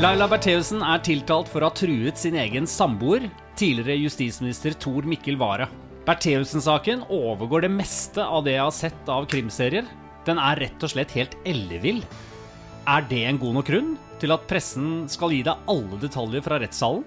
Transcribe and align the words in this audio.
Laila 0.00 0.24
Bertheussen 0.30 0.80
er 0.80 1.02
tiltalt 1.04 1.48
for 1.52 1.60
å 1.60 1.68
ha 1.68 1.76
truet 1.76 2.16
sin 2.16 2.38
egen 2.40 2.64
samboer, 2.64 3.26
tidligere 3.52 3.98
justisminister 4.00 4.72
Tor 4.80 5.04
Mikkel 5.04 5.36
Wara. 5.36 5.66
Bertheussen-saken 6.06 7.02
overgår 7.12 7.66
det 7.66 7.72
meste 7.74 8.24
av 8.24 8.46
det 8.46 8.54
jeg 8.54 8.64
har 8.64 8.72
sett 8.72 9.12
av 9.12 9.28
krimserier. 9.28 9.84
Den 10.24 10.40
er 10.40 10.56
rett 10.64 10.88
og 10.88 10.94
slett 10.94 11.12
helt 11.18 11.36
ellevill. 11.44 12.00
Er 12.88 13.04
det 13.12 13.26
en 13.28 13.40
god 13.42 13.58
nok 13.58 13.68
grunn 13.68 13.94
til 14.22 14.32
at 14.32 14.48
pressen 14.48 15.02
skal 15.12 15.36
gi 15.36 15.42
deg 15.44 15.68
alle 15.68 16.00
detaljer 16.00 16.48
fra 16.48 16.62
rettssalen? 16.64 17.04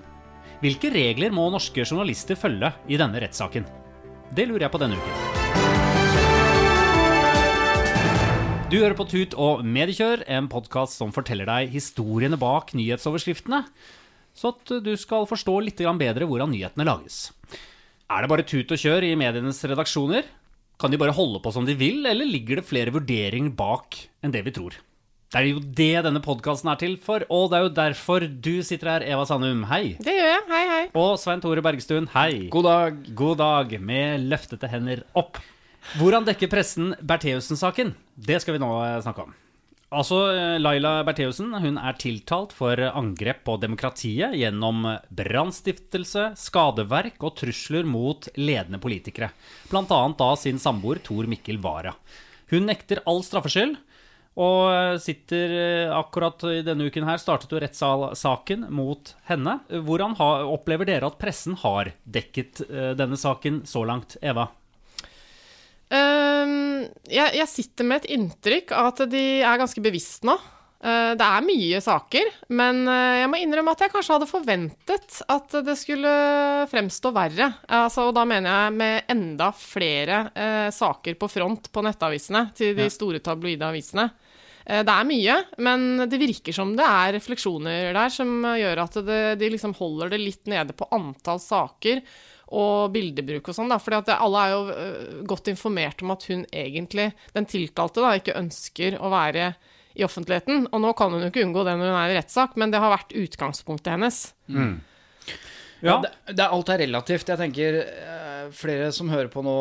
Hvilke 0.61 0.93
regler 0.93 1.33
må 1.33 1.49
norske 1.49 1.87
journalister 1.87 2.37
følge 2.37 2.75
i 2.85 3.01
denne 3.01 3.25
rettssaken? 3.25 3.65
Det 4.37 4.45
lurer 4.45 4.67
jeg 4.67 4.75
på 4.77 4.85
denne 4.85 5.01
uken. 5.01 5.42
Du 8.73 8.79
hører 8.79 8.95
på 8.97 9.05
Tut 9.05 9.35
og 9.37 9.59
Mediekjør, 9.69 10.23
en 10.33 10.47
podkast 10.49 10.97
som 10.97 11.11
forteller 11.13 11.45
deg 11.45 11.69
historiene 11.75 12.39
bak 12.41 12.71
nyhetsoverskriftene, 12.73 13.59
så 14.33 14.49
at 14.49 14.73
du 14.81 14.89
skal 14.97 15.27
forstå 15.29 15.59
litt 15.61 15.83
bedre 15.99 16.25
hvordan 16.25 16.49
nyhetene 16.49 16.87
lages. 16.87 17.19
Er 18.09 18.25
det 18.25 18.31
bare 18.31 18.47
tut 18.49 18.73
og 18.73 18.81
kjør 18.81 19.05
i 19.05 19.11
medienes 19.13 19.61
redaksjoner? 19.61 20.25
Kan 20.81 20.89
de 20.89 20.97
bare 20.97 21.13
holde 21.13 21.43
på 21.45 21.53
som 21.53 21.69
de 21.69 21.77
vil, 21.77 22.01
eller 22.01 22.25
ligger 22.25 22.63
det 22.63 22.65
flere 22.65 22.95
vurderinger 22.97 23.53
bak 23.53 23.99
enn 24.25 24.33
det 24.33 24.41
vi 24.41 24.57
tror? 24.57 24.81
Det 25.29 25.37
er 25.43 25.51
jo 25.51 25.61
det 25.61 25.93
denne 26.09 26.25
podkasten 26.25 26.73
er 26.73 26.81
til 26.81 26.97
for, 26.97 27.29
og 27.29 27.51
det 27.53 27.59
er 27.59 27.67
jo 27.67 27.73
derfor 27.77 28.25
du 28.25 28.55
sitter 28.65 28.95
her, 28.95 29.05
Eva 29.05 29.29
Sandum. 29.29 29.67
Hei. 29.69 29.99
Det 30.01 30.17
gjør 30.17 30.31
jeg. 30.33 30.45
Hei, 30.49 30.65
hei. 30.73 30.83
Og 30.97 31.19
Svein 31.21 31.45
Tore 31.45 31.61
Bergstuen. 31.61 32.09
Hei. 32.17 32.47
God 32.49 32.71
dag. 32.71 33.01
God 33.13 33.37
dag, 33.45 33.81
med 33.85 34.31
løftete 34.33 34.73
hender 34.73 35.05
opp. 35.13 35.37
Hvordan 35.99 36.25
dekker 36.25 36.49
pressen 36.51 36.93
Bertheussen-saken? 37.03 37.93
Det 38.15 38.39
skal 38.41 38.55
vi 38.55 38.61
nå 38.63 38.69
eh, 38.81 38.99
snakke 39.03 39.27
om. 39.27 39.33
Altså, 39.93 40.19
eh, 40.33 40.57
Laila 40.61 40.95
Bertheussen 41.05 41.51
hun 41.53 41.77
er 41.77 41.97
tiltalt 42.01 42.55
for 42.55 42.79
angrep 42.89 43.43
på 43.45 43.59
demokratiet 43.61 44.33
gjennom 44.39 44.87
brannstiftelse, 45.13 46.31
skadeverk 46.39 47.21
og 47.21 47.35
trusler 47.43 47.85
mot 47.85 48.29
ledende 48.39 48.81
politikere. 48.81 49.29
Blant 49.69 49.93
annet 49.93 50.21
da 50.21 50.31
sin 50.39 50.61
samboer 50.61 51.03
Tor 51.05 51.29
Mikkel 51.29 51.61
Wara. 51.61 51.93
Hun 52.49 52.69
nekter 52.69 53.03
all 53.09 53.21
straffskyld. 53.25 53.77
Og 54.33 54.63
eh, 54.73 54.95
sitter 54.97 55.91
akkurat 55.93 56.41
i 56.49 56.63
denne 56.65 56.87
uken 56.89 57.05
her 57.05 57.19
startet 57.21 57.53
jo 57.53 57.59
rettssaken 57.61 58.65
mot 58.73 59.13
henne. 59.29 59.59
Hvordan 59.69 60.17
opplever 60.17 60.89
dere 60.89 61.11
at 61.11 61.21
pressen 61.21 61.53
har 61.61 61.93
dekket 62.01 62.63
denne 62.97 63.19
saken 63.19 63.61
så 63.69 63.85
langt, 63.85 64.17
Eva? 64.25 64.47
Uh, 65.91 66.87
jeg, 67.11 67.35
jeg, 67.37 67.49
sitter 67.51 67.87
med 67.87 68.01
et 68.01 68.13
inntrykk 68.15 68.73
av 68.75 68.93
at 68.93 69.05
de 69.11 69.23
er 69.43 69.61
ganske 69.61 69.83
bevisst 69.83 70.25
nå. 70.27 70.37
Uh, 70.83 71.13
det 71.15 71.23
er 71.23 71.45
mye 71.45 71.79
saker, 71.79 72.29
men 72.59 72.81
uh, 72.89 73.21
jeg 73.21 73.29
må 73.31 73.39
innrømme 73.39 73.71
at 73.71 73.85
jeg 73.85 73.93
kanskje 73.93 74.17
hadde 74.17 74.27
forventet 74.27 75.19
at 75.31 75.55
det 75.63 75.77
skulle 75.79 76.11
fremstå 76.71 77.13
verre. 77.15 77.47
Altså, 77.69 78.09
og 78.09 78.17
da 78.17 78.25
mener 78.27 78.51
jeg 78.51 78.75
med 78.81 79.13
enda 79.13 79.51
flere 79.55 80.25
eh, 80.35 80.67
saker 80.73 81.15
på 81.19 81.29
front 81.31 81.69
på 81.71 81.83
nettavisene 81.85 82.49
til 82.57 82.75
de 82.75 82.89
ja. 82.89 82.91
store 82.91 83.23
tabloide 83.23 83.69
avisene. 83.69 84.09
Det 84.63 84.87
er 84.87 85.07
mye, 85.07 85.33
men 85.59 86.05
det 86.07 86.15
virker 86.21 86.55
som 86.55 86.69
det 86.77 86.85
er 86.87 87.17
refleksjoner 87.17 87.89
der 87.91 88.11
som 88.15 88.45
gjør 88.47 88.79
at 88.85 88.93
det, 89.03 89.17
de 89.41 89.49
liksom 89.51 89.73
holder 89.75 90.13
det 90.13 90.21
litt 90.21 90.47
nede 90.47 90.71
på 90.71 90.87
antall 90.95 91.41
saker 91.43 91.99
og 92.53 92.93
bildebruk 92.93 93.49
og 93.49 93.57
sånn, 93.57 93.71
da. 93.73 93.79
For 93.81 93.97
alle 93.97 94.45
er 94.45 94.53
jo 94.53 94.63
øh, 94.71 95.19
godt 95.29 95.49
informert 95.51 96.03
om 96.05 96.13
at 96.13 96.25
hun 96.29 96.45
egentlig, 96.53 97.11
den 97.35 97.49
tiltalte, 97.49 98.03
da, 98.03 98.15
ikke 98.19 98.37
ønsker 98.39 98.99
å 99.01 99.11
være 99.13 99.53
i 99.93 100.05
offentligheten. 100.05 100.67
Og 100.71 100.81
nå 100.81 100.93
kan 100.97 101.13
hun 101.13 101.25
jo 101.25 101.29
ikke 101.31 101.43
unngå 101.45 101.65
det 101.67 101.77
når 101.77 101.91
hun 101.91 102.01
er 102.01 102.13
i 102.13 102.17
rettssak, 102.19 102.57
men 102.59 102.73
det 102.73 102.81
har 102.81 102.93
vært 102.93 103.15
utgangspunktet 103.23 103.93
hennes. 103.95 104.25
Mm. 104.47 104.75
Ja, 105.83 105.97
det, 105.99 106.13
det, 106.37 106.45
alt 106.47 106.69
er 106.71 106.79
relativt. 106.85 107.29
Jeg 107.33 107.39
tenker 107.41 107.79
øh, 107.81 108.43
flere 108.55 108.91
som 108.95 109.09
hører 109.11 109.27
på 109.31 109.43
nå, 109.43 109.55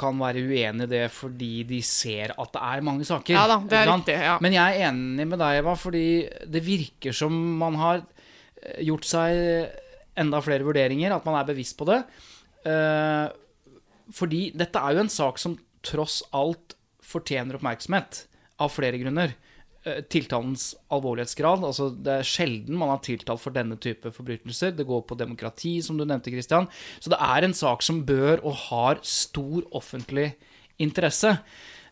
kan 0.00 0.16
være 0.20 0.46
uenig 0.48 0.86
i 0.86 0.92
det 0.94 1.02
fordi 1.12 1.52
de 1.68 1.82
ser 1.84 2.32
at 2.32 2.54
det 2.54 2.62
er 2.70 2.86
mange 2.86 3.04
saker. 3.08 3.34
Ja 3.36 3.44
da, 3.50 3.58
det 3.68 3.82
er 3.82 3.90
riktig, 3.90 4.16
ja. 4.30 4.38
Men 4.44 4.56
jeg 4.56 4.78
er 4.78 4.88
enig 4.88 5.28
med 5.28 5.42
deg, 5.42 5.60
Eva, 5.60 5.76
fordi 5.78 6.06
det 6.48 6.64
virker 6.64 7.16
som 7.16 7.36
man 7.60 7.76
har 7.82 8.00
øh, 8.00 8.80
gjort 8.88 9.10
seg 9.10 9.84
enda 10.18 10.40
flere 10.44 10.66
vurderinger, 10.66 11.14
at 11.14 11.26
man 11.28 11.38
er 11.38 11.48
bevisst 11.48 11.76
på 11.78 11.88
det. 11.88 12.02
Uh, 12.66 13.28
fordi 14.14 14.48
dette 14.56 14.80
er 14.80 14.96
jo 14.96 15.04
en 15.04 15.12
sak 15.12 15.40
som 15.40 15.58
tross 15.86 16.20
alt 16.36 16.74
fortjener 17.08 17.58
oppmerksomhet, 17.58 18.24
av 18.58 18.72
flere 18.74 19.00
grunner. 19.00 19.34
Uh, 19.86 20.00
tiltalens 20.10 20.72
alvorlighetsgrad. 20.92 21.64
altså 21.64 21.90
Det 21.94 22.18
er 22.18 22.26
sjelden 22.26 22.78
man 22.80 22.92
har 22.94 23.02
tiltalt 23.06 23.42
for 23.42 23.54
denne 23.54 23.78
type 23.80 24.12
forbrytelser. 24.14 24.74
Det 24.76 24.88
går 24.88 25.04
på 25.08 25.18
demokrati, 25.18 25.78
som 25.84 25.98
du 25.98 26.04
nevnte, 26.04 26.34
Christian. 26.34 26.68
Så 26.98 27.14
det 27.14 27.20
er 27.22 27.46
en 27.46 27.56
sak 27.56 27.84
som 27.86 28.04
bør 28.06 28.42
og 28.42 28.58
har 28.68 29.02
stor 29.06 29.62
offentlig 29.78 30.32
interesse. 30.78 31.36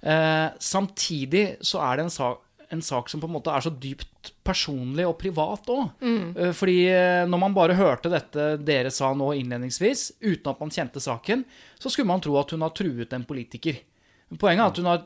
Uh, 0.03 0.53
samtidig 0.63 1.57
så 1.65 1.81
er 1.83 1.97
det 1.97 2.07
en 2.07 2.19
sak 2.19 2.46
en 2.75 2.83
sak 2.83 3.11
som 3.11 3.23
på 3.23 3.29
en 3.29 3.35
måte 3.37 3.53
er 3.53 3.65
så 3.65 3.71
dypt 3.71 4.33
personlig 4.47 5.07
og 5.09 5.17
privat 5.21 5.69
òg. 5.73 5.91
Mm. 6.03 6.23
Eh, 6.37 6.53
fordi 6.57 6.79
eh, 6.91 7.25
når 7.29 7.43
man 7.43 7.57
bare 7.57 7.79
hørte 7.79 8.13
dette 8.13 8.55
dere 8.67 8.93
sa 8.95 9.13
nå 9.15 9.33
innledningsvis, 9.39 10.09
uten 10.25 10.53
at 10.53 10.63
man 10.63 10.73
kjente 10.75 11.03
saken, 11.03 11.45
så 11.79 11.93
skulle 11.93 12.11
man 12.11 12.25
tro 12.25 12.39
at 12.41 12.55
hun 12.55 12.65
har 12.67 12.75
truet 12.77 13.15
en 13.17 13.29
politiker. 13.29 13.83
Poenget 14.27 14.59
er 14.59 14.71
at 14.73 14.79
hun, 14.81 14.87
har, 14.91 15.03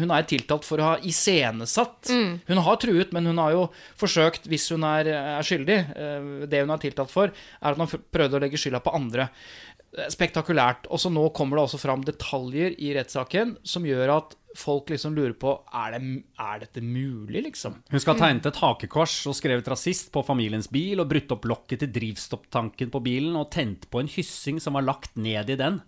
hun 0.00 0.12
er 0.16 0.24
tiltalt 0.24 0.64
for 0.64 0.80
å 0.80 0.86
ha 0.86 0.92
iscenesatt. 1.04 2.08
Mm. 2.08 2.30
Hun 2.48 2.60
har 2.64 2.78
truet, 2.80 3.10
men 3.12 3.28
hun 3.28 3.40
har 3.42 3.52
jo 3.52 3.66
forsøkt, 4.00 4.48
hvis 4.48 4.70
hun 4.72 4.86
er, 4.88 5.10
er 5.12 5.44
skyldig 5.44 5.76
eh, 5.92 6.30
Det 6.48 6.62
hun 6.62 6.72
er 6.72 6.80
tiltalt 6.80 7.12
for, 7.12 7.28
er 7.28 7.76
at 7.76 7.82
hun 7.82 8.06
prøvde 8.14 8.38
å 8.38 8.40
legge 8.40 8.60
skylda 8.60 8.80
på 8.80 8.94
andre. 8.96 9.28
Spektakulært. 10.10 10.88
Og 10.90 11.00
så 11.02 11.10
nå 11.12 11.28
kommer 11.36 11.58
det 11.58 11.68
også 11.68 11.82
fram 11.82 12.02
detaljer 12.06 12.74
i 12.82 12.94
rettssaken 12.96 13.58
som 13.66 13.86
gjør 13.86 14.16
at 14.16 14.34
folk 14.58 14.90
liksom 14.92 15.16
lurer 15.16 15.34
på 15.38 15.52
er, 15.74 15.96
det, 15.96 16.22
er 16.40 16.62
dette 16.62 16.82
mulig, 16.82 17.42
liksom. 17.48 17.80
Hun 17.90 18.02
skal 18.02 18.14
ha 18.14 18.26
tegnet 18.26 18.48
et 18.50 18.60
hakekors 18.62 19.16
og 19.30 19.36
skrevet 19.38 19.68
rasist 19.70 20.12
på 20.14 20.22
familiens 20.26 20.70
bil 20.70 21.02
og 21.02 21.10
brutt 21.10 21.34
opp 21.34 21.48
lokket 21.50 21.82
til 21.82 21.92
drivstopptanken 21.94 22.92
på 22.94 23.02
bilen 23.04 23.38
og 23.40 23.50
tent 23.54 23.88
på 23.90 24.02
en 24.02 24.10
hyssing 24.10 24.60
som 24.62 24.78
var 24.78 24.86
lagt 24.86 25.18
ned 25.18 25.50
i 25.50 25.58
den. 25.58 25.80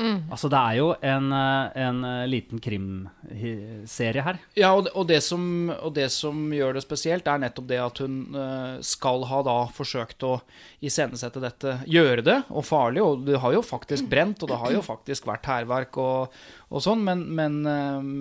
Mm. 0.00 0.30
Altså, 0.32 0.48
det 0.48 0.58
er 0.58 0.76
jo 0.78 0.86
en, 1.04 1.26
eh, 1.36 1.80
en 1.84 2.04
eh, 2.08 2.26
liten 2.30 2.60
krimserie 2.62 4.24
her. 4.24 4.38
Ja, 4.56 4.72
og 4.72 4.86
det, 4.86 4.94
og, 4.96 5.06
det 5.10 5.20
som, 5.24 5.42
og 5.74 5.92
det, 5.96 6.06
som, 6.14 6.38
gjør 6.56 6.78
det 6.78 6.84
spesielt, 6.86 7.28
er 7.28 7.42
nettopp 7.42 7.68
det 7.68 7.80
at 7.84 8.00
hun 8.00 8.14
eh, 8.32 8.78
skal 8.86 9.26
ha 9.28 9.42
da 9.44 9.56
forsøkt 9.76 10.24
å 10.24 10.38
iscenesette 10.80 11.42
dette, 11.44 11.76
gjøre 11.90 12.24
det, 12.24 12.38
og 12.48 12.64
farlig. 12.64 13.04
Og 13.04 13.26
det 13.28 13.42
har 13.42 13.56
jo 13.58 13.64
faktisk 13.66 14.08
brent, 14.10 14.40
og 14.40 14.52
det 14.52 14.60
har 14.62 14.72
jo 14.78 14.84
faktisk 14.86 15.28
vært 15.28 15.50
hærverk 15.50 16.00
og, 16.00 16.40
og 16.70 16.84
sånn, 16.84 17.04
men, 17.04 17.26
men, 17.36 17.60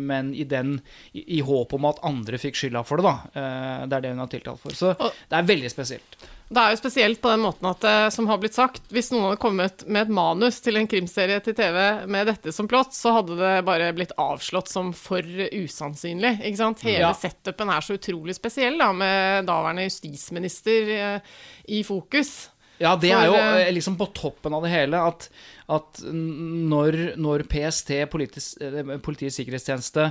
men 0.09 0.33
i, 0.35 0.43
den, 0.49 0.75
i, 1.13 1.23
i 1.39 1.39
håp 1.45 1.77
om 1.77 1.87
at 1.87 2.03
andre 2.07 2.41
fikk 2.41 2.59
skylda 2.59 2.83
for 2.83 2.99
det, 2.99 3.07
da. 3.07 3.39
Eh, 3.39 3.87
det 3.87 3.99
er 3.99 4.05
det 4.05 4.13
hun 4.17 4.25
er 4.25 4.35
tiltalt 4.35 4.63
for. 4.65 4.75
Så 4.75 4.93
det 4.99 5.39
er 5.39 5.47
veldig 5.47 5.71
spesielt. 5.71 6.19
Det 6.49 6.57
er 6.57 6.71
jo 6.73 6.79
spesielt 6.79 7.19
på 7.21 7.29
den 7.29 7.43
måten 7.43 7.67
at, 7.69 7.83
eh, 7.85 8.07
som 8.09 8.25
har 8.25 8.39
blitt 8.41 8.55
sagt, 8.57 8.81
hvis 8.89 9.11
noen 9.13 9.27
hadde 9.27 9.41
kommet 9.43 9.83
med 9.85 10.07
et 10.07 10.13
manus 10.17 10.57
til 10.65 10.79
en 10.79 10.87
krimserie 10.89 11.37
til 11.45 11.53
TV 11.53 12.07
med 12.09 12.25
dette 12.31 12.49
som 12.55 12.65
plott, 12.67 12.95
så 12.97 13.13
hadde 13.19 13.37
det 13.37 13.51
bare 13.67 13.91
blitt 13.93 14.15
avslått 14.17 14.71
som 14.71 14.89
for 14.97 15.21
usannsynlig. 15.21 16.39
Ikke 16.41 16.57
sant? 16.57 16.81
Hele 16.81 17.05
Ja. 17.05 17.13
setupen 17.13 17.69
er 17.69 17.85
så 17.85 17.99
utrolig 17.99 18.33
spesiell, 18.33 18.79
da, 18.81 18.91
med 18.91 19.45
daværende 19.45 19.85
justisminister 19.85 20.89
eh, 20.97 21.19
i 21.69 21.83
fokus. 21.85 22.49
Ja, 22.79 22.95
det 22.95 23.11
er 23.11 23.25
jo 23.27 23.35
eh, 23.35 23.69
liksom 23.75 23.97
på 23.99 24.07
toppen 24.15 24.53
av 24.55 24.63
det 24.63 24.71
hele 24.71 24.97
at, 25.03 25.25
at 25.67 25.99
når, 26.09 27.17
når 27.19 27.43
PST, 27.51 27.91
politis, 28.09 28.53
Politiets 29.03 29.35
sikkerhetstjeneste, 29.35 30.05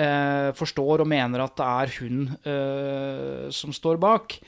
eh, 0.00 0.50
forstår 0.56 1.04
og 1.04 1.10
mener 1.10 1.44
at 1.44 1.54
det 1.60 1.66
er 1.68 1.92
hun 2.00 2.22
eh, 2.48 3.50
som 3.52 3.74
står 3.76 4.00
bak, 4.00 4.38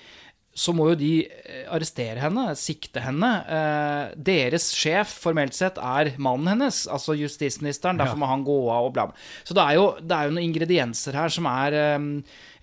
så 0.57 0.73
må 0.73 0.89
jo 0.91 0.97
de 0.99 1.11
eh, 1.29 1.65
arrestere 1.69 2.23
henne, 2.23 2.47
sikte 2.57 3.03
henne. 3.05 3.31
Eh, 3.45 4.15
deres 4.29 4.71
sjef 4.73 5.13
formelt 5.27 5.57
sett 5.57 5.77
er 5.77 6.15
mannen 6.17 6.49
hennes, 6.55 6.85
altså 6.89 7.17
justisministeren. 7.19 8.01
Derfor 8.01 8.17
må 8.21 8.31
han 8.31 8.45
gå 8.47 8.57
av 8.73 8.89
og 8.89 8.95
bla, 8.97 9.09
bla. 9.11 9.27
Så 9.45 9.57
det 9.57 9.67
er 9.67 9.77
jo, 9.77 9.87
det 10.01 10.17
er 10.17 10.29
jo 10.29 10.37
noen 10.37 10.47
ingredienser 10.49 11.19
her 11.21 11.33
som 11.33 11.49
er 11.53 11.77
eh, 11.83 12.07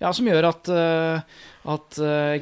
Ja, 0.02 0.10
som 0.12 0.26
gjør 0.26 0.50
at, 0.50 0.68
at 1.70 1.98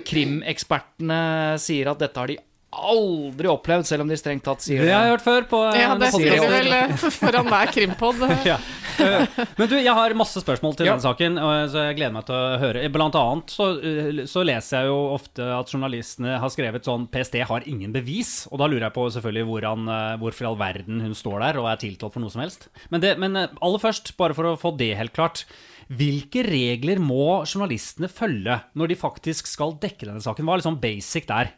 krimekspertene 0.09 1.19
sier 1.63 1.93
at 1.93 2.01
dette 2.01 2.19
har 2.19 2.33
de 2.33 2.39
aldri 2.73 3.49
opplevd, 3.53 3.85
selv 3.87 4.05
om 4.05 4.09
de 4.11 4.17
strengt 4.17 4.45
tatt 4.47 4.63
sier 4.65 4.81
Det 4.81 4.89
Det 4.89 4.95
har 4.97 5.05
jeg 5.07 5.13
hørt 5.17 5.25
før 5.27 5.45
på 5.51 5.59
Ja, 5.77 5.91
det 6.01 6.09
sier 6.15 6.37
du 6.41 6.47
vel 6.53 6.73
eh, 6.73 6.95
foran 7.19 7.51
hver 7.53 7.73
krimpod. 7.75 8.23
ja. 8.49 8.57
Eh, 9.03 9.43
Men 9.59 9.69
du, 9.71 9.77
jeg 9.77 9.93
har 9.97 10.15
masse 10.19 10.41
spørsmål 10.43 10.77
til 10.79 10.89
Ja. 10.89 10.95
denne 10.97 11.05
saken, 11.05 11.37
så 11.73 11.85
jeg 11.89 11.99
gleder 11.99 12.15
meg 12.17 12.27
til 12.29 12.37
å 12.39 12.59
høre. 12.63 12.85
Blant 12.95 13.19
annet 13.21 13.53
så, 13.55 13.69
eh, 13.81 14.23
så 14.31 14.45
leser 14.47 14.83
jeg 14.83 14.91
jo 14.93 14.99
ofte 15.19 15.49
at 15.59 15.73
journalistene 15.75 16.39
har 16.43 16.53
skrevet 16.55 16.89
sånn 16.89 17.09
PST 17.13 17.39
har 17.49 17.67
ingen 17.69 17.93
bevis, 17.95 18.47
og 18.51 18.59
da 18.63 18.69
lurer 18.73 18.89
jeg 18.89 18.97
på 18.97 19.07
selvfølgelig 19.17 19.49
hvordan, 19.53 19.89
eh, 19.93 20.17
hvorfor 20.23 20.47
i 20.47 20.51
all 20.53 20.61
verden 20.61 21.01
hun 21.05 21.15
står 21.19 21.41
der 21.47 21.61
og 21.63 21.69
er 21.73 21.83
tiltalt 21.85 22.17
for 22.17 22.25
noe 22.25 22.33
som 22.33 22.43
helst. 22.45 22.69
Men, 22.91 23.01
det, 23.05 23.15
men 23.21 23.37
eh, 23.37 23.49
aller 23.61 23.83
først, 23.85 24.15
bare 24.21 24.35
for 24.37 24.49
å 24.53 24.57
få 24.61 24.75
det 24.81 24.95
helt 24.97 25.13
klart. 25.17 25.45
Hvilke 25.93 26.45
regler 26.47 27.01
må 27.03 27.43
journalistene 27.45 28.09
følge 28.09 28.61
når 28.79 28.93
de 28.95 28.97
faktisk 28.97 29.51
skal 29.51 29.75
dekke 29.83 30.07
denne 30.09 30.23
saken? 30.25 30.47
Hva 30.47 30.55
er 30.57 30.63
liksom 30.63 30.79
basic 30.81 31.27
der? 31.29 31.51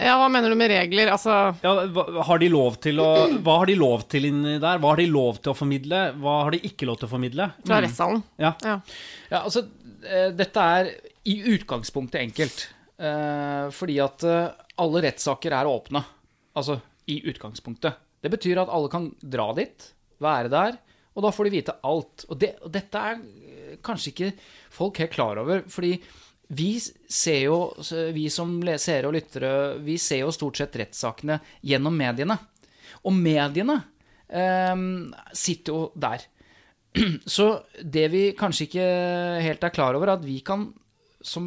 Ja, 0.00 0.14
hva 0.18 0.28
mener 0.32 0.52
du 0.52 0.56
med 0.58 0.70
regler? 0.72 1.10
Altså 1.12 1.34
Ja, 1.62 1.72
hva, 1.92 2.04
har 2.28 2.40
de 2.40 2.48
lov 2.52 2.78
til 2.82 3.00
å, 3.02 3.08
hva 3.44 3.58
har 3.60 3.68
de 3.70 3.76
lov 3.78 4.06
til 4.10 4.28
inni 4.30 4.56
der? 4.62 4.80
Hva 4.82 4.94
har 4.94 5.02
de 5.02 5.08
lov 5.10 5.40
til 5.42 5.52
å 5.52 5.56
formidle? 5.56 6.04
Hva 6.22 6.36
har 6.46 6.56
de 6.56 6.62
ikke 6.68 6.88
lov 6.88 7.00
til 7.00 7.08
å 7.08 7.12
formidle? 7.12 7.50
fra 7.66 7.80
rettssalen? 7.84 8.22
Ja. 8.40 8.54
Ja. 8.64 8.78
Ja, 9.28 9.42
altså, 9.42 9.66
eh, 10.06 10.30
dette 10.36 10.68
er 10.78 10.92
i 11.28 11.36
utgangspunktet 11.54 12.22
enkelt. 12.22 12.64
Eh, 13.02 13.66
fordi 13.74 13.98
at 14.02 14.24
eh, 14.28 14.48
alle 14.82 15.04
rettssaker 15.06 15.54
er 15.58 15.70
åpne. 15.70 16.02
Altså, 16.58 16.78
i 17.10 17.20
utgangspunktet. 17.28 18.00
Det 18.22 18.30
betyr 18.32 18.62
at 18.62 18.72
alle 18.72 18.90
kan 18.92 19.10
dra 19.18 19.48
dit, 19.56 19.88
være 20.22 20.50
der, 20.52 20.76
og 21.12 21.24
da 21.26 21.32
får 21.34 21.48
de 21.48 21.54
vite 21.56 21.76
alt. 21.84 22.26
Og, 22.28 22.36
det, 22.40 22.54
og 22.62 22.70
dette 22.72 23.00
er 23.10 23.22
kanskje 23.84 24.12
ikke 24.12 24.30
folk 24.72 25.00
helt 25.02 25.14
klar 25.14 25.40
over, 25.42 25.64
fordi 25.72 25.96
vi 26.52 26.76
ser 26.80 27.46
jo, 27.46 27.58
vi 28.12 28.26
som 28.32 28.58
seere 28.76 29.08
og 29.08 29.16
lyttere, 29.16 29.52
vi 29.80 29.96
ser 30.00 30.24
jo 30.26 30.34
stort 30.34 30.60
sett 30.60 30.76
rettssakene 30.82 31.38
gjennom 31.64 31.96
mediene. 31.96 32.36
Og 33.08 33.16
mediene 33.16 33.78
eh, 34.28 34.84
sitter 35.32 35.72
jo 35.72 35.86
der. 35.96 36.26
Så 37.36 37.48
det 37.80 38.08
vi 38.12 38.24
kanskje 38.38 38.68
ikke 38.68 38.88
helt 39.46 39.64
er 39.64 39.74
klar 39.74 39.96
over, 39.96 40.12
er 40.12 40.20
at 40.20 40.26
vi 40.26 40.40
kan, 40.44 40.68
som 41.24 41.46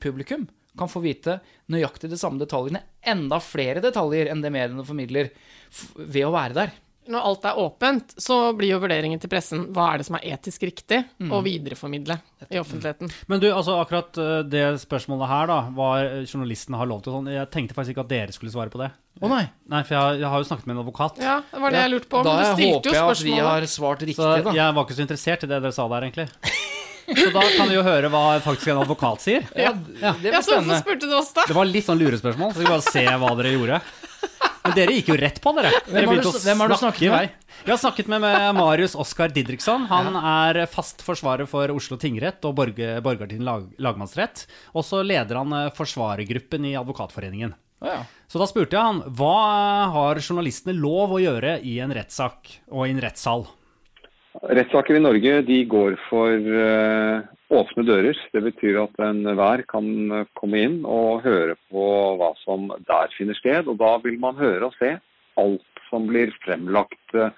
publikum, 0.00 0.48
kan 0.78 0.90
få 0.90 1.02
vite 1.02 1.40
nøyaktig 1.72 2.08
de 2.12 2.18
samme 2.20 2.40
detaljene, 2.40 2.84
enda 3.02 3.40
flere 3.42 3.82
detaljer 3.84 4.30
enn 4.30 4.44
det 4.44 4.52
mediene 4.54 4.86
formidler, 4.86 5.32
ved 5.98 6.24
å 6.24 6.32
være 6.32 6.56
der. 6.56 6.76
Når 7.08 7.24
alt 7.30 7.44
er 7.48 7.58
åpent, 7.62 8.14
så 8.20 8.36
blir 8.56 8.74
jo 8.74 8.78
vurderingen 8.82 9.20
til 9.22 9.30
pressen 9.32 9.66
hva 9.72 9.86
er 9.94 10.02
det 10.02 10.06
som 10.08 10.18
er 10.18 10.26
etisk 10.34 10.66
riktig 10.68 10.98
å 11.32 11.40
videreformidle 11.44 12.18
i 12.52 12.60
offentligheten. 12.60 13.10
Men 13.32 13.40
du, 13.40 13.46
altså 13.48 13.78
akkurat 13.80 14.18
eh, 14.20 14.42
det 14.44 14.64
spørsmålet 14.84 15.30
her, 15.30 15.48
da, 15.50 15.58
hva 15.74 15.88
journalistene 16.28 16.76
har 16.80 16.90
lov 16.90 17.00
til 17.06 17.16
sånn, 17.16 17.30
jeg 17.32 17.48
tenkte 17.54 17.76
faktisk 17.78 17.96
ikke 17.96 18.04
at 18.06 18.12
dere 18.12 18.36
skulle 18.36 18.52
svare 18.52 18.72
på 18.72 18.82
det. 18.82 18.90
Å 19.18 19.30
nei. 19.32 19.44
Nei, 19.72 19.80
for 19.88 19.96
jeg, 19.96 20.20
jeg 20.22 20.30
har 20.30 20.42
jo 20.44 20.46
snakket 20.50 20.68
med 20.68 20.76
en 20.76 20.82
advokat. 20.84 21.16
Ja, 21.24 21.38
det 21.50 21.62
var 21.64 21.74
det 21.74 21.80
jeg 21.82 21.94
lurte 21.96 22.12
på. 22.12 22.22
Da 22.28 22.36
Men 22.36 22.44
du 22.44 22.50
stilte 22.60 22.76
håper 22.76 22.98
jeg 23.00 23.16
at 23.16 23.24
vi 23.26 23.38
har 23.48 23.66
svart 23.72 24.04
Så 24.04 24.10
riktig, 24.12 24.44
da. 24.46 24.56
jeg 24.60 24.76
var 24.76 24.84
ikke 24.86 24.98
så 25.00 25.06
interessert 25.08 25.42
i 25.42 25.50
det 25.50 25.58
dere 25.64 25.74
sa 25.74 25.88
der, 25.90 26.06
egentlig. 26.10 26.28
Så 27.08 27.30
da 27.32 27.40
kan 27.56 27.70
vi 27.70 27.76
jo 27.78 27.82
høre 27.86 28.10
hva 28.12 28.22
faktisk 28.44 28.68
en 28.68 28.82
advokat 28.82 29.22
sier. 29.24 29.46
Ja, 29.56 29.72
Ja. 30.02 30.12
det 30.20 30.28
Ja, 30.34 30.42
så 30.44 30.58
hvorfor 30.58 30.82
spurte 30.82 31.08
du 31.08 31.14
oss, 31.16 31.32
da? 31.32 31.46
Det 31.48 31.56
var 31.56 31.64
litt 31.64 31.86
sånn 31.86 31.98
lurespørsmål, 32.02 32.52
så 32.52 32.60
vi 32.60 32.68
bare 32.68 32.84
se 32.84 33.04
hva 33.08 33.30
dere 33.38 33.54
gjorde. 33.54 33.78
Men 34.68 34.76
dere 34.76 34.96
gikk 34.98 35.12
jo 35.12 35.18
rett 35.18 35.40
på, 35.42 35.52
dere. 35.56 35.72
Dere 35.88 36.04
Hvem 36.04 36.12
har 36.12 36.22
du 36.22 36.40
hvem 36.44 36.62
har 36.62 36.72
du 36.72 36.76
snakke 36.76 37.02
snakket 37.02 37.14
med? 37.14 37.54
Vi 37.64 37.72
har 37.72 37.80
snakket 37.80 38.10
med, 38.12 38.22
med 38.22 38.58
Marius 38.58 38.94
Oskar 38.98 39.32
Didriksson. 39.34 39.86
Han 39.90 40.18
er 40.18 40.62
fast 40.70 41.02
forsvarer 41.04 41.48
for 41.50 41.72
Oslo 41.74 41.98
tingrett 42.00 42.44
og 42.46 42.54
Borge, 42.58 42.98
Borgarting 43.04 43.42
lag, 43.46 43.66
lagmannsrett. 43.82 44.44
Og 44.76 44.86
så 44.86 45.02
leder 45.06 45.40
han 45.40 45.56
eh, 45.56 45.72
forsvarergruppen 45.76 46.68
i 46.68 46.76
Advokatforeningen. 46.78 47.56
Ja. 47.84 48.02
Så 48.28 48.40
da 48.40 48.46
spurte 48.50 48.76
jeg 48.76 48.82
han 48.84 49.02
hva 49.18 49.34
har 49.94 50.20
journalistene 50.22 50.74
lov 50.76 51.14
å 51.14 51.22
gjøre 51.22 51.58
i 51.62 51.78
en 51.82 51.94
rettssak 51.94 52.50
og 52.68 52.86
i 52.86 52.92
en 52.92 53.02
rettssal. 53.02 53.46
Rettssaker 54.38 54.94
i 54.94 55.02
Norge 55.02 55.40
de 55.42 55.56
går 55.66 55.96
for 56.06 56.30
eh, 56.30 57.22
åpne 57.50 57.84
dører. 57.86 58.18
Det 58.30 58.42
betyr 58.44 58.76
at 58.84 59.00
enhver 59.02 59.64
kan 59.66 59.86
eh, 60.14 60.28
komme 60.38 60.60
inn 60.62 60.76
og 60.86 61.24
høre 61.24 61.56
på 61.72 61.86
hva 62.20 62.30
som 62.44 62.68
der 62.86 63.10
finner 63.16 63.38
sted. 63.38 63.66
Og 63.66 63.80
da 63.80 63.96
vil 64.04 64.18
man 64.22 64.38
høre 64.38 64.68
og 64.68 64.76
se 64.78 64.94
alt 65.42 65.82
som 65.88 66.06
blir 66.06 66.30
fremlagt 66.44 67.16
eh, 67.18 67.34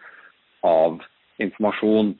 av 0.66 0.98
informasjon. 1.40 2.12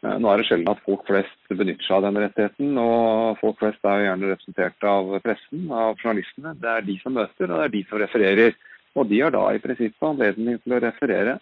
Nå 0.00 0.32
er 0.32 0.40
det 0.40 0.46
sjelden 0.48 0.72
at 0.72 0.82
folk 0.84 1.04
flest 1.08 1.52
benytter 1.52 1.84
seg 1.84 1.98
av 1.98 2.06
den 2.06 2.18
rettigheten, 2.22 2.76
og 2.80 3.40
folk 3.40 3.58
flest 3.60 3.84
er 3.84 3.98
jo 4.00 4.06
gjerne 4.06 4.30
representert 4.30 4.86
av 4.88 5.10
pressen, 5.24 5.66
av 5.76 6.00
journalistene. 6.00 6.54
Det 6.60 6.70
er 6.72 6.86
de 6.86 6.96
som 7.02 7.16
møter, 7.16 7.48
og 7.48 7.56
det 7.56 7.66
er 7.66 7.74
de 7.74 7.82
som 7.88 8.00
refererer. 8.00 8.56
Og 8.96 9.08
de 9.08 9.20
har 9.20 9.32
da 9.36 9.42
i 9.52 9.60
prinsippet 9.60 10.08
anledning 10.08 10.60
til 10.64 10.76
å 10.76 10.80
referere 10.84 11.36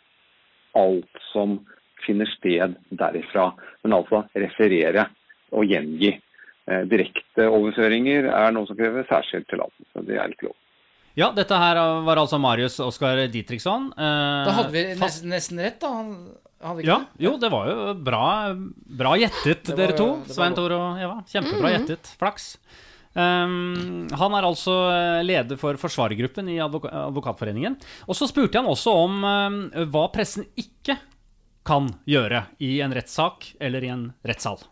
alt 0.78 1.22
som 1.30 1.60
finner 2.06 2.26
sted 2.36 2.76
derifra. 2.90 3.50
Men 3.84 3.92
altså 3.98 4.24
referere 4.36 5.06
og 5.52 5.64
gjengi. 5.68 6.14
Eh, 6.68 6.82
Direkteoverføringer 6.90 8.28
er 8.32 8.52
noe 8.52 8.66
som 8.68 8.76
krever 8.76 9.06
særskilt 9.08 9.48
tillatelse. 9.50 10.04
Det 10.06 10.18
er 10.20 10.34
ikke 10.34 10.50
lov. 10.50 10.56
Ja, 11.18 11.30
dette 11.34 11.56
her 11.58 11.78
var 12.06 12.20
altså 12.20 12.38
Marius 12.38 12.76
Oskar 12.84 13.24
Didriksson. 13.32 13.88
eh, 13.96 14.44
Da 14.46 14.52
hadde 14.58 14.72
vi 14.72 14.84
fast- 14.94 15.24
nesten, 15.24 15.30
nesten 15.32 15.58
rett, 15.58 15.80
da. 15.80 15.88
Han- 15.88 16.36
Hadde 16.60 16.80
ikke 16.82 16.86
Ja, 16.90 16.98
det? 16.98 17.22
jo, 17.24 17.36
det 17.38 17.50
var 17.52 17.66
jo 17.68 17.94
bra, 17.94 18.54
bra 18.98 19.12
gjettet, 19.16 19.68
var- 19.68 19.76
dere 19.76 19.96
to. 19.96 20.22
Svein. 20.26 20.54
Tore 20.54 20.74
og 20.74 20.98
Eva. 20.98 21.22
Kjempebra 21.26 21.70
gjettet. 21.78 22.16
Flaks. 22.18 22.56
Um, 23.14 24.06
han 24.10 24.34
er 24.34 24.42
altså 24.46 24.74
eh, 24.92 25.22
leder 25.24 25.56
for 25.58 25.74
forsvarergruppen 25.74 26.48
i 26.50 26.58
advok 26.58 26.84
Advokatforeningen. 26.92 27.76
Og 28.08 28.14
så 28.14 28.28
spurte 28.28 28.54
han 28.60 28.66
også 28.66 28.92
om 28.92 29.24
um, 29.24 29.70
hva 29.90 30.12
pressen 30.12 30.46
ikke 30.56 30.98
kan 31.68 31.92
gjøre 32.08 32.46
i 32.64 32.78
en 32.80 32.94
rettssak 32.96 33.52
eller 33.60 33.84
i 33.84 33.92
en 33.92 34.10
rettssal. 34.24 34.62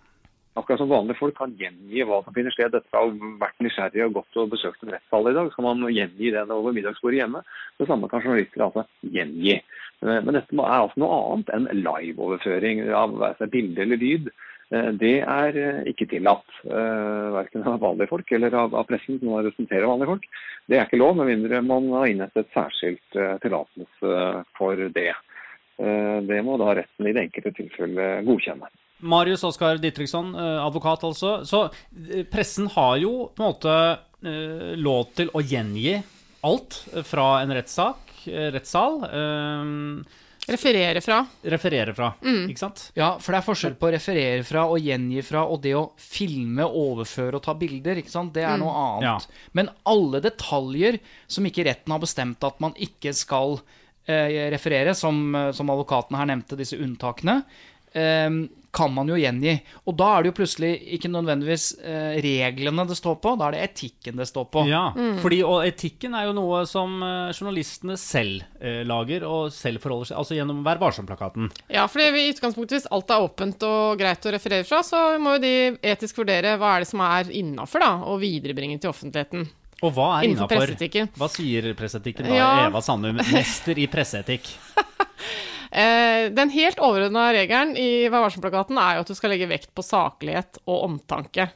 Akkurat 0.56 0.80
som 0.80 0.88
vanlige 0.88 1.18
folk 1.18 1.36
kan 1.36 1.52
gjengi 1.60 2.04
hva 2.08 2.22
som 2.24 2.32
finner 2.32 2.54
sted. 2.54 2.72
Dette 2.72 2.96
har 2.96 3.10
vært 3.42 3.58
nysgjerrig 3.60 4.06
og 4.06 4.14
gått 4.22 4.38
og 4.40 4.54
besøkt 4.54 4.86
en 4.86 4.94
rettssal 4.94 5.28
i 5.28 5.34
dag. 5.36 5.50
Så 5.52 5.58
kan 5.58 5.66
man 5.66 5.84
gjengi 5.92 6.32
den 6.32 6.54
over 6.54 6.72
middagsbordet 6.72 7.20
hjemme. 7.20 7.42
Det 7.76 7.88
samme 7.90 8.08
kan 8.08 8.24
journalister 8.24 8.64
altså 8.64 8.86
gjengi. 9.04 9.58
Eh, 9.58 10.20
Men 10.24 10.32
dette 10.38 10.56
er 10.56 10.78
altså 10.78 11.02
noe 11.02 11.18
annet 11.18 11.52
enn 11.58 11.68
liveoverføring 11.82 12.86
av 12.88 13.20
bilde 13.52 13.84
eller 13.84 14.00
lyd. 14.00 14.32
Eh, 14.72 14.90
Det 15.04 15.14
er 15.20 15.60
eh, 15.66 15.84
ikke 15.92 16.08
tillatt, 16.14 16.48
verken 16.64 17.68
av 17.68 17.78
vanlige 17.84 18.14
folk 18.14 18.32
eller 18.32 18.56
av, 18.64 18.80
pressen 18.88 19.20
som 19.20 19.36
representerer 19.36 19.84
vanlige 19.92 20.14
folk. 20.14 20.26
Det 20.64 20.80
er 20.80 20.88
ikke 20.88 21.04
lov, 21.04 21.20
med 21.20 21.34
mindre 21.34 21.60
man 21.60 21.92
har 21.92 22.08
innhentet 22.08 22.48
særskilt 22.56 23.20
tillatelse 23.44 24.16
for 24.56 24.88
det. 24.96 25.12
Eh, 25.78 26.18
Det 26.26 26.42
må 26.44 26.56
da 26.58 26.74
retten 26.78 27.06
i 27.08 27.12
det 27.12 27.26
enkelte 27.28 27.52
tilfellet 27.58 28.24
godkjenne. 28.26 28.68
Marius 29.04 29.44
Oskar 29.44 29.76
Didriksson, 29.76 30.34
eh, 30.34 30.64
advokat 30.64 31.04
altså. 31.04 31.40
Så 31.44 31.66
eh, 31.68 32.24
pressen 32.24 32.68
har 32.72 32.96
jo 33.02 33.28
på 33.36 33.44
en 33.44 33.52
måte 33.52 33.78
lov 34.80 35.10
til 35.14 35.28
å 35.36 35.42
gjengi 35.44 36.02
alt 36.42 36.78
fra 37.06 37.42
en 37.44 37.52
rettssak, 37.54 38.24
rettssal. 38.26 38.96
Referere 40.48 41.00
fra. 41.02 41.26
referere 41.42 41.92
fra, 41.94 42.12
ikke 42.22 42.58
sant? 42.58 42.92
Ja, 42.94 43.16
for 43.18 43.34
det 43.34 43.40
er 43.40 43.46
forskjell 43.48 43.74
på 43.80 43.88
å 43.88 43.92
referere 43.96 44.44
fra 44.46 44.62
og 44.70 44.78
gjengi 44.78 45.22
fra 45.26 45.42
og 45.50 45.60
det 45.62 45.72
å 45.74 45.88
filme, 45.98 46.62
overføre 46.66 47.34
og 47.34 47.42
ta 47.42 47.54
bilder. 47.58 47.98
ikke 47.98 48.10
sant? 48.14 48.32
Det 48.34 48.44
er 48.46 48.56
noe 48.58 48.70
annet. 48.70 49.02
Ja. 49.06 49.48
Men 49.58 49.70
alle 49.84 50.20
detaljer 50.22 50.98
som 51.26 51.44
ikke 51.46 51.66
retten 51.66 51.90
har 51.92 51.98
bestemt 52.02 52.42
at 52.46 52.60
man 52.62 52.74
ikke 52.78 53.10
skal 53.14 53.58
eh, 53.58 53.85
referere, 54.06 54.94
som, 54.94 55.34
eh, 55.34 55.50
som 55.52 55.70
advokaten 55.70 56.16
her 56.18 56.30
nevnte, 56.30 56.58
disse 56.58 56.78
unntakene, 56.78 57.42
eh, 57.92 58.30
kan 58.76 58.92
man 58.92 59.08
jo 59.08 59.16
gjengi. 59.16 59.54
Og 59.88 59.96
da 59.96 60.10
er 60.12 60.22
det 60.24 60.30
jo 60.30 60.36
plutselig 60.36 60.70
ikke 60.98 61.08
nødvendigvis 61.08 61.66
eh, 61.80 62.18
reglene 62.20 62.84
det 62.88 62.98
står 62.98 63.16
på, 63.24 63.32
da 63.40 63.48
er 63.48 63.56
det 63.56 63.62
etikken 63.70 64.20
det 64.20 64.26
står 64.28 64.48
på. 64.52 64.64
Ja, 64.68 64.90
fordi, 65.22 65.38
og 65.48 65.64
etikken 65.64 66.16
er 66.18 66.28
jo 66.28 66.34
noe 66.36 66.60
som 66.68 66.98
eh, 67.00 67.32
journalistene 67.32 67.96
selv 68.00 68.44
eh, 68.60 68.82
lager, 68.84 69.24
og 69.24 69.48
selv 69.54 69.80
forholder 69.84 70.10
seg 70.10 70.20
Altså 70.20 70.36
gjennom 70.36 70.60
Vær 70.66 70.80
varsom-plakaten. 70.82 71.48
Ja, 71.72 71.86
fordi 71.88 72.10
vi 72.12 72.26
i 72.26 72.32
utgangspunktet, 72.34 72.76
hvis 72.76 72.90
alt 72.92 73.12
er 73.14 73.24
åpent 73.24 73.64
og 73.68 74.00
greit 74.00 74.28
å 74.28 74.34
referere 74.34 74.68
fra, 74.68 74.82
så 74.84 75.06
må 75.22 75.36
jo 75.36 75.44
de 75.46 75.54
etisk 75.94 76.20
vurdere 76.20 76.56
hva 76.60 76.76
er 76.76 76.84
det 76.84 76.90
som 76.92 77.04
er 77.06 77.32
innafor, 77.32 77.84
da, 77.84 77.92
og 78.10 78.20
viderebringe 78.24 78.80
til 78.82 78.92
offentligheten. 78.92 79.48
Og 79.84 79.92
hva 79.92 80.06
er 80.18 80.30
innafor? 80.30 80.72
Hva 81.18 81.28
sier 81.28 81.68
presseetikken 81.76 82.28
da? 82.30 82.36
Ja. 82.38 82.50
Eva 82.68 82.80
Sandum, 82.84 83.18
mester 83.32 83.78
i 83.78 83.88
presseetikk. 83.90 84.52
Eh, 85.76 86.30
den 86.32 86.48
helt 86.54 86.78
overordna 86.80 87.26
regelen 87.34 87.74
i 87.76 88.06
Vær 88.08 88.22
varsom-plakaten 88.22 88.78
er 88.80 88.96
jo 88.96 89.02
at 89.02 89.10
du 89.10 89.16
skal 89.18 89.32
legge 89.34 89.48
vekt 89.50 89.72
på 89.76 89.82
saklighet 89.84 90.60
og 90.64 90.86
omtanke. 90.86 91.48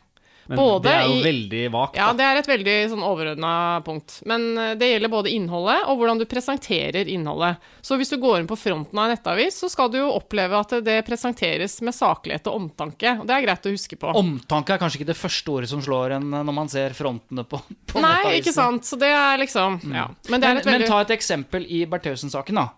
Men 0.51 0.59
Både 0.59 0.83
det 0.89 0.93
er 0.99 1.05
jo 1.07 1.13
i- 1.15 1.23
veldig 1.23 1.61
vagt. 1.71 1.95
Ja, 1.95 2.09
det 2.19 2.25
er 2.27 2.39
et 2.41 2.49
veldig 2.51 2.73
sånn 2.91 3.05
overordna 3.07 3.51
punkt. 3.87 4.17
Men 4.27 4.49
eh, 4.59 4.73
det 4.75 4.89
gjelder 4.91 5.13
både 5.13 5.31
innholdet 5.31 5.85
og 5.87 6.01
hvordan 6.01 6.19
du 6.19 6.25
presenterer 6.27 7.07
innholdet. 7.07 7.61
Så 7.87 7.95
hvis 8.01 8.11
du 8.11 8.17
går 8.19 8.41
inn 8.41 8.49
på 8.51 8.59
fronten 8.59 8.99
av 8.99 9.07
en 9.07 9.15
nettavis, 9.15 9.61
så 9.63 9.71
skal 9.71 9.93
du 9.95 10.01
jo 10.01 10.09
oppleve 10.17 10.59
at 10.59 10.75
det 10.83 10.97
presenteres 11.07 11.79
med 11.87 11.95
saklighet 11.95 12.51
og 12.51 12.59
omtanke. 12.65 13.13
Og 13.23 13.29
det 13.31 13.37
er 13.37 13.47
greit 13.47 13.69
å 13.71 13.75
huske 13.77 13.95
på. 14.03 14.11
Omtanke 14.19 14.75
er 14.75 14.83
kanskje 14.83 14.99
ikke 15.05 15.13
det 15.13 15.19
første 15.23 15.55
ordet 15.55 15.71
som 15.71 15.81
slår 15.87 16.17
en 16.19 16.29
når 16.43 16.53
man 16.59 16.69
ser 16.75 16.91
frontene 16.99 17.47
på, 17.47 17.63
på 17.95 18.03
Nei, 18.03 18.11
nettavisene. 18.11 18.43
ikke 18.43 18.57
sant. 18.59 18.91
Så 18.91 18.99
det 18.99 19.13
er 19.15 19.39
liksom 19.47 19.79
Ja. 19.95 20.09
Men 20.29 20.41
det 20.43 20.51
er 20.51 20.61
et 20.65 20.67
men 20.75 20.87
ta 20.91 21.01
et 21.07 21.15
eksempel 21.15 21.63
i 21.71 21.85
Bertheussen-saken, 21.87 22.59
da. 22.59 22.69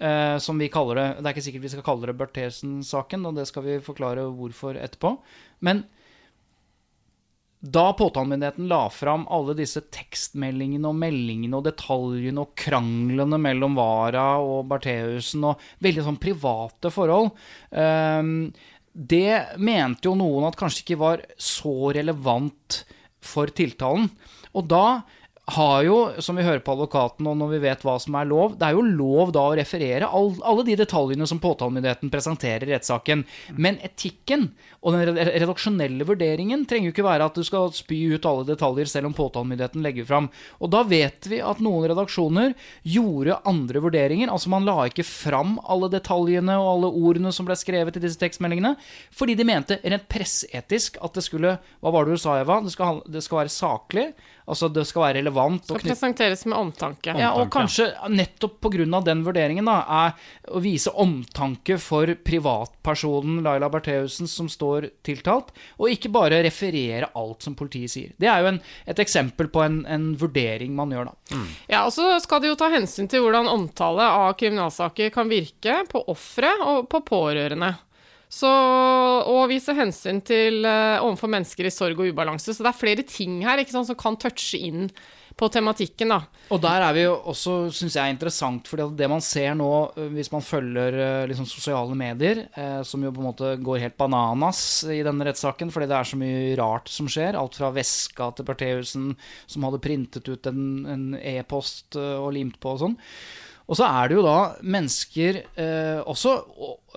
Uh, 0.00 0.38
som 0.40 0.56
vi 0.56 0.70
kaller 0.72 0.96
det 0.96 1.06
Det 1.20 1.26
er 1.28 1.34
ikke 1.34 1.42
sikkert 1.44 1.60
vi 1.66 1.68
skal 1.74 1.82
kalle 1.84 2.06
det 2.08 2.16
Bertheussen-saken, 2.16 3.26
og 3.28 3.34
det 3.36 3.44
skal 3.50 3.62
vi 3.66 3.74
forklare 3.84 4.24
hvorfor 4.32 4.72
etterpå. 4.80 5.18
Men 5.60 5.84
da 7.60 7.92
påtalemyndigheten 7.92 8.68
la 8.70 8.86
fram 8.88 9.26
alle 9.28 9.52
disse 9.58 9.82
tekstmeldingene 9.92 10.88
og 10.88 10.96
meldingene 10.96 11.58
og 11.58 11.66
detaljene 11.66 12.40
og 12.40 12.54
kranglene 12.56 13.36
mellom 13.36 13.76
Vara 13.76 14.38
og 14.40 14.64
Bertheussen 14.70 15.44
og 15.50 15.60
veldig 15.84 16.06
sånn 16.06 16.20
private 16.22 16.92
forhold 16.94 17.28
eh, 17.76 18.30
Det 18.90 19.60
mente 19.60 20.08
jo 20.08 20.16
noen 20.16 20.48
at 20.48 20.56
kanskje 20.60 20.86
ikke 20.86 21.02
var 21.02 21.26
så 21.36 21.92
relevant 21.94 22.80
for 23.20 23.52
tiltalen. 23.52 24.08
Og 24.56 24.64
da 24.64 25.02
har 25.54 25.82
jo, 25.86 25.96
som 26.22 26.38
vi 26.38 26.44
hører 26.46 26.62
på 26.64 26.74
advokaten, 26.76 27.26
og 27.28 27.36
når 27.40 27.52
vi 27.54 27.60
vet 27.64 27.84
hva 27.86 27.96
som 28.02 28.16
er 28.18 28.28
lov, 28.30 28.56
det 28.58 28.68
er 28.68 28.76
jo 28.76 28.84
lov 28.86 29.32
da 29.34 29.44
å 29.48 29.56
referere 29.58 30.08
all, 30.08 30.32
alle 30.46 30.64
de 30.68 30.76
detaljene 30.78 31.26
som 31.28 31.40
påtalemyndigheten 31.42 32.12
presenterer 32.12 32.68
i 32.68 32.74
rettssaken. 32.74 33.24
Men 33.58 33.80
etikken 33.86 34.48
og 34.80 34.96
den 34.96 35.18
redaksjonelle 35.18 36.06
vurderingen 36.08 36.62
trenger 36.68 36.88
jo 36.88 36.94
ikke 36.94 37.04
være 37.04 37.26
at 37.28 37.36
du 37.36 37.44
skal 37.46 37.72
spy 37.76 37.98
ut 38.14 38.28
alle 38.28 38.46
detaljer 38.48 38.88
selv 38.88 39.10
om 39.10 39.16
påtalemyndigheten 39.16 39.84
legger 39.84 40.08
fram. 40.08 40.30
Og 40.60 40.72
da 40.72 40.82
vet 40.88 41.28
vi 41.28 41.42
at 41.44 41.60
noen 41.64 41.88
redaksjoner 41.90 42.54
gjorde 42.88 43.40
andre 43.50 43.84
vurderinger. 43.84 44.32
Altså 44.32 44.52
man 44.52 44.68
la 44.68 44.86
ikke 44.88 45.06
fram 45.06 45.58
alle 45.68 45.90
detaljene 45.92 46.56
og 46.60 46.70
alle 46.74 46.92
ordene 47.02 47.34
som 47.36 47.48
ble 47.48 47.58
skrevet 47.60 47.98
i 47.98 48.04
disse 48.04 48.20
tekstmeldingene, 48.20 48.76
fordi 49.12 49.36
de 49.36 49.48
mente 49.48 49.80
rent 49.84 50.08
presseetisk 50.10 51.00
at 51.04 51.16
det 51.16 51.26
skulle 51.26 51.56
Hva 51.80 51.90
var 51.92 52.06
det 52.06 52.16
du 52.16 52.20
sa, 52.20 52.38
Eva? 52.40 52.60
Det 52.64 52.72
skal, 52.72 53.02
det 53.08 53.22
skal 53.24 53.42
være 53.42 53.52
saklig. 53.52 54.06
Altså 54.50 54.68
det 54.72 54.82
skal 54.88 55.04
være 55.04 55.18
relevant. 55.20 55.64
skal 55.64 55.78
knytt- 55.78 55.92
presenteres 55.94 56.44
med 56.50 56.58
omtanke. 56.58 57.14
ja, 57.18 57.30
og 57.38 57.50
kanskje 57.54 57.86
nettopp 58.10 58.58
pga. 58.60 59.00
den 59.04 59.24
vurderingen 59.24 59.64
da, 59.70 59.78
er 59.88 60.12
å 60.50 60.60
vise 60.60 60.90
omtanke 60.90 61.78
for 61.78 62.06
privatpersonen 62.26 63.42
Laila 63.44 63.68
Bertheussen 63.70 64.28
som 64.28 64.48
står 64.50 64.90
tiltalt, 65.06 65.50
og 65.78 65.90
ikke 65.90 66.10
bare 66.12 66.42
referere 66.42 67.10
alt 67.14 67.42
som 67.46 67.54
politiet 67.54 67.90
sier. 67.92 68.12
Det 68.18 68.28
er 68.28 68.42
jo 68.42 68.50
en, 68.52 68.60
et 68.86 68.98
eksempel 68.98 69.48
på 69.52 69.62
en, 69.64 69.84
en 69.86 70.10
vurdering 70.20 70.74
man 70.76 70.90
gjør, 70.94 71.10
da. 71.12 71.44
Ja, 71.70 71.84
og 71.86 71.92
så 71.94 72.10
skal 72.22 72.42
det 72.42 72.52
jo 72.52 72.58
ta 72.60 72.70
hensyn 72.72 73.08
til 73.10 73.22
hvordan 73.24 73.48
omtale 73.50 74.02
av 74.02 74.34
kriminalsaker 74.40 75.10
kan 75.14 75.30
virke 75.30 75.84
på 75.90 76.02
ofre 76.10 76.50
og 76.66 76.88
på 76.90 77.00
pårørende. 77.06 77.76
Så, 78.30 78.50
og 79.26 79.48
vise 79.50 79.74
hensyn 79.74 80.20
til 80.22 80.62
uh, 80.62 81.02
overfor 81.02 81.32
mennesker 81.32 81.66
i 81.66 81.72
sorg 81.74 81.98
og 81.98 82.12
ubalanse. 82.12 82.54
Så 82.54 82.62
det 82.62 82.70
er 82.70 82.78
flere 82.78 83.06
ting 83.06 83.40
her 83.42 83.62
sant, 83.66 83.88
som 83.90 83.98
kan 83.98 84.18
touche 84.22 84.60
inn 84.60 84.86
på 85.40 85.48
tematikken. 85.48 86.12
da. 86.12 86.20
Og 86.52 86.60
der 86.62 86.84
er 86.84 86.94
vi 86.94 87.04
jo 87.06 87.16
også, 87.32 87.54
syns 87.74 87.96
jeg, 87.96 88.14
interessant, 88.14 88.68
fordi 88.68 88.86
det 88.98 89.08
man 89.10 89.22
ser 89.24 89.54
nå, 89.58 89.70
øh, 89.96 90.12
hvis 90.14 90.30
man 90.34 90.44
følger 90.44 90.98
øh, 91.06 91.28
liksom 91.30 91.48
sosiale 91.48 91.96
medier, 91.96 92.44
eh, 92.54 92.80
som 92.86 93.02
jo 93.04 93.12
på 93.14 93.22
en 93.22 93.28
måte 93.30 93.52
går 93.62 93.84
helt 93.86 93.98
bananas 94.00 94.84
i 94.84 95.00
denne 95.06 95.26
rettssaken, 95.26 95.72
fordi 95.72 95.88
det 95.90 95.98
er 95.98 96.10
så 96.10 96.20
mye 96.20 96.56
rart 96.60 96.90
som 96.92 97.08
skjer, 97.10 97.38
alt 97.38 97.56
fra 97.56 97.72
veska 97.74 98.32
til 98.36 98.48
Bertheussen, 98.48 99.12
som 99.46 99.66
hadde 99.66 99.82
printet 99.82 100.28
ut 100.28 100.50
en 100.50 101.14
e-post 101.18 101.96
e 101.96 102.10
og 102.20 102.34
limt 102.36 102.60
på 102.60 102.76
og 102.76 102.84
sånn. 102.84 103.00
Og 103.70 103.78
så 103.78 103.86
er 103.86 104.10
det 104.10 104.16
jo 104.18 104.26
da 104.26 104.38
mennesker, 104.66 105.36
eh, 105.62 106.00
også 106.02 106.32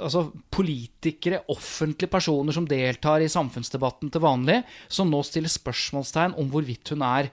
altså 0.02 0.26
politikere, 0.54 1.44
offentlige 1.54 2.10
personer 2.10 2.56
som 2.56 2.66
deltar 2.66 3.22
i 3.22 3.30
samfunnsdebatten 3.30 4.10
til 4.14 4.24
vanlig, 4.24 4.64
som 4.90 5.12
nå 5.12 5.22
stiller 5.28 5.54
spørsmålstegn 5.54 6.34
om 6.42 6.50
hvorvidt 6.50 6.96
hun 6.96 7.06
er 7.06 7.30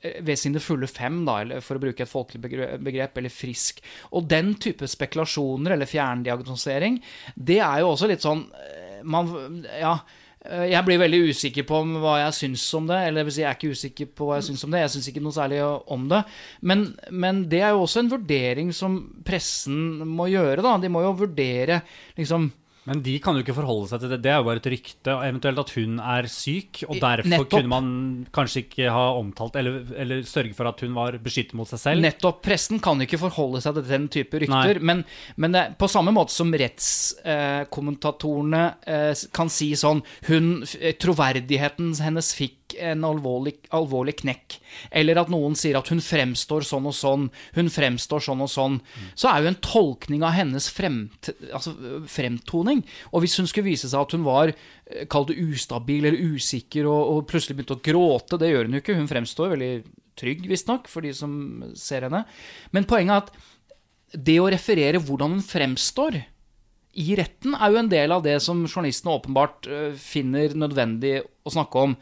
eh, 0.00 0.22
ved 0.24 0.40
sine 0.40 0.62
fulle 0.64 0.88
fem, 0.88 1.20
da, 1.28 1.60
for 1.60 1.76
å 1.76 1.82
bruke 1.84 2.06
et 2.06 2.12
folkelig 2.12 2.40
begrep, 2.80 3.20
eller 3.20 3.34
frisk. 3.34 3.84
Og 4.16 4.24
den 4.32 4.54
type 4.56 4.88
spekulasjoner 4.88 5.76
eller 5.76 5.90
fjerndiagnosering, 5.90 7.02
det 7.36 7.60
er 7.60 7.84
jo 7.84 7.92
også 7.92 8.08
litt 8.08 8.24
sånn 8.24 8.46
eh, 8.64 9.04
man, 9.04 9.62
Ja. 9.76 9.98
Eh, 10.46 10.66
Jeg 10.72 10.84
blir 10.86 11.00
veldig 11.02 11.20
usikker 11.30 11.66
på 11.68 11.82
hva 12.02 12.18
jeg 12.24 12.38
syns 12.38 12.68
om 12.78 12.86
det. 12.90 13.00
Eller 13.06 13.20
det 13.20 13.26
vil 13.28 13.36
si, 13.36 13.42
jeg 13.44 13.50
er 13.50 13.58
ikke 13.58 13.74
usikker 13.76 14.12
på 14.16 14.28
hva 14.28 14.38
jeg 14.40 14.48
syns 14.50 14.64
om 14.66 14.76
det. 14.76 14.84
Jeg 14.84 14.94
syns 14.94 15.10
ikke 15.12 15.24
noe 15.24 15.36
særlig 15.36 15.60
om 15.64 16.08
det. 16.12 16.22
Men, 16.60 16.86
men 17.10 17.44
det 17.50 17.64
er 17.64 17.74
jo 17.74 17.84
også 17.84 18.04
en 18.04 18.14
vurdering 18.14 18.72
som 18.76 19.00
pressen 19.26 20.00
må 20.08 20.30
gjøre, 20.32 20.64
da. 20.66 20.76
De 20.80 20.92
må 20.92 21.04
jo 21.06 21.16
vurdere 21.24 21.82
liksom 22.18 22.50
Men 22.90 23.04
de 23.06 23.12
kan 23.22 23.36
jo 23.38 23.44
ikke 23.44 23.54
forholde 23.54 23.86
seg 23.86 24.00
til 24.02 24.10
det. 24.10 24.16
Det 24.24 24.32
er 24.32 24.40
jo 24.40 24.46
bare 24.48 24.58
et 24.58 24.66
rykte. 24.72 25.12
og 25.14 25.20
Eventuelt 25.22 25.60
at 25.62 25.70
hun 25.76 26.00
er 26.02 26.26
syk, 26.30 26.80
og 26.88 26.96
derfor 26.98 27.28
Nettopp. 27.30 27.52
kunne 27.54 27.70
man 27.70 27.90
kanskje 28.34 28.64
ikke 28.64 28.90
ha 28.90 29.04
omtalt 29.20 29.54
eller, 29.60 29.84
eller 29.94 30.24
sørge 30.26 30.54
for 30.58 30.66
at 30.72 30.82
hun 30.82 30.96
var 30.98 31.14
beskyttet 31.22 31.54
mot 31.58 31.68
seg 31.70 31.78
selv. 31.84 32.02
Nettopp. 32.02 32.40
Pressen 32.42 32.82
kan 32.82 32.98
ikke 33.06 33.20
forholde 33.22 33.62
seg 33.62 33.78
til 33.78 33.86
den 33.92 34.08
type 34.10 34.34
rykter. 34.42 34.82
Men, 34.82 35.04
men 35.38 35.54
det, 35.54 35.62
på 35.78 35.86
samme 35.92 36.10
måte 36.16 36.34
som 36.34 36.50
rettskommentatorene 36.50 38.64
eh, 38.90 39.14
kan 39.36 39.48
si 39.52 39.76
sånn 39.78 40.02
hun, 40.26 40.64
eh, 40.80 40.96
Troverdigheten 41.00 41.94
hennes 42.02 42.34
fikk 42.34 42.56
en 42.78 43.04
alvorlig, 43.06 43.56
alvorlig 43.76 44.16
knekk. 44.20 44.56
Eller 44.94 45.18
at 45.20 45.30
noen 45.32 45.56
sier 45.58 45.78
at 45.78 45.90
hun 45.92 46.02
fremstår 46.04 46.66
sånn 46.66 46.88
og 46.90 46.96
sånn. 46.96 47.28
Hun 47.56 47.70
fremstår 47.72 48.24
sånn 48.24 48.44
og 48.44 48.50
sånn. 48.52 48.78
Så 49.18 49.30
er 49.30 49.42
jo 49.42 49.50
en 49.52 49.60
tolkning 49.64 50.24
av 50.26 50.36
hennes 50.36 50.70
fremt, 50.72 51.32
altså, 51.50 51.74
fremtoning. 52.10 52.84
Og 53.10 53.24
hvis 53.24 53.38
hun 53.40 53.48
skulle 53.50 53.70
vise 53.70 53.90
seg 53.90 54.00
at 54.00 54.16
hun 54.16 54.26
var 54.26 54.52
eh, 54.52 55.06
Kall 55.10 55.28
det 55.28 55.38
ustabil 55.40 56.04
eller 56.04 56.34
usikker 56.34 56.88
og, 56.90 57.14
og 57.14 57.28
plutselig 57.30 57.58
begynte 57.58 57.78
å 57.78 57.84
gråte, 57.84 58.40
det 58.40 58.52
gjør 58.52 58.68
hun 58.68 58.76
jo 58.78 58.82
ikke. 58.84 58.98
Hun 58.98 59.10
fremstår 59.10 59.54
veldig 59.54 59.72
trygg, 60.20 60.44
visstnok, 60.50 60.90
for 60.90 61.06
de 61.06 61.14
som 61.16 61.32
ser 61.78 62.06
henne. 62.06 62.24
Men 62.74 62.88
poenget 62.88 63.16
er 63.16 63.24
at 63.24 64.20
det 64.30 64.40
å 64.42 64.50
referere 64.50 65.00
hvordan 65.02 65.38
hun 65.38 65.46
fremstår 65.46 66.18
i 67.00 67.16
retten, 67.18 67.56
er 67.56 67.72
jo 67.72 67.80
en 67.80 67.90
del 67.90 68.14
av 68.14 68.24
det 68.24 68.38
som 68.44 68.62
journalistene 68.66 69.16
åpenbart 69.16 69.68
øh, 69.70 69.92
finner 69.98 70.56
nødvendig 70.58 71.20
å 71.46 71.52
snakke 71.52 71.84
om. 71.86 71.94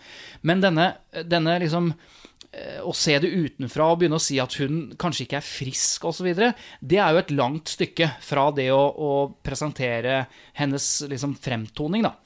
Men 0.46 0.62
denne, 0.64 0.88
denne 1.28 1.58
liksom 1.62 1.92
øh, 1.94 2.80
å 2.82 2.94
se 2.96 3.16
det 3.22 3.30
utenfra 3.30 3.90
og 3.92 4.02
begynne 4.02 4.18
å 4.18 4.24
si 4.24 4.40
at 4.42 4.58
hun 4.60 4.88
kanskje 5.00 5.26
ikke 5.26 5.40
er 5.40 5.46
frisk 5.46 6.08
osv., 6.10 6.30
det 6.34 7.00
er 7.02 7.14
jo 7.14 7.22
et 7.22 7.34
langt 7.36 7.74
stykke 7.76 8.10
fra 8.24 8.48
det 8.56 8.70
å, 8.74 8.82
å 8.82 9.12
presentere 9.44 10.24
hennes 10.58 10.90
liksom, 11.10 11.38
fremtoning, 11.42 12.06
da. 12.08 12.16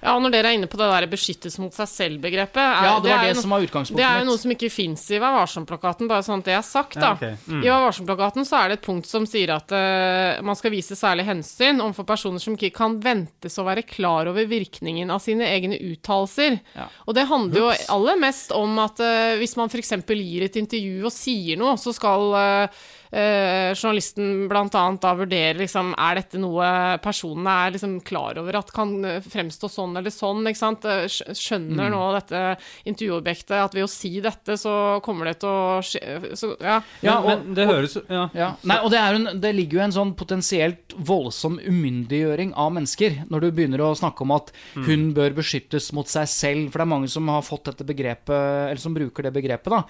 Ja, 0.00 0.14
og 0.14 0.22
når 0.24 0.32
dere 0.32 0.50
er 0.50 0.56
inne 0.56 0.68
på 0.70 0.78
det 0.80 0.86
der 0.88 1.06
beskyttelse 1.12 1.60
mot 1.60 1.74
seg 1.76 1.88
selv-begrepet 1.90 2.60
Ja, 2.60 2.94
det 3.04 3.10
var 3.12 3.24
det, 3.26 3.34
det 3.34 3.42
som 3.42 3.52
var 3.52 3.64
utgangspunktet 3.66 4.00
Det 4.00 4.06
er 4.06 4.22
jo 4.22 4.28
noe 4.30 4.40
som 4.40 4.54
ikke 4.54 4.70
fins 4.72 5.02
i 5.12 5.18
Vær 5.20 5.34
varsom-plakaten, 5.36 6.08
bare 6.08 6.24
sånn 6.24 6.40
at 6.40 6.48
det 6.48 6.54
er 6.56 6.64
sagt, 6.64 6.96
da. 6.96 7.10
Ja, 7.10 7.18
okay. 7.18 7.36
Mm. 7.44 7.60
I 7.60 7.68
Vær 7.68 7.84
varsom-plakaten 7.84 8.48
så 8.48 8.62
er 8.62 8.70
det 8.72 8.78
et 8.78 8.86
punkt 8.86 9.10
som 9.10 9.26
sier 9.28 9.52
at 9.52 9.74
uh, 9.76 10.40
man 10.46 10.56
skal 10.56 10.72
vise 10.72 10.96
særlig 10.96 11.26
hensyn 11.28 11.84
overfor 11.84 12.08
personer 12.08 12.40
som 12.40 12.56
ikke 12.56 12.72
kan 12.78 12.96
ventes 13.04 13.60
å 13.60 13.66
være 13.66 13.84
klar 13.88 14.30
over 14.32 14.48
virkningen 14.48 15.12
av 15.12 15.20
sine 15.20 15.44
egne 15.50 15.76
uttalelser. 15.90 16.56
Ja. 16.78 16.88
Og 17.04 17.18
det 17.18 17.26
handler 17.28 17.66
jo 17.66 17.74
aller 17.92 18.22
mest 18.24 18.56
om 18.56 18.80
at 18.80 19.04
uh, 19.04 19.36
hvis 19.40 19.56
man 19.60 19.68
f.eks. 19.68 19.92
gir 20.08 20.48
et 20.48 20.56
intervju 20.56 21.04
og 21.04 21.12
sier 21.12 21.60
noe, 21.60 21.76
så 21.80 21.92
skal 21.94 22.32
eh, 22.40 22.80
eh, 23.12 23.72
journalisten 23.74 24.48
annet 24.50 25.00
da 25.02 25.14
vurderer 25.18 25.58
liksom, 25.58 25.92
er 25.98 26.14
dette 26.20 26.38
noe 26.38 26.98
personene 27.02 27.54
er 27.66 27.74
liksom 27.74 28.00
klar 28.06 28.38
over 28.38 28.58
at 28.60 28.70
kan 28.74 28.92
eh, 29.04 29.20
fremstå 29.20 29.70
sånn 29.70 29.96
eller 29.98 30.10
sånn. 30.14 30.44
ikke 30.46 30.60
sant? 30.60 30.86
Skjønner 31.10 31.90
mm. 31.90 31.94
Nå 31.94 32.02
dette 32.18 32.42
intervjuobjektet 32.90 33.56
at 33.58 33.74
ved 33.74 33.84
å 33.86 33.90
si 33.90 34.12
dette, 34.22 34.56
så 34.60 34.74
kommer 35.04 35.30
det 35.30 35.38
til 35.42 35.50
å 35.50 35.80
skje 35.84 36.34
så, 36.38 36.52
ja. 36.60 36.80
Ja, 37.02 37.16
men, 37.20 37.38
og- 37.38 37.44
men 37.46 37.54
det 37.58 37.66
høres 37.68 37.96
ja. 38.08 38.28
Ja. 38.34 38.50
Nei, 38.64 38.78
og 38.84 38.90
det, 38.92 39.00
er 39.00 39.14
en, 39.18 39.40
det 39.40 39.54
ligger 39.56 39.80
jo 39.80 39.84
en 39.88 39.96
sånn 39.96 40.14
potensielt 40.18 40.94
voldsom 40.96 41.58
umyndiggjøring 41.60 42.52
av 42.58 42.72
mennesker 42.76 43.24
når 43.30 43.40
du 43.46 43.50
begynner 43.56 43.84
å 43.84 43.92
snakke 43.98 44.22
om 44.26 44.36
at 44.36 44.52
Mm. 44.70 44.84
hun 44.86 45.02
bør 45.14 45.32
beskyttes 45.34 45.88
mot 45.96 46.06
seg 46.06 46.26
selv. 46.30 46.70
For 46.70 46.78
det 46.78 46.84
er 46.84 46.90
mange 46.92 47.08
som 47.10 47.26
har 47.28 47.42
fått 47.42 47.64
dette 47.70 47.84
begrepet, 47.86 48.30
eller 48.70 48.78
som 48.82 48.94
bruker 48.94 49.22
det 49.26 49.32
begrepet, 49.34 49.70
da. 49.72 49.80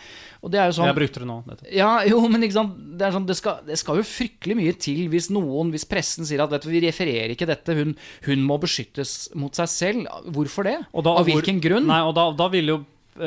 Og 0.43 0.51
det 0.53 0.61
er 0.61 0.71
jo 0.71 0.77
sånn 0.79 0.87
Jeg 0.89 0.97
brukte 0.97 1.21
det 1.21 1.27
nå. 1.29 1.37
Dette. 1.47 1.67
Ja, 1.75 1.91
jo, 2.09 2.21
men 2.29 2.43
ikke 2.47 2.57
sant 2.57 2.77
Det, 2.99 3.10
er 3.11 3.17
sånn, 3.19 3.27
det, 3.29 3.37
skal, 3.39 3.61
det 3.67 3.77
skal 3.81 3.99
jo 4.01 4.07
fryktelig 4.07 4.57
mye 4.59 4.75
til 4.81 5.03
hvis 5.13 5.29
noen, 5.35 5.73
hvis 5.75 5.85
pressen 5.91 6.25
sier 6.29 6.43
at 6.45 6.51
vet 6.55 6.65
du, 6.65 6.71
vi 6.73 6.81
refererer 6.87 7.35
ikke 7.35 7.49
dette, 7.51 7.75
hun, 7.77 7.93
hun 8.27 8.47
må 8.47 8.57
beskyttes 8.63 9.29
mot 9.39 9.55
seg 9.59 9.69
selv. 9.69 10.09
Hvorfor 10.33 10.65
det? 10.71 10.79
Og 10.95 11.05
da- 11.05 11.19
Av 11.19 11.27
hvor- 11.27 11.41
hvilken 11.43 11.61
grunn? 11.61 11.87
Nei, 11.91 12.01
og 12.07 12.15
da, 12.17 12.31
da 12.39 12.49
vil 12.55 12.73
jo 12.75 12.79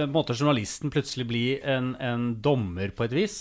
måte 0.10 0.34
journalisten 0.36 0.92
plutselig 0.94 1.26
bli 1.30 1.44
en, 1.64 1.94
en 2.02 2.24
dommer 2.44 2.92
på 2.96 3.06
et 3.08 3.14
vis. 3.16 3.36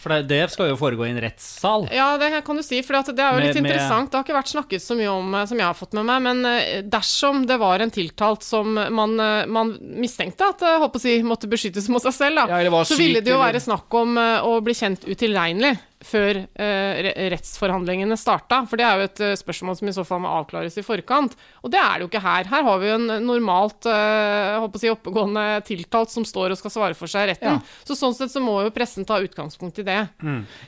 For 0.00 0.12
det, 0.14 0.28
det 0.30 0.40
skal 0.52 0.70
jo 0.72 0.78
foregå 0.80 1.04
i 1.06 1.10
en 1.12 1.20
rettssal. 1.22 1.86
Ja, 1.94 2.12
det 2.20 2.32
kan 2.46 2.56
du 2.56 2.64
si, 2.64 2.80
for 2.86 2.96
det 3.00 3.18
er 3.20 3.34
jo 3.36 3.42
litt 3.44 3.54
med- 3.58 3.64
interessant. 3.66 4.10
Det 4.10 4.18
har 4.20 4.24
ikke 4.26 4.38
vært 4.38 4.52
snakket 4.54 4.84
så 4.84 4.96
mye 4.98 5.10
om, 5.12 5.34
eh, 5.34 5.46
som 5.50 5.60
jeg 5.60 5.66
har 5.68 5.76
fått 5.78 5.96
med 5.98 6.08
meg, 6.08 6.22
men 6.28 6.44
eh, 6.48 6.80
dersom 6.82 7.44
det 7.48 7.58
var 7.60 7.84
en 7.84 7.92
tiltalt 7.94 8.46
som 8.46 8.74
man, 8.74 9.18
eh, 9.20 9.44
man 9.46 9.74
mistenkte 10.00 10.48
at 10.54 10.64
jeg 10.64 10.80
håper 10.84 11.00
å 11.02 11.04
si, 11.04 11.18
måtte 11.26 11.50
beskyttes 11.50 11.88
mot 11.92 12.02
seg 12.02 12.16
selv, 12.16 12.42
da, 12.44 12.60
Ja, 12.62 12.84
så 12.84 12.96
ville 12.98 13.20
det 13.20 13.32
jo 13.34 13.40
være 13.42 13.60
snakk 13.60 14.00
om 14.00 14.16
eh, 14.18 14.40
å 14.46 14.56
bli 14.64 14.74
kjent 14.76 15.04
utilregnelig 15.04 15.76
før 16.04 16.38
eh, 16.40 17.10
rettsforhandlingene 17.32 18.16
starta. 18.18 18.62
For 18.68 18.80
det 18.80 18.86
er 18.86 18.96
jo 18.96 19.08
et 19.08 19.22
eh, 19.24 19.36
spørsmål 19.38 19.76
som 19.78 19.90
i 19.90 19.94
så 19.94 20.04
fall 20.08 20.22
må 20.24 20.32
avklares 20.32 20.78
i 20.80 20.84
forkant. 20.84 21.36
Og 21.60 21.72
det 21.72 21.80
er 21.80 21.92
det 21.98 22.06
jo 22.06 22.10
ikke 22.10 22.24
her. 22.24 22.48
Her 22.50 22.66
har 22.66 22.80
vi 22.80 22.88
jo 22.88 22.96
en 22.96 23.26
normalt 23.26 23.88
eh, 23.90 24.56
holdt 24.62 24.78
å 24.78 24.82
si, 24.82 24.92
oppegående 24.92 25.44
tiltalt 25.68 26.12
som 26.12 26.26
står 26.26 26.54
og 26.54 26.60
skal 26.60 26.74
svare 26.74 26.98
for 26.98 27.10
seg 27.10 27.26
i 27.26 27.32
retten. 27.34 27.60
Ja. 27.60 27.84
Så 27.88 27.98
sånn 27.98 28.16
sett 28.16 28.32
så 28.32 28.42
må 28.44 28.56
jo 28.64 28.72
pressen 28.74 29.08
ta 29.08 29.20
utgangspunkt 29.20 29.82
i 29.82 29.86
det. 29.86 30.00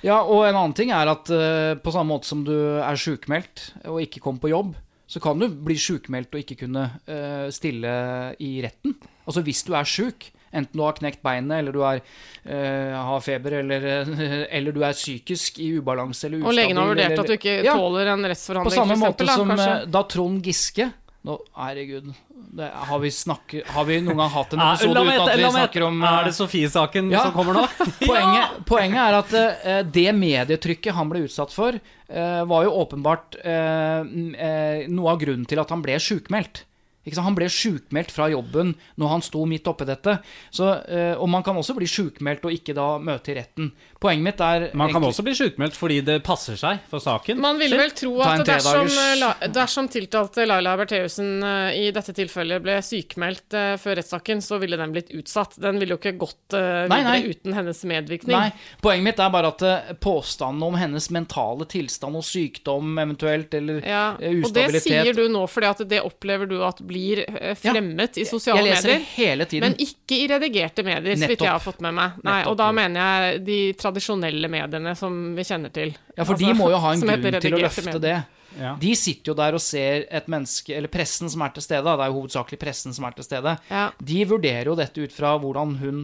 Ja, 0.05 0.21
og 0.21 0.45
en 0.47 0.59
annen 0.59 0.77
ting 0.77 0.93
er 0.95 1.11
at 1.13 1.33
eh, 1.33 1.73
på 1.81 1.95
samme 1.95 2.13
måte 2.13 2.29
som 2.29 2.45
du 2.47 2.55
er 2.83 3.01
sjukmeldt 3.01 3.71
og 3.89 4.03
ikke 4.05 4.23
kom 4.25 4.41
på 4.43 4.53
jobb, 4.53 4.77
så 5.09 5.21
kan 5.21 5.41
du 5.41 5.49
bli 5.49 5.77
sjukmeldt 5.81 6.33
og 6.33 6.41
ikke 6.41 6.63
kunne 6.65 6.87
eh, 7.05 7.49
stille 7.53 7.93
i 8.41 8.55
retten. 8.65 8.95
Altså 9.27 9.43
hvis 9.45 9.65
du 9.67 9.75
er 9.77 9.89
sjuk, 9.89 10.31
enten 10.53 10.73
du 10.73 10.85
har 10.85 10.93
knekt 10.99 11.23
beinet, 11.25 11.59
eller 11.59 11.73
du 11.73 11.83
er, 11.89 12.03
eh, 12.45 12.95
har 12.97 13.21
feber, 13.21 13.59
eller, 13.61 13.87
eh, 13.87 14.47
eller 14.59 14.73
du 14.73 14.83
er 14.85 14.93
psykisk 14.93 15.59
i 15.59 15.73
ubalanse 15.79 16.27
eller 16.29 16.39
ustabil. 16.39 16.49
Og 16.49 16.59
legen 16.59 16.77
har 16.77 16.91
vurdert 16.95 17.11
eller- 17.13 17.21
at 17.21 17.27
du 17.27 17.37
ikke 17.39 17.65
Ja, 17.65 17.75
tåler 17.75 18.13
en 18.13 18.25
rettsforhandling, 18.25 18.73
På 18.73 18.87
samme 18.87 18.99
måte 19.01 19.25
eksempel, 19.25 19.27
da, 19.27 19.37
som 19.37 19.49
kanskje. 19.49 19.83
eh, 19.83 19.87
da 19.87 20.03
Trond 20.03 20.43
Giske 20.43 20.93
nå, 21.25 21.39
Herregud, 21.55 22.15
det, 22.53 22.71
har, 22.75 22.99
vi 22.99 23.09
snakke, 23.15 23.63
har 23.65 23.85
vi 23.85 24.01
noen 24.03 24.19
gang 24.19 24.31
hatt 24.35 24.55
en 24.55 24.61
episode 24.65 24.97
ja, 24.99 25.03
uten 25.07 25.29
at 25.29 25.39
vi 25.39 25.51
snakker 25.55 25.85
om 25.87 26.03
Er 26.03 26.25
det 26.25 26.35
Sofie-saken 26.35 27.11
Ja. 27.13 27.23
som 27.23 27.33
kommer 27.33 27.55
nå? 27.55 27.63
Poenget, 28.11 28.67
poenget 28.67 28.99
er 28.99 29.19
at 29.21 29.33
uh, 29.33 29.83
det 29.87 30.09
medietrykket 30.19 30.93
han 30.97 31.09
ble 31.13 31.23
utsatt 31.29 31.55
for, 31.55 31.79
uh, 31.79 32.43
var 32.51 32.67
jo 32.67 32.75
åpenbart 32.83 33.39
uh, 33.39 34.03
eh, 34.03 34.83
noe 34.91 35.15
av 35.15 35.23
grunnen 35.23 35.47
til 35.47 35.63
at 35.63 35.71
han 35.71 35.83
ble 35.85 35.95
sjukmeldt. 36.03 36.65
Ikke 37.05 37.17
sant? 37.17 37.27
Han 37.27 37.37
ble 37.39 37.49
sjukmeldt 37.51 38.13
fra 38.15 38.29
jobben 38.31 38.75
når 39.01 39.09
han 39.17 39.25
sto 39.27 39.43
midt 39.49 39.67
oppi 39.71 39.87
dette. 39.89 40.19
Så, 40.55 40.69
eh, 40.87 41.15
og 41.17 41.29
man 41.29 41.43
kan 41.43 41.57
også 41.59 41.75
bli 41.77 41.89
sjukmeldt 41.91 42.45
og 42.47 42.55
ikke 42.55 42.75
da 42.77 42.99
møte 43.03 43.33
i 43.33 43.37
retten. 43.41 43.73
Poenget 44.03 44.23
mitt 44.23 44.41
er 44.41 44.69
Man 44.75 44.89
kan 44.93 45.01
egentlig- 45.03 45.11
også 45.15 45.25
bli 45.25 45.35
sjukmeldt 45.35 45.77
fordi 45.79 46.01
det 46.05 46.23
passer 46.23 46.55
seg 46.59 46.81
for 46.91 46.99
saken. 47.01 47.39
Man 47.39 47.59
ville 47.59 47.77
vel 47.77 47.91
tro 47.91 48.21
at 48.23 48.45
dersom, 48.47 48.87
eh, 48.87 49.49
dersom 49.49 49.89
tiltalte 49.89 50.47
Laila 50.47 50.77
Bertheussen 50.77 51.43
eh, 51.43 51.89
i 51.89 51.91
dette 51.91 52.13
tilfellet 52.13 52.63
ble 52.63 52.79
sykemeldt 52.83 53.55
eh, 53.55 53.77
før 53.77 53.97
rettssaken, 53.97 54.39
så 54.43 54.61
ville 54.61 54.77
den 54.77 54.93
blitt 54.93 55.11
utsatt. 55.11 55.59
Den 55.59 55.79
ville 55.79 55.97
jo 55.97 55.99
ikke 55.99 56.19
gått 56.19 56.53
Nei, 56.89 57.03
nei. 57.03 57.23
uten 57.31 57.53
hennes 57.53 57.83
medvirkning. 57.85 58.37
Nei, 58.37 58.53
poenget 58.83 59.05
mitt 59.05 59.19
er 59.19 59.31
bare 59.31 59.49
at 59.49 59.59
påstandene 60.01 60.23
påstanden 60.23 60.63
om 60.63 60.75
hennes 60.75 61.11
mentale 61.11 61.65
tilstand 61.67 62.17
og 62.17 62.23
sykdom 62.25 62.99
eventuelt, 62.99 63.53
eller 63.55 63.81
Ja, 63.87 64.17
ustabilitet 64.17 64.45
og 64.45 64.73
det 64.73 64.83
sier 64.83 65.15
du 65.15 65.29
nå 65.29 65.47
fordi 65.49 65.67
at 65.71 65.89
det 65.89 66.01
opplever 66.03 66.49
du 66.49 66.63
at 66.63 66.79
blir 66.85 66.92
eh, 66.97 67.49
Ja, 67.49 67.55
fremmet 67.59 68.19
i 68.19 68.25
sosiale 68.29 68.61
Jeg 68.63 68.69
leser 68.71 68.89
det 68.93 68.99
medier. 68.99 69.15
hele 69.17 69.47
tiden. 69.51 69.65
Men 69.69 69.77
ikke 69.87 70.19
i 70.19 70.29
redigerte 70.31 70.85
medier, 70.87 71.17
så 71.17 71.29
vidt 71.33 71.41
jeg 71.47 71.51
har 71.53 71.63
fått 71.65 71.81
med 71.81 71.95
meg. 71.95 72.19
Nei, 72.23 72.39
Nettopp. 72.43 72.51
og 72.53 72.57
da 72.63 72.69
mener 72.73 73.01
jeg 73.33 73.43
de 73.47 73.59
tradisjonelle 73.81 74.49
mediene 74.53 74.95
som 74.99 75.35
vi 75.37 75.43
kjenner 75.49 75.73
til. 75.73 75.95
Ja, 76.17 76.25
for 76.25 76.35
Altså, 76.35 76.47
de 76.47 76.55
må 76.59 76.71
jo 76.71 76.79
ha 76.79 76.93
en 76.93 77.01
grunn 77.09 77.41
til 77.41 77.55
å 77.55 77.63
løfte 77.67 77.85
medier. 77.91 78.01
det. 78.01 78.23
Ja. 78.61 78.75
De 78.77 78.91
sitter 78.95 79.31
jo 79.31 79.35
der 79.39 79.55
og 79.57 79.63
ser 79.65 80.03
et 80.13 80.27
menneske, 80.29 80.75
eller 80.77 80.89
pressen 80.93 81.31
som 81.33 81.41
er 81.41 81.55
til 81.57 81.63
stede, 81.65 81.89
det 81.89 82.05
er 82.05 82.11
jo 82.13 82.19
hovedsakelig 82.21 82.59
pressen 82.61 82.93
som 82.93 83.07
er 83.09 83.15
til 83.17 83.25
stede. 83.25 83.55
Ja. 83.71 83.87
De 83.97 84.19
vurderer 84.29 84.69
jo 84.69 84.75
dette 84.77 85.01
ut 85.07 85.15
fra 85.17 85.39
hvordan 85.41 85.79
hun 85.81 86.03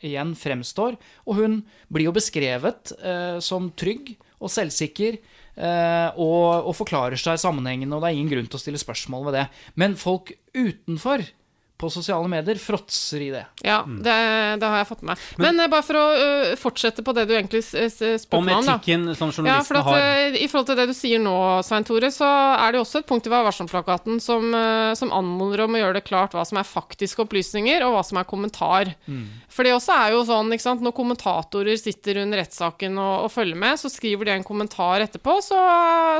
igjen 0.00 0.32
fremstår, 0.34 0.96
og 1.28 1.36
hun 1.36 1.58
blir 1.92 2.08
jo 2.08 2.14
beskrevet 2.16 2.94
eh, 3.04 3.36
som 3.44 3.68
trygg 3.76 4.14
og 4.40 4.48
selvsikker. 4.48 5.18
Eh, 5.60 6.08
og, 6.16 6.70
og 6.70 6.76
forklarer 6.78 7.20
seg 7.20 7.40
sammenhengende, 7.42 7.96
og 7.96 8.02
det 8.02 8.10
er 8.10 8.18
ingen 8.18 8.32
grunn 8.32 8.48
til 8.50 8.58
å 8.58 8.62
stille 8.62 8.80
spørsmål 8.80 9.28
ved 9.28 9.38
det. 9.38 9.46
Men 9.80 9.98
folk 10.00 10.32
utenfor 10.56 11.26
på 11.80 11.88
sosiale 11.92 12.28
medier 12.28 12.58
fråtser 12.60 13.22
i 13.24 13.30
det. 13.32 13.44
Ja, 13.64 13.80
det, 13.88 14.16
det 14.60 14.68
har 14.68 14.82
jeg 14.82 14.88
fått 14.90 15.02
med 15.02 15.14
meg. 15.14 15.24
Men, 15.40 15.60
eh, 15.64 15.70
bare 15.72 15.86
for 15.86 15.98
å 15.98 16.04
uh, 16.12 16.52
fortsette 16.60 17.04
på 17.06 17.14
det 17.16 17.24
du 17.30 17.34
egentlig 17.36 17.62
spurte 17.64 18.36
Om 18.36 18.46
meg 18.46 18.58
om, 18.58 18.66
da. 18.68 18.76
etikken 18.76 19.14
som 19.16 19.32
Ja, 19.48 19.58
for 19.66 19.80
at, 19.80 19.88
har. 19.88 20.04
eh, 20.28 20.38
I 20.44 20.48
forhold 20.50 20.68
til 20.70 20.78
det 20.80 20.86
du 20.90 20.94
sier 20.96 21.22
nå, 21.22 21.34
Svein 21.66 21.86
Tore, 21.88 22.10
så 22.12 22.28
er 22.28 22.72
det 22.74 22.80
jo 22.80 22.84
også 22.84 23.02
et 23.02 23.08
punkt 23.08 23.26
i 23.28 23.32
Vær 23.32 23.46
varsom-plakaten 23.48 24.20
som, 24.22 24.50
uh, 24.52 24.92
som 24.98 25.12
anmoder 25.16 25.64
om 25.64 25.76
å 25.78 25.82
gjøre 25.82 25.98
det 26.00 26.04
klart 26.08 26.36
hva 26.36 26.44
som 26.48 26.60
er 26.60 26.68
faktiske 26.68 27.24
opplysninger, 27.24 27.84
og 27.86 27.96
hva 27.96 28.04
som 28.06 28.20
er 28.20 28.28
kommentar. 28.28 28.92
For 29.50 29.66
det 29.66 29.72
også 29.74 29.96
er 29.96 30.14
jo 30.14 30.22
sånn, 30.28 30.52
ikke 30.54 30.66
sant, 30.66 30.84
når 30.84 30.94
kommentatorer 30.96 31.78
sitter 31.80 32.20
under 32.22 32.40
rettssaken 32.40 32.98
og, 33.00 33.26
og 33.26 33.32
følger 33.34 33.58
med, 33.58 33.80
så 33.80 33.90
skriver 33.90 34.28
de 34.28 34.36
en 34.36 34.46
kommentar 34.46 35.02
etterpå, 35.04 35.38
så, 35.44 35.58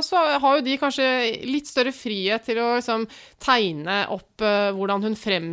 så 0.04 0.24
har 0.42 0.58
jo 0.58 0.64
de 0.66 0.76
kanskje 0.80 1.06
litt 1.46 1.68
større 1.70 1.92
frihet 1.94 2.44
til 2.48 2.58
å 2.62 2.72
liksom 2.78 3.06
tegne 3.42 4.02
opp 4.10 4.40
hvordan 4.40 5.04
hun 5.04 5.14
fremstår, 5.16 5.49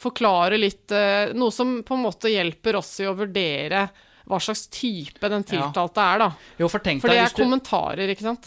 forklare 0.00 0.58
litt 0.60 0.92
eh, 0.92 1.32
Noe 1.34 1.50
som 1.52 1.82
på 1.82 1.94
en 1.96 2.04
måte 2.06 2.30
hjelper 2.32 2.76
oss 2.80 2.94
i 3.00 3.08
å 3.08 3.16
vurdere 3.18 3.88
hva 4.30 4.38
slags 4.38 4.68
type 4.70 5.28
den 5.28 5.42
tiltalte 5.44 5.98
er, 6.00 6.18
da. 6.22 6.30
Jo, 6.58 6.68
for 6.70 6.78
For 6.78 7.08
det 7.10 7.18
er 7.18 7.28
du- 7.34 7.42
kommentarer, 7.42 8.08
ikke 8.14 8.22
sant? 8.22 8.46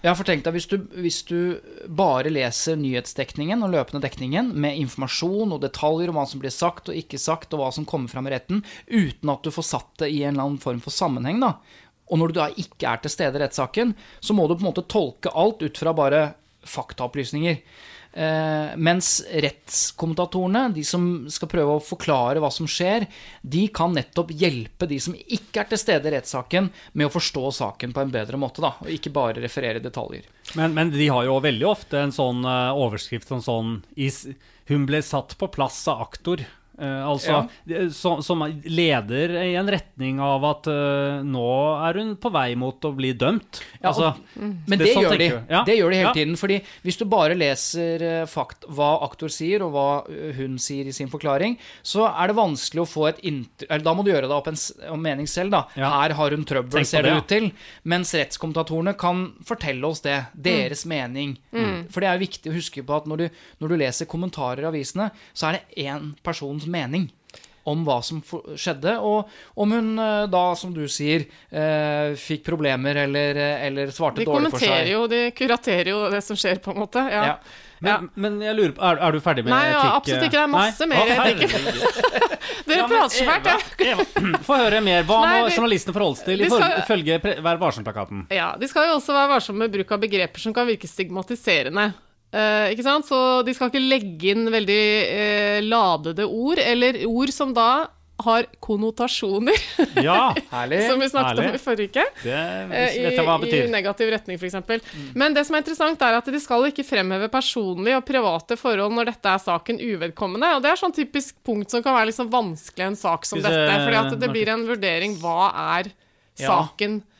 Ja, 0.00 0.14
for 0.14 0.22
tenk 0.24 0.44
deg, 0.44 0.54
hvis 0.54 0.68
du, 0.70 0.76
hvis 1.02 1.22
du 1.26 1.60
bare 1.90 2.30
leser 2.30 2.76
nyhetsdekningen 2.78 3.64
og 3.66 3.72
løpende 3.74 4.00
dekningen 4.04 4.52
med 4.54 4.78
informasjon 4.78 5.52
og 5.52 5.60
detaljer 5.60 6.08
om 6.12 6.14
hva 6.20 6.24
som 6.30 6.38
blir 6.40 6.54
sagt 6.54 6.88
og 6.88 6.94
ikke 6.94 7.18
sagt, 7.18 7.52
og 7.52 7.60
hva 7.60 7.72
som 7.74 7.84
kommer 7.84 8.08
fram 8.08 8.28
i 8.28 8.30
retten, 8.30 8.62
uten 8.86 9.32
at 9.34 9.42
du 9.42 9.50
får 9.50 9.66
satt 9.66 9.90
det 9.98 10.12
i 10.14 10.22
en 10.22 10.36
eller 10.36 10.46
annen 10.46 10.62
form 10.62 10.78
for 10.80 10.94
sammenheng, 10.94 11.40
da. 11.42 11.56
Og 12.08 12.16
når 12.22 12.30
du 12.30 12.38
da 12.38 12.46
ikke 12.54 12.86
er 12.88 13.02
til 13.02 13.10
stede 13.12 13.36
i 13.36 13.42
rettssaken, 13.42 13.90
så 14.22 14.32
må 14.38 14.46
du 14.48 14.54
på 14.54 14.62
en 14.62 14.70
måte 14.70 14.86
tolke 14.88 15.34
alt 15.34 15.60
ut 15.66 15.76
fra 15.82 15.92
bare 15.92 16.22
faktaopplysninger. 16.64 17.58
Eh, 18.18 18.70
mens 18.76 19.20
rettskommentatorene, 19.30 20.64
de 20.74 20.82
som 20.82 21.04
skal 21.30 21.50
prøve 21.52 21.76
å 21.76 21.82
forklare 21.84 22.40
hva 22.42 22.50
som 22.50 22.66
skjer, 22.66 23.06
de 23.46 23.60
kan 23.70 23.94
nettopp 23.94 24.32
hjelpe 24.34 24.88
de 24.90 24.98
som 25.02 25.14
ikke 25.14 25.62
er 25.62 25.68
til 25.70 25.78
stede 25.78 26.10
i 26.10 26.14
rettssaken, 26.16 26.72
med 26.98 27.06
å 27.06 27.12
forstå 27.14 27.44
saken 27.60 27.94
på 27.94 28.02
en 28.02 28.10
bedre 28.16 28.40
måte, 28.40 28.64
da, 28.64 28.72
og 28.82 28.90
ikke 28.90 29.14
bare 29.14 29.44
referere 29.44 29.84
detaljer. 29.84 30.26
Men, 30.58 30.74
men 30.74 30.90
de 30.90 31.06
har 31.14 31.28
jo 31.28 31.38
veldig 31.44 31.68
ofte 31.70 32.02
en 32.02 32.14
sånn 32.14 32.42
eh, 32.42 32.74
overskrift 32.74 33.30
som 33.30 33.44
sånn 33.44 33.78
Hun 34.68 34.88
ble 34.88 34.98
satt 35.04 35.36
på 35.38 35.46
plass 35.54 35.78
av 35.88 36.02
aktor. 36.08 36.42
Eh, 36.78 37.08
altså, 37.10 37.48
ja. 37.66 37.88
som, 37.90 38.20
som 38.22 38.44
leder 38.64 39.32
i 39.42 39.54
en 39.58 39.66
retning 39.70 40.20
av 40.22 40.44
at 40.46 40.68
uh, 40.70 41.24
nå 41.26 41.46
er 41.88 41.98
hun 41.98 42.12
på 42.22 42.30
vei 42.30 42.52
mot 42.54 42.84
å 42.86 42.92
bli 42.94 43.10
dømt. 43.18 43.58
Ja, 43.80 43.90
altså, 43.90 44.12
Men 44.38 44.78
det- 44.78 44.84
det, 44.84 44.92
sånn 44.94 45.02
gjør 45.08 45.18
de. 45.18 45.28
Ja. 45.50 45.62
Det 45.66 45.74
gjør 45.74 45.90
de 45.90 45.96
hele 45.98 46.08
Ja. 46.08 46.12
tiden. 46.14 46.36
fordi 46.38 46.60
hvis 46.84 46.98
du 47.00 47.04
bare 47.10 47.34
leser 47.34 48.04
uh, 48.22 48.26
fakt, 48.30 48.62
hva 48.70 48.92
aktor 49.08 49.28
sier, 49.28 49.64
og 49.66 49.72
hva 49.74 49.88
hun 50.38 50.54
sier 50.62 50.86
i 50.86 50.94
sin 50.94 51.10
forklaring, 51.10 51.56
så 51.82 52.06
er 52.06 52.30
det 52.30 52.36
vanskelig 52.38 52.84
å 52.84 52.88
få 52.88 53.08
et 53.08 53.18
inntrykk 53.26 53.66
Eller 53.68 53.84
da 53.84 53.94
må 53.94 54.04
du 54.04 54.12
gjøre 54.12 54.28
deg 54.28 54.36
opp 54.38 54.46
en 54.52 54.58
en 54.88 55.02
mening 55.02 55.26
selv, 55.26 55.50
da. 55.50 55.64
Ja. 55.74 55.90
Her 56.02 56.14
har 56.14 56.30
hun 56.30 56.44
trøbbel, 56.44 56.78
Tenk 56.80 56.86
ser 56.86 57.02
det, 57.02 57.10
det, 57.10 57.18
ut 57.18 57.28
til. 57.30 57.50
Mens 57.84 58.12
rettskommentatorene 58.14 58.94
kan 58.98 59.32
fortelle 59.46 59.84
oss 59.86 60.00
det. 60.04 60.18
Deres 60.34 60.84
mening. 60.86 61.36
For 61.90 62.04
det 62.04 62.10
er 62.10 62.22
viktig 62.22 62.52
å 62.52 62.54
huske 62.56 62.84
på 62.86 62.96
at 62.96 63.06
når 63.10 63.16
du, 63.24 63.28
når 63.62 63.68
du 63.72 63.76
leser 63.82 64.06
kommentarer 64.10 64.62
i 64.62 64.68
avisene, 64.70 65.10
så 65.34 65.50
er 65.50 65.58
det 65.58 65.84
én 65.88 66.12
persons 66.22 66.67
mening. 66.70 67.08
om 67.68 67.82
hva 67.84 67.98
som 68.00 68.22
skjedde, 68.56 68.94
og 69.04 69.28
om 69.60 69.72
hun 69.76 69.90
eh, 70.00 70.22
da, 70.32 70.44
som 70.56 70.70
du 70.72 70.86
sier, 70.88 71.26
eh, 71.52 72.14
fikk 72.16 72.40
problemer 72.46 72.96
eller, 73.02 73.36
eh, 73.36 73.66
eller 73.66 73.90
svarte 73.92 74.24
dårlig 74.24 74.48
for 74.54 74.62
seg. 74.62 74.70
kommenterer 74.70 74.88
jo, 74.94 75.02
de 75.12 75.18
kuraterer 75.36 75.90
jo 75.92 75.98
det 76.14 76.22
som 76.24 76.38
skjer, 76.40 76.62
på 76.64 76.72
en 76.72 76.80
måte. 76.80 77.02
Ja. 77.12 77.26
Ja. 77.28 77.34
Men, 77.84 78.08
men 78.16 78.40
jeg 78.42 78.56
lurer 78.56 78.72
på, 78.72 78.82
er, 78.88 79.02
er 79.04 79.12
du 79.12 79.20
ferdig 79.22 79.44
med 79.44 79.52
Nei, 79.52 79.68
ja, 79.70 79.82
absolutt 79.98 80.24
ikke. 80.26 80.32
Det 80.32 80.40
er 80.40 80.50
masse 80.50 80.88
Nei? 80.88 80.96
mer 80.96 81.12
etikk. 81.14 81.44
Dere 82.68 82.80
Ja, 82.80 82.88
prater 82.88 83.14
så 83.14 83.28
fælt, 83.28 83.84
ja. 83.84 84.08
Få 84.48 84.58
høre 84.64 84.80
mer. 84.88 85.04
Hva 85.06 85.20
Nei, 85.26 85.36
må 85.44 85.52
journalistene 85.52 85.94
forholde 85.94 86.22
seg 86.22 86.32
til 86.32 86.48
ifølge 86.48 87.20
Vær 87.44 87.60
varsom-plakaten? 87.60 88.24
Ja, 88.34 88.54
De 88.58 88.68
skal 88.70 88.88
jo 88.88 88.96
også 88.98 89.14
være 89.14 89.34
varsomme 89.36 89.66
med 89.66 89.76
bruk 89.76 89.92
av 89.94 90.02
begreper 90.02 90.42
som 90.42 90.56
kan 90.56 90.66
virke 90.68 90.88
stigmatiserende. 90.90 91.90
Eh, 92.32 92.72
ikke 92.74 92.84
sant? 92.84 93.06
Så 93.08 93.18
de 93.46 93.54
skal 93.56 93.70
ikke 93.72 93.80
legge 93.84 94.34
inn 94.34 94.50
veldig 94.52 94.82
eh, 95.08 95.60
ladede 95.64 96.26
ord, 96.28 96.60
eller 96.60 96.98
ord 97.08 97.32
som 97.32 97.54
da 97.56 97.68
har 98.18 98.48
konnotasjoner, 98.58 99.54
Ja, 100.02 100.32
Herlig. 100.50 100.80
som 100.90 100.98
vi 100.98 101.06
snakket 101.06 101.38
herlig. 101.38 101.50
om 101.52 101.54
i 101.54 101.60
forrige 101.62 101.88
uke. 101.92 102.04
det 102.24 102.32
eh, 102.34 102.96
I, 102.98 103.60
I 103.60 103.68
negativ 103.70 104.10
retning, 104.10 104.40
f.eks. 104.42 104.82
Men 105.14 105.36
det 105.36 105.44
som 105.46 105.54
er 105.54 105.62
interessant, 105.62 106.02
er 106.02 106.16
at 106.18 106.26
de 106.34 106.40
skal 106.42 106.66
ikke 106.66 106.82
fremheve 106.88 107.28
personlige 107.30 108.00
og 108.00 108.04
private 108.08 108.58
forhold 108.58 108.96
når 108.98 109.12
dette 109.12 109.34
er 109.36 109.44
saken 109.44 109.78
uvedkommende. 109.78 110.50
Og 110.58 110.64
det 110.66 110.72
er 110.72 110.80
sånn 110.82 110.96
typisk 110.98 111.38
punkt 111.46 111.70
som 111.70 111.84
kan 111.86 111.94
være 111.94 112.16
sånn 112.16 112.32
vanskelig 112.32 112.82
i 112.82 112.88
en 112.90 112.98
sak 112.98 113.24
som 113.30 113.38
Hvis, 113.38 113.46
dette. 113.46 113.78
fordi 113.86 114.00
at 114.02 114.18
det 114.26 114.32
blir 114.34 114.50
en 114.56 114.66
vurdering. 114.66 115.14
Hva 115.22 115.52
er 115.78 115.92
saken? 116.42 116.98
Hva 117.04 117.14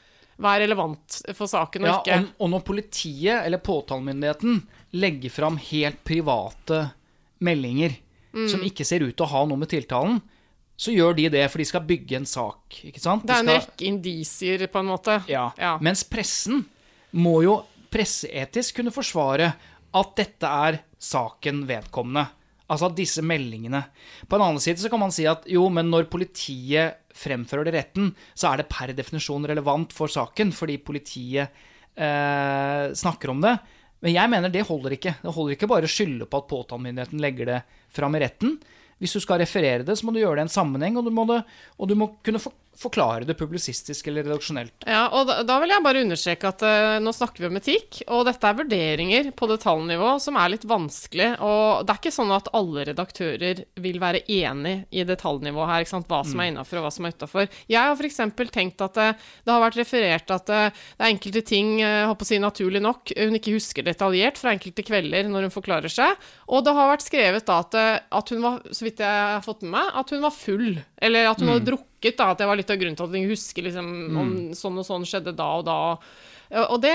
er 0.46 0.61
relevant 0.66 1.22
for 1.35 1.46
saken 1.51 1.83
og 1.83 1.88
Ja, 1.88 1.98
ikke? 1.98 2.18
og, 2.20 2.35
og 2.40 2.51
når 2.51 2.61
politiet 2.64 3.44
eller 3.46 3.59
påtalemyndigheten 3.59 4.62
legger 4.94 5.31
fram 5.31 5.57
helt 5.59 6.05
private 6.05 6.90
meldinger 7.40 7.96
Mm. 8.35 8.46
som 8.48 8.61
ikke 8.61 8.85
ser 8.85 9.01
ut 9.03 9.16
til 9.16 9.24
å 9.24 9.29
ha 9.31 9.40
noe 9.46 9.57
med 9.57 9.68
tiltalen, 9.70 10.20
så 10.77 10.92
gjør 10.92 11.16
de 11.16 11.29
det, 11.31 11.51
for 11.51 11.59
de 11.59 11.64
skal 11.64 11.81
bygge 11.81 12.16
en 12.16 12.27
sak. 12.27 12.61
ikke 12.85 13.01
sant? 13.01 13.24
Det 13.27 13.35
er 13.35 13.38
en 13.40 13.46
De 13.46 13.53
skal- 13.61 13.70
rekke 13.72 13.87
indisier, 13.88 14.66
på 14.68 14.79
en 14.79 14.87
måte. 14.87 15.27
Ja. 15.27 15.51
Ja. 15.59 15.79
Mens 15.81 16.05
pressen 16.05 16.66
må 17.14 17.42
jo 17.42 17.64
presseetisk 17.90 18.77
kunne 18.77 18.92
forsvare 18.92 19.55
at 19.94 20.14
dette 20.14 20.44
er 20.46 20.79
saken 21.01 21.66
vedkommende. 21.66 22.29
Altså 22.68 22.94
disse 22.94 23.22
meldingene 23.24 23.87
På 24.29 24.37
en 24.37 24.42
annen 24.42 24.61
side 24.61 24.77
så 24.77 24.90
kan 24.90 25.01
man 25.01 25.11
si 25.11 25.24
at 25.24 25.42
jo, 25.48 25.66
men 25.70 25.88
når 25.90 26.05
politiet 26.11 26.96
fremfører 27.18 27.68
det 27.68 27.74
retten, 27.76 28.12
så 28.35 28.52
er 28.52 28.62
det 28.62 28.70
per 28.70 28.94
definisjon 28.96 29.46
relevant 29.50 29.94
for 29.96 30.11
saken, 30.12 30.52
fordi 30.54 30.78
politiet 30.85 31.61
eh, 31.98 32.85
snakker 32.94 33.35
om 33.35 33.42
det. 33.44 33.57
Men 34.04 34.14
jeg 34.14 34.31
mener 34.31 34.52
det 34.54 34.66
holder 34.68 34.94
ikke. 34.94 35.16
Det 35.22 35.35
holder 35.35 35.57
ikke 35.57 35.70
bare 35.70 35.88
å 35.88 35.90
skylde 35.90 36.28
på 36.31 36.38
at 36.38 36.50
påtalemyndigheten 36.50 37.22
legger 37.22 37.50
det 37.50 37.62
fram 37.94 38.14
i 38.14 38.22
retten. 38.22 38.54
Hvis 38.98 39.14
du 39.14 39.22
skal 39.22 39.42
referere 39.42 39.87
det, 39.87 39.96
så 39.98 40.07
må 40.07 40.14
du 40.14 40.20
gjøre 40.20 40.38
det 40.38 40.46
i 40.46 40.48
en 40.48 40.54
sammenheng, 40.54 40.98
og 40.98 41.07
du 41.07 41.12
må, 41.14 41.24
det, 41.31 41.42
og 41.78 41.90
du 41.90 41.94
må 41.98 42.12
kunne 42.26 42.42
for, 42.42 42.54
forklare 42.78 43.26
det 43.26 43.34
publisistisk 43.38 44.06
eller 44.10 44.26
redaksjonelt. 44.26 44.86
Ja, 44.86 45.08
og 45.14 45.26
da, 45.28 45.40
da 45.46 45.58
vil 45.62 45.72
jeg 45.72 45.84
bare 45.84 46.02
understreke 46.04 46.50
at 46.52 46.62
uh, 46.62 46.98
nå 47.02 47.12
snakker 47.14 47.42
vi 47.42 47.50
om 47.50 47.58
etikk, 47.58 48.00
og 48.06 48.24
dette 48.28 48.46
er 48.48 48.58
vurderinger 48.60 49.30
på 49.38 49.48
detaljnivå 49.50 50.14
som 50.22 50.38
er 50.38 50.52
litt 50.54 50.66
vanskelig. 50.68 51.30
Og 51.44 51.86
det 51.86 51.94
er 51.94 52.00
ikke 52.00 52.14
sånn 52.14 52.34
at 52.36 52.50
alle 52.56 52.86
redaktører 52.90 53.64
vil 53.82 53.98
være 54.02 54.22
enig 54.30 54.76
i 54.94 55.06
detaljnivået 55.08 55.72
her, 55.72 55.86
ikke 55.86 55.94
sant? 55.96 56.08
hva 56.08 56.22
som 56.24 56.40
er 56.40 56.52
innafor 56.52 56.80
og 56.80 56.86
hva 56.86 56.92
som 56.94 57.08
er 57.08 57.16
utafor. 57.16 57.50
Jeg 57.68 57.82
har 57.82 57.98
f.eks. 57.98 58.20
tenkt 58.54 58.84
at 58.84 58.96
det, 58.96 59.08
det 59.44 59.52
har 59.52 59.64
vært 59.64 59.80
referert 59.80 60.34
at 60.34 60.46
det, 60.48 60.62
det 60.96 61.04
er 61.04 61.12
enkelte 61.12 61.42
ting, 61.46 61.74
håper 61.82 62.26
å 62.26 62.28
si 62.28 62.38
naturlig 62.42 62.82
nok, 62.84 63.12
hun 63.18 63.38
ikke 63.38 63.56
husker 63.56 63.86
detaljert 63.86 64.38
fra 64.40 64.54
enkelte 64.54 64.86
kvelder 64.86 65.28
når 65.28 65.48
hun 65.48 65.54
forklarer 65.54 65.92
seg. 65.92 66.14
Og 66.48 66.64
det 66.64 66.74
har 66.76 66.92
vært 66.92 67.06
skrevet 67.06 67.48
da 67.48 67.60
at, 67.64 67.76
at 68.20 68.32
hun 68.32 68.44
var, 68.44 68.62
så 68.70 68.86
vidt 68.86 69.02
jeg 69.04 69.26
har 69.34 69.44
fått 69.44 69.66
med 69.66 69.74
meg, 69.76 69.92
at 70.00 70.14
hun 70.14 70.24
var 70.24 70.34
full, 70.34 70.68
eller 71.02 71.30
at 71.32 71.42
hun 71.42 71.52
hadde 71.52 71.66
drukket. 71.72 71.86
Da, 72.00 72.30
at 72.30 72.38
det 72.38 72.46
var 72.46 72.56
litt 72.56 72.70
av 72.70 72.76
grunnen 72.78 72.96
til 72.96 73.04
at 73.08 73.14
jeg 73.18 73.28
husker 73.28 73.62
liksom, 73.66 73.87
om 74.16 74.28
sånn 74.54 74.78
og 74.78 74.87
sånn 74.87 75.06
skjedde 75.08 75.32
da 75.34 75.48
og 75.58 75.64
da. 75.66 75.78
Ja, 76.50 76.62
Og 76.72 76.80
det, 76.80 76.92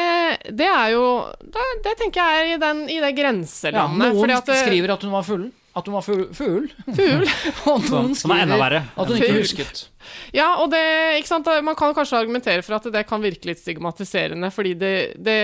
det 0.50 0.66
er 0.66 0.94
jo 0.96 1.04
Det, 1.44 1.66
det 1.84 1.92
tenker 2.00 2.24
jeg 2.24 2.39
er 2.39 2.54
i, 2.56 2.60
den, 2.62 2.80
i 2.89 2.96
det 3.04 3.12
Ja, 3.12 3.18
grenselandet. 3.20 4.00
noen 4.00 4.18
fordi 4.24 4.34
at 4.34 4.46
det- 4.46 4.62
skriver 4.66 4.94
at 4.96 5.02
hun 5.04 5.12
var 5.12 5.24
full. 5.28 5.52
At 5.76 5.86
hun 5.86 5.94
var 5.96 6.02
full. 6.06 6.24
full. 6.34 6.68
Fugl. 6.96 7.28
og 7.68 7.86
noen 7.89 8.16
Som 8.16 8.32
er 8.32 8.44
enda 8.46 8.58
verre. 8.58 8.82
at 8.96 9.08
hun 9.08 9.18
ikke 9.18 9.28
Fugl. 9.30 9.42
husket. 9.44 9.88
Ja, 10.36 10.56
og 10.63 10.72
det, 10.74 10.82
ikke 11.20 11.28
sant? 11.32 11.48
Man 11.63 11.76
kan 11.80 11.94
kanskje 11.98 12.20
argumentere 12.20 12.63
for 12.66 12.78
at 12.80 12.88
det 12.94 13.06
kan 13.10 13.22
virke 13.24 13.50
litt 13.52 13.62
stigmatiserende, 13.62 14.50
fordi 14.54 14.74
det, 14.80 14.94
det, 15.24 15.38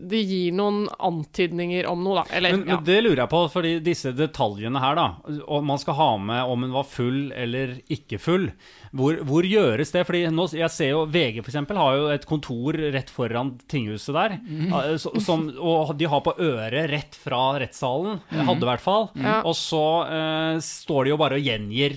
det 0.00 0.22
gir 0.26 0.52
noen 0.56 0.84
antydninger 0.98 1.86
om 1.90 2.02
noe, 2.04 2.22
da. 2.22 2.36
Eller, 2.38 2.56
Men, 2.56 2.66
ja. 2.68 2.76
men 2.76 2.84
det 2.86 2.98
lurer 3.04 3.22
jeg 3.24 3.32
på, 3.32 3.42
fordi 3.52 3.74
disse 3.84 4.12
detaljene 4.16 4.80
her, 4.82 4.96
da 4.98 5.06
Og 5.48 5.64
man 5.66 5.78
skal 5.82 5.94
ha 5.98 6.10
med 6.18 6.42
om 6.52 6.66
hun 6.66 6.74
var 6.74 6.84
full 6.88 7.32
eller 7.36 7.76
ikke 7.92 8.18
full. 8.22 8.48
Hvor, 8.96 9.18
hvor 9.28 9.44
gjøres 9.44 9.90
det? 9.92 10.04
Fordi 10.08 10.22
nå, 10.32 10.46
jeg 10.56 10.70
ser 10.72 10.92
jo 10.94 11.02
VG 11.12 11.42
for 11.42 11.50
eksempel 11.52 11.76
har 11.80 11.96
jo 11.98 12.06
et 12.14 12.24
kontor 12.28 12.78
rett 12.94 13.10
foran 13.12 13.54
tinghuset 13.68 14.14
der. 14.16 14.36
Eh, 14.38 14.96
Som, 15.20 15.48
og 15.58 15.92
de 15.98 16.08
har 16.08 16.22
på 16.24 16.32
øret 16.40 16.88
rett 16.92 17.16
fra 17.18 17.40
rettssalen. 17.60 18.20
Hadde 18.30 18.64
i 18.64 18.70
hvert 18.70 18.84
fall. 18.84 19.08
Mm. 19.16 19.26
Og 19.48 19.54
så 19.58 19.82
eh, 20.06 20.58
står 20.64 21.04
de 21.08 21.12
jo 21.12 21.18
bare 21.20 21.38
og 21.40 21.44
gjengir 21.44 21.96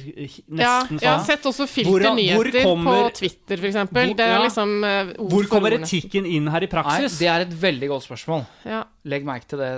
Ja, 0.59 0.81
sånn. 0.87 0.99
jeg 0.99 1.09
har 1.09 1.23
sett 1.27 1.45
også 1.49 1.67
Hvordan- 1.69 2.08
hvor 2.09 2.47
nyheter 2.49 2.63
kommer- 2.65 3.03
på 3.09 3.13
Twitter, 3.19 3.57
f.eks. 3.61 3.75
Hvor- 3.89 4.19
er 4.19 4.31
ja. 4.33 4.39
liksom 4.43 4.71
uh, 4.83 5.13
Hvor 5.31 5.47
kommer 5.51 5.75
ordene. 5.75 5.87
etikken 5.87 6.25
inn 6.25 6.47
her 6.51 6.65
i 6.65 6.67
Nei, 6.67 6.71
praksis? 6.73 7.17
det 7.19 7.27
er 7.31 7.45
et 7.45 7.53
veldig 7.61 7.89
godt 7.91 8.05
spørsmål. 8.07 8.45
Ja. 8.65 8.83
Legg 9.09 9.23
merke 9.25 9.47
til 9.47 9.61
det, 9.61 9.69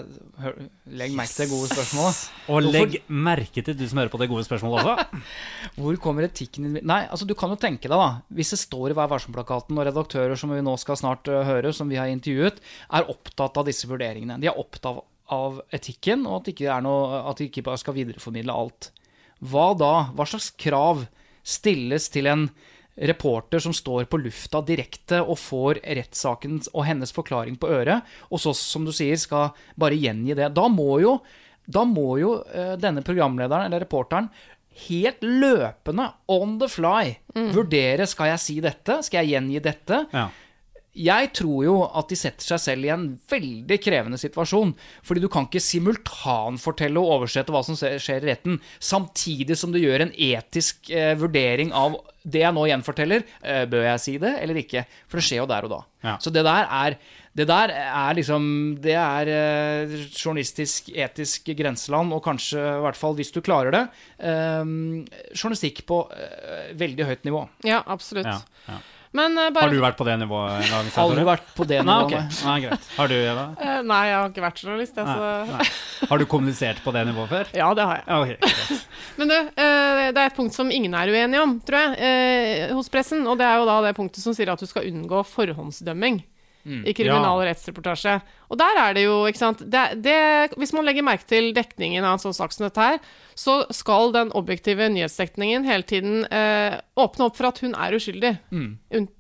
hør- 0.42 0.58
legg 1.02 1.14
merke 1.16 1.34
til 1.36 1.46
det 1.46 1.52
gode 1.54 1.70
spørsmålet. 1.72 2.22
Og 2.50 2.62
Hvorfor- 2.62 2.72
legg 2.74 2.98
merke 3.08 3.64
til 3.64 3.78
du 3.78 3.86
som 3.88 4.02
hører 4.02 4.10
på 4.14 4.20
det 4.20 4.30
gode 4.30 4.44
spørsmålet 4.48 4.82
også. 4.82 5.22
Hvor 5.78 6.00
kommer 6.02 6.28
etikken 6.28 6.66
inn 6.72 6.80
Nei, 6.86 7.02
altså 7.08 7.28
du 7.30 7.36
kan 7.38 7.50
jo 7.54 7.60
tenke 7.62 7.88
deg, 7.88 7.96
da. 7.98 8.10
Hvis 8.34 8.52
det 8.56 8.60
står 8.64 8.92
i 8.92 8.98
Vær 8.98 9.08
varsom-plakaten, 9.12 9.78
og 9.78 9.86
redaktører 9.88 10.38
som 10.38 10.50
vi 10.52 10.62
nå 10.62 10.74
skal 10.82 10.98
snart 11.00 11.28
øh, 11.32 11.44
høre, 11.46 11.72
som 11.74 11.88
vi 11.90 11.96
har 12.02 12.08
intervjuet, 12.12 12.60
er 12.92 13.08
opptatt 13.12 13.58
av 13.62 13.66
disse 13.70 13.88
vurderingene. 13.90 14.40
De 14.42 14.48
er 14.50 14.58
opptatt 14.60 15.04
av 15.32 15.62
etikken, 15.72 16.26
og 16.28 16.42
at 16.42 16.46
de 16.50 16.52
ikke 16.52 16.68
er 16.68 16.82
noe 16.84 17.22
At 17.30 17.38
de 17.40 17.46
ikke 17.48 17.64
bare 17.64 17.80
skal 17.80 17.96
videreformidle 17.96 18.52
alt. 18.52 18.90
Hva 19.42 19.72
da? 19.78 19.94
Hva 20.14 20.26
slags 20.28 20.52
krav 20.60 21.06
stilles 21.44 22.10
til 22.14 22.30
en 22.32 22.50
reporter 23.02 23.62
som 23.64 23.74
står 23.74 24.06
på 24.12 24.20
lufta 24.20 24.60
direkte 24.68 25.22
og 25.24 25.40
får 25.40 25.80
rettssaken 25.86 26.60
og 26.74 26.86
hennes 26.86 27.14
forklaring 27.16 27.56
på 27.58 27.70
øret, 27.72 28.08
og 28.30 28.42
så, 28.44 28.54
som 28.58 28.86
du 28.86 28.92
sier, 28.94 29.18
skal 29.18 29.56
bare 29.80 29.98
gjengi 29.98 30.36
det? 30.38 30.52
Da 30.56 30.68
må 30.70 31.00
jo 31.02 31.20
da 31.72 31.86
må 31.88 32.18
jo 32.20 32.34
eh, 32.52 32.74
denne 32.82 33.04
programlederen 33.06 33.70
eller 33.70 33.86
reporteren 33.86 34.30
helt 34.88 35.20
løpende, 35.22 36.08
on 36.32 36.56
the 36.60 36.68
fly, 36.72 37.12
vurdere 37.54 38.06
skal 38.08 38.32
jeg 38.32 38.42
si 38.42 38.56
dette, 38.64 39.02
skal 39.04 39.22
jeg 39.22 39.36
gjengi 39.36 39.60
dette. 39.64 40.00
Ja. 40.16 40.30
Jeg 40.92 41.30
tror 41.38 41.64
jo 41.64 41.76
at 41.88 42.10
de 42.12 42.18
setter 42.20 42.44
seg 42.44 42.60
selv 42.60 42.88
i 42.88 42.92
en 42.92 43.06
veldig 43.32 43.78
krevende 43.80 44.20
situasjon. 44.20 44.74
Fordi 45.08 45.24
du 45.24 45.30
kan 45.32 45.48
ikke 45.48 45.64
simultanfortelle 45.64 47.00
og 47.00 47.16
oversette 47.18 47.54
hva 47.54 47.64
som 47.64 47.78
skjer 47.80 48.26
i 48.26 48.32
retten, 48.34 48.60
samtidig 48.84 49.56
som 49.60 49.72
du 49.72 49.80
gjør 49.80 50.08
en 50.08 50.12
etisk 50.12 50.92
eh, 50.92 51.14
vurdering 51.20 51.72
av 51.72 51.96
det 52.28 52.44
jeg 52.44 52.54
nå 52.54 52.68
gjenforteller. 52.68 53.24
Eh, 53.40 53.64
bør 53.72 53.88
jeg 53.88 54.04
si 54.04 54.18
det 54.22 54.36
eller 54.44 54.62
ikke? 54.62 54.84
For 55.08 55.22
det 55.22 55.28
skjer 55.30 55.42
jo 55.42 55.50
der 55.50 55.68
og 55.70 55.76
da. 55.78 55.82
Ja. 56.04 56.20
Så 56.22 56.34
det 56.34 56.44
der 56.46 56.68
er 56.68 57.00
det 57.32 57.46
der 57.48 57.72
er 57.72 58.16
liksom 58.18 58.44
Det 58.84 58.96
er 59.00 59.30
eh, 59.32 59.94
journalistisk, 60.12 60.90
etisk 60.92 61.48
grenseland, 61.56 62.12
og 62.12 62.24
kanskje, 62.26 62.60
i 62.60 62.82
hvert 62.84 63.00
fall 63.00 63.16
hvis 63.16 63.32
du 63.32 63.40
klarer 63.40 63.72
det, 63.72 63.86
eh, 64.20 64.66
journalistikk 65.32 65.86
på 65.88 66.04
eh, 66.12 66.74
veldig 66.76 67.08
høyt 67.08 67.24
nivå. 67.30 67.46
ja, 67.64 67.80
absolutt. 67.88 68.28
Ja, 68.28 68.42
ja. 68.68 68.82
Men 69.14 69.34
eh, 69.38 69.50
bare 69.52 69.68
Har 69.68 69.74
du 69.76 69.82
vært 69.84 69.98
på 70.00 70.06
det 70.08 70.14
nivået 70.22 70.54
en 70.62 70.70
gang? 70.72 70.90
Aldri 71.04 71.24
vært 71.28 71.50
på 71.58 71.66
det 71.68 71.80
Nei, 71.84 71.96
nivået. 72.00 72.30
ok. 72.32 72.44
Nei, 72.48 72.56
greit. 72.64 72.86
Har 72.96 73.12
du, 73.12 73.16
Eva? 73.20 73.44
Eh, 73.60 73.82
Nei, 73.84 74.00
jeg 74.08 74.16
har 74.16 74.30
ikke 74.32 74.44
vært 74.46 74.62
journalist, 74.64 74.96
jeg, 75.02 75.06
Nei, 75.10 75.16
så 75.20 75.58
nei. 75.58 76.08
Har 76.12 76.22
du 76.22 76.26
kommunisert 76.32 76.80
på 76.86 76.94
det 76.96 77.04
nivået 77.10 77.34
før? 77.34 77.52
Ja, 77.60 77.68
det 77.76 77.88
har 77.90 78.00
jeg. 78.00 78.08
Okay. 78.22 78.80
Men 79.20 79.34
du, 79.34 79.36
eh, 79.36 80.04
det 80.16 80.22
er 80.24 80.30
et 80.30 80.38
punkt 80.40 80.56
som 80.56 80.72
ingen 80.72 80.96
er 80.96 81.12
uenige 81.12 81.44
om, 81.44 81.58
tror 81.68 81.84
jeg, 81.84 81.98
eh, 82.08 82.72
hos 82.76 82.88
pressen. 82.94 83.26
Og 83.28 83.36
det 83.42 83.48
er 83.50 83.60
jo 83.60 83.68
da 83.68 83.80
det 83.90 83.96
punktet 84.00 84.24
som 84.24 84.36
sier 84.38 84.54
at 84.54 84.64
du 84.64 84.70
skal 84.70 84.88
unngå 84.88 85.26
forhåndsdømming 85.28 86.22
i 86.66 86.94
kriminal- 86.94 87.40
og 87.42 87.46
rettsreportasje. 87.48 88.22
Og 88.52 88.58
der 88.58 88.78
er 88.78 88.94
det 88.94 89.04
jo, 89.06 89.26
ikke 89.28 89.38
sant 89.40 89.60
det, 89.72 90.02
det, 90.04 90.52
Hvis 90.58 90.74
man 90.74 90.86
legger 90.86 91.04
merke 91.04 91.26
til 91.26 91.54
dekningen 91.54 92.04
av 92.04 92.14
en 92.18 92.20
sånn 92.20 92.34
sak 92.38 92.52
som 92.54 92.66
dette 92.68 92.78
her, 92.82 93.00
så 93.36 93.66
skal 93.72 94.12
den 94.12 94.32
objektive 94.38 94.90
nyhetsdekningen 94.92 95.64
hele 95.66 95.84
tiden 95.84 96.26
eh, 96.30 96.78
åpne 96.98 97.26
opp 97.30 97.38
for 97.38 97.48
at 97.48 97.60
hun 97.64 97.74
er 97.74 97.96
uskyldig. 97.98 98.34
Mm. 98.52 98.78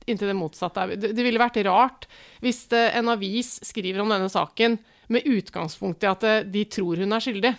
Inntil 0.07 0.27
det 0.27 0.35
motsatte. 0.37 0.77
er- 0.83 0.95
Det, 1.01 1.15
det 1.15 1.23
ville 1.23 1.39
vært 1.39 1.57
rart 1.65 2.07
hvis 2.41 2.67
det, 2.69 2.91
en 2.95 3.09
avis 3.09 3.59
skriver 3.63 4.01
om 4.01 4.09
denne 4.09 4.29
saken 4.29 4.77
med 5.09 5.25
utgangspunkt 5.25 6.03
i 6.03 6.07
at 6.11 6.23
eh, 6.23 6.43
de 6.43 6.65
tror 6.65 6.97
hun 6.97 7.11
er 7.13 7.19
skyldig. 7.19 7.55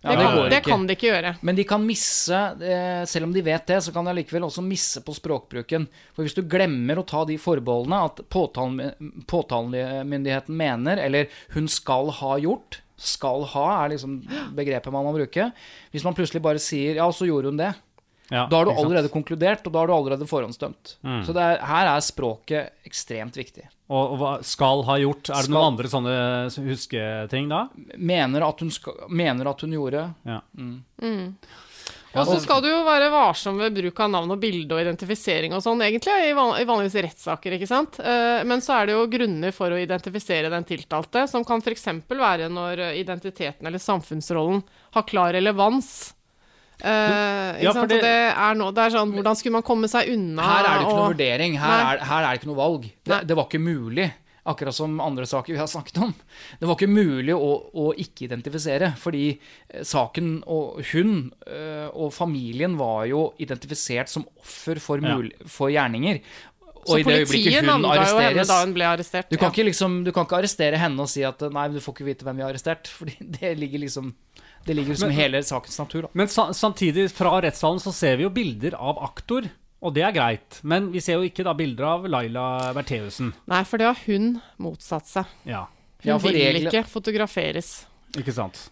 Ja, 0.00 0.10
det, 0.14 0.22
kan, 0.22 0.50
det 0.50 0.58
kan 0.62 0.84
de 0.86 0.94
ikke 0.94 1.08
gjøre. 1.08 1.32
Men 1.42 1.56
de 1.58 1.64
kan 1.66 1.82
misse, 1.82 2.38
eh, 2.62 3.00
selv 3.10 3.26
om 3.26 3.32
de 3.34 3.42
vet 3.42 3.64
det, 3.66 3.80
så 3.82 3.90
kan 3.94 4.06
de 4.06 4.12
allikevel 4.12 4.44
også 4.46 4.62
misse 4.62 5.02
på 5.02 5.14
språkbruken. 5.16 5.88
For 6.14 6.22
hvis 6.22 6.36
du 6.36 6.44
glemmer 6.46 7.00
å 7.00 7.06
ta 7.06 7.24
de 7.26 7.34
forbeholdene 7.42 7.98
at 8.06 8.22
påtale- 8.30 8.92
påtalemyndigheten 9.26 10.54
mener, 10.54 11.02
eller 11.02 11.26
hun 11.56 11.66
skal 11.68 12.12
ha 12.20 12.36
gjort 12.38 12.82
Skal 12.98 13.44
ha 13.52 13.84
er 13.84 13.92
liksom 13.92 14.16
begrepet 14.58 14.90
man 14.90 15.04
må 15.06 15.12
bruke. 15.14 15.52
Hvis 15.94 16.02
man 16.02 16.16
plutselig 16.18 16.42
bare 16.42 16.58
sier 16.58 16.96
'ja, 16.96 17.06
så 17.14 17.28
gjorde 17.28 17.52
hun 17.52 17.56
det', 17.56 17.74
Ja, 18.28 18.48
da 18.50 18.56
har 18.56 18.64
du 18.64 18.72
allerede 18.72 19.08
konkludert, 19.08 19.64
og 19.66 19.72
da 19.72 19.78
har 19.78 19.86
du 19.86 19.92
allerede 19.94 20.26
forhåndsdømt. 20.26 20.96
Mm. 21.04 21.22
Så 21.24 21.32
det 21.32 21.42
er, 21.42 21.62
her 21.64 21.86
er 21.86 22.00
språket 22.00 22.70
ekstremt 22.84 23.36
viktig. 23.38 23.68
Og, 23.88 24.02
og 24.02 24.18
hva 24.20 24.32
skal 24.44 24.82
ha 24.84 24.98
gjort? 25.00 25.30
Er 25.30 25.40
det 25.40 25.48
Skal. 25.48 25.54
noen 25.54 25.70
andre 25.72 25.90
sånne 25.92 26.16
husketing 26.66 27.48
da? 27.48 27.62
Mener 27.96 28.44
at 28.44 28.60
hun, 28.60 28.72
skal, 28.72 29.06
mener 29.08 29.48
at 29.48 29.64
hun 29.64 29.78
gjorde 29.78 30.10
Ja. 30.28 30.42
Og 32.18 32.24
så 32.26 32.38
skal 32.40 32.62
du 32.64 32.70
jo 32.70 32.78
være 32.86 33.10
varsom 33.12 33.60
ved 33.60 33.76
bruk 33.76 34.00
av 34.00 34.10
navn 34.10 34.32
og 34.32 34.40
bilde 34.42 34.74
og 34.74 34.80
identifisering 34.80 35.52
og 35.54 35.60
sånn, 35.62 35.82
egentlig, 35.84 36.14
i, 36.24 36.32
van 36.34 36.54
i 36.58 36.64
vanligvis 36.66 36.96
rettssaker, 37.04 37.54
ikke 37.54 37.68
sant. 37.68 38.00
Eh, 38.00 38.40
men 38.48 38.64
så 38.64 38.78
er 38.78 38.88
det 38.88 38.96
jo 38.96 39.04
grunner 39.12 39.54
for 39.54 39.70
å 39.70 39.78
identifisere 39.78 40.50
den 40.50 40.66
tiltalte, 40.66 41.26
som 41.30 41.44
kan 41.46 41.62
f.eks. 41.62 41.86
være 42.08 42.48
når 42.50 42.82
identiteten 42.98 43.68
eller 43.68 43.82
samfunnsrollen 43.82 44.64
har 44.96 45.06
klar 45.06 45.36
relevans. 45.36 46.16
Eh, 46.78 47.58
ikke 47.58 47.62
Ja, 47.64 47.72
sant? 47.74 47.88
det- 47.90 48.00
det 48.02 48.14
er, 48.36 48.54
nå, 48.54 48.70
det 48.74 48.84
er 48.84 48.90
sånn 48.98 49.12
Hvordan 49.12 49.36
skulle 49.36 49.52
man 49.52 49.62
komme 49.66 49.88
seg 49.90 50.08
unna 50.14 50.42
Her 50.42 50.64
er 50.64 50.78
det 50.78 50.86
ikke 50.86 50.96
noe 50.96 51.10
vurdering. 51.14 51.58
Her 51.58 51.96
er, 51.96 52.04
her 52.04 52.22
er 52.24 52.30
det 52.30 52.40
ikke 52.40 52.50
noe 52.52 52.60
valg. 52.62 52.90
Det, 53.04 53.26
det 53.26 53.36
var 53.36 53.46
ikke 53.48 53.60
mulig. 53.60 54.12
Akkurat 54.48 54.72
som 54.72 54.98
andre 55.04 55.26
saker 55.26 55.52
vi 55.52 55.58
har 55.58 55.66
snakket 55.68 55.98
om. 56.00 56.14
Det 56.58 56.66
var 56.68 56.76
ikke 56.78 56.88
mulig 56.88 57.34
å, 57.34 57.48
å 57.74 57.90
ikke 58.00 58.24
identifisere, 58.30 58.94
fordi 58.96 59.38
eh, 59.68 59.82
saken 59.84 60.42
og 60.46 60.78
hun 60.92 61.32
eh, 61.46 61.88
og 61.92 62.14
familien 62.14 62.78
var 62.78 63.04
jo 63.10 63.34
identifisert 63.38 64.08
som 64.08 64.24
offer 64.40 64.78
for, 64.80 64.98
Ja. 65.02 65.16
mul 65.18 65.32
for 65.46 65.68
gjerninger. 65.68 66.22
Så 66.86 66.94
Og 66.94 67.00
i 67.00 67.02
det 67.02 67.18
øyeblikket 67.18 67.28
politiet 67.28 67.60
hun 67.60 67.66
jo 67.68 67.72
henne 67.74 67.92
arresteres 67.98 68.46
da 68.48 68.60
hun 68.64 68.72
ble 68.72 68.84
arrestert. 68.88 69.28
du 69.28 69.36
kan, 69.36 69.50
ja. 69.50 69.52
ikke 69.52 69.66
liksom, 69.68 70.04
du 70.04 70.12
kan 70.12 70.24
ikke 70.24 70.38
arrestere 70.40 70.78
henne 70.78 71.00
og 71.00 71.08
si 71.10 71.22
at 71.22 71.40
nei, 71.52 71.68
du 71.68 71.80
får 71.80 71.92
ikke 71.98 72.06
vite 72.06 72.24
hvem 72.24 72.36
vi 72.36 72.42
har 72.46 72.52
arrestert. 72.54 72.88
Fordi 72.98 73.16
det 73.20 73.58
ligger 73.58 73.80
liksom 73.84 74.14
Det 74.66 74.74
ligger 74.76 74.92
liksom 74.94 75.10
i 75.10 75.16
hele 75.16 75.40
sakens 75.46 75.78
natur. 75.80 76.02
da. 76.02 76.08
Men 76.12 76.28
sa 76.28 76.48
samtidig, 76.52 77.08
fra 77.14 77.32
rettssalen 77.40 77.80
så 77.80 77.92
ser 77.94 78.16
vi 78.20 78.26
jo 78.26 78.30
bilder 78.34 78.74
av 78.76 78.98
aktor, 79.06 79.46
og 79.80 79.94
det 79.94 80.02
er 80.04 80.12
greit. 80.16 80.58
Men 80.62 80.90
vi 80.92 81.00
ser 81.00 81.20
jo 81.20 81.28
ikke 81.28 81.44
da 81.46 81.54
bilder 81.56 81.84
av 81.88 82.08
Laila 82.10 82.72
Bertheussen. 82.76 83.30
Nei, 83.48 83.62
for 83.64 83.78
det 83.80 83.86
har 83.88 84.00
hun 84.06 84.40
motsatt 84.58 85.06
seg. 85.08 85.24
Ja, 85.48 85.66
Hun 86.02 86.12
Ja, 86.12 86.18
vil 86.22 86.34
regle- 86.36 86.68
ikke 86.70 86.84
fotograferes. 86.86 87.86
ikke 88.16 88.32
sant? 88.34 88.68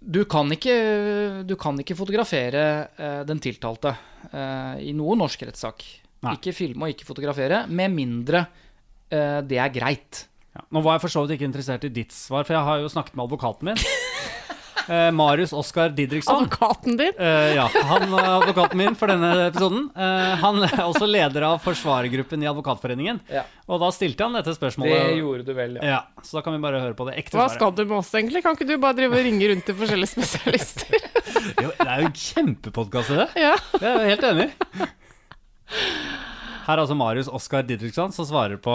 Du 0.00 0.24
kan 0.24 0.46
ikke, 0.54 1.42
du 1.44 1.56
kan 1.58 1.76
ikke 1.82 1.96
fotografere 1.98 2.62
uh, 3.00 3.24
den 3.26 3.40
tiltalte 3.42 3.90
uh, 4.32 4.76
i 4.78 4.92
noen 4.94 5.18
norsk 5.18 5.42
rettssak. 5.42 5.82
Ikke 6.30 6.54
filme 6.54 6.86
og 6.86 6.94
ikke 6.94 7.04
fotografere, 7.08 7.64
med 7.68 7.90
mindre 7.92 8.44
uh, 8.46 9.42
det 9.42 9.58
er 9.58 9.68
greit. 9.74 10.22
Ja. 10.54 10.62
Nå 10.72 10.80
var 10.86 10.96
jeg 10.96 11.02
for 11.04 11.12
så 11.12 11.24
vidt 11.26 11.36
ikke 11.36 11.48
interessert 11.50 11.84
i 11.84 11.90
ditt 11.92 12.14
svar, 12.14 12.46
for 12.46 12.54
jeg 12.56 12.64
har 12.64 12.78
jo 12.84 12.88
snakket 12.94 13.16
med 13.18 13.26
advokaten 13.26 13.72
min. 13.72 13.76
Eh, 14.88 15.10
Marius 15.10 15.52
Oskar 15.56 15.88
Didriksson. 15.90 16.44
Advokaten 16.44 16.96
din? 17.00 17.12
Eh, 17.18 17.54
ja, 17.56 17.64
han 17.88 18.04
er 18.14 18.28
advokaten 18.36 18.78
min 18.78 18.94
for 18.98 19.10
denne 19.10 19.30
episoden. 19.48 19.88
Eh, 19.96 20.34
han 20.42 20.60
er 20.62 20.76
også 20.84 21.08
leder 21.10 21.42
av 21.48 21.56
forsvarergruppen 21.64 22.44
i 22.44 22.48
Advokatforeningen. 22.50 23.18
Ja. 23.32 23.42
Og 23.66 23.80
da 23.82 23.88
stilte 23.94 24.22
han 24.28 24.36
dette 24.38 24.54
spørsmålet. 24.54 24.94
Det 25.10 25.16
gjorde 25.18 25.46
du 25.48 25.52
vel, 25.58 25.74
ja. 25.80 25.88
Ja, 25.96 26.00
Så 26.22 26.38
da 26.38 26.44
kan 26.46 26.54
vi 26.54 26.62
bare 26.62 26.78
høre 26.84 26.94
på 26.98 27.08
det 27.08 27.16
ekte 27.18 27.34
Hva 27.34 27.48
svaret. 27.48 27.58
skal 27.58 27.74
du 27.74 27.82
med 27.90 27.96
oss, 27.98 28.12
egentlig? 28.14 28.44
Kan 28.46 28.54
ikke 28.54 28.68
du 28.70 28.76
bare 28.78 28.94
drive 29.00 29.18
og 29.18 29.26
ringe 29.26 29.50
rundt 29.50 29.66
til 29.66 29.78
forskjellige 29.82 30.12
spesialister? 30.14 31.02
Jo, 31.62 31.68
det 31.78 31.86
er 31.86 32.00
jo 32.02 32.06
en 32.08 32.16
kjempepodkast 32.20 33.10
det. 33.14 33.26
ja. 33.38 33.52
Jeg 33.80 33.90
er 33.90 34.08
helt 34.10 34.24
enig. 34.26 34.46
Her 36.66 36.74
er 36.74 36.82
altså 36.82 36.96
Marius 36.98 37.28
Oskar 37.30 37.62
Didriksson 37.66 38.14
som 38.14 38.26
svarer 38.26 38.58
på 38.62 38.74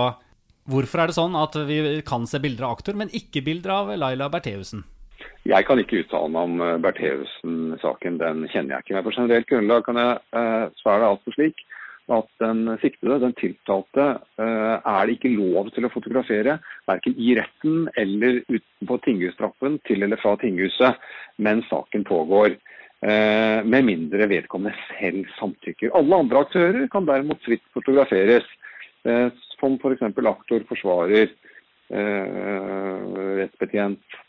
hvorfor 0.72 1.02
er 1.04 1.12
det 1.12 1.16
sånn 1.18 1.36
at 1.40 1.56
vi 1.68 1.78
kan 2.08 2.28
se 2.30 2.40
bilder 2.44 2.68
av 2.68 2.78
aktor, 2.78 2.96
men 3.00 3.12
ikke 3.18 3.44
bilder 3.44 3.74
av 3.76 3.92
Laila 3.98 4.30
Bertheussen. 4.32 4.86
Jeg 5.50 5.66
kan 5.66 5.80
ikke 5.82 6.04
uttale 6.04 6.30
meg 6.30 6.50
om 6.50 6.62
eh, 6.62 6.80
Bertheussen-saken, 6.84 8.18
den 8.22 8.44
kjenner 8.52 8.76
jeg 8.76 8.86
ikke. 8.86 8.96
Men 8.98 9.06
på 9.08 9.14
generelt 9.16 9.48
grunnlag 9.50 9.86
kan 9.88 9.98
jeg 9.98 10.20
eh, 10.38 10.66
svare 10.84 11.02
det 11.02 11.14
altså 11.16 11.34
slik 11.36 11.64
at 12.12 12.28
den 12.44 12.66
siktede, 12.82 13.20
den 13.24 13.34
tiltalte, 13.40 14.06
eh, 14.42 14.76
er 14.78 15.06
det 15.08 15.16
ikke 15.16 15.34
lov 15.34 15.70
til 15.74 15.88
å 15.88 15.92
fotografere, 15.94 16.58
verken 16.90 17.16
i 17.18 17.36
retten 17.40 17.88
eller 17.98 18.42
utenpå 18.52 18.98
tinghustrappen 19.06 19.80
til 19.88 20.04
eller 20.04 20.20
fra 20.22 20.36
tinghuset 20.42 21.00
mens 21.42 21.66
saken 21.72 22.04
pågår. 22.08 22.58
Eh, 23.02 23.60
med 23.66 23.88
mindre 23.88 24.28
vedkommende 24.30 24.78
selv 24.92 25.26
samtykker. 25.40 25.94
Alle 25.98 26.20
andre 26.22 26.44
aktører 26.46 26.90
kan 26.94 27.08
derimot 27.08 27.42
fritt 27.48 27.64
fotograferes. 27.74 28.46
Som 29.58 29.80
f.eks. 29.82 30.04
aktor, 30.30 30.62
forsvarer, 30.70 31.32
rettsbetjent, 33.40 34.20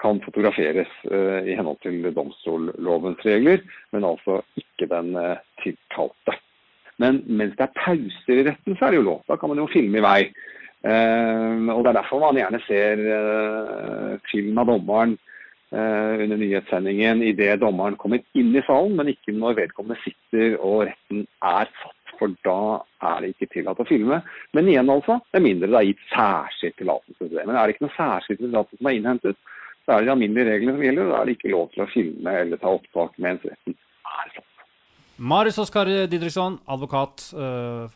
kan 0.00 0.20
fotograferes 0.22 0.90
eh, 1.10 1.48
i 1.50 1.56
henhold 1.58 1.80
til 1.82 2.04
domstollovens 2.14 3.24
regler, 3.26 3.62
men 3.92 4.04
altså 4.06 4.40
ikke 4.60 4.88
den 4.90 5.16
eh, 5.18 5.40
tiltalte. 5.62 6.36
Men 7.02 7.20
mens 7.26 7.56
det 7.58 7.66
er 7.66 7.76
pauser 7.76 8.40
i 8.40 8.46
retten, 8.46 8.76
så 8.76 8.86
er 8.86 8.94
det 8.94 9.00
jo 9.00 9.08
lov. 9.10 9.24
Da 9.28 9.36
kan 9.36 9.50
man 9.52 9.58
jo 9.60 9.68
filme 9.72 9.98
i 9.98 10.04
vei. 10.04 10.20
Eh, 10.86 11.72
og 11.74 11.82
Det 11.82 11.90
er 11.90 11.98
derfor 11.98 12.22
man 12.22 12.38
gjerne 12.38 12.62
ser 12.68 13.02
eh, 13.18 14.12
film 14.30 14.58
av 14.62 14.70
dommeren 14.70 15.16
eh, 15.72 16.14
under 16.22 16.36
nyhetssendingen 16.38 17.24
idet 17.26 17.60
dommeren 17.60 17.98
kommer 17.98 18.22
inn 18.38 18.54
i 18.54 18.64
salen, 18.68 18.94
men 18.96 19.10
ikke 19.10 19.34
når 19.34 19.58
vedkommende 19.64 19.98
sitter 20.04 20.56
og 20.60 20.86
retten 20.86 21.26
er 21.42 21.66
satt. 21.82 21.95
For 22.20 22.32
da 22.46 22.80
er 23.10 23.22
det 23.22 23.34
ikke 23.34 23.50
tillatt 23.52 23.82
å 23.82 23.88
filme. 23.88 24.20
Men 24.56 24.70
igjen, 24.70 24.90
altså, 24.92 25.18
med 25.36 25.44
mindre 25.44 25.70
det 25.72 25.78
er 25.80 25.88
gitt 25.90 26.08
særskilt 26.12 26.78
tillatelse 26.80 27.20
til 27.22 27.36
det. 27.36 27.44
Men 27.44 27.56
er 27.56 27.66
det 27.66 27.76
ikke 27.76 27.86
noe 27.86 27.96
særskilt 27.98 28.42
tillatelse 28.42 28.80
som 28.80 28.90
er 28.90 28.98
innhentet, 28.98 29.54
så 29.86 29.94
er 29.94 30.02
det 30.02 30.08
de 30.08 30.14
alminnelige 30.16 30.50
reglene 30.50 30.74
som 30.76 30.84
gjelder. 30.86 31.06
og 31.06 31.12
Da 31.12 31.20
er 31.20 31.28
det 31.28 31.36
ikke 31.38 31.54
lov 31.54 31.70
til 31.72 31.84
å 31.84 31.88
filme 31.92 32.36
eller 32.42 32.62
ta 32.62 32.74
opptak 32.74 33.16
mens 33.22 33.46
retten 33.46 33.76
er 33.76 34.34
satt. 34.34 34.52
Marius 35.16 35.62
Oskar 35.62 35.88
Didriksson, 36.10 36.60
advokat 36.68 37.30
Uh, 37.36 37.88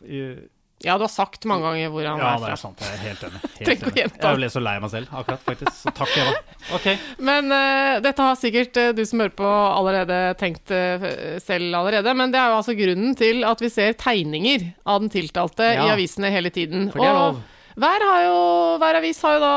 ja, 0.83 0.95
du 0.97 1.03
har 1.05 1.11
sagt 1.13 1.45
mange 1.49 1.63
ganger 1.67 1.91
hvor 1.93 2.07
han 2.09 2.19
Ja, 2.21 2.31
er 2.35 2.41
det 2.43 2.51
er 2.55 2.59
sant. 2.61 2.81
Jeg 2.81 2.95
er 2.95 3.01
helt 3.05 3.23
enig. 3.27 3.41
Helt 3.61 3.67
Tenk 3.69 3.83
å 3.85 3.89
enig. 3.91 3.99
gjenta. 4.01 4.31
Jeg 4.31 4.39
ble 4.41 4.49
så 4.49 4.61
lei 4.65 4.73
meg 4.81 4.91
selv 4.93 5.11
akkurat, 5.21 5.43
faktisk. 5.45 5.75
Så 5.77 5.93
takk, 5.97 6.15
Eva. 6.17 6.33
Okay. 6.79 6.97
Men 7.21 7.51
uh, 7.53 7.99
dette 8.01 8.25
har 8.25 8.39
sikkert 8.41 8.79
uh, 8.81 8.89
du 8.97 9.03
som 9.05 9.21
hører 9.21 9.35
på 9.37 9.51
allerede 9.51 10.19
tenkt 10.41 10.73
uh, 10.73 11.05
selv 11.43 11.77
allerede. 11.77 12.15
Men 12.17 12.33
det 12.33 12.41
er 12.41 12.49
jo 12.53 12.59
altså 12.63 12.75
grunnen 12.79 13.15
til 13.19 13.45
at 13.45 13.61
vi 13.61 13.69
ser 13.73 13.93
tegninger 14.01 14.67
av 14.89 15.03
den 15.05 15.13
tiltalte 15.13 15.71
Ja. 15.75 15.85
i 15.85 15.93
avisene 15.95 16.33
hele 16.33 16.49
tiden. 16.53 16.89
For 16.91 17.03
det 17.05 17.09
er 17.11 17.19
lov. 17.19 17.41
Hver, 17.81 18.03
har 18.05 18.25
jo, 18.27 18.41
hver 18.81 18.97
avis 18.99 19.21
har 19.25 19.37
jo 19.37 19.41
da 19.43 19.53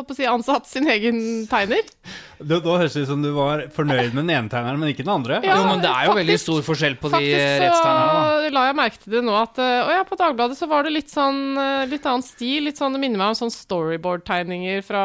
å 0.00 0.16
si, 0.16 0.26
ansatt 0.28 0.68
sin 0.68 0.88
egen 0.92 1.20
tegner. 1.50 1.86
Da, 2.40 2.56
da 2.64 2.76
høres 2.80 2.94
det 2.96 3.04
ut 3.04 3.10
som 3.10 3.24
du 3.24 3.30
var 3.36 3.66
fornøyd 3.74 4.14
med 4.14 4.24
den 4.24 4.32
ene 4.32 4.52
tegneren, 4.52 4.80
men 4.80 4.92
ikke 4.92 5.04
den 5.04 5.12
andre. 5.12 5.40
Ja, 5.44 5.58
jo, 5.60 5.66
men 5.68 5.82
det 5.84 5.90
er 5.92 6.08
jo 6.08 6.16
veldig 6.16 6.36
stor 6.40 6.62
forskjell 6.64 6.96
på 7.00 7.10
de 7.12 7.18
Faktisk 7.18 7.64
rettstegnerne. 7.64 8.14
Faktisk 8.14 8.46
så 8.50 8.54
la 8.56 8.64
jeg 8.68 8.78
merke 8.80 9.02
til 9.02 9.16
det 9.16 9.22
nå 9.26 9.36
at 9.36 9.60
eh, 9.60 9.76
Å 9.84 9.96
ja, 9.98 10.06
på 10.08 10.18
Dagbladet 10.20 10.58
så 10.58 10.68
var 10.70 10.86
det 10.86 10.94
litt 10.94 11.12
sånn 11.12 11.40
eh, 11.60 11.84
litt 11.90 12.08
annen 12.08 12.24
stil. 12.24 12.64
Litt 12.68 12.80
sånn, 12.80 12.96
Det 12.96 13.02
minner 13.02 13.20
meg 13.20 13.34
om 13.34 13.38
sånn 13.42 13.52
storyboard-tegninger 13.54 14.84
fra, 14.86 15.04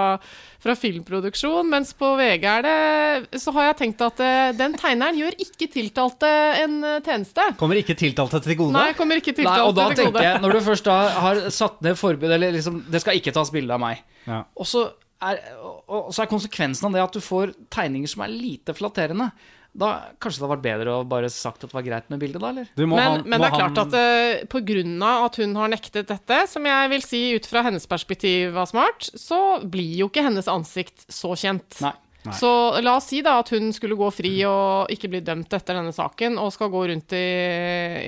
fra 0.65 0.73
filmproduksjon. 0.80 1.69
Mens 1.69 1.93
på 1.97 2.10
VG 2.17 2.45
er 2.49 2.65
det 2.65 3.39
Så 3.41 3.54
har 3.56 3.69
jeg 3.69 3.78
tenkt 3.84 4.01
at 4.06 4.21
eh, 4.25 4.49
den 4.58 4.75
tegneren 4.80 5.17
gjør 5.19 5.38
ikke 5.45 5.69
tiltalte 5.71 6.32
en 6.63 6.80
eh, 6.84 6.99
tjeneste. 7.06 7.47
Kommer 7.62 7.80
ikke 7.82 7.97
tiltalte 7.99 8.41
til 8.45 8.58
gode? 8.63 8.73
Nei, 8.75 8.89
kommer 8.97 9.21
ikke 9.21 9.36
Nei, 9.38 9.45
gode. 9.45 9.69
og 9.69 9.78
da 9.78 9.88
til 9.93 10.10
gode. 10.10 10.25
jeg, 10.25 10.41
når 10.43 10.58
du 10.58 10.62
først 10.65 10.89
da 10.89 10.97
har 11.28 11.41
satt 11.54 11.82
ned 11.86 11.97
forbud, 11.99 12.30
eller 12.38 12.56
liksom 12.56 12.84
Det 12.91 13.04
skal 13.04 13.19
ikke 13.21 13.34
tas 13.36 13.54
bilde 13.54 13.75
av 13.78 13.84
meg. 13.84 14.01
Ja. 14.25 14.43
Og 14.58 14.67
så 14.69 14.88
er, 15.25 15.39
og 15.88 16.10
så 16.13 16.25
er 16.25 16.32
konsekvensen 16.32 16.89
av 16.89 16.97
det 16.97 17.04
at 17.06 17.15
du 17.15 17.21
får 17.23 17.54
tegninger 17.73 18.10
som 18.12 18.25
er 18.25 18.34
lite 18.34 18.75
flatterende. 18.78 19.30
Da 19.78 19.90
Kanskje 20.24 20.40
det 20.40 20.46
hadde 20.46 20.54
vært 20.56 20.64
bedre 20.66 20.94
å 20.96 21.08
bare 21.12 21.28
sagt 21.34 21.64
at 21.66 21.70
det 21.70 21.76
var 21.76 21.84
greit 21.84 22.10
med 22.14 22.22
bildet, 22.22 22.40
da? 22.40 22.50
eller? 22.54 22.70
Men, 22.80 22.94
han- 22.98 23.26
men 23.28 23.42
det 23.42 23.48
er 23.50 23.56
han- 23.58 23.74
klart 23.76 23.82
at 23.88 23.98
uh, 24.00 24.46
på 24.48 24.62
grunn 24.66 24.96
av 25.04 25.26
at 25.26 25.36
hun 25.42 25.56
har 25.60 25.68
nektet 25.74 26.08
dette, 26.08 26.38
som 26.48 26.64
jeg 26.66 26.90
vil 26.94 27.02
si 27.04 27.22
ut 27.36 27.46
fra 27.46 27.62
hennes 27.68 27.86
perspektiv 27.86 28.54
var 28.56 28.66
smart, 28.72 29.10
så 29.20 29.60
blir 29.68 29.98
jo 30.00 30.08
ikke 30.08 30.24
hennes 30.24 30.48
ansikt 30.48 31.04
så 31.12 31.36
kjent. 31.36 31.82
Nei. 31.84 31.92
Så 32.34 32.82
la 32.82 32.96
oss 32.98 33.06
si 33.12 33.20
da 33.22 33.36
at 33.38 33.52
hun 33.54 33.68
skulle 33.76 33.94
gå 34.00 34.08
fri 34.16 34.32
og 34.50 34.90
ikke 34.90 35.12
bli 35.12 35.20
dømt 35.22 35.52
etter 35.54 35.76
denne 35.78 35.92
saken, 35.94 36.40
og 36.42 36.50
skal 36.56 36.72
gå 36.74 36.80
rundt 36.90 37.14
i, 37.14 37.20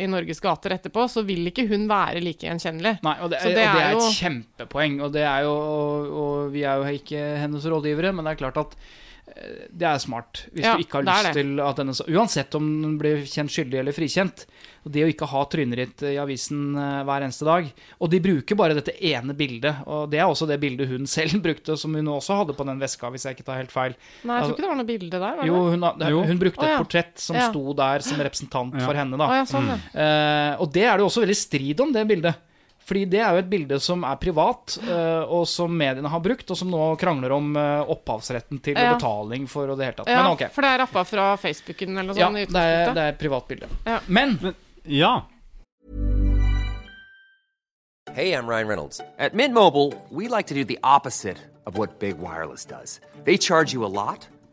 i 0.02 0.08
Norges 0.10 0.40
gater 0.42 0.74
etterpå, 0.74 1.04
så 1.12 1.22
vil 1.28 1.52
ikke 1.52 1.68
hun 1.70 1.84
være 1.92 2.24
like 2.26 2.48
gjenkjennelig. 2.48 2.96
Nei, 3.06 3.14
og 3.22 3.30
det, 3.30 3.44
Så 3.44 3.52
og 3.52 3.54
det 3.54 3.62
det 3.62 3.68
er 3.68 3.84
er, 3.84 3.92
jo- 3.94 4.08
et 4.08 4.18
kjempepoeng. 4.18 4.96
Og, 5.06 5.12
det 5.14 5.22
er 5.28 5.44
jo, 5.46 5.52
og, 5.54 6.08
og 6.24 6.52
vi 6.56 6.64
er 6.66 6.82
jo 6.82 6.96
ikke 6.98 7.26
hennes 7.44 7.68
rådgivere, 7.70 8.16
men 8.18 8.26
det 8.26 8.34
er 8.34 8.42
klart 8.42 8.58
at 8.64 8.74
eh, 8.80 9.04
det 9.70 9.86
er 9.86 10.00
smart. 10.02 10.46
Hvis 10.54 10.64
Ja, 10.66 10.76
du 10.78 10.84
ikke 10.84 10.98
har 11.02 11.04
lyst 11.08 11.28
det. 11.28 11.34
til 11.44 11.60
at 11.62 11.76
denne 11.78 11.94
Uansett 12.18 12.56
om 12.58 12.66
den 12.82 12.98
blir 12.98 13.20
kjent 13.28 13.52
skyldig 13.54 13.80
eller 13.82 13.94
frikjent. 13.94 14.46
Og 14.88 14.92
det 14.96 15.04
å 15.04 15.10
ikke 15.12 15.28
ha 15.28 15.42
trynet 15.52 15.76
ditt 15.82 16.04
i 16.08 16.16
avisen 16.18 16.72
eh, 16.80 17.04
hver 17.04 17.26
eneste 17.26 17.44
dag. 17.46 17.68
Og 18.00 18.10
de 18.10 18.22
bruker 18.24 18.56
bare 18.56 18.74
dette 18.78 18.94
ene 19.04 19.36
bildet, 19.36 19.82
og 19.86 20.10
det 20.10 20.22
er 20.24 20.30
også 20.32 20.48
det 20.48 20.58
bildet 20.64 20.88
hun 20.88 21.06
selv 21.06 21.42
brukte, 21.46 21.76
som 21.78 21.94
hun 21.94 22.08
også 22.08 22.38
hadde 22.40 22.56
på 22.56 22.66
den 22.70 22.80
veska, 22.80 23.12
hvis 23.12 23.28
jeg 23.28 23.36
ikke 23.36 23.46
tar 23.50 23.60
helt 23.60 23.74
feil. 23.76 23.98
Nei, 24.24 24.40
jeg 24.40 24.48
tror 24.48 24.56
ikke 24.56 24.64
det 24.64 24.72
var 24.72 24.80
noe 24.80 24.90
bilde 24.94 25.22
der. 25.26 25.44
Jo, 25.50 25.60
hun, 25.76 25.84
Jo. 26.08 26.24
hun 26.32 26.40
brukte 26.40 26.64
ja. 26.64 26.74
et 26.78 26.82
portrett 26.86 27.20
som 27.20 27.36
Ja. 27.36 27.50
sto 27.52 27.74
der 27.78 28.00
som 28.08 28.18
representant 28.24 28.80
Ja. 28.80 28.86
for 28.88 28.94
henne, 28.96 29.18
da. 29.20 29.28
ja, 29.42 29.44
sånn, 29.46 29.68
ja. 29.68 29.78
uh, 30.56 30.62
og 30.64 30.72
det 30.72 30.86
er 30.88 30.96
det 30.98 31.04
jo 31.04 31.10
også 31.12 31.26
veldig 31.28 31.36
strid 31.44 31.84
om, 31.84 31.92
det 31.92 32.08
bildet. 32.08 32.36
Fordi 32.88 33.02
det 33.12 33.20
er 33.20 33.34
jo 33.36 33.40
et 33.42 33.50
bilde 33.52 33.78
som 33.84 34.04
er 34.08 34.16
privat, 34.16 34.78
eh, 34.88 35.24
og 35.28 35.42
som 35.52 35.74
mediene 35.76 36.08
har 36.08 36.22
brukt, 36.24 36.48
og 36.54 36.56
som 36.56 36.70
nå 36.72 36.84
krangler 37.02 37.34
om 37.36 37.50
eh, 37.60 37.82
opphavsretten 37.92 38.62
til 38.64 38.78
Ja. 38.80 38.94
betaling 38.96 39.48
for 39.52 39.68
og 39.68 39.78
det 39.78 39.90
hele 39.90 39.98
tatt. 39.98 40.08
Ja, 40.08 40.22
Men 40.24 40.32
ok. 40.38 40.46
For 40.56 40.62
det 40.64 40.70
er 40.72 40.80
rappa 40.86 41.04
fra 41.04 41.26
Facebooken 41.42 41.98
eller 41.98 42.14
noe 42.14 42.16
Ja, 42.22 42.30
sånt? 42.30 42.38
i 42.40 42.46
det 42.46 42.64
er, 42.64 42.94
det 42.96 43.04
er 43.04 43.10
et 43.12 43.20
privat 43.20 43.48
bilde. 43.50 43.68
Ja. 43.86 44.00
Men 44.08 44.56
Ja. 44.88 45.22
Hey, 48.14 48.32
I'm 48.34 48.48
Ryan 48.48 48.68
Reynolds. 48.68 49.02
At 49.20 49.34
Mint 49.36 49.54
Mobile, 49.54 49.94
we 50.10 50.28
like 50.30 50.48
to 50.48 50.56
do 50.56 50.64
the 50.64 50.80
opposite 50.84 51.38
of 51.66 51.78
what 51.78 52.00
Big 52.00 52.18
Wireless 52.18 52.66
does. 52.66 53.00
They 53.26 53.38
charge 53.38 53.74
you 53.74 53.84
a 53.86 53.92
lot, 53.92 54.28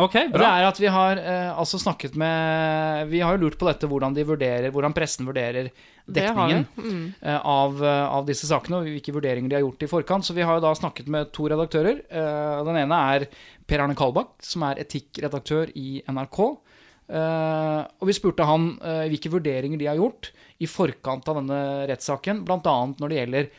Ok, 0.00 0.16
Og 0.30 0.36
det 0.38 0.48
er 0.48 0.66
at 0.66 0.80
vi 0.80 0.90
har 0.90 1.20
eh, 1.20 1.50
altså 1.52 1.80
snakket 1.80 2.14
med 2.18 3.10
Vi 3.10 3.20
har 3.20 3.36
jo 3.36 3.44
lurt 3.44 3.58
på 3.60 3.68
dette, 3.68 3.88
hvordan 3.90 4.14
de 4.16 4.24
vurderer 4.26 4.72
Hvordan 4.72 4.94
pressen 4.96 5.28
vurderer 5.28 5.70
dekningen 6.10 6.64
mm. 6.74 7.02
eh, 7.20 7.46
av, 7.46 7.76
eh, 7.84 8.06
av 8.16 8.26
disse 8.26 8.48
sakene, 8.48 8.80
og 8.80 8.88
hvilke 8.88 9.14
vurderinger 9.14 9.52
de 9.52 9.58
har 9.58 9.62
gjort 9.62 9.84
i 9.84 9.90
forkant. 9.90 10.26
Så 10.26 10.34
vi 10.34 10.42
har 10.42 10.58
jo 10.58 10.64
da 10.64 10.72
snakket 10.74 11.06
med 11.12 11.30
to 11.36 11.46
redaktører. 11.50 12.00
Eh, 12.10 12.56
den 12.66 12.80
ene 12.80 12.98
er 13.14 13.26
Per 13.70 13.84
Arne 13.84 13.94
Kalbakk, 13.94 14.32
som 14.42 14.64
er 14.66 14.80
etikkredaktør 14.82 15.70
i 15.78 16.00
NRK. 16.10 16.40
Eh, 17.10 17.80
og 17.98 18.10
vi 18.10 18.14
spurte 18.16 18.46
han 18.46 18.72
eh, 18.82 19.06
hvilke 19.12 19.32
vurderinger 19.32 19.78
de 19.80 19.88
har 19.90 19.98
gjort 19.98 20.32
i 20.62 20.68
forkant 20.70 21.30
av 21.30 21.40
denne 21.40 21.60
rettssaken, 21.90 22.44
bl.a. 22.46 22.76
når 22.90 23.12
det 23.12 23.20
gjelder 23.20 23.50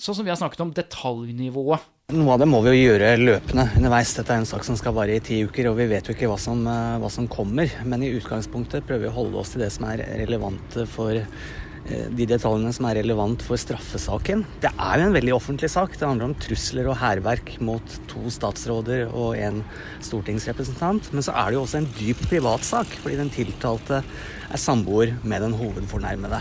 sånn 0.00 0.16
som 0.16 0.26
vi 0.26 0.32
har 0.32 0.40
snakket 0.40 0.64
om, 0.64 0.74
detaljnivået. 0.74 1.84
Noe 2.08 2.38
av 2.38 2.38
det 2.40 2.46
må 2.48 2.62
vi 2.64 2.70
jo 2.70 2.86
gjøre 2.86 3.08
løpende 3.20 3.66
underveis. 3.76 4.14
Dette 4.16 4.32
er 4.32 4.40
en 4.40 4.46
sak 4.48 4.62
som 4.64 4.78
skal 4.80 4.94
vare 4.96 5.18
i 5.18 5.20
ti 5.20 5.42
uker, 5.44 5.66
og 5.68 5.74
vi 5.76 5.90
vet 5.90 6.06
jo 6.08 6.14
ikke 6.14 6.30
hva 6.30 6.38
som, 6.40 6.62
eh, 6.64 6.96
hva 7.02 7.10
som 7.12 7.26
kommer. 7.28 7.68
Men 7.84 8.00
i 8.00 8.14
utgangspunktet 8.16 8.86
prøver 8.88 9.02
vi 9.02 9.08
å 9.10 9.16
holde 9.18 9.36
oss 9.36 9.50
til 9.52 9.60
det 9.60 9.68
som 9.74 9.84
er 9.84 10.00
relevant 10.16 10.78
for 10.88 11.12
eh, 11.12 12.06
de 12.08 12.24
detaljene 12.30 12.72
som 12.72 12.86
er 12.88 13.02
relevant 13.02 13.44
for 13.44 13.60
straffesaken. 13.60 14.46
Det 14.64 14.70
er 14.72 15.02
jo 15.02 15.10
en 15.10 15.18
veldig 15.18 15.34
offentlig 15.36 15.68
sak. 15.68 15.98
Det 16.00 16.08
handler 16.08 16.30
om 16.30 16.34
trusler 16.46 16.88
og 16.88 16.96
hærverk 16.96 17.60
mot 17.60 17.98
to 18.08 18.24
statsråder 18.32 19.12
og 19.12 19.36
en 19.36 19.60
stortingsrepresentant. 20.00 21.12
Men 21.12 21.20
så 21.28 21.36
er 21.36 21.50
det 21.50 21.58
jo 21.58 21.66
også 21.66 21.82
en 21.82 21.90
dyp 21.98 22.24
privatsak, 22.32 22.88
fordi 23.02 23.20
den 23.20 23.34
tiltalte 23.36 24.00
er 24.00 24.64
samboer 24.64 25.12
med 25.28 25.44
den 25.44 25.60
hovedfornærmede. 25.60 26.40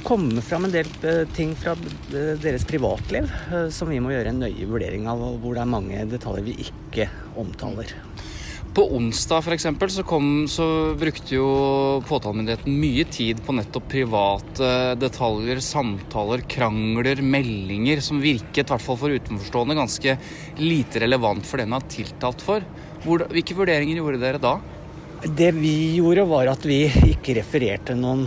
Det 0.00 0.06
kommer 0.06 0.40
fram 0.40 0.64
en 0.64 0.72
del 0.72 0.86
eh, 1.04 1.26
ting 1.36 1.50
fra 1.60 1.74
eh, 1.76 2.30
deres 2.40 2.62
privatliv 2.64 3.26
eh, 3.52 3.66
som 3.68 3.90
vi 3.92 3.98
må 4.00 4.14
gjøre 4.14 4.30
en 4.32 4.38
nøye 4.40 4.64
vurdering 4.70 5.04
av, 5.12 5.20
og 5.20 5.42
hvor 5.42 5.52
det 5.52 5.60
er 5.60 5.68
mange 5.68 6.04
detaljer 6.08 6.46
vi 6.46 6.54
ikke 6.64 7.04
omtaler. 7.38 7.92
På 8.72 8.86
onsdag 8.96 9.44
for 9.44 9.52
eksempel, 9.52 9.90
så, 9.92 10.00
kom, 10.08 10.46
så 10.48 10.64
brukte 10.96 11.36
jo 11.36 11.50
påtalemyndigheten 12.08 12.80
mye 12.80 13.04
tid 13.12 13.42
på 13.44 13.52
nettopp 13.58 13.90
private 13.92 14.70
detaljer, 14.96 15.60
samtaler, 15.60 16.46
krangler, 16.48 17.20
meldinger, 17.20 18.00
som 18.00 18.24
virket, 18.24 18.64
i 18.64 18.72
hvert 18.72 18.86
fall 18.86 18.96
for 19.02 19.12
utenforstående, 19.12 19.76
ganske 19.82 20.16
lite 20.64 21.04
relevant 21.04 21.44
for 21.44 21.60
den 21.60 21.74
man 21.74 21.84
er 21.84 21.92
tiltalt 21.92 22.46
for. 22.46 22.64
Hvor, 23.04 23.26
hvilke 23.28 23.58
vurderinger 23.58 24.00
gjorde 24.00 24.24
dere 24.24 24.40
da? 24.40 24.56
Det 25.28 25.52
vi 25.60 25.98
gjorde, 25.98 26.24
var 26.24 26.48
at 26.54 26.64
vi 26.64 26.86
ikke 26.88 27.36
refererte 27.42 27.92
noen 28.00 28.24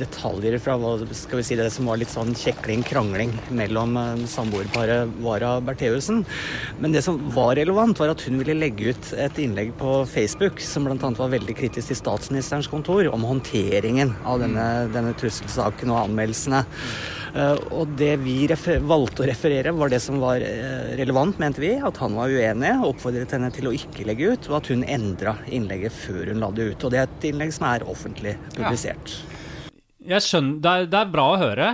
detaljer 0.00 0.56
fra 0.62 0.76
hva 0.80 0.94
skal 1.16 1.40
vi 1.40 1.46
si, 1.48 1.58
det 1.58 1.68
som 1.74 1.88
var 1.90 2.00
litt 2.00 2.12
sånn 2.12 2.34
kjekling, 2.38 2.84
krangling 2.86 3.34
mellom 3.54 3.96
eh, 4.00 4.24
samboerparet 4.30 5.12
Vara 5.24 5.56
Bertheussen. 5.64 6.24
Men 6.78 6.94
det 6.94 7.04
som 7.06 7.20
var 7.34 7.56
relevant, 7.58 7.98
var 8.00 8.14
at 8.14 8.24
hun 8.26 8.40
ville 8.40 8.56
legge 8.58 8.92
ut 8.94 9.12
et 9.18 9.42
innlegg 9.42 9.74
på 9.80 10.00
Facebook 10.10 10.62
som 10.64 10.88
bl.a. 10.88 10.96
var 11.18 11.34
veldig 11.34 11.58
kritisk 11.58 11.92
til 11.92 12.00
statsministerens 12.00 12.70
kontor 12.70 13.10
om 13.12 13.26
håndteringen 13.28 14.14
av 14.28 14.42
denne, 14.42 14.66
denne 14.94 15.14
trusselsaken 15.18 15.94
og 15.94 16.04
anmeldelsene. 16.06 16.64
Eh, 17.34 17.56
Og 17.78 17.94
det 17.98 18.14
vi 18.22 18.36
valgte 18.88 19.24
å 19.24 19.28
referere, 19.28 19.72
var 19.76 19.92
det 19.92 20.00
som 20.04 20.20
var 20.22 20.42
eh, 20.44 20.94
relevant, 20.98 21.38
mente 21.40 21.62
vi. 21.62 21.74
At 21.76 22.00
han 22.02 22.16
var 22.18 22.32
uenig, 22.32 22.74
oppfordret 22.88 23.34
henne 23.36 23.50
til 23.54 23.68
å 23.70 23.74
ikke 23.76 24.06
legge 24.08 24.34
ut, 24.34 24.48
og 24.50 24.60
at 24.60 24.70
hun 24.72 24.84
endra 24.84 25.36
innlegget 25.46 25.94
før 25.94 26.32
hun 26.32 26.42
la 26.44 26.52
det 26.54 26.70
ut. 26.72 26.84
Og 26.86 26.94
det 26.94 27.02
er 27.02 27.10
et 27.10 27.28
innlegg 27.30 27.52
som 27.54 27.68
er 27.70 27.86
offentlig 27.88 28.36
publisert. 28.56 29.18
Jeg 30.08 30.24
skjønner, 30.24 30.60
det 30.64 30.70
er, 30.72 30.86
det 30.88 30.98
er 31.02 31.10
bra 31.12 31.24
å 31.34 31.38
høre, 31.40 31.68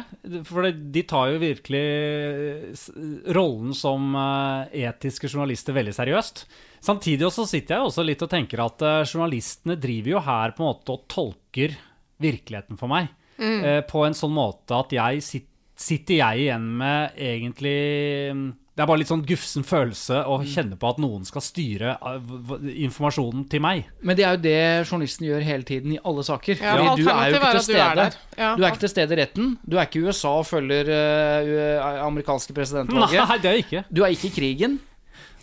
for 0.49 0.67
det, 0.67 0.73
de 0.95 1.03
tar 1.07 1.31
jo 1.31 1.41
virkelig 1.43 1.83
rollen 3.37 3.75
som 3.79 4.09
eh, 4.19 4.73
etiske 4.89 5.31
journalister 5.31 5.77
veldig 5.77 5.95
seriøst. 5.95 6.43
Samtidig 6.85 7.29
også 7.29 7.47
sitter 7.47 7.77
jeg 7.77 7.89
også 7.89 8.05
litt 8.05 8.25
og 8.27 8.33
tenker 8.33 8.65
at 8.65 8.83
eh, 8.83 9.05
journalistene 9.07 9.79
driver 9.81 10.17
jo 10.17 10.25
her 10.27 10.55
på 10.57 10.65
en 10.65 10.71
måte 10.73 10.97
og 10.97 11.07
tolker 11.15 11.77
virkeligheten 12.25 12.81
for 12.81 12.91
meg. 12.91 13.13
eh, 13.71 13.81
på 13.87 14.03
en 14.07 14.19
sånn 14.19 14.35
måte 14.35 14.83
at 14.83 14.95
jeg 14.95 15.23
sit, 15.25 15.49
sitter 15.79 16.21
jeg 16.21 16.45
igjen 16.45 16.67
med 16.83 17.17
egentlig 17.19 17.79
mm, 18.35 18.45
Det 18.75 18.83
er 18.83 18.89
bare 18.91 18.99
litt 18.99 19.11
sånn 19.11 19.23
gufsen 19.23 19.63
følelse 19.67 20.25
å 20.27 20.41
kjenne 20.51 20.75
på 20.81 20.89
at 20.91 20.97
noen 20.99 21.23
skal 21.29 21.45
styre 21.47 21.93
eh, 21.95 22.33
informasjonen 22.89 23.45
til 23.51 23.63
meg. 23.63 23.85
Men 24.03 24.19
det 24.19 24.25
er 24.27 24.35
jo 24.35 24.41
det 24.43 24.63
journalisten 24.89 25.29
gjør 25.29 25.45
hele 25.47 25.69
tiden 25.69 25.95
i 25.95 26.01
alle 26.03 26.25
saker. 26.27 26.59
Ja, 26.59 26.73
Fordi 26.75 27.05
du 27.05 27.11
er 27.13 27.31
jo 27.31 27.39
ikke 27.39 27.53
til 27.55 27.67
stede. 27.69 27.93
du 27.95 28.03
er. 28.03 28.19
Ja. 28.35 28.49
Du 28.59 28.65
er 28.65 28.73
ikke 28.73 28.83
til 28.83 28.93
stede 28.97 29.15
i 29.15 29.21
retten. 29.23 29.53
Du 29.63 29.79
er 29.79 29.87
ikke 29.87 30.03
i 30.03 30.09
USA 30.09 30.33
og 30.41 30.49
følger 30.49 30.91
uh, 30.91 32.03
amerikanske 32.09 32.57
presidentvalget. 32.57 33.23
Nei, 33.23 33.39
det 33.45 33.53
er 33.53 33.61
jeg 33.61 33.67
ikke. 33.69 33.85
Du 33.95 34.03
er 34.03 34.17
ikke 34.17 34.33
i 34.33 34.35
krigen. 34.41 34.77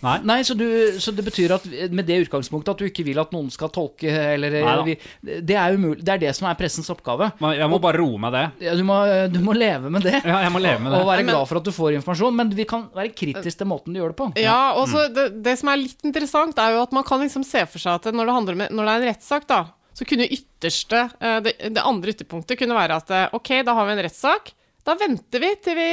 Nei. 0.02 0.16
Nei, 0.26 0.38
så, 0.48 0.56
du, 0.58 0.66
så 1.02 1.14
det 1.14 1.26
betyr 1.26 1.54
at 1.56 1.66
med 1.94 2.08
det 2.10 2.22
utgangspunktet 2.26 2.74
at 2.74 2.82
du 2.82 2.88
ikke 2.88 3.06
vil 3.06 3.20
at 3.22 3.34
noen 3.36 3.52
skal 3.54 3.70
tolke 3.74 4.10
eller 4.10 4.56
vi, 4.88 4.96
Det 5.22 5.58
er 5.58 5.78
umulig. 5.78 6.02
Det 6.06 6.16
er 6.16 6.24
det 6.24 6.34
som 6.38 6.48
er 6.50 6.58
pressens 6.60 6.90
oppgave. 6.94 7.32
Men 7.42 7.56
Jeg 7.60 7.70
må 7.72 7.80
bare 7.84 8.02
roe 8.02 8.22
meg 8.22 8.34
det. 8.36 8.44
Ja, 8.66 8.76
du, 8.78 8.84
må, 8.88 8.98
du 9.32 9.40
må 9.46 9.56
leve 9.58 9.92
med 9.94 10.06
det. 10.08 10.18
Ja, 10.26 10.42
jeg 10.46 10.54
må 10.54 10.62
leve 10.64 10.82
med 10.84 10.96
det. 10.96 11.02
Og 11.02 11.12
være 11.12 11.28
glad 11.28 11.50
for 11.50 11.62
at 11.62 11.68
du 11.68 11.74
får 11.76 12.00
informasjon, 12.00 12.38
men 12.42 12.54
vi 12.58 12.66
kan 12.70 12.88
være 12.96 13.14
kritisk 13.14 13.62
til 13.62 13.70
måten 13.70 13.94
du 13.94 14.02
gjør 14.02 14.16
det 14.16 14.20
på. 14.24 14.32
Ja, 14.42 14.74
og 14.80 14.90
så 14.92 15.06
det, 15.14 15.28
det 15.46 15.58
som 15.62 15.72
er 15.72 15.84
litt 15.84 16.08
interessant, 16.08 16.58
er 16.62 16.78
jo 16.78 16.86
at 16.86 16.96
man 16.96 17.06
kan 17.08 17.22
liksom 17.22 17.46
se 17.48 17.66
for 17.70 17.82
seg 17.82 18.00
at 18.00 18.10
når 18.16 18.32
det, 18.32 18.40
om, 18.42 18.66
når 18.78 18.90
det 18.90 18.96
er 18.96 19.04
en 19.06 19.10
rettssak, 19.12 19.48
da, 19.50 19.64
så 19.98 20.08
kunne 20.08 20.30
ytterste 20.32 21.04
eh, 21.20 21.40
det, 21.46 21.54
det 21.76 21.84
andre 21.84 22.14
ytterpunktet 22.16 22.60
kunne 22.60 22.78
være 22.78 22.98
at 23.02 23.12
eh, 23.14 23.28
ok, 23.38 23.52
da 23.68 23.76
har 23.78 23.90
vi 23.90 23.98
en 23.98 24.04
rettssak. 24.08 24.54
Da 24.88 24.96
venter 24.98 25.44
vi 25.44 25.52
til 25.62 25.78
vi 25.78 25.90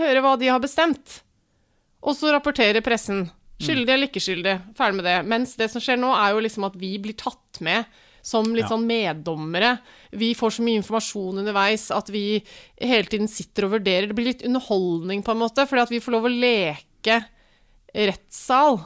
hører 0.00 0.22
hva 0.24 0.36
de 0.40 0.48
har 0.48 0.62
bestemt. 0.62 1.20
Og 2.02 2.16
så 2.16 2.32
rapporterer 2.32 2.80
pressen. 2.84 3.26
Skyldig 3.60 3.92
eller 3.92 4.08
ikke 4.08 4.22
skyldig. 4.24 4.54
Ferdig 4.78 4.96
med 4.96 5.04
det. 5.04 5.16
Mens 5.28 5.52
det 5.60 5.66
som 5.70 5.82
skjer 5.84 5.98
nå, 6.00 6.14
er 6.16 6.32
jo 6.32 6.40
liksom 6.46 6.64
at 6.64 6.78
vi 6.80 6.94
blir 7.02 7.12
tatt 7.20 7.60
med 7.60 7.84
som 8.22 8.44
litt 8.54 8.64
Ja. 8.64 8.70
sånn 8.72 8.86
meddommere. 8.88 9.78
Vi 10.12 10.34
får 10.34 10.50
så 10.56 10.62
mye 10.64 10.80
informasjon 10.80 11.40
underveis 11.40 11.90
at 11.90 12.08
vi 12.08 12.42
hele 12.80 13.04
tiden 13.08 13.28
sitter 13.28 13.64
og 13.64 13.72
vurderer. 13.78 14.08
Det 14.08 14.16
blir 14.16 14.32
litt 14.32 14.44
underholdning, 14.44 15.22
på 15.22 15.32
en 15.32 15.38
måte, 15.40 15.66
fordi 15.68 15.82
at 15.82 15.92
vi 15.92 16.00
får 16.00 16.12
lov 16.12 16.24
å 16.24 16.32
leke 16.40 17.24
rettssal. 17.94 18.80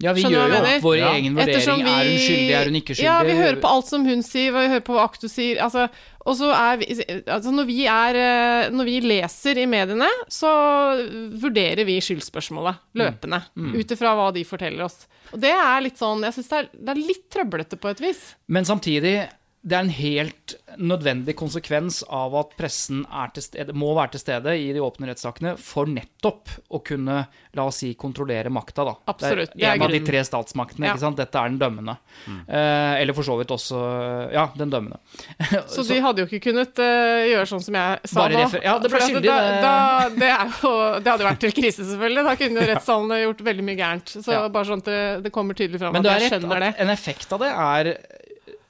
Ja, 0.00 0.12
vi 0.14 0.22
Skjønner 0.22 0.38
gjør 0.38 0.52
jo 0.52 0.58
opp 0.76 0.82
vår 0.84 0.96
Ja. 0.98 1.08
egen 1.18 1.34
vurdering. 1.34 1.48
Ettersom 1.56 1.80
vi- 1.82 1.90
Er 1.90 2.04
hun 2.06 2.18
skyldig, 2.22 2.52
er 2.54 2.64
hun 2.70 2.74
ikke 2.78 2.94
skyldig? 2.94 3.02
Ja, 3.08 3.22
vi 3.26 3.32
hører 3.34 3.56
på 3.60 3.68
alt 3.68 3.86
som 3.88 4.04
hun 4.06 4.22
sier, 4.22 4.54
og 4.54 4.60
vi 4.62 4.68
hører 4.74 4.84
på 4.86 4.94
hva 4.94 5.04
Akto 5.08 5.26
sier. 5.28 5.58
Altså, 5.64 5.88
og 6.24 6.36
så 6.38 6.52
er 6.54 6.76
vi, 6.78 6.86
altså 7.26 7.50
når, 7.50 7.66
vi 7.66 7.78
er, 7.86 8.14
eh, 8.14 8.70
når 8.70 8.84
vi 8.84 9.00
leser 9.00 9.58
i 9.58 9.66
mediene, 9.66 10.06
så 10.30 10.52
vurderer 11.40 11.84
vi 11.88 11.98
skyldspørsmålet 12.00 12.78
løpende. 12.94 13.42
Ut 13.74 13.90
ifra 13.96 14.14
hva 14.14 14.32
de 14.32 14.44
forteller 14.44 14.84
oss. 14.84 15.06
Og 15.32 15.40
det 15.40 15.50
er 15.50 15.80
litt 15.84 15.98
sånn 15.98 16.22
Jeg 16.22 16.32
syns 16.38 16.48
det, 16.48 16.68
det 16.84 16.88
er 16.94 17.02
litt 17.06 17.26
trøblete 17.30 17.76
på 17.80 17.90
et 17.90 17.98
vis. 18.00 18.34
Men 18.48 18.64
samtidig 18.64 19.28
det 19.62 19.74
er 19.74 19.80
en 19.84 19.90
helt 19.90 20.54
nødvendig 20.78 21.34
konsekvens 21.36 22.02
av 22.14 22.34
at 22.38 22.52
pressen 22.56 23.00
er 23.10 23.32
til 23.34 23.42
stede, 23.42 23.74
må 23.74 23.90
være 23.96 24.12
til 24.14 24.20
stede 24.22 24.52
i 24.54 24.68
de 24.72 24.80
åpne 24.84 25.08
rettssakene 25.10 25.56
for 25.58 25.90
nettopp 25.90 26.52
å 26.70 26.78
kunne, 26.86 27.16
la 27.58 27.64
oss 27.66 27.80
si, 27.82 27.90
kontrollere 27.98 28.52
makta. 28.54 28.84
Da. 28.86 28.94
Absolutt, 29.10 29.50
Det 29.56 29.58
det 29.58 29.66
er 29.66 29.74
en 29.74 29.82
av 29.88 29.90
de 29.92 30.00
tre 30.06 30.22
statsmaktene. 30.24 30.86
Ja. 30.86 30.94
ikke 30.94 31.02
sant? 31.02 31.18
Dette 31.18 31.42
er 31.42 31.50
den 31.50 31.58
dømmende. 31.58 31.96
Eh, 32.46 33.00
eller 33.02 33.16
for 33.18 33.26
så 33.26 33.36
vidt 33.40 33.50
også 33.50 33.80
Ja, 34.32 34.46
den 34.56 34.70
dømmende. 34.70 35.00
Så 35.74 35.82
de 35.88 35.98
hadde 36.04 36.22
jo 36.22 36.28
ikke 36.30 36.52
kunnet 36.52 36.78
uh, 36.78 37.26
gjøre 37.28 37.46
sånn 37.50 37.62
som 37.64 37.74
jeg 37.78 38.10
sa 38.12 38.20
Bare 38.22 38.38
nå. 38.38 38.62
ja, 38.62 38.76
det 38.82 38.90
ble 38.92 39.00
skyldig, 39.04 39.24
Da, 39.26 39.38
det- 39.42 39.62
da, 39.64 39.74
det, 40.14 40.30
er 40.36 40.54
jo, 40.62 40.72
det 41.02 41.12
hadde 41.12 41.26
vært 41.28 41.42
til 41.44 41.52
krise, 41.58 41.82
selvfølgelig. 41.88 42.24
Da 42.30 42.36
kunne 42.40 42.62
jo 42.62 42.68
rettssalene 42.72 43.20
gjort 43.24 43.42
veldig 43.50 43.66
mye 43.68 43.78
gærent. 43.82 44.14
Så 44.22 44.32
Ja. 44.32 44.46
bare 44.48 44.70
sånn 44.70 44.84
at 44.86 44.90
det, 44.92 45.00
det 45.26 45.32
kommer 45.34 45.58
tydelig 45.58 45.82
fram 45.82 45.92
Men 45.98 46.06
du 46.06 46.08
at 46.08 46.16
er 46.16 46.20
jeg 46.24 46.30
rett 46.30 46.38
skjønner 46.42 46.60
det. 46.68 46.72
at 46.76 46.84
en 46.86 46.94
effekt 46.94 47.32
av 47.34 47.42
det 47.42 47.50
er 47.52 47.92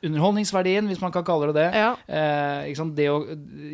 underholdningsverdien, 0.07 0.87
hvis 0.87 1.01
man 1.03 1.11
kan 1.11 1.25
kalle 1.27 1.49
det 1.51 1.57
det. 1.59 1.69
Ja. 1.75 1.93
Eh? 2.07 2.85
Det 2.95 3.09
å 3.11 3.17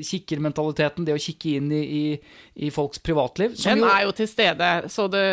Kikkermentaliteten, 0.04 1.04
det 1.06 1.14
å 1.16 1.20
kikke 1.20 1.56
inn 1.58 1.70
i, 1.74 1.82
i, 1.84 2.66
i 2.66 2.70
folks 2.74 2.98
privatliv. 3.04 3.54
som 3.56 3.74
Den 3.74 3.84
jo- 3.84 3.90
er 3.92 4.02
jo 4.06 4.12
til 4.16 4.28
stede, 4.30 4.70
så 4.92 5.08
det 5.12 5.24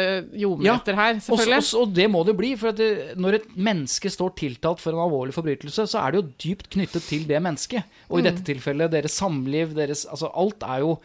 ljomer 0.41 0.65
Ja, 0.67 0.75
etter 0.81 0.95
her, 0.99 1.13
selvfølgelig. 1.23 1.61
og, 1.75 1.81
og 1.87 1.93
det 1.95 2.07
må 2.11 2.23
det 2.27 2.35
bli, 2.37 2.51
for 2.59 2.69
at 2.73 2.77
det, 2.81 3.17
når 3.17 3.39
et 3.39 3.49
menneske 3.57 4.11
står 4.11 4.35
tiltalt 4.35 4.79
for 4.83 4.91
en 4.95 5.03
alvorlig 5.05 5.33
forbrytelse, 5.37 5.87
så 5.87 6.01
er 6.05 6.11
det 6.11 6.21
jo 6.23 6.29
dypt 6.47 6.69
knyttet 6.75 7.07
til 7.07 7.27
det 7.29 7.41
mennesket. 7.41 7.83
Og 8.09 8.19
i 8.19 8.21
Mm. 8.21 8.27
dette 8.31 8.43
tilfellet 8.51 8.91
deres 8.91 9.13
samliv, 9.17 9.73
deres 9.75 10.05
Altså 10.11 10.27
alt 10.35 10.61
er 10.63 10.79
jo 10.83 10.97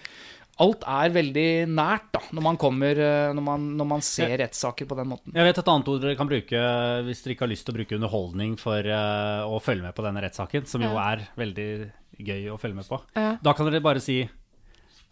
Alt 0.65 0.87
er 0.89 1.13
veldig 1.13 1.49
nært 1.69 2.07
da, 2.17 2.23
når 2.33 2.45
man 2.47 2.59
kommer 2.61 2.97
eh, 2.97 3.33
Når 3.37 3.45
man, 3.45 3.67
når 3.77 3.89
man 3.91 4.05
ser 4.05 4.33
rettssaker 4.41 4.89
på 4.89 4.97
den 4.97 5.11
måten. 5.11 5.35
Jeg 5.37 5.45
vet 5.45 5.61
et 5.61 5.69
annet 5.73 5.91
ord 5.93 6.01
dere 6.01 6.17
kan 6.17 6.31
bruke 6.31 6.63
hvis 7.07 7.21
dere 7.25 7.37
ikke 7.37 7.45
har 7.45 7.53
lyst 7.53 7.67
til 7.69 7.75
å 7.75 7.77
bruke 7.77 7.99
underholdning 7.99 8.57
for 8.61 8.89
uh, 8.89 9.45
å 9.45 9.61
følge 9.61 9.85
med 9.85 9.97
på 9.97 10.05
denne 10.07 10.23
rettssaken, 10.25 10.65
som 10.71 10.85
jo 10.85 10.95
er 11.03 11.27
veldig 11.37 11.69
gøy 12.17 12.49
å 12.55 12.59
følge 12.61 12.81
med 12.81 12.89
på. 12.89 13.01
Ja. 13.19 13.35
Da 13.45 13.53
kan 13.57 13.69
dere 13.69 13.85
bare 13.85 14.01
si 14.01 14.23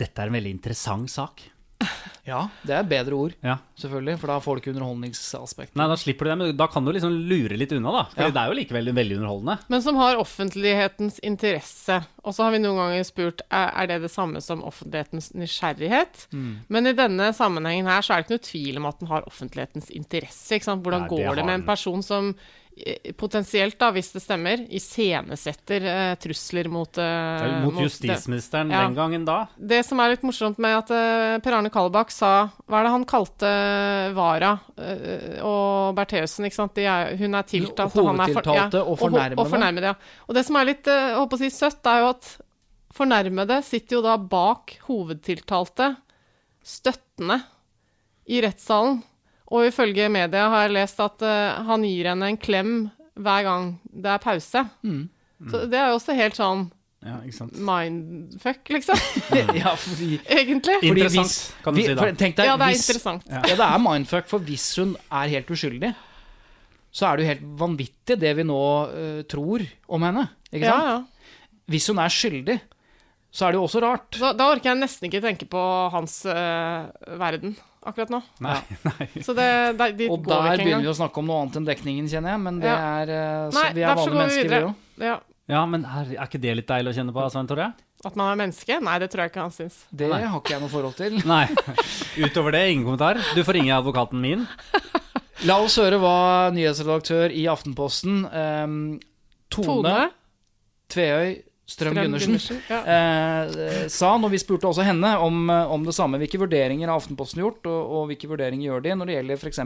dette 0.01 0.23
er 0.23 0.31
en 0.31 0.39
veldig 0.39 0.55
interessant 0.57 1.13
sak. 1.13 1.45
Ja, 2.25 2.39
det 2.65 2.73
er 2.73 2.87
bedre 2.89 3.13
ord, 3.21 3.33
Ja. 3.45 3.59
selvfølgelig, 3.77 4.15
for 4.19 4.31
da 4.33 4.39
får 4.41 4.57
du 4.57 4.61
ikke 4.63 4.73
underholdningsaspektet. 4.73 5.77
Nei, 5.77 5.87
da 5.91 5.97
slipper 6.01 6.25
du 6.25 6.31
det, 6.31 6.37
men 6.41 6.57
da 6.57 6.67
kan 6.73 6.87
du 6.87 6.93
liksom 6.95 7.13
lure 7.29 7.59
litt 7.61 7.75
unna, 7.77 7.93
da. 7.93 8.05
For 8.15 8.23
Ja. 8.25 8.31
det 8.33 8.41
er 8.41 8.49
jo 8.49 8.57
likevel 8.61 8.89
veldig 8.97 9.19
underholdende. 9.19 9.59
Men 9.69 9.83
som 9.85 9.97
har 10.01 10.17
offentlighetens 10.23 11.19
interesse. 11.21 11.99
Og 12.25 12.33
så 12.33 12.45
har 12.47 12.53
vi 12.57 12.63
noen 12.65 12.81
ganger 12.81 13.05
spurt 13.05 13.43
er 13.51 13.73
er 13.75 13.87
det 13.93 14.01
det 14.07 14.11
samme 14.15 14.41
som 14.41 14.63
offentlighetens 14.65 15.33
nysgjerrighet. 15.37 16.27
Mm. 16.33 16.57
Men 16.69 16.87
i 16.87 16.93
denne 16.97 17.29
sammenhengen 17.37 17.87
her 17.87 18.01
så 18.01 18.15
er 18.15 18.23
det 18.23 18.27
ikke 18.31 18.39
noe 18.39 18.49
tvil 18.51 18.77
om 18.81 18.87
at 18.87 18.99
den 19.01 19.09
har 19.13 19.29
offentlighetens 19.29 19.91
interesse. 19.91 20.55
Ikke 20.57 20.65
sant? 20.71 20.83
Hvordan 20.83 21.05
Nei, 21.05 21.09
det 21.09 21.17
går 21.27 21.35
det 21.35 21.45
har 21.45 21.51
med 21.53 21.61
en 21.61 21.67
person 21.69 22.03
som 22.03 22.35
potensielt, 23.17 23.77
da, 23.79 23.91
hvis 23.95 24.09
det 24.15 24.21
stemmer, 24.25 24.65
iscenesetter 24.75 25.85
eh, 25.87 26.15
trusler 26.19 26.67
mot, 26.73 26.99
eh, 26.99 27.61
Mot 27.63 27.77
justisministeren 27.79 28.71
Ja. 28.75 28.81
den 28.89 28.97
gangen 28.97 29.25
da. 29.25 29.47
Det 29.57 29.79
som 29.87 30.01
er 30.03 30.11
litt 30.15 30.25
morsomt 30.27 30.59
med 30.59 30.75
at 30.83 30.91
eh, 30.91 31.39
Per 31.45 31.55
Arne 31.55 31.71
Kalbakk 31.71 32.11
sa 32.11 32.33
Hva 32.67 32.81
er 32.81 32.89
det 32.89 32.93
han 32.97 33.07
kalte 33.07 33.53
Vara 34.17 34.53
eh, 34.77 35.39
og 35.47 35.95
Bertheussen? 35.95 36.49
ikke 36.49 36.59
sant? 36.59 36.79
Er, 36.83 37.15
hun 37.21 37.35
er 37.39 37.47
tiltalt, 37.47 37.95
og 37.95 38.11
han 38.11 38.25
er 38.27 38.35
for, 38.35 38.51
ja, 38.55 38.67
og 38.83 38.99
fornærmede. 38.99 39.39
Og 39.41 39.51
fornærmede, 39.55 39.95
ja. 39.95 40.19
Og 40.29 40.35
det 40.35 40.45
som 40.49 40.59
er 40.59 40.71
litt 40.73 40.91
eh, 40.91 41.15
holdt 41.15 41.39
å 41.39 41.43
si, 41.45 41.53
søtt, 41.55 41.87
er 41.87 42.03
jo 42.03 42.11
at 42.17 42.35
fornærmede 42.95 43.63
sitter 43.67 44.01
jo 44.01 44.03
da 44.05 44.19
bak 44.19 44.77
hovedtiltalte, 44.91 45.93
støttende, 46.65 47.41
i 48.27 48.39
rettssalen. 48.41 49.03
Og 49.53 49.67
ifølge 49.69 50.07
media 50.09 50.47
har 50.49 50.63
jeg 50.69 50.73
lest 50.79 51.01
at 51.05 51.23
uh, 51.27 51.65
han 51.69 51.83
gir 51.85 52.09
henne 52.13 52.31
en 52.33 52.39
klem 52.41 52.71
hver 53.15 53.43
gang 53.47 53.67
det 53.93 54.11
er 54.15 54.23
pause. 54.25 54.63
Mm. 54.83 55.03
Så 55.51 55.67
det 55.69 55.77
er 55.79 55.91
jo 55.93 55.99
også 55.99 56.15
helt 56.17 56.39
sånn 56.39 56.63
Ja, 57.05 57.19
ikke 57.21 57.37
sant. 57.37 57.59
mindfuck, 57.61 58.71
liksom. 58.73 58.97
ja, 59.61 59.75
fordi, 59.77 60.17
Egentlig. 60.25 60.79
fordi 60.81 60.89
Interessant, 60.95 61.29
hvis- 61.29 61.63
kan 61.63 61.75
du 61.75 61.81
vi- 61.81 61.87
si 61.87 61.95
da. 61.95 62.01
for 62.01 62.13
Tenk 62.23 62.37
deg, 62.39 62.47
Ja, 62.49 62.57
det 62.57 62.65
er 62.65 62.73
hvis, 62.73 62.85
interessant. 62.89 63.27
Ja. 63.29 63.43
det 63.43 63.61
er 63.61 63.79
mindfuck, 63.85 64.27
for 64.31 64.39
hvis 64.41 64.67
hun 64.81 64.97
er 65.13 65.29
helt 65.35 65.51
uskyldig, 65.53 65.91
så 66.95 67.07
er 67.11 67.17
det 67.17 67.25
jo 67.27 67.31
helt 67.35 67.45
vanvittig 67.61 68.17
det 68.23 68.33
vi 68.39 68.43
nå 68.49 68.61
uh, 68.89 69.23
tror 69.29 69.67
om 69.91 70.03
henne. 70.09 70.29
Ikke 70.53 70.71
sant? 70.71 70.89
ja. 70.89 71.03
Hvis 71.69 71.87
hun 71.93 71.99
er 71.99 72.09
skyldig, 72.13 72.57
så 73.35 73.47
er 73.49 73.53
det 73.53 73.59
jo 73.59 73.65
også 73.67 73.81
rart. 73.83 74.11
Da, 74.21 74.33
da 74.33 74.49
orker 74.55 74.71
jeg 74.73 74.79
nesten 74.81 75.09
ikke 75.11 75.21
tenke 75.25 75.47
på 75.51 75.61
hans 75.93 76.21
uh, 76.25 76.89
verden 77.19 77.57
akkurat 77.87 78.11
nå. 78.15 78.21
Nei, 78.45 78.59
nei. 78.89 79.07
Så 79.25 79.35
det, 79.37 79.47
det, 79.79 79.89
de 80.01 80.09
Og 80.11 80.23
går 80.25 80.33
der 80.35 80.59
ikke 80.59 80.67
begynner 80.69 80.87
vi 80.89 80.93
å 80.93 80.97
snakke 80.99 81.23
om 81.23 81.31
noe 81.31 81.43
annet 81.45 81.61
enn 81.61 81.69
dekningen, 81.69 82.11
kjenner 82.11 82.35
jeg. 82.35 82.43
Men 82.49 82.61
det 82.65 82.71
Ja. 82.73 82.77
er 83.03 83.15
eh, 83.15 83.47
så 83.51 83.61
Nei, 83.61 83.71
Vi 83.77 83.85
er 83.87 83.95
vanlige 84.01 84.21
mennesker, 84.23 84.51
vi 84.55 84.61
òg. 84.65 84.75
Ja. 85.11 85.17
Ja, 85.55 85.67
men 85.69 85.83
er, 85.85 86.15
er 86.17 86.25
ikke 86.25 86.41
det 86.41 86.55
litt 86.57 86.69
deilig 86.71 86.95
å 86.95 86.97
kjenne 86.97 87.13
på, 87.13 87.25
Svein 87.33 87.49
Tore? 87.51 87.67
At 88.05 88.17
man 88.21 88.31
er 88.33 88.37
menneske? 88.41 88.77
Nei, 88.85 88.99
det 89.01 89.11
tror 89.13 89.25
jeg 89.25 89.33
ikke 89.33 89.43
han 89.45 89.53
syns. 89.53 89.77
Det 89.93 90.09
Nei. 90.09 90.23
har 90.29 90.41
ikke 90.41 90.55
jeg 90.55 90.63
noe 90.65 90.73
forhold 90.73 90.97
til. 90.97 91.19
Nei. 91.35 91.45
Utover 92.25 92.57
det, 92.57 92.63
ingen 92.73 92.85
kommentar. 92.89 93.21
Du 93.37 93.41
får 93.45 93.59
ringe 93.61 93.73
advokaten 93.77 94.21
min. 94.25 94.47
La 95.49 95.59
oss 95.61 95.77
høre 95.81 95.99
hva 96.01 96.51
nyhetsredaktør 96.55 97.33
i 97.37 97.45
Aftenposten, 97.53 98.23
um, 98.29 98.77
Tone, 99.53 99.67
Tone 99.67 99.97
Tveøy 100.95 101.35
Strøm 101.67 101.95
Gundersen, 101.97 102.37
Ja. 102.69 102.81
eh, 102.85 103.87
sa 103.89 104.11
når 104.21 104.31
vi 104.35 104.39
spurte 104.43 104.69
også 104.69 104.85
henne 104.85 105.15
om, 105.19 105.49
eh, 105.51 105.71
om 105.73 105.85
det 105.85 105.95
samme. 105.97 106.19
Hvilke 106.21 106.39
vurderinger 106.43 106.89
har 106.91 106.99
Aftenposten 107.01 107.41
gjort, 107.41 107.65
og, 107.67 107.81
og 107.97 108.11
hvilke 108.11 108.29
vurderinger 108.29 108.69
gjør 108.69 108.83
de 108.85 108.97
når 109.01 109.07
det 109.07 109.17
gjelder 109.17 109.41
f.eks. 109.41 109.63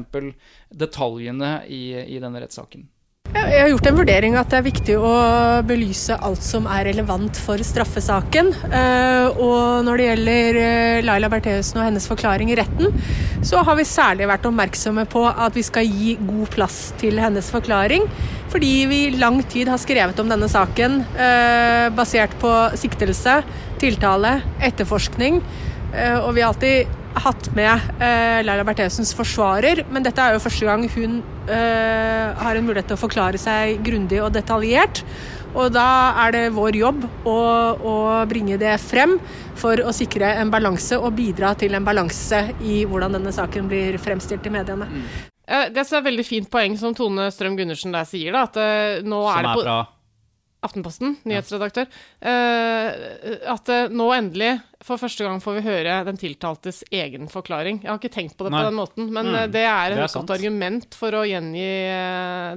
detaljene 0.70 1.50
i, 1.66 1.82
i 2.16 2.20
denne 2.22 2.40
rettssaken? 2.44 2.86
Jeg 3.28 3.60
har 3.60 3.68
gjort 3.68 3.86
en 3.90 3.96
vurdering 3.98 4.36
at 4.40 4.48
det 4.48 4.56
er 4.56 4.64
viktig 4.64 4.94
å 5.04 5.08
belyse 5.68 6.16
alt 6.24 6.40
som 6.44 6.64
er 6.72 6.86
relevant 6.88 7.36
for 7.44 7.60
straffesaken. 7.60 8.48
Eh, 8.72 9.36
Og 9.36 9.84
når 9.84 10.00
det 10.00 10.06
gjelder 10.06 10.58
eh, 10.62 11.02
Laila 11.04 11.28
Bertheussen 11.28 11.76
og 11.76 11.84
hennes 11.90 12.08
forklaring 12.08 12.48
i 12.50 12.56
retten, 12.56 12.88
så 13.44 13.60
har 13.66 13.76
vi 13.76 13.84
særlig 13.84 14.30
vært 14.30 14.48
oppmerksomme 14.48 15.04
på 15.12 15.26
at 15.28 15.54
vi 15.54 15.66
skal 15.66 15.84
gi 15.84 16.16
god 16.24 16.48
plass 16.56 16.80
til 16.98 17.20
hennes 17.20 17.52
forklaring. 17.52 18.08
Fordi 18.48 18.72
vi 18.88 19.04
i 19.10 19.16
lang 19.20 19.42
tid 19.44 19.68
har 19.68 19.80
skrevet 19.82 20.18
om 20.24 20.32
denne 20.32 20.48
saken 20.48 21.02
eh, 21.20 21.92
basert 21.92 22.32
på 22.40 22.52
siktelse, 22.80 23.42
tiltale, 23.78 24.38
etterforskning. 24.64 25.42
Eh, 25.94 26.18
Og 26.20 26.34
vi 26.36 26.42
har 26.42 26.52
alltid 26.52 26.96
hatt 27.18 27.48
med 27.56 27.88
eh, 28.04 28.44
Laila 28.44 28.64
Berthesens 28.68 29.14
forsvarer, 29.16 29.82
men 29.90 30.04
dette 30.04 30.22
er 30.22 30.36
jo 30.36 30.42
første 30.44 30.68
gang 30.68 30.84
hun 30.92 31.18
eh, 31.48 32.36
har 32.38 32.58
en 32.58 32.68
mulighet 32.68 32.90
til 32.92 32.98
å 32.98 33.00
forklare 33.00 33.40
seg 33.40 33.80
grundig 33.86 34.20
og 34.22 34.30
detaljert. 34.36 35.02
Og 35.56 35.72
da 35.72 35.88
er 36.26 36.34
det 36.36 36.44
vår 36.54 36.76
jobb 36.76 37.06
å, 37.26 37.38
å 37.80 37.96
bringe 38.28 38.60
det 38.60 38.76
frem 38.82 39.16
for 39.58 39.80
å 39.80 39.94
sikre 39.96 40.34
en 40.38 40.52
balanse 40.52 41.00
og 41.00 41.16
bidra 41.16 41.54
til 41.58 41.74
en 41.74 41.86
balanse 41.88 42.44
i 42.60 42.82
hvordan 42.86 43.16
denne 43.16 43.32
saken 43.34 43.66
blir 43.72 43.96
fremstilt 43.98 44.46
i 44.46 44.52
mediene. 44.54 44.86
Mm. 44.86 45.08
Det 45.72 45.80
er 45.80 45.96
et 45.96 46.04
veldig 46.04 46.26
fint 46.28 46.50
poeng 46.52 46.76
som 46.76 46.92
Tone 46.94 47.30
Strøm 47.32 47.56
Gundersen 47.56 47.96
der 47.96 48.04
sier, 48.06 48.36
da, 48.36 48.44
at 48.44 49.06
nå 49.08 49.22
Som 49.24 49.32
er 49.32 49.48
det 49.48 49.54
er 49.54 49.56
på 49.56 49.64
fra 49.64 49.78
Aftenposten, 50.66 51.12
nyhetsredaktør, 51.28 51.86
eh, 52.18 52.88
at 53.46 53.68
eh, 53.70 53.92
nå 53.94 54.08
endelig, 54.10 54.56
for 54.82 54.98
første 54.98 55.22
gang, 55.22 55.38
får 55.42 55.56
vi 55.58 55.62
høre 55.62 55.92
den 56.06 56.16
tiltaltes 56.18 56.80
egen 56.94 57.28
forklaring. 57.30 57.78
Jeg 57.84 57.90
har 57.90 57.98
ikke 58.00 58.10
tenkt 58.14 58.34
på 58.38 58.46
det 58.46 58.52
Nei. 58.54 58.62
på 58.62 58.68
den 58.70 58.78
måten, 58.78 59.06
men 59.14 59.28
Mm, 59.28 59.36
eh, 59.38 59.46
det 59.54 59.62
er 59.62 59.94
et 59.94 60.14
godt 60.16 60.32
argument 60.34 60.96
for 60.98 61.14
å 61.14 61.22
gjengi 61.28 61.68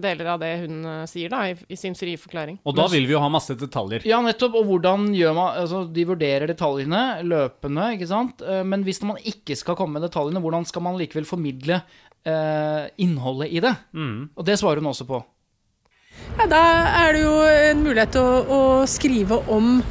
deler 0.01 0.29
av 0.33 0.39
det 0.41 0.51
hun 0.63 1.05
sier 1.09 1.29
da, 1.29 1.43
i, 1.51 1.55
i 1.69 1.77
sin 1.77 1.93
frie 1.97 2.17
forklaring. 2.17 2.57
Og 2.65 2.75
da 2.77 2.87
vil 2.89 3.05
vi 3.05 3.13
jo 3.13 3.21
ha 3.21 3.29
masse 3.29 3.53
detaljer. 3.59 4.05
Ja, 4.09 4.21
nettopp. 4.25 4.55
Og 4.61 4.65
hvordan 4.69 5.09
gjør 5.13 5.35
man 5.37 5.59
Altså, 5.61 5.83
de 5.93 6.05
vurderer 6.07 6.47
detaljene 6.49 7.21
løpende, 7.27 7.91
ikke 7.97 8.07
sant. 8.09 8.41
Men 8.65 8.85
hvis 8.87 9.01
man 9.05 9.17
ikke 9.21 9.55
skal 9.59 9.77
komme 9.77 9.99
med 9.99 10.07
detaljene, 10.09 10.41
hvordan 10.41 10.65
skal 10.65 10.81
man 10.85 10.97
likevel 10.97 11.27
formidle 11.27 11.81
eh, 12.25 12.89
innholdet 12.97 13.51
i 13.51 13.61
det? 13.63 13.73
Mm. 13.93 14.31
Og 14.35 14.45
det 14.47 14.57
svarer 14.61 14.81
hun 14.81 14.89
også 14.93 15.05
på. 15.09 15.21
Ja, 16.39 16.47
da 16.47 16.61
er 17.03 17.15
det 17.15 17.25
jo 17.25 17.33
en 17.43 17.81
mulighet 17.83 18.13
til 18.15 18.23
å, 18.23 18.39
å 18.47 18.61
skrive 18.89 19.41
om 19.51 19.81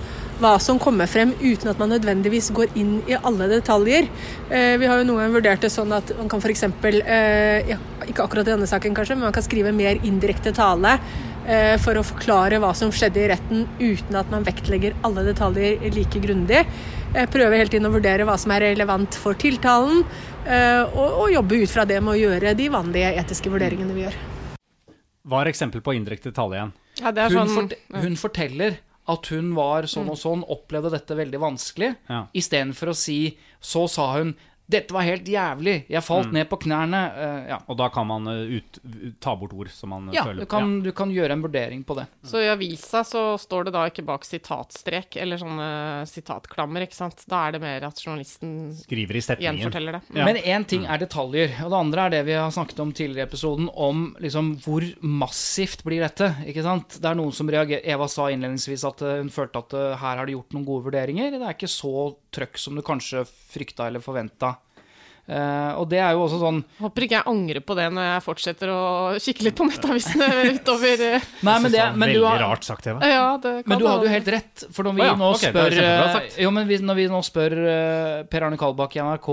hva 0.40 0.54
som 0.62 0.78
kommer 0.80 1.08
frem, 1.10 1.34
uten 1.42 1.68
at 1.68 1.80
man 1.80 1.92
nødvendigvis 1.92 2.48
går 2.56 2.70
inn 2.80 2.94
i 3.10 3.16
alle 3.18 3.48
detaljer. 3.50 4.08
Eh, 4.48 4.76
vi 4.80 4.88
har 4.88 5.00
jo 5.00 5.04
noen 5.04 5.20
ganger 5.20 5.34
vurdert 5.36 5.66
det 5.66 5.72
sånn 5.72 5.92
at 5.92 6.14
man 6.16 6.30
kan 6.32 6.40
f.eks. 6.40 6.64
Eh, 6.86 7.68
ja, 7.68 7.76
ikke 8.06 8.24
akkurat 8.24 8.48
i 8.48 8.54
denne 8.54 8.70
saken 8.70 8.96
kanskje, 8.96 9.18
men 9.18 9.28
man 9.28 9.36
kan 9.36 9.44
skrive 9.44 9.74
mer 9.76 10.00
indirekte 10.06 10.54
tale 10.56 10.96
eh, 11.44 11.76
for 11.82 12.00
å 12.00 12.06
forklare 12.06 12.62
hva 12.62 12.72
som 12.78 12.92
skjedde 12.94 13.20
i 13.20 13.28
retten, 13.34 13.68
uten 13.82 14.16
at 14.22 14.32
man 14.32 14.48
vektlegger 14.48 14.96
alle 15.04 15.26
detaljer 15.28 15.84
like 15.92 16.24
grundig. 16.24 16.64
Eh, 17.12 17.28
prøve 17.28 17.60
hele 17.60 17.68
tiden 17.68 17.90
å 17.90 17.94
vurdere 17.94 18.24
hva 18.24 18.40
som 18.40 18.56
er 18.56 18.70
relevant 18.70 19.20
for 19.20 19.36
tiltalen, 19.36 20.06
eh, 20.48 20.82
og, 20.88 21.06
og 21.26 21.32
jobbe 21.36 21.64
ut 21.66 21.76
fra 21.76 21.84
det 21.84 22.00
med 22.00 22.16
å 22.16 22.20
gjøre 22.24 22.56
de 22.56 22.72
vanlige 22.72 23.16
etiske 23.20 23.52
vurderingene 23.52 23.96
vi 23.96 24.08
gjør. 24.08 24.20
Hva 25.28 25.42
er 25.44 25.50
eksempel 25.52 25.82
på 25.84 25.94
indirekte 25.96 26.32
tale 26.32 26.56
igjen? 26.56 26.72
Ja, 27.00 27.10
det 27.12 27.22
er 27.26 27.34
Hun, 27.34 27.48
sånn 27.48 27.68
fort, 27.68 27.74
hun 28.04 28.16
forteller 28.16 28.78
at 29.10 29.26
hun 29.32 29.54
var 29.56 29.82
sånn 29.90 30.08
og 30.12 30.16
sånn, 30.20 30.44
opplevde 30.48 30.90
dette 30.94 31.16
veldig 31.18 31.40
vanskelig, 31.42 31.96
Ja. 32.08 32.26
istedenfor 32.34 32.92
å 32.92 32.96
si 32.96 33.36
Så 33.60 33.88
sa 33.90 34.12
hun 34.16 34.34
'Dette 34.70 34.94
var 34.94 35.02
helt 35.02 35.26
jævlig. 35.26 35.74
Jeg 35.90 36.02
falt 36.06 36.26
Mm. 36.30 36.32
ned 36.38 36.48
på 36.48 36.58
knærne'. 36.62 37.00
Uh, 37.16 37.48
ja. 37.48 37.58
Og 37.68 37.76
da 37.76 37.88
kan 37.90 38.06
man 38.06 38.26
eh, 38.30 38.60
ut, 38.60 38.78
ta 39.20 39.34
bort 39.36 39.52
ord 39.52 39.68
som 39.74 39.90
man 39.90 40.08
eh, 40.08 40.14
ja, 40.14 40.22
føler 40.24 40.40
du 40.40 40.46
kan, 40.46 40.82
du 40.84 40.92
kan 40.92 41.10
gjøre 41.10 41.32
en 41.34 41.42
vurdering 41.42 41.82
på 41.84 41.96
det. 41.98 42.06
Så 42.24 42.38
i 42.38 42.46
avisa 42.48 43.02
så 43.02 43.34
står 43.40 43.64
det 43.66 43.72
da 43.74 43.84
ikke 43.90 44.04
bak 44.06 44.24
sitatstrek 44.24 45.16
eller 45.18 45.36
sånne 45.42 46.06
sitatklammer, 46.06 46.86
ikke 46.86 46.94
sant. 46.94 47.24
Da 47.28 47.48
er 47.48 47.52
det 47.56 47.60
mer 47.64 47.82
at 47.88 47.98
journalisten 47.98 48.70
Skriver 48.78 49.16
i 49.16 49.20
setningen. 49.26 49.58
gjenforteller 49.58 49.98
det. 49.98 50.02
Ja. 50.14 50.24
Men 50.24 50.36
én 50.36 50.64
ting 50.70 50.86
er 50.86 50.98
detaljer, 51.02 51.50
og 51.64 51.70
det 51.74 51.80
andre 51.80 52.06
er 52.06 52.10
det 52.10 52.22
vi 52.30 52.38
har 52.38 52.50
snakket 52.54 52.78
om 52.80 52.92
tidligere 52.92 53.26
i 53.26 53.28
episoden, 53.28 53.68
om 53.74 54.14
liksom 54.22 54.54
hvor 54.62 54.86
massivt 55.02 55.82
blir 55.84 56.00
dette. 56.06 56.30
ikke 56.46 56.62
sant? 56.62 57.00
Det 57.00 57.10
er 57.10 57.18
noen 57.18 57.32
som 57.34 57.48
reagerer 57.50 57.82
Eva 57.84 58.06
sa 58.08 58.28
innledningsvis 58.30 58.84
at 58.86 59.00
hun 59.02 59.28
følte 59.34 59.58
at 59.64 59.72
her 59.98 60.16
har 60.22 60.26
de 60.26 60.32
gjort 60.38 60.52
noen 60.54 60.64
gode 60.68 60.84
vurderinger. 60.90 61.30
Det 61.34 61.42
er 61.42 61.54
ikke 61.58 61.68
så 61.70 62.14
trøkk 62.32 62.56
som 62.58 62.76
du 62.78 62.82
kanskje 62.86 63.24
frykta 63.26 63.88
eller 63.90 64.00
forventa. 64.04 64.56
Eh, 65.30 65.72
og 65.78 65.84
det 65.86 66.00
er 66.02 66.16
jo 66.16 66.24
også 66.24 66.40
sånn 66.40 66.56
Håper 66.80 67.04
ikke 67.06 67.14
jeg 67.20 67.30
angrer 67.30 67.62
på 67.62 67.74
det 67.78 67.84
når 67.94 68.06
jeg 68.08 68.22
fortsetter 68.24 68.70
å 68.74 68.80
kikke 69.22 69.44
litt 69.46 69.56
på 69.60 69.66
nettavisene 69.68 70.26
utover 70.56 71.04
uh. 71.06 71.28
Nei, 71.46 71.54
men 71.62 71.70
det, 71.70 71.84
men 71.94 72.10
du 72.10 72.16
veldig 72.16 72.24
har, 72.26 72.42
rart 72.48 72.66
sagt, 72.66 72.88
Eva. 72.90 72.98
Ja, 73.06 73.28
det 73.38 73.52
kan 73.60 73.70
Men 73.70 73.78
du 73.78 73.86
hadde 73.86 74.08
jo 74.08 74.14
helt 74.16 74.30
rett, 74.34 74.64
for 74.74 74.88
når 74.88 74.96
vi 74.96 75.04
oh, 75.04 75.06
ja, 75.06 75.18
nå 75.20 75.28
spør 75.38 75.76
eh. 75.84 76.16
Jo, 76.42 76.50
men 76.56 76.66
vi, 76.66 76.80
når 76.82 76.98
vi 76.98 77.04
nå 77.12 77.20
spør 77.22 77.56
Per 78.32 78.48
Arne 78.48 78.58
Kalbakk 78.58 78.98
i 78.98 79.04
NRK 79.06 79.30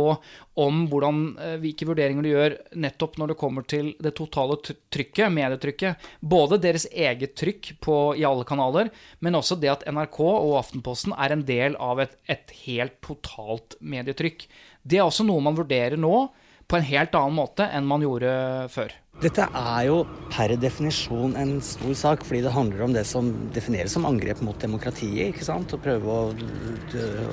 om 0.58 0.86
hvordan, 0.90 1.20
hvilke 1.62 1.86
vurderinger 1.86 2.26
du 2.26 2.32
gjør 2.32 2.56
nettopp 2.82 3.20
når 3.22 3.34
det 3.34 3.38
kommer 3.38 3.66
til 3.70 3.92
det 4.02 4.16
totale 4.18 4.58
trykket, 4.66 5.28
medietrykket, 5.34 6.08
både 6.18 6.58
deres 6.62 6.88
eget 6.90 7.36
trykk 7.38 7.76
på, 7.86 7.98
i 8.18 8.26
alle 8.26 8.46
kanaler, 8.48 8.90
men 9.22 9.38
også 9.38 9.58
det 9.62 9.70
at 9.76 9.86
NRK 9.86 10.18
og 10.26 10.56
Aftenposten 10.62 11.14
er 11.14 11.36
en 11.36 11.46
del 11.46 11.78
av 11.78 12.02
et, 12.02 12.18
et 12.26 12.58
helt 12.66 12.98
totalt 13.06 13.78
medietrykk. 13.82 14.48
Det 14.88 15.02
er 15.02 15.08
også 15.08 15.26
noe 15.28 15.44
man 15.44 15.58
vurderer 15.58 16.00
nå 16.00 16.28
på 16.68 16.78
en 16.78 16.88
helt 16.88 17.16
annen 17.16 17.36
måte 17.36 17.68
enn 17.72 17.86
man 17.88 18.04
gjorde 18.04 18.32
før. 18.72 18.92
Dette 19.18 19.48
er 19.50 19.86
jo 19.88 20.02
per 20.30 20.52
definisjon 20.62 21.32
en 21.42 21.56
stor 21.66 21.94
sak, 21.98 22.26
fordi 22.28 22.44
det 22.46 22.52
handler 22.54 22.84
om 22.86 22.92
det 22.94 23.02
som 23.10 23.32
defineres 23.56 23.96
som 23.96 24.06
angrep 24.06 24.44
mot 24.46 24.60
demokratiet. 24.62 25.32
ikke 25.32 25.48
sant? 25.48 25.74
Å 25.74 25.80
prøve 25.82 26.06
å, 26.06 26.28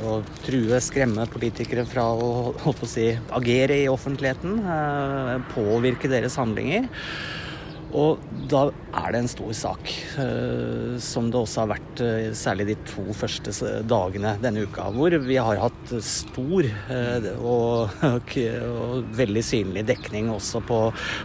å 0.09 0.15
true, 0.47 0.81
skremme 0.81 1.27
politikere 1.29 1.85
fra 1.85 2.07
å, 2.15 2.55
å 2.57 2.75
si, 2.89 3.11
agere 3.37 3.83
i 3.83 3.91
offentligheten. 3.93 4.63
eh, 4.65 5.35
Påvirke 5.53 6.09
deres 6.09 6.39
handlinger. 6.41 6.89
Og 7.95 8.23
da 8.51 8.65
er 8.99 9.15
det 9.15 9.21
en 9.23 9.31
stor 9.31 9.53
sak, 9.55 9.91
eh, 10.19 10.95
som 11.03 11.29
det 11.31 11.39
også 11.39 11.63
har 11.63 11.71
vært 11.77 12.01
eh, 12.03 12.33
særlig 12.35 12.67
de 12.73 12.77
to 12.91 13.05
første 13.15 13.53
dagene 13.87 14.35
denne 14.43 14.65
uka, 14.67 14.89
hvor 14.95 15.15
vi 15.23 15.37
har 15.39 15.61
hatt 15.63 15.93
stor 16.03 16.67
eh, 16.67 17.29
og, 17.39 17.95
og, 18.09 18.35
og 18.81 19.15
veldig 19.15 19.45
synlig 19.47 19.85
dekning 19.87 20.33
også 20.35 20.63
på, 20.67 20.81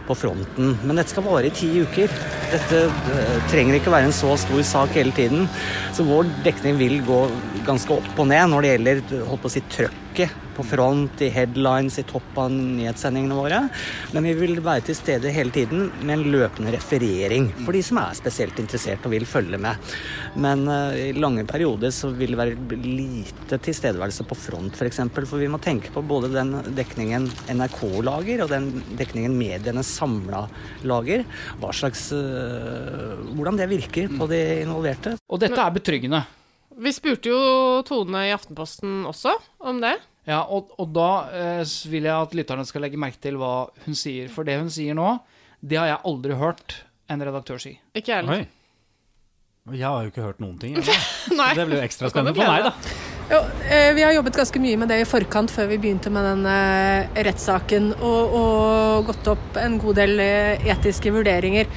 på 0.06 0.18
fronten. 0.18 0.76
Men 0.84 1.00
dette 1.00 1.10
skal 1.14 1.26
vare 1.26 1.50
i 1.50 1.54
ti 1.54 1.72
uker. 1.82 2.14
Dette 2.54 2.84
trenger 3.50 3.80
ikke 3.80 3.94
være 3.94 4.10
en 4.12 4.14
så 4.14 4.36
stor 4.38 4.62
sak 4.66 4.94
hele 4.98 5.14
tiden. 5.16 5.48
Så 5.96 6.06
vår 6.06 6.30
dekning 6.46 6.78
vil 6.78 7.00
gå 7.06 7.24
ganske 7.66 7.98
opp 7.98 8.14
og 8.14 8.30
ned 8.30 8.46
når 8.52 8.62
det 8.62 8.72
gjelder 8.76 9.02
holdt 9.26 9.42
på 9.42 9.50
å 9.50 9.54
si, 9.56 9.66
trøkket 9.74 10.49
på 10.60 10.66
front, 10.68 11.22
i 11.24 11.30
headlines, 11.32 11.98
i 11.98 12.04
topp 12.08 12.38
av 12.38 12.50
nyhetssendingene 12.52 13.36
våre. 13.36 13.60
Men 14.14 14.26
vi 14.28 14.34
vil 14.36 14.60
være 14.64 14.84
til 14.90 14.98
stede 14.98 15.32
hele 15.32 15.52
tiden 15.54 15.88
med 16.02 16.18
en 16.18 16.24
løpende 16.34 16.74
referering 16.74 17.48
for 17.62 17.76
de 17.76 17.82
som 17.84 18.00
er 18.02 18.18
spesielt 18.18 18.60
interessert 18.60 19.06
og 19.08 19.14
vil 19.14 19.28
følge 19.28 19.60
med. 19.60 19.90
Men 20.40 20.66
uh, 20.68 20.92
i 20.94 21.12
lange 21.16 21.46
perioder 21.48 21.94
så 21.94 22.12
vil 22.14 22.34
det 22.34 22.40
være 22.40 22.80
lite 22.84 23.60
tilstedeværelse 23.64 24.26
på 24.28 24.38
front 24.38 24.70
f.eks. 24.70 24.80
For, 24.80 24.90
eksempel, 24.90 25.28
for 25.28 25.40
vi 25.40 25.48
må 25.50 25.60
tenke 25.62 25.92
på 25.94 26.02
både 26.04 26.32
den 26.34 26.52
dekningen 26.76 27.28
NRK 27.54 27.80
lager 28.06 28.44
og 28.44 28.52
den 28.52 28.68
dekningen 28.98 29.36
mediene 29.38 29.84
samla 29.86 30.44
lager. 30.88 31.24
Hva 31.62 31.72
slags, 31.76 32.10
uh, 32.12 33.16
hvordan 33.32 33.60
det 33.60 33.70
virker 33.70 34.12
på 34.18 34.28
de 34.30 34.42
involverte. 34.66 35.16
Og 35.30 35.40
dette 35.42 35.60
er 35.60 35.74
betryggende. 35.74 36.24
Vi 36.80 36.92
spurte 36.96 37.28
jo 37.28 37.40
Tone 37.84 38.28
i 38.28 38.32
Aftenposten 38.32 39.02
også 39.08 39.34
om 39.68 39.82
det. 39.82 39.98
Ja, 40.30 40.44
og, 40.46 40.70
og 40.78 40.92
da 40.94 41.10
eh, 41.34 41.74
vil 41.90 42.06
jeg 42.06 42.14
at 42.14 42.36
lytterne 42.38 42.66
skal 42.68 42.84
legge 42.86 43.00
merke 43.00 43.18
til 43.22 43.38
hva 43.40 43.54
hun 43.86 43.98
sier. 43.98 44.30
For 44.30 44.46
det 44.46 44.60
hun 44.60 44.70
sier 44.70 44.94
nå, 44.94 45.16
det 45.60 45.80
har 45.80 45.90
jeg 45.90 46.02
aldri 46.12 46.38
hørt 46.38 46.80
en 47.10 47.26
redaktør 47.26 47.58
si. 47.62 47.74
Ikke 47.96 48.12
jeg 48.14 48.22
heller. 48.22 48.44
Oi. 48.44 48.60
Jeg 49.76 49.86
har 49.86 50.02
jo 50.06 50.10
ikke 50.10 50.24
hørt 50.24 50.38
noen 50.42 50.58
ting. 50.60 50.76
jeg. 50.78 51.00
Nei. 51.40 51.50
Det 51.58 51.66
blir 51.68 51.80
jo 51.80 51.86
ekstra 51.86 52.10
spennende 52.12 52.34
for 52.38 52.48
meg, 52.48 52.70
da. 52.70 53.10
Jo, 53.30 53.40
eh, 53.70 53.90
vi 53.94 54.02
har 54.02 54.14
jobbet 54.16 54.38
ganske 54.40 54.62
mye 54.62 54.78
med 54.80 54.90
det 54.90 55.02
i 55.02 55.06
forkant 55.06 55.52
før 55.54 55.68
vi 55.70 55.78
begynte 55.82 56.10
med 56.10 56.24
den 56.26 56.46
eh, 56.50 57.20
rettssaken, 57.28 57.92
og, 58.00 58.34
og 58.40 59.10
gått 59.12 59.30
opp 59.30 59.60
en 59.60 59.76
god 59.82 60.00
del 60.00 60.22
eh, 60.24 60.70
etiske 60.72 61.12
vurderinger. 61.14 61.70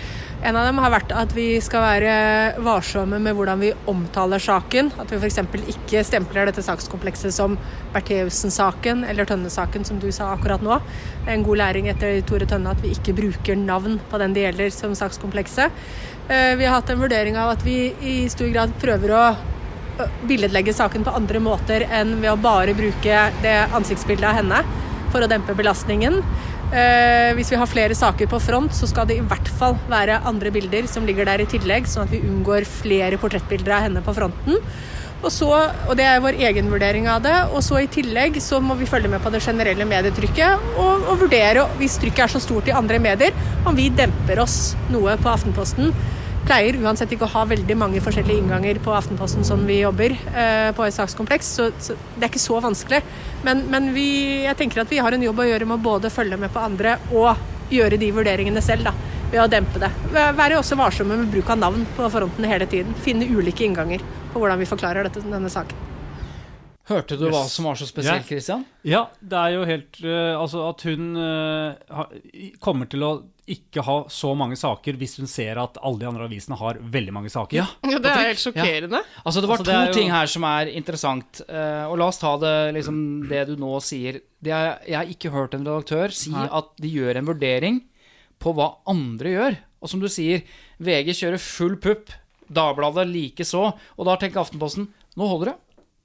En 0.43 0.57
av 0.59 0.65
dem 0.67 0.79
har 0.83 0.91
vært 0.91 1.11
at 1.15 1.31
vi 1.31 1.45
skal 1.63 1.85
være 1.85 2.63
varsomme 2.65 3.15
med 3.23 3.37
hvordan 3.37 3.61
vi 3.61 3.69
omtaler 3.87 4.41
saken. 4.43 4.89
At 4.99 5.13
vi 5.13 5.19
f.eks. 5.21 5.39
ikke 5.71 6.01
stempler 6.03 6.49
dette 6.49 6.65
sakskomplekset 6.65 7.31
som 7.31 7.55
Bertheussen-saken 7.93 9.05
eller 9.07 9.29
Tønne-saken, 9.29 9.87
som 9.87 10.01
du 10.03 10.09
sa 10.11 10.33
akkurat 10.33 10.65
nå. 10.65 10.81
Det 11.23 11.31
er 11.31 11.37
en 11.37 11.47
god 11.47 11.61
læring 11.61 11.87
etter 11.93 12.19
Tore 12.27 12.49
Tønne 12.49 12.75
at 12.75 12.83
vi 12.83 12.91
ikke 12.91 13.15
bruker 13.15 13.55
navn 13.55 14.01
på 14.11 14.19
den 14.19 14.35
det 14.35 14.43
gjelder 14.43 14.75
som 14.75 14.97
sakskomplekset. 14.99 15.71
Eh, 16.27 16.51
Vi 16.59 16.67
har 16.67 16.75
hatt 16.75 16.91
en 16.91 16.99
vurdering 16.99 17.39
av 17.39 17.55
at 17.55 17.63
vi 17.63 17.93
i 18.03 18.17
stor 18.27 18.51
grad 18.51 18.75
prøver 18.83 19.15
å 19.15 19.25
billedlegge 20.27 20.75
saken 20.75 21.07
på 21.07 21.15
andre 21.15 21.39
måter 21.39 21.87
enn 21.87 22.17
ved 22.19 22.33
å 22.33 22.41
bare 22.41 22.75
bruke 22.75 23.29
det 23.45 23.59
ansiktsbildet 23.71 24.27
av 24.27 24.41
henne 24.41 24.63
for 25.13 25.23
å 25.23 25.29
dempe 25.31 25.55
belastningen. 25.55 26.19
Eh, 26.71 27.33
hvis 27.37 27.51
vi 27.51 27.59
har 27.59 27.69
flere 27.69 27.97
saker 27.97 28.29
på 28.31 28.39
front, 28.41 28.73
så 28.73 28.87
skal 28.89 29.09
det 29.09 29.19
i 29.19 29.25
hvert 29.27 29.49
fall 29.59 29.75
være 29.91 30.21
andre 30.29 30.53
bilder 30.53 30.87
som 30.89 31.05
ligger 31.05 31.27
der 31.29 31.43
i 31.43 31.49
tillegg, 31.49 31.89
sånn 31.89 32.07
at 32.07 32.13
vi 32.13 32.23
unngår 32.23 32.65
flere 32.69 33.19
portrettbilder 33.21 33.77
av 33.77 33.87
henne 33.89 34.05
på 34.05 34.15
fronten. 34.15 34.61
Og, 35.23 35.29
så, 35.31 35.49
og 35.87 35.93
det 35.95 36.03
er 36.03 36.23
vår 36.23 36.35
egen 36.49 36.67
vurdering 36.71 37.05
av 37.07 37.21
det. 37.23 37.35
Og 37.55 37.63
så 37.63 37.79
i 37.83 37.91
tillegg 37.91 38.39
så 38.43 38.59
må 38.63 38.75
vi 38.79 38.89
følge 38.89 39.11
med 39.11 39.23
på 39.23 39.31
det 39.31 39.43
generelle 39.45 39.87
medietrykket 39.87 40.73
og, 40.73 41.05
og 41.07 41.21
vurdere, 41.23 41.63
hvis 41.79 41.95
trykket 42.01 42.25
er 42.25 42.33
så 42.33 42.43
stort 42.43 42.67
i 42.67 42.75
andre 42.75 42.99
medier, 42.99 43.37
om 43.63 43.77
vi 43.77 43.87
demper 43.93 44.43
oss 44.43 44.73
noe 44.91 45.15
på 45.21 45.31
Aftenposten 45.31 45.93
pleier 46.47 46.77
uansett 46.83 47.13
ikke 47.13 47.27
å 47.27 47.33
ha 47.33 47.43
veldig 47.49 47.75
mange 47.79 48.01
forskjellige 48.03 48.43
innganger 48.43 48.79
på 48.83 48.93
Aftenposten 48.95 49.45
som 49.47 49.63
vi 49.67 49.79
jobber 49.81 50.15
eh, 50.15 50.69
på 50.75 50.85
et 50.85 50.95
sakskompleks, 50.95 51.53
så, 51.59 51.69
så 51.79 51.95
det 52.17 52.27
er 52.27 52.31
ikke 52.31 52.43
så 52.43 52.59
vanskelig. 52.63 53.01
Men, 53.47 53.65
men 53.71 53.91
vi, 53.95 54.07
jeg 54.45 54.59
tenker 54.59 54.83
at 54.83 54.91
vi 54.91 55.01
har 55.03 55.15
en 55.15 55.23
jobb 55.23 55.43
å 55.43 55.47
gjøre 55.47 55.69
med 55.69 55.79
å 55.79 55.87
både 55.87 56.11
følge 56.13 56.39
med 56.39 56.53
på 56.53 56.63
andre 56.63 56.97
og 57.13 57.71
gjøre 57.73 57.99
de 57.99 58.11
vurderingene 58.13 58.61
selv, 58.63 58.89
da, 58.89 58.93
ved 59.31 59.41
å 59.43 59.47
dempe 59.51 59.81
det. 59.81 59.89
Være 60.13 60.59
også 60.59 60.77
varsomme 60.79 61.17
med 61.19 61.31
bruk 61.33 61.49
av 61.53 61.61
navn 61.63 61.87
på 61.97 62.11
fronten 62.13 62.47
hele 62.49 62.67
tiden. 62.69 62.93
Finne 63.05 63.29
ulike 63.29 63.65
innganger 63.65 64.03
på 64.33 64.41
hvordan 64.41 64.61
vi 64.61 64.69
forklarer 64.69 65.07
dette, 65.07 65.23
denne 65.25 65.51
saken. 65.51 65.89
Hørte 66.89 67.15
du 67.15 67.29
hva 67.31 67.45
som 67.47 67.69
var 67.69 67.77
så 67.79 67.87
spesielt, 67.87 68.27
Ja. 68.27 68.57
Ja, 68.83 69.01
det 69.21 69.39
er 69.39 69.53
jo 69.53 69.61
helt 69.63 69.99
uh, 70.03 70.35
Altså 70.35 70.65
at 70.67 70.81
hun 70.83 71.15
uh, 71.15 72.03
kommer 72.59 72.89
til 72.91 73.05
å 73.07 73.11
ikke 73.47 73.83
ha 73.83 73.95
så 74.07 74.29
mange 74.39 74.55
saker 74.55 74.95
hvis 74.99 75.17
hun 75.19 75.27
ser 75.27 75.59
at 75.59 75.75
alle 75.83 75.99
de 75.99 76.07
andre 76.07 76.27
avisene 76.29 76.55
har 76.59 76.77
veldig 76.79 77.13
mange 77.15 77.31
saker. 77.33 77.57
Ja. 77.59 77.65
Ja, 77.91 77.99
det 77.99 78.11
er 78.11 78.27
helt 78.29 78.39
sjokkerende. 78.39 79.01
Altså, 79.25 79.41
det 79.43 79.49
var 79.49 79.57
Altså, 79.59 79.67
det 79.67 79.73
to 79.75 79.87
jo- 79.89 79.97
ting 79.99 80.11
her 80.13 80.27
som 80.31 80.43
er 80.47 80.71
interessant. 80.71 81.41
Uh, 81.49 81.89
og 81.91 81.97
la 81.99 82.07
oss 82.07 82.21
ta 82.21 82.37
det, 82.39 82.53
liksom, 82.77 83.27
det 83.27 83.45
du 83.51 83.55
nå 83.59 83.73
sier. 83.83 84.21
Det 84.43 84.51
er, 84.55 84.79
jeg 84.87 84.95
har 84.95 85.11
ikke 85.11 85.31
hørt 85.35 85.53
en 85.57 85.65
redaktør 85.67 86.11
si 86.15 86.31
Nei. 86.31 86.47
at 86.51 86.71
de 86.79 86.89
gjør 86.95 87.17
en 87.19 87.25
vurdering 87.33 87.81
på 88.39 88.53
hva 88.55 88.69
andre 88.87 89.35
gjør. 89.35 89.57
Og 89.83 89.89
som 89.91 89.99
du 89.99 90.07
sier, 90.07 90.43
VG 90.79 91.11
kjører 91.19 91.39
full 91.43 91.75
pupp. 91.83 92.11
Dagbladet 92.53 93.07
likeså. 93.09 93.73
Og 93.97 94.05
da 94.07 94.15
tenker 94.19 94.39
Aftenposten 94.43 94.87
nå 95.19 95.27
holder 95.29 95.51
det. 95.51 95.57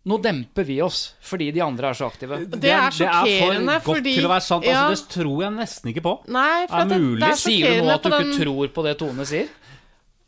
Nå 0.08 0.16
demper 0.24 0.64
vi 0.64 0.78
oss 0.84 1.02
fordi 1.28 1.50
de 1.52 1.60
andre 1.64 1.90
er 1.92 1.98
så 1.98 2.08
aktive. 2.08 2.40
Det 2.48 2.70
er 2.72 2.94
sjokkerende, 2.94 3.78
for 3.84 3.92
godt 3.92 4.00
fordi 4.00 4.14
til 4.16 4.28
å 4.28 4.32
være 4.32 4.46
sant. 4.46 4.64
ja. 4.68 4.86
Altså, 4.88 5.04
det 5.04 5.14
tror 5.18 5.42
jeg 5.44 5.56
nesten 5.58 5.92
ikke 5.92 6.04
på. 6.06 6.14
Nei, 6.32 6.66
for 6.70 6.80
Er 6.80 6.88
det, 6.92 7.00
mulig? 7.02 7.22
det 7.22 7.30
er 7.34 7.40
Sier 7.42 7.74
du 7.78 7.86
nå 7.88 7.94
at 7.96 8.06
du 8.06 8.08
ikke 8.12 8.22
den 8.24 8.36
tror 8.40 8.70
på 8.78 8.86
det 8.88 8.94
Tone 9.02 9.26
sier? 9.28 9.50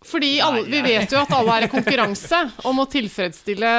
Fordi 0.00 0.30
alle, 0.40 0.62
vi 0.64 0.78
vet 0.80 1.12
jo 1.12 1.18
at 1.20 1.32
alle 1.36 1.58
er 1.58 1.66
i 1.66 1.68
konkurranse 1.68 2.38
om 2.64 2.78
å 2.80 2.86
tilfredsstille 2.88 3.72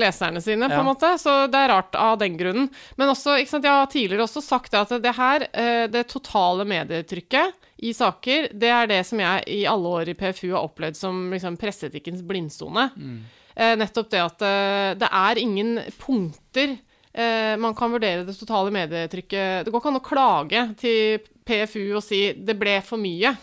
leserne 0.00 0.40
sine, 0.42 0.66
på 0.66 0.80
en 0.80 0.88
måte. 0.88 1.12
Så 1.22 1.34
det 1.52 1.60
er 1.60 1.70
rart 1.70 1.94
av 1.94 2.16
den 2.18 2.34
grunnen. 2.38 2.66
Men 2.98 3.12
også, 3.12 3.36
ikke 3.38 3.52
sant, 3.54 3.68
jeg 3.68 3.78
har 3.78 3.90
tidligere 3.92 4.26
også 4.26 4.42
sagt 4.42 4.74
at 4.74 4.90
det 5.04 5.12
her, 5.14 5.46
eh, 5.54 5.84
det 5.86 6.08
totale 6.10 6.66
medietrykket 6.66 7.54
i 7.82 7.92
saker, 7.94 8.50
det 8.58 8.72
er 8.74 8.90
det 8.90 9.00
som 9.06 9.22
jeg 9.22 9.46
i 9.54 9.62
alle 9.70 9.94
år 10.00 10.10
i 10.10 10.16
PFU 10.18 10.48
har 10.50 10.66
opplevd 10.66 10.98
som 10.98 11.22
liksom, 11.30 11.56
presseetikkens 11.62 12.26
blindsone. 12.26 12.88
Eh, 12.98 13.38
nettopp 13.78 14.10
det 14.12 14.22
at 14.22 14.44
eh, 14.46 14.92
det 15.00 15.08
er 15.08 15.40
ingen 15.42 15.74
punkter 16.00 16.76
eh, 17.12 17.54
man 17.60 17.76
kan 17.76 17.92
vurdere 17.92 18.24
det 18.26 18.36
totale 18.38 18.72
medietrykket 18.74 19.66
Det 19.66 19.72
går 19.72 19.82
ikke 19.82 19.92
an 19.92 20.00
å 20.00 20.06
klage 20.06 20.64
til 20.80 21.28
PFU 21.42 21.96
og 21.98 22.02
si 22.06 22.32
'det 22.32 22.54
ble 22.58 22.78
for 22.86 23.02
mye'. 23.02 23.34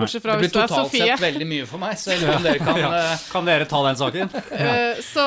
Bortsett 0.00 0.22
fra 0.24 0.36
Det 0.36 0.38
er 0.38 0.40
blir 0.40 0.48
det 0.48 0.56
blir 0.56 0.68
totalt 0.68 0.92
sett 0.96 1.20
veldig 1.20 1.46
mye 1.50 1.66
for 1.68 1.78
meg, 1.82 1.98
så 2.00 2.12
jeg 2.14 2.20
lurer 2.22 2.36
om 2.36 2.42
dere 2.46 2.58
kan 2.62 2.78
Ja. 2.80 2.90
eh, 2.96 3.24
Kan 3.32 3.44
dere 3.48 3.66
ta 3.68 3.82
den 3.88 3.96
saken? 4.00 4.30
Eh, 4.62 5.00
Så, 5.02 5.24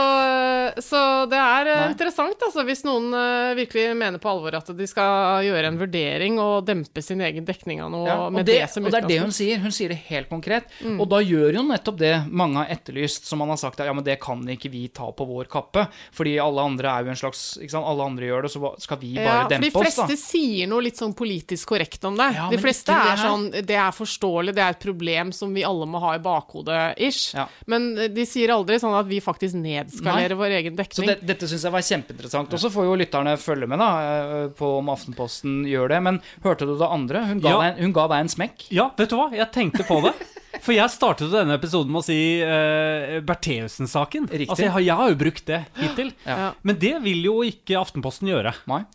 så 0.85 1.01
det 1.29 1.37
er 1.39 1.67
eh, 1.71 1.79
Nei. 1.83 1.89
interessant, 1.93 2.41
altså, 2.47 2.63
hvis 2.67 2.83
noen 2.87 3.09
virkelig 3.57 3.95
mener 3.97 4.21
på 4.21 4.29
alvor 4.31 4.55
at 4.57 4.69
de 4.77 4.87
skal 4.89 5.43
gjøre 5.45 5.69
en 5.71 5.79
vurdering 5.79 6.39
og 6.41 6.65
dempe 6.67 7.01
sin 7.03 7.21
egen 7.25 7.45
dekning 7.47 7.81
av 7.83 7.91
noe 7.93 8.07
Ja, 8.07 8.17
og, 8.25 8.33
med 8.33 8.45
det, 8.47 8.59
det, 8.61 8.69
som 8.73 8.85
og 8.87 8.93
det 8.93 9.01
er 9.03 9.07
det 9.09 9.19
hun 9.23 9.33
sier. 9.35 9.59
Hun 9.63 9.73
sier 9.75 9.91
det 9.93 9.99
helt 10.09 10.29
konkret. 10.31 10.69
Mm. 10.81 10.97
Og 11.03 11.09
da 11.11 11.19
gjør 11.23 11.59
hun 11.59 11.69
nettopp 11.73 11.97
det 12.01 12.13
mange 12.31 12.61
har 12.63 12.71
etterlyst, 12.75 13.25
som 13.29 13.39
man 13.41 13.51
har 13.53 13.59
sagt 13.61 13.79
ja, 13.85 13.93
men 13.93 14.05
det 14.05 14.17
kan 14.23 14.41
ikke 14.55 14.71
vi 14.73 14.85
ta 14.93 15.09
på 15.15 15.27
vår 15.27 15.49
kappe. 15.51 15.85
Fordi 16.15 16.37
alle 16.41 16.63
andre 16.65 16.91
er 16.95 17.05
jo 17.07 17.13
en 17.15 17.19
slags 17.19 17.43
ikke 17.61 17.75
sant? 17.75 17.85
Alle 17.89 18.05
andre 18.07 18.29
gjør 18.29 18.47
det, 18.47 18.51
så 18.55 18.71
skal 18.81 18.99
vi 19.01 19.13
bare 19.19 19.43
Ja, 19.43 19.47
dempe 19.51 19.69
oss, 19.71 19.95
da? 19.99 20.07
fleste 20.07 20.17
sier 20.21 20.69
noe 20.71 20.85
litt 20.85 20.97
sånn 21.01 21.13
politisk 21.17 21.73
korrekt 21.75 22.03
om 22.07 22.17
det. 22.19 22.29
Ja, 22.37 22.47
de 22.51 22.59
fleste 22.61 22.91
det 22.91 23.01
er 23.01 23.13
er 23.15 23.21
sånn 23.25 23.45
Det 23.53 23.77
er 23.79 23.91
forståelig, 23.95 24.54
det 24.55 24.63
er 24.63 24.73
et 24.75 24.81
problem 24.83 25.31
som 25.35 25.51
vi 25.55 25.63
alle 25.67 25.85
må 25.89 25.99
ha 26.03 26.13
i 26.17 26.21
bakhodet, 26.23 26.95
ish. 26.97 27.35
Men 27.71 27.89
eh, 27.99 28.07
de 28.15 28.25
sier 28.27 28.53
aldri 28.55 28.79
sånn 28.81 28.95
at 28.97 29.07
vi 29.09 29.19
faktisk 29.23 29.57
nedskalerer 29.59 30.33
Nei. 30.35 30.39
vår 30.41 30.55
egen 30.61 30.75
Så 30.77 30.81
dekning. 30.83 31.11
det, 31.11 31.17
dette 31.33 31.49
syns 31.51 31.65
jeg 31.67 31.75
var 31.75 31.85
kjempeinteressant. 31.85 32.55
Og 32.55 32.63
så 32.63 32.71
får 32.73 32.87
jo 32.89 32.95
lytterne 33.03 33.35
følge 33.41 33.67
med 33.69 33.79
da, 33.83 33.89
eh, 34.05 34.47
på 34.57 34.71
om 34.79 34.89
Aftenposten 34.95 35.61
gjør 35.69 35.91
det. 35.93 36.01
Men 36.09 36.21
hørte 36.43 36.65
du 36.69 36.73
det 36.79 36.87
andre? 36.89 37.25
Hun 37.29 37.43
ga, 37.43 37.49
Ja. 37.53 37.61
deg, 37.67 37.83
hun 37.83 37.93
ga 37.99 38.07
deg 38.15 38.23
en 38.25 38.33
smekk. 38.35 38.67
Ja, 38.71 38.89
vet 38.97 39.09
du 39.13 39.15
hva? 39.19 39.29
Jeg 39.35 39.51
tenkte 39.51 39.83
på 39.87 40.01
det. 40.07 40.15
For 40.63 40.71
jeg 40.71 40.87
startet 40.89 41.29
denne 41.33 41.57
episoden 41.59 41.91
med 41.91 41.99
å 41.99 42.05
si 42.07 42.15
uh, 42.41 43.19
Bertheussen-saken. 43.27 44.29
Altså, 44.31 44.63
jeg, 44.63 44.71
har- 44.71 44.81
jeg 44.85 44.95
har 44.95 45.09
jo 45.11 45.17
brukt 45.19 45.45
det 45.49 45.65
hittil. 45.81 46.13
Ja. 46.25 46.53
Men 46.63 46.77
det 46.79 46.93
vil 47.03 47.25
jo 47.27 47.33
ikke 47.43 47.75
Aftenposten 47.81 48.29
gjøre. 48.31 48.53
Nei. 48.71 48.85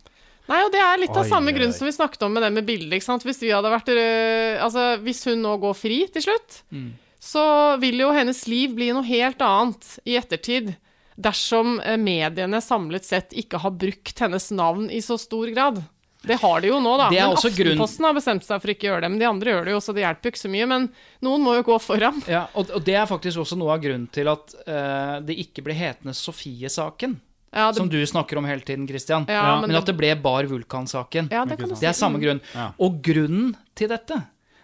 Nei, 0.51 0.59
og 0.67 0.71
det 0.73 0.81
er 0.83 0.99
litt 1.01 1.15
av 1.15 1.23
samme 1.29 1.53
grunn 1.55 1.71
som 1.73 1.87
vi 1.87 1.93
snakket 1.95 2.25
om 2.27 2.33
med 2.35 2.43
det 2.43 2.51
med 2.59 2.67
bildet. 2.67 2.97
ikke 2.99 3.07
sant? 3.07 3.23
Hvis 3.27 3.39
vært 3.41 3.91
øh, 3.95 4.59
Altså, 4.65 4.85
hvis 5.05 5.23
hun 5.29 5.41
nå 5.45 5.55
går 5.63 5.77
fri 5.79 6.01
til 6.11 6.27
slutt, 6.27 6.61
Mm. 6.71 6.91
så 7.21 7.79
vil 7.79 7.99
jo 8.03 8.11
hennes 8.11 8.43
liv 8.51 8.73
bli 8.75 8.91
noe 8.91 9.05
helt 9.07 9.39
annet 9.41 9.99
i 10.05 10.17
ettertid. 10.19 10.75
Dersom 11.21 11.79
eh, 11.83 11.97
mediene 12.01 12.61
samlet 12.63 13.03
sett 13.05 13.33
ikke 13.37 13.59
har 13.61 13.71
brukt 13.71 14.19
hennes 14.19 14.51
navn 14.51 14.89
i 14.89 15.01
så 15.05 15.17
stor 15.19 15.47
grad. 15.53 15.81
Det 16.23 16.37
har 16.37 16.61
de 16.61 16.67
jo 16.69 16.77
nå, 16.79 16.97
da. 16.97 17.07
Men 17.09 17.33
Aftenposten 17.33 17.97
grunn- 17.97 18.05
har 18.05 18.13
bestemt 18.13 18.43
seg 18.45 18.61
for 18.61 18.69
ikke 18.69 18.85
å 18.85 18.89
gjøre 18.93 19.01
det. 19.01 19.09
Men 19.09 19.19
de 19.19 19.25
andre 19.25 19.51
gjør 19.55 19.65
det 19.65 19.71
jo, 19.73 19.79
så 19.81 19.93
det 19.93 20.03
hjelper 20.03 20.29
jo 20.29 20.31
ikke 20.35 20.41
så 20.43 20.51
mye. 20.53 20.67
Men 20.69 20.83
noen 21.25 21.41
må 21.41 21.55
jo 21.57 21.63
gå 21.71 21.77
foran. 21.81 22.21
Ja, 22.29 22.43
og, 22.53 22.69
og 22.77 22.83
det 22.85 22.93
er 22.95 23.07
faktisk 23.09 23.41
også 23.41 23.57
noe 23.57 23.73
av 23.73 23.81
grunnen 23.81 24.05
til 24.13 24.29
at 24.29 24.53
uh, 24.67 25.17
det 25.25 25.37
ikke 25.41 25.63
ble 25.65 25.73
hetende 25.73 26.13
Sofie-saken. 26.13 27.17
Ja, 27.53 27.67
det- 27.71 27.77
Som 27.77 27.89
du 27.89 28.05
snakker 28.05 28.37
om 28.37 28.45
hele 28.45 28.61
tiden, 28.61 28.87
Christian. 28.87 29.25
Ja, 29.27 29.59
men, 29.59 29.69
men 29.69 29.77
at 29.77 29.85
det 29.85 29.97
ble 29.97 30.15
Bar 30.15 30.43
Vulkan-saken. 30.43 31.29
Ja, 31.31 31.43
det 31.45 31.57
det 31.59 31.83
er 31.83 31.91
samme 31.93 32.17
Mm. 32.17 32.21
grunn. 32.21 32.41
Og 32.79 33.01
grunnen 33.03 33.55
til 33.75 33.89
dette, 33.89 34.23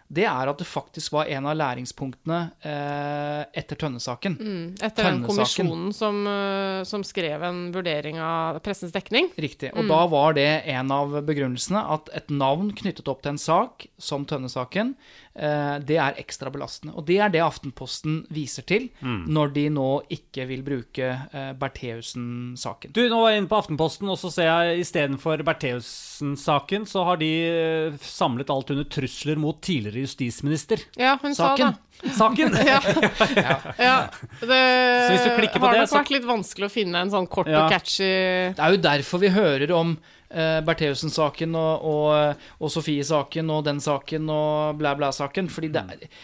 det 0.09 0.23
er 0.23 0.47
at 0.47 0.57
det 0.57 0.65
faktisk 0.67 1.11
var 1.11 1.25
en 1.27 1.45
av 1.45 1.57
læringspunktene 1.57 2.51
eh, 2.63 3.43
etter 3.59 3.75
Tønne-saken. 3.75 4.37
Mm, 4.39 4.75
etter 4.79 5.03
den 5.03 5.23
Tønne-saken. 5.25 5.67
kommisjonen 5.67 5.93
som, 5.93 6.25
øh, 6.25 6.85
som 6.85 7.03
skrev 7.03 7.43
en 7.43 7.73
vurdering 7.73 8.17
av 8.17 8.61
pressens 8.63 8.93
dekning. 8.93 9.29
Riktig. 9.37 9.73
Og 9.75 9.83
Mm. 9.83 9.87
da 9.89 10.07
var 10.07 10.33
det 10.33 10.63
en 10.65 10.89
av 10.91 11.09
begrunnelsene 11.25 11.83
at 11.91 12.07
et 12.13 12.29
navn 12.29 12.71
knyttet 12.73 13.05
opp 13.09 13.21
til 13.21 13.31
en 13.31 13.37
sak, 13.37 13.87
som 13.99 14.25
Tønne-saken, 14.25 14.95
eh, 14.95 15.26
det 15.37 15.97
er 16.01 16.15
ekstra 16.17 16.49
belastende. 16.49 16.95
Og 16.97 17.05
det 17.05 17.19
er 17.21 17.29
det 17.29 17.41
Aftenposten 17.45 18.23
viser 18.33 18.65
til 18.65 18.89
Mm. 19.01 19.25
når 19.29 19.53
de 19.53 19.69
nå 19.69 19.87
ikke 20.09 20.47
vil 20.49 20.63
bruke 20.65 21.07
eh, 21.33 21.53
Bertheussen-saken. 21.53 22.91
Du, 22.95 23.03
nå 23.09 23.19
var 23.21 23.31
jeg 23.35 23.43
inne 23.43 23.49
på 23.51 23.59
Aftenposten, 23.59 24.09
og 24.09 24.17
så 24.17 24.31
ser 24.33 24.47
jeg 24.49 24.79
istedenfor 24.85 25.43
Bertheussen-saken, 25.45 26.85
så 26.89 27.03
har 27.07 27.17
de 27.21 27.29
eh, 27.45 27.97
samlet 28.01 28.49
alt 28.53 28.71
under 28.73 28.87
trusler 28.89 29.37
mot 29.41 29.59
tidligere 29.61 30.03
justisminister. 30.07 30.81
Ja, 30.97 31.17
hun 31.21 31.35
sa 31.37 31.53
det. 31.59 31.73
Saken! 32.17 32.53
ja. 32.71 32.79
ja. 33.81 33.95
Det 34.41 34.59
Så 35.07 35.13
hvis 35.13 35.23
du 35.25 35.31
på 35.33 35.65
har 35.65 35.73
det, 35.73 35.79
nok 35.85 35.89
så- 35.89 36.01
vært 36.01 36.13
litt 36.13 36.27
vanskelig 36.29 36.67
å 36.69 36.73
finne 36.73 37.01
en 37.01 37.09
sånn 37.13 37.27
kort 37.29 37.47
Ja. 37.49 37.65
og 37.65 37.71
catchy 37.73 38.53
Det 38.53 38.59
er 38.61 38.71
jo 38.75 38.77
derfor 38.83 39.19
vi 39.19 39.29
hører 39.33 39.71
om 39.73 39.95
eh, 39.97 40.16
Bertheussen-saken 40.67 41.55
og, 41.55 41.85
og, 41.87 42.41
og 42.59 42.71
Sofie-saken 42.73 43.51
og 43.53 43.63
den 43.67 43.79
saken 43.83 44.27
og 44.33 44.79
blæ 44.79 44.93
blæ-saken. 44.99 45.47
Fordi 45.53 45.71
det 45.73 45.83
er, 45.83 46.19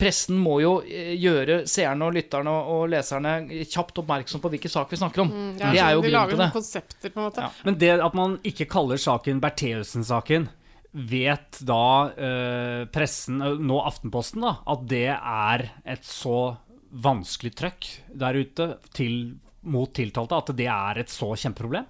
pressen 0.00 0.38
må 0.40 0.60
jo 0.62 0.76
eh, 0.86 1.16
gjøre 1.20 1.64
seerne 1.70 2.06
og 2.06 2.16
lytterne 2.16 2.54
og, 2.60 2.86
leserne 2.92 3.34
kjapt 3.70 4.00
oppmerksom 4.02 4.42
på 4.42 4.52
hvilken 4.54 4.72
sak 4.72 4.92
vi 4.92 5.00
snakker 5.00 5.24
om. 5.24 5.34
Mm, 5.34 5.50
det 5.58 5.82
er 5.82 5.96
jo 5.96 6.04
De 6.04 6.14
grunnen 6.14 6.32
til 6.32 6.44
det. 6.44 6.52
konsepter, 6.54 7.10
på 7.10 7.20
en 7.20 7.28
måte. 7.28 7.50
Men 7.66 7.78
det 7.82 7.92
at 7.98 8.16
man 8.16 8.38
ikke 8.46 8.70
kaller 8.70 9.00
saken 9.00 9.42
Bertheussen-saken, 9.42 10.48
vet 10.90 11.60
da 11.66 11.84
eh, 12.18 12.80
pressen, 12.90 13.42
eh, 13.44 13.60
nå 13.62 13.78
Aftenposten, 13.86 14.42
da, 14.46 14.56
at 14.70 14.88
det 14.90 15.06
er 15.14 15.68
et 15.84 16.06
så 16.06 16.56
vanskelig 16.90 17.54
trøkk 17.58 17.86
der 18.18 18.40
ute 18.40 18.66
til, 18.96 19.36
mot 19.70 19.92
tiltalte 19.94 20.38
at 20.40 20.50
det 20.58 20.66
er 20.72 21.02
et 21.02 21.12
så 21.12 21.30
kjempeproblem? 21.38 21.86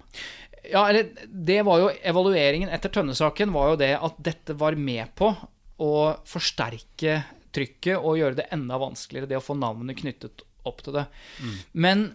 Ja, 0.69 0.83
eller 0.89 1.09
det 1.25 1.61
var 1.65 1.79
jo 1.81 1.89
Evalueringen 2.05 2.69
etter 2.69 2.91
Tønne-saken 2.93 3.53
var 3.53 3.71
jo 3.71 3.79
det 3.81 3.93
at 3.97 4.19
dette 4.21 4.53
var 4.57 4.77
med 4.77 5.09
på 5.17 5.31
å 5.81 5.93
forsterke 6.29 7.23
trykket 7.51 7.97
og 7.97 8.19
gjøre 8.19 8.37
det 8.37 8.49
enda 8.53 8.77
vanskeligere, 8.79 9.27
det 9.31 9.39
å 9.39 9.43
få 9.43 9.55
navnet 9.57 9.97
knyttet 9.99 10.43
opp 10.69 10.83
til 10.85 10.93
det. 10.99 11.07
Men 11.73 12.11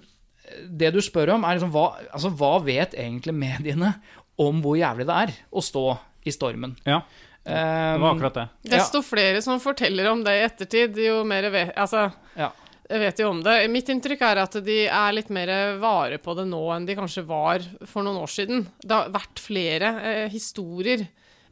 det 0.71 0.93
du 0.95 1.01
spør 1.03 1.35
om, 1.35 1.45
er 1.45 1.59
liksom 1.59 1.73
hva, 1.75 1.89
altså, 2.15 2.31
hva 2.39 2.57
vet 2.65 2.95
egentlig 2.95 3.35
mediene 3.37 3.97
om 4.41 4.61
hvor 4.65 4.79
jævlig 4.79 5.09
det 5.09 5.17
er 5.25 5.33
å 5.51 5.65
stå 5.65 5.87
i 6.27 6.35
stormen? 6.35 6.77
Ja, 6.87 7.01
det 7.47 7.57
var 8.03 8.13
akkurat 8.13 8.39
det. 8.39 8.47
Desto 8.77 9.03
flere 9.07 9.43
som 9.43 9.61
forteller 9.63 10.09
om 10.11 10.23
det 10.27 10.35
i 10.39 10.45
ettertid, 10.47 10.97
jo 10.99 11.21
mer 11.27 11.51
vet 11.55 11.75
Altså, 11.79 12.09
Ja. 12.39 12.53
Jeg 12.87 13.03
vet 13.03 13.21
jo 13.23 13.29
om 13.33 13.43
det. 13.43 13.57
Mitt 13.73 13.89
inntrykk 13.91 14.23
er 14.29 14.41
at 14.45 14.59
de 14.67 14.79
er 14.87 15.15
litt 15.17 15.31
mer 15.35 15.51
vare 15.83 16.21
på 16.23 16.35
det 16.39 16.47
nå 16.49 16.63
enn 16.75 16.87
de 16.87 16.97
kanskje 16.99 17.27
var 17.27 17.65
for 17.85 18.07
noen 18.07 18.23
år 18.23 18.31
siden. 18.31 18.67
Det 18.83 18.95
har 18.95 19.15
vært 19.15 19.43
flere 19.43 19.93
eh, 20.03 20.27
historier 20.33 21.07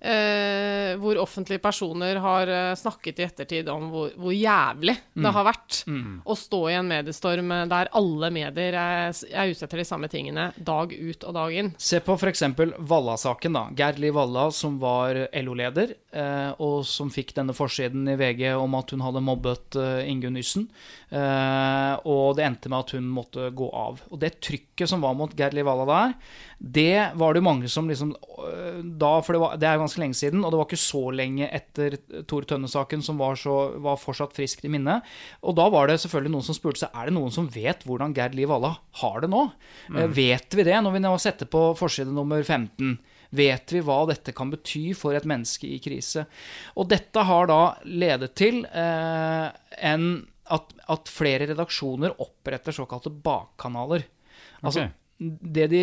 eh, 0.05 0.95
hvor 1.01 1.17
offentlige 1.23 1.63
personer 1.65 2.19
har 2.23 2.51
eh, 2.53 2.75
snakket 2.79 3.19
i 3.23 3.25
ettertid 3.27 3.69
om 3.73 3.89
hvor, 3.93 4.13
hvor 4.21 4.35
jævlig 4.37 4.97
Mm. 5.15 5.23
det 5.23 5.31
har 5.33 5.45
vært 5.47 5.77
Mm. 5.87 6.23
å 6.27 6.35
stå 6.37 6.59
i 6.71 6.75
en 6.75 6.89
mediestorm 6.89 7.51
eh, 7.55 7.67
der 7.71 7.89
alle 7.95 8.31
medier 8.35 8.75
er, 8.75 9.13
er 9.33 9.51
ute 9.53 9.65
etter 9.65 9.79
de 9.81 9.85
samme 9.87 10.09
tingene 10.11 10.49
dag 10.59 10.91
ut 10.93 11.25
og 11.25 11.35
dag 11.35 11.53
inn. 11.55 11.73
Se 11.79 12.01
på 12.01 12.17
f.eks. 12.19 12.43
Valla-saken. 12.79 13.53
da. 13.55 13.65
Geir 13.79 13.99
Liv 14.03 14.15
Valla, 14.15 14.49
som 14.53 14.79
var 14.83 15.15
LO-leder, 15.33 15.95
eh, 16.13 16.51
og 16.59 16.85
som 16.85 17.11
fikk 17.11 17.35
denne 17.35 17.55
forsiden 17.55 18.09
i 18.11 18.17
VG 18.19 18.53
om 18.59 18.75
at 18.75 18.91
hun 18.91 19.01
hadde 19.07 19.23
mobbet 19.23 19.77
eh, 19.79 20.11
Ingunn 20.11 20.37
Yssen. 20.41 20.69
Eh, 21.15 21.95
og 22.11 22.35
det 22.37 22.45
endte 22.49 22.69
med 22.73 22.81
at 22.85 22.95
hun 22.97 23.07
måtte 23.15 23.49
gå 23.55 23.69
av. 23.73 24.01
Og 24.11 24.19
det 24.23 24.41
trykket 24.43 24.91
som 24.91 25.01
var 25.05 25.15
mot 25.15 25.33
Geir 25.39 25.55
Liv 25.55 25.65
Valla 25.69 25.87
der, 25.87 26.15
det 26.65 27.11
var 27.21 27.35
det 27.35 27.43
jo 27.43 27.45
mange 27.45 27.69
som 27.69 27.89
liksom 27.91 28.15
øh, 28.17 28.79
da, 28.97 29.11
For 29.21 29.37
det, 29.37 29.41
var, 29.43 29.57
det 29.61 29.67
er 29.69 29.81
ganske 29.83 30.01
lenge 30.01 30.17
siden, 30.17 30.41
og 30.47 30.51
det 30.55 30.57
var 30.61 30.65
ikke 30.71 30.81
så 30.81 31.03
lenge 31.13 31.49
etter 31.53 31.97
Tor 32.31 32.47
Tønne-saken 32.49 33.03
som 33.05 33.19
var, 33.21 33.37
så, 33.37 33.57
var 33.85 33.99
fortsatt 34.01 34.33
friskt 34.33 34.65
i 34.65 34.71
minne. 34.73 34.95
Og 35.45 35.59
da 35.59 35.67
var 35.69 35.91
det 35.91 35.99
selvfølgelig 36.01 36.33
noen 36.33 36.47
som 36.47 36.57
spurte 36.57 36.81
seg 36.81 36.97
er 36.97 37.11
det 37.11 37.17
noen 37.19 37.35
som 37.35 37.51
vet 37.53 37.85
hvordan 37.85 38.15
Gerd 38.17 38.35
Liv 38.39 38.49
Valla 38.49 38.71
har 39.03 39.21
det 39.21 39.31
nå. 39.35 39.43
Eh, 39.91 40.01
Mm. 40.07 40.15
vet 40.17 40.57
vi 40.57 40.65
det 40.65 40.79
når 40.81 40.97
vi 40.97 41.05
nå 41.05 41.13
setter 41.21 41.47
på 41.53 41.67
forside 41.77 42.09
nummer 42.17 42.41
15? 42.43 42.97
Vet 43.35 43.73
vi 43.75 43.81
hva 43.85 44.01
dette 44.09 44.33
kan 44.33 44.49
bety 44.53 44.95
for 44.97 45.13
et 45.19 45.25
menneske 45.29 45.67
i 45.69 45.81
krise? 45.85 46.25
Og 46.79 46.89
dette 46.89 47.25
har 47.29 47.49
da 47.51 47.61
ledet 47.85 48.33
til 48.39 48.63
eh, 48.65 49.49
en, 49.91 50.05
at, 50.49 50.73
at 50.89 51.11
flere 51.11 51.49
redaksjoner 51.53 52.15
oppretter 52.23 52.73
såkalte 52.73 53.11
bakkanaler. 53.13 54.07
Altså, 54.63 54.87
Ok. 54.89 55.01
Det, 55.19 55.67
de, 55.71 55.83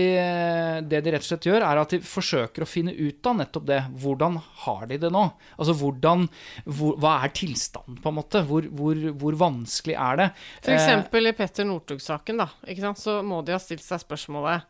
det 0.91 0.99
de 1.05 1.11
rett 1.13 1.23
og 1.23 1.27
slett 1.29 1.47
gjør, 1.47 1.63
er 1.63 1.79
at 1.79 1.93
de 1.93 2.01
forsøker 2.03 2.65
å 2.65 2.67
finne 2.67 2.93
ut 2.93 3.27
av 3.29 3.37
nettopp 3.39 3.67
det. 3.69 3.79
Hvordan 4.03 4.37
har 4.65 4.83
de 4.89 4.97
det 5.01 5.11
nå? 5.13 5.23
Altså, 5.55 5.75
hvordan, 5.79 6.27
hvor, 6.65 6.97
Hva 7.01 7.15
er 7.23 7.33
tilstanden, 7.37 8.01
på 8.03 8.11
en 8.11 8.17
måte? 8.19 8.43
Hvor, 8.49 8.67
hvor, 8.75 8.99
hvor 9.23 9.39
vanskelig 9.39 9.95
er 9.95 10.19
det? 10.19 10.29
For 10.59 10.75
Eh, 10.75 11.31
i 11.31 11.35
Petter 11.37 11.67
Northug-saken, 11.69 12.43
da, 12.43 12.93
så 12.99 13.21
må 13.25 13.41
de 13.45 13.55
ha 13.55 13.61
stilt 13.61 13.85
seg 13.85 14.03
spørsmålet 14.03 14.67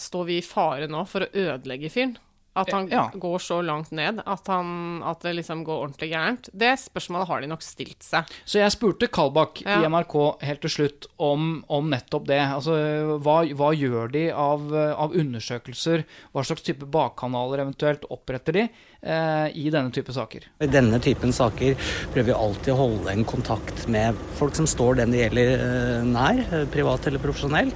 Står 0.00 0.22
vi 0.24 0.38
i 0.40 0.44
fare 0.44 0.86
nå 0.88 1.02
for 1.04 1.26
å 1.26 1.32
ødelegge 1.36 1.90
fyren? 1.92 2.14
At 2.56 2.70
han 2.70 2.86
Ja. 2.88 3.08
går 3.10 3.38
så 3.42 3.56
langt 3.66 3.90
ned 3.90 4.20
at, 4.24 4.46
han, 4.46 5.02
at 5.02 5.20
det 5.26 5.32
liksom 5.40 5.64
går 5.66 5.88
ordentlig 5.88 6.10
gærent? 6.12 6.48
Det 6.54 6.76
spørsmålet 6.78 7.26
har 7.26 7.40
de 7.42 7.48
nok 7.50 7.62
stilt 7.66 8.02
seg. 8.06 8.30
Så 8.46 8.60
jeg 8.60 8.70
spurte 8.70 9.08
Kalbakk 9.10 9.62
Ja. 9.64 9.80
i 9.82 9.88
NRK 9.90 10.14
helt 10.40 10.60
til 10.62 10.70
slutt 10.70 11.06
om, 11.18 11.64
om 11.68 11.90
nettopp 11.90 12.28
det. 12.28 12.38
Altså, 12.54 12.76
hva, 13.18 13.40
hva 13.58 13.72
gjør 13.74 14.12
de 14.14 14.30
av, 14.30 14.68
av 14.72 15.10
undersøkelser? 15.18 16.04
Hva 16.32 16.44
slags 16.46 16.62
type 16.62 16.86
bakkanaler 16.86 17.64
eventuelt 17.64 18.06
oppretter 18.14 18.52
de 18.60 18.68
eh, 19.02 19.48
i 19.58 19.66
denne 19.74 19.90
type 19.90 20.14
saker? 20.14 20.46
I 20.62 20.70
denne 20.70 21.00
typen 21.02 21.32
saker 21.34 21.74
prøver 22.14 22.30
vi 22.30 22.36
alltid 22.38 22.74
å 22.74 22.78
holde 22.84 23.10
en 23.16 23.24
kontakt 23.24 23.88
med 23.90 24.14
folk 24.38 24.54
som 24.54 24.66
står 24.70 25.02
den 25.02 25.10
det 25.10 25.24
gjelder 25.24 25.56
eh, 25.58 26.04
nær, 26.06 26.38
eh, 26.52 26.68
privat 26.70 27.06
eller 27.10 27.18
profesjonelt. 27.18 27.74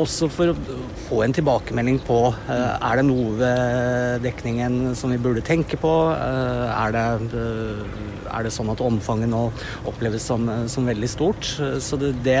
Også 0.00 0.26
for 0.32 0.50
å 0.50 0.78
få 1.06 1.20
en 1.22 1.34
tilbakemelding 1.34 2.00
på 2.02 2.16
eh, 2.50 2.72
er 2.82 2.98
det 2.98 3.04
noe 3.06 3.34
ved 3.38 4.24
dekningen 4.24 4.94
som 4.98 5.12
vi 5.14 5.20
burde 5.22 5.44
tenke 5.46 5.78
på. 5.78 5.92
Eh, 6.10 6.72
er, 6.72 6.94
det, 6.96 7.04
eh, 7.38 8.24
er 8.26 8.46
det 8.46 8.52
sånn 8.54 8.72
at 8.72 8.82
omfanget 8.82 9.30
nå 9.30 9.44
oppleves 9.86 10.26
som, 10.26 10.48
som 10.70 10.90
veldig 10.90 11.10
stort? 11.10 11.46
Så 11.54 11.98
det, 12.00 12.10
det, 12.26 12.40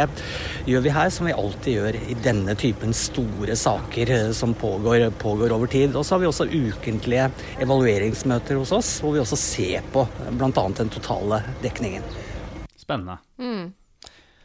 gjør 0.66 0.82
vi 0.86 0.96
her, 0.96 1.12
som 1.14 1.30
vi 1.30 1.36
alltid 1.36 1.78
gjør 1.78 2.00
i 2.00 2.18
denne 2.24 2.58
typen 2.58 2.96
store 2.96 3.54
saker 3.58 4.14
som 4.34 4.56
pågår, 4.58 5.06
pågår 5.22 5.54
over 5.54 5.70
tid. 5.70 5.94
Og 5.94 6.02
så 6.02 6.16
har 6.16 6.24
vi 6.24 6.30
også 6.32 6.50
ukentlige 6.50 7.30
evalueringsmøter 7.62 8.58
hos 8.58 8.74
oss, 8.74 8.96
hvor 9.04 9.14
vi 9.14 9.22
også 9.22 9.38
ser 9.38 9.86
på 9.94 10.08
bl.a. 10.34 10.50
den 10.50 10.90
totale 10.90 11.44
dekningen. 11.62 12.02
Spennende. 12.82 13.20
Mm. 13.38 13.70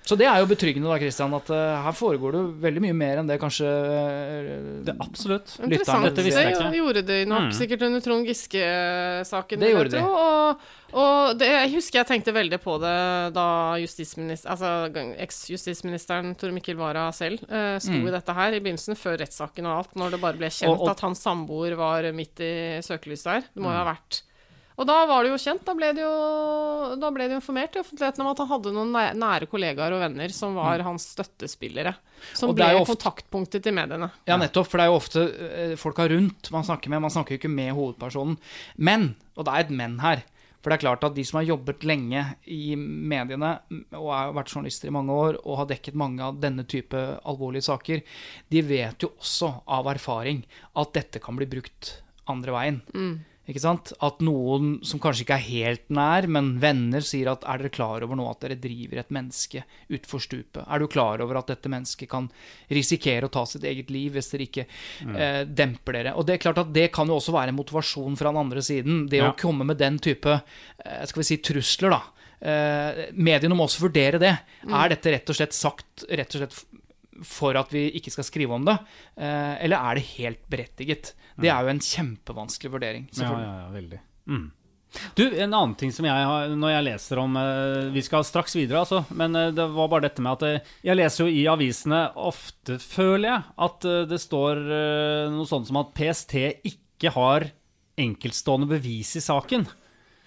Så 0.10 0.16
det 0.18 0.26
er 0.26 0.40
jo 0.42 0.48
betryggende, 0.50 0.90
da, 0.90 0.98
Christian, 0.98 1.34
at 1.38 1.50
uh, 1.54 1.84
her 1.86 1.94
foregår 1.94 2.34
det 2.34 2.40
jo 2.42 2.48
veldig 2.64 2.82
mye 2.82 2.96
mer 2.98 3.20
enn 3.22 3.28
det 3.30 3.36
kanskje 3.42 3.70
uh, 3.70 4.48
Det 4.88 4.94
er 4.96 5.04
absolutt. 5.06 5.52
Interessant. 5.62 6.08
Dette 6.08 6.24
visste 6.26 6.42
jeg 6.42 6.56
ikke. 6.56 6.70
Det 6.74 6.80
gjorde 6.80 7.04
de 7.06 7.18
nok 7.30 7.46
mm. 7.46 7.52
sikkert 7.60 7.86
under 7.86 8.02
Trond 8.02 8.30
Giske-saken. 8.30 9.62
Det 9.62 9.70
gjorde 9.70 9.92
de. 9.94 10.02
Og, 10.02 10.64
og 10.98 11.36
det, 11.38 11.50
jeg 11.54 11.74
husker 11.76 12.02
jeg 12.02 12.10
tenkte 12.10 12.34
veldig 12.34 12.58
på 12.64 12.80
det 12.82 12.96
da 13.36 13.50
justisminister, 13.84 14.56
altså, 14.56 15.12
eks-justisministeren 15.28 16.34
Tor 16.40 16.56
Mikkel 16.56 16.80
Wara 16.80 17.06
selv 17.14 17.44
uh, 17.46 17.76
sto 17.78 17.94
mm. 17.94 18.08
i 18.10 18.16
dette 18.16 18.38
her 18.40 18.58
i 18.58 18.64
begynnelsen, 18.64 18.98
før 18.98 19.20
rettssaken 19.22 19.70
og 19.70 19.76
alt, 19.76 19.94
når 20.00 20.16
det 20.16 20.22
bare 20.26 20.42
ble 20.42 20.50
kjent 20.50 20.74
og, 20.74 20.88
og, 20.88 20.96
at 20.96 21.06
hans 21.06 21.22
samboer 21.28 21.78
var 21.78 22.10
midt 22.18 22.42
i 22.42 22.56
søkelyset 22.86 23.32
her. 23.36 23.46
Det 23.54 23.62
må 23.62 23.70
jo 23.70 23.78
mm. 23.78 23.82
ha 23.84 23.86
vært 23.92 24.24
og 24.80 24.88
da 24.88 24.96
var 25.10 25.26
det 25.26 25.34
jo 25.34 25.40
kjent, 25.44 25.66
da 25.68 25.74
ble 25.76 25.90
det 25.98 26.06
jo, 26.06 26.12
da 27.02 27.10
ble 27.12 27.28
det 27.28 27.36
informert 27.36 27.76
i 27.76 27.82
offentligheten 27.82 28.24
om 28.24 28.30
at 28.32 28.40
han 28.40 28.50
hadde 28.54 28.72
noen 28.72 28.94
nære 29.20 29.50
kollegaer 29.52 29.92
og 29.92 30.04
venner 30.06 30.32
som 30.32 30.56
var 30.56 30.80
mm. 30.80 30.86
hans 30.88 31.10
støttespillere. 31.18 31.94
Som 32.32 32.54
ble 32.56 32.70
ofte, 32.78 32.94
kontaktpunktet 32.94 33.66
til 33.66 33.76
mediene. 33.76 34.08
Ja, 34.30 34.40
nettopp, 34.40 34.70
for 34.72 34.80
det 34.80 34.86
er 34.86 34.94
jo 34.94 35.00
ofte 35.02 35.26
eh, 35.28 35.74
folka 35.80 36.08
rundt 36.08 36.52
man 36.56 36.68
snakker 36.68 36.94
med. 36.94 37.04
Man 37.04 37.12
snakker 37.12 37.36
jo 37.36 37.42
ikke 37.42 37.52
med 37.52 37.74
hovedpersonen. 37.76 38.38
Men, 38.80 39.10
og 39.36 39.48
det 39.48 39.56
er 39.56 39.68
et 39.68 39.74
men 39.82 40.00
her. 40.04 40.24
For 40.60 40.72
det 40.72 40.80
er 40.80 40.84
klart 40.84 41.04
at 41.08 41.16
de 41.16 41.24
som 41.28 41.40
har 41.40 41.48
jobbet 41.48 41.86
lenge 41.88 42.24
i 42.52 42.76
mediene 42.76 43.54
og 43.96 44.10
har 44.12 44.34
vært 44.36 44.52
journalister 44.52 44.92
i 44.92 44.96
mange 44.96 45.16
år 45.16 45.40
og 45.44 45.62
har 45.62 45.70
dekket 45.72 46.00
mange 46.00 46.24
av 46.24 46.40
denne 46.40 46.66
type 46.68 47.00
alvorlige 47.28 47.68
saker, 47.70 48.04
de 48.52 48.64
vet 48.68 49.04
jo 49.04 49.14
også 49.16 49.54
av 49.72 49.88
erfaring 49.92 50.44
at 50.80 50.96
dette 50.96 51.24
kan 51.24 51.40
bli 51.40 51.48
brukt 51.52 51.98
andre 52.30 52.56
veien. 52.56 52.82
Mm. 52.92 53.14
Ikke 53.50 53.62
sant? 53.64 53.92
At 54.06 54.20
noen 54.22 54.76
som 54.86 55.02
kanskje 55.02 55.24
ikke 55.26 55.38
er 55.40 55.46
helt 55.48 55.86
nær, 55.94 56.28
men 56.30 56.52
venner, 56.62 57.02
sier 57.06 57.32
at 57.32 57.46
er 57.50 57.64
dere 57.64 57.74
klar 57.74 58.06
over 58.06 58.20
nå 58.20 58.28
at 58.30 58.44
dere 58.44 58.60
driver 58.62 59.02
et 59.02 59.14
menneske 59.16 59.64
utfor 59.96 60.22
stupet? 60.22 60.62
Er 60.62 60.82
du 60.82 60.86
klar 60.92 61.24
over 61.26 61.40
at 61.40 61.50
dette 61.50 61.72
mennesket 61.72 62.12
kan 62.12 62.28
risikere 62.70 63.26
å 63.26 63.34
ta 63.34 63.48
sitt 63.50 63.66
eget 63.66 63.90
liv 63.94 64.14
hvis 64.14 64.30
dere 64.34 64.46
ikke 64.46 64.68
mm. 64.70 65.18
eh, 65.18 65.42
demper 65.50 65.98
dere? 65.98 66.14
Og 66.20 66.28
det 66.30 66.38
er 66.38 66.44
klart 66.46 66.62
at 66.62 66.76
det 66.76 66.92
kan 66.94 67.10
jo 67.10 67.18
også 67.18 67.34
være 67.34 67.54
en 67.54 67.58
motivasjon 67.58 68.20
fra 68.20 68.30
den 68.30 68.44
andre 68.44 68.64
siden. 68.66 69.04
Det 69.10 69.24
ja. 69.24 69.32
å 69.32 69.40
komme 69.40 69.66
med 69.66 69.82
den 69.82 69.98
type 70.04 70.38
eh, 70.38 71.04
skal 71.10 71.24
vi 71.24 71.30
si, 71.32 71.42
trusler, 71.50 71.98
da. 71.98 72.02
Eh, 72.40 73.08
mediene 73.18 73.58
må 73.58 73.66
også 73.66 73.88
vurdere 73.88 74.22
det. 74.22 74.36
Mm. 74.62 74.78
Er 74.78 74.94
dette 74.94 75.16
rett 75.16 75.34
og 75.34 75.40
slett 75.42 75.58
sagt 75.58 76.06
rett 76.06 76.38
og 76.38 76.44
slett 76.46 76.62
for 77.26 77.58
at 77.60 77.74
vi 77.74 77.88
ikke 77.98 78.14
skal 78.14 78.28
skrive 78.28 78.56
om 78.56 78.68
det, 78.68 78.78
eh, 79.20 79.56
eller 79.66 79.80
er 79.80 80.00
det 80.00 80.06
helt 80.16 80.46
berettiget? 80.52 81.14
Det 81.40 81.52
er 81.52 81.66
jo 81.66 81.74
en 81.74 81.84
kjempevanskelig 81.84 82.72
vurdering. 82.74 83.10
Ja, 83.16 83.32
ja, 83.32 83.52
ja, 83.64 83.68
veldig. 83.74 84.00
Mm. 84.30 84.48
Du, 85.14 85.22
En 85.38 85.54
annen 85.54 85.76
ting 85.78 85.92
som 85.94 86.08
jeg 86.08 86.26
har 86.26 86.50
når 86.58 86.72
jeg 86.72 86.86
leser 86.88 87.20
om 87.22 87.36
eh, 87.38 87.92
Vi 87.94 88.02
skal 88.02 88.24
straks 88.26 88.56
videre, 88.58 88.82
altså. 88.82 89.04
Men 89.14 89.38
eh, 89.38 89.52
det 89.54 89.68
var 89.76 89.92
bare 89.92 90.08
dette 90.08 90.24
med 90.26 90.40
at 90.42 90.66
jeg 90.86 90.98
leser 90.98 91.28
jo 91.28 91.34
i 91.34 91.46
avisene 91.52 92.08
ofte, 92.18 92.80
føler 92.82 93.30
jeg, 93.30 93.44
at 93.68 93.90
det 94.10 94.22
står 94.22 94.64
noe 95.36 95.46
sånt 95.50 95.70
som 95.70 95.82
at 95.84 95.94
PST 95.98 96.36
ikke 96.72 97.14
har 97.14 97.52
enkeltstående 98.00 98.70
bevis 98.70 99.14
i 99.20 99.24
saken. 99.24 99.68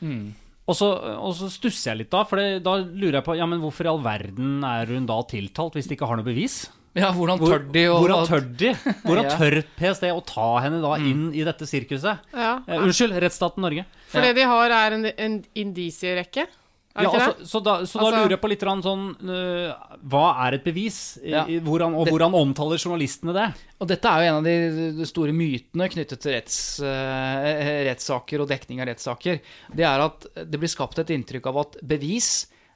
Mm. 0.03 0.33
Og, 0.63 0.77
så, 0.79 0.89
og 1.19 1.35
så, 1.35 1.49
stusser 1.51 1.93
jeg 1.93 2.03
litt 2.05 2.13
da, 2.13 2.23
for 2.29 2.39
da 2.63 2.77
lurer 2.85 3.19
jeg 3.19 3.27
på 3.27 3.35
ja, 3.39 3.49
men 3.51 3.63
hvorfor 3.63 3.87
i 3.87 3.91
all 3.91 4.03
verden 4.05 4.63
er 4.67 4.93
hun 4.95 5.09
da 5.11 5.19
tiltalt 5.29 5.75
hvis 5.79 5.91
de 5.91 5.97
ikke 5.97 6.09
har 6.09 6.21
noe 6.21 6.29
bevis? 6.29 6.65
Ja, 6.93 7.09
hvordan 7.17 7.41
tør 7.41 7.63
de 7.73 7.83
å 7.89 7.99
Hvordan 8.03 8.27
tør 8.29 8.49
de? 8.61 8.73
Hvordan 9.07 9.29
tør 9.39 9.59
PST 9.79 10.09
å 10.13 10.25
ta 10.29 10.49
henne 10.65 10.81
da 10.83 10.97
mm. 11.01 11.07
inn 11.09 11.29
i 11.33 11.45
dette 11.47 11.69
sirkuset? 11.69 12.27
Ja. 12.37 12.57
Uh, 12.67 12.83
unnskyld, 12.83 13.17
rettsstaten 13.25 13.65
Norge. 13.65 13.87
For 14.13 14.25
det 14.25 14.35
de 14.37 14.49
har, 14.49 14.75
er 14.77 14.99
en, 14.99 15.09
en 15.09 15.39
indisierekke? 15.57 16.49
Ja, 16.93 17.09
altså, 17.09 17.47
så, 17.49 17.61
da, 17.65 17.75
så 17.89 17.97
altså, 18.03 18.11
da, 18.13 18.19
lurer 18.21 18.35
jeg 18.35 18.41
på 18.43 18.49
litt 18.53 18.65
sånn 18.85 19.05
uh, 19.25 19.95
Hva 20.13 20.27
er 20.45 20.59
et 20.59 20.67
bevis? 20.67 20.99
Ja. 21.25 21.47
Hvordan, 21.65 21.97
og 21.97 22.11
hvordan 22.13 22.37
omtaler 22.37 22.77
journalistene 22.77 23.33
det? 23.33 23.47
Og 23.81 23.89
Dette 23.89 24.13
er 24.13 24.21
jo 24.21 24.29
en 24.29 24.41
av 24.43 24.49
de, 24.51 24.91
de 24.99 25.09
store 25.09 25.33
mytene 25.33 25.89
knyttet 25.95 26.21
til 26.21 26.37
retts, 26.37 26.59
uh, 26.85 27.49
rettssaker 27.89 28.45
og 28.45 28.53
dekning 28.53 28.85
av 28.85 28.91
rettssaker. 28.93 29.41
Det 29.73 29.89
er 29.89 30.05
at 30.05 30.29
det 30.45 30.61
blir 30.61 30.73
skapt 30.73 31.01
et 31.01 31.17
inntrykk 31.17 31.49
av 31.49 31.63
at 31.65 31.81
bevis, 31.95 32.35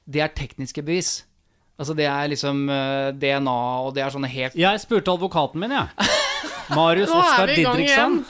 det 0.09 0.25
er 0.25 0.33
tekniske 0.33 0.81
bevis. 0.87 1.19
Altså 1.77 1.97
Det 1.97 2.07
er 2.09 2.31
liksom 2.33 2.67
uh, 2.71 2.77
eh, 2.77 3.09
DNA, 3.21 3.59
og 3.85 3.93
det 3.97 4.05
er 4.05 4.15
sånne 4.15 4.31
helt 4.33 4.57
Jeg 4.57 4.81
spurte 4.81 5.13
advokaten 5.13 5.61
min, 5.61 5.75
jeg. 5.77 5.93
Ja. 5.93 6.13
Marius 6.77 7.13
Oskar 7.15 7.53
Didriksen. 7.53 8.23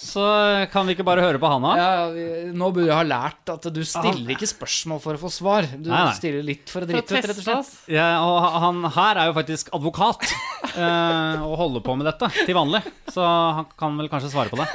Så 0.00 0.24
kan 0.72 0.86
vi 0.86 0.96
ikke 0.96 1.06
bare 1.06 1.22
høre 1.22 1.38
på 1.42 1.48
han, 1.50 1.62
da? 1.62 1.74
Ja, 1.78 1.90
vi, 2.10 2.24
nå 2.54 2.70
burde 2.74 2.88
jeg 2.88 2.96
ha 2.96 3.04
lært 3.06 3.52
at 3.52 3.68
du 3.70 3.80
stiller 3.86 4.34
ikke 4.34 4.48
spørsmål 4.50 4.98
for 5.02 5.18
å 5.18 5.20
få 5.22 5.30
svar. 5.32 5.68
Du 5.70 5.88
nei, 5.92 6.00
nei. 6.08 6.16
stiller 6.18 6.42
litt 6.46 6.70
for 6.70 6.82
å 6.82 6.88
drite 6.90 7.06
ut, 7.06 7.14
rett 7.14 7.38
og 7.38 7.46
slett. 7.46 7.70
Ja, 7.94 8.08
og 8.26 8.58
han 8.64 8.82
her 8.96 9.22
er 9.22 9.30
jo 9.30 9.36
faktisk 9.38 9.70
advokat 9.76 10.26
uh, 10.74 11.44
og 11.48 11.54
holder 11.62 11.86
på 11.86 11.96
med 12.00 12.10
dette 12.10 12.30
til 12.40 12.58
vanlig. 12.58 12.82
Så 13.14 13.22
han 13.22 13.70
kan 13.78 13.94
vel 14.00 14.10
kanskje 14.12 14.34
svare 14.34 14.50
på 14.50 14.58
det. 14.62 14.68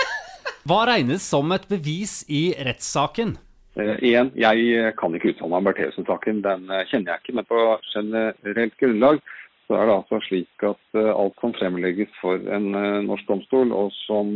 Hva 0.70 0.84
regnes 0.92 1.28
som 1.28 1.52
et 1.56 1.68
bevis 1.72 2.22
i 2.32 2.50
rettssaken? 2.56 3.36
Uh, 3.80 3.96
igjen, 4.04 4.32
jeg 4.36 4.94
kan 5.00 5.14
ikke 5.16 5.32
uttale 5.34 5.52
meg 5.54 5.62
om 5.62 5.68
Bertheussen-saken. 5.70 6.42
Den 6.46 6.66
uh, 6.72 6.84
kjenner 6.90 7.14
jeg 7.14 7.24
ikke. 7.24 7.36
Men 7.40 7.48
på 7.48 7.62
generelt 7.94 8.76
grunnlag 8.82 9.22
så 9.70 9.78
er 9.78 9.86
det 9.86 9.96
altså 10.00 10.20
slik 10.26 10.66
at 10.66 10.98
alt 10.98 11.36
som 11.38 11.52
fremlegges 11.54 12.10
for 12.18 12.42
en 12.50 12.72
norsk 13.06 13.28
domstol, 13.30 13.70
og 13.70 13.92
som 14.08 14.32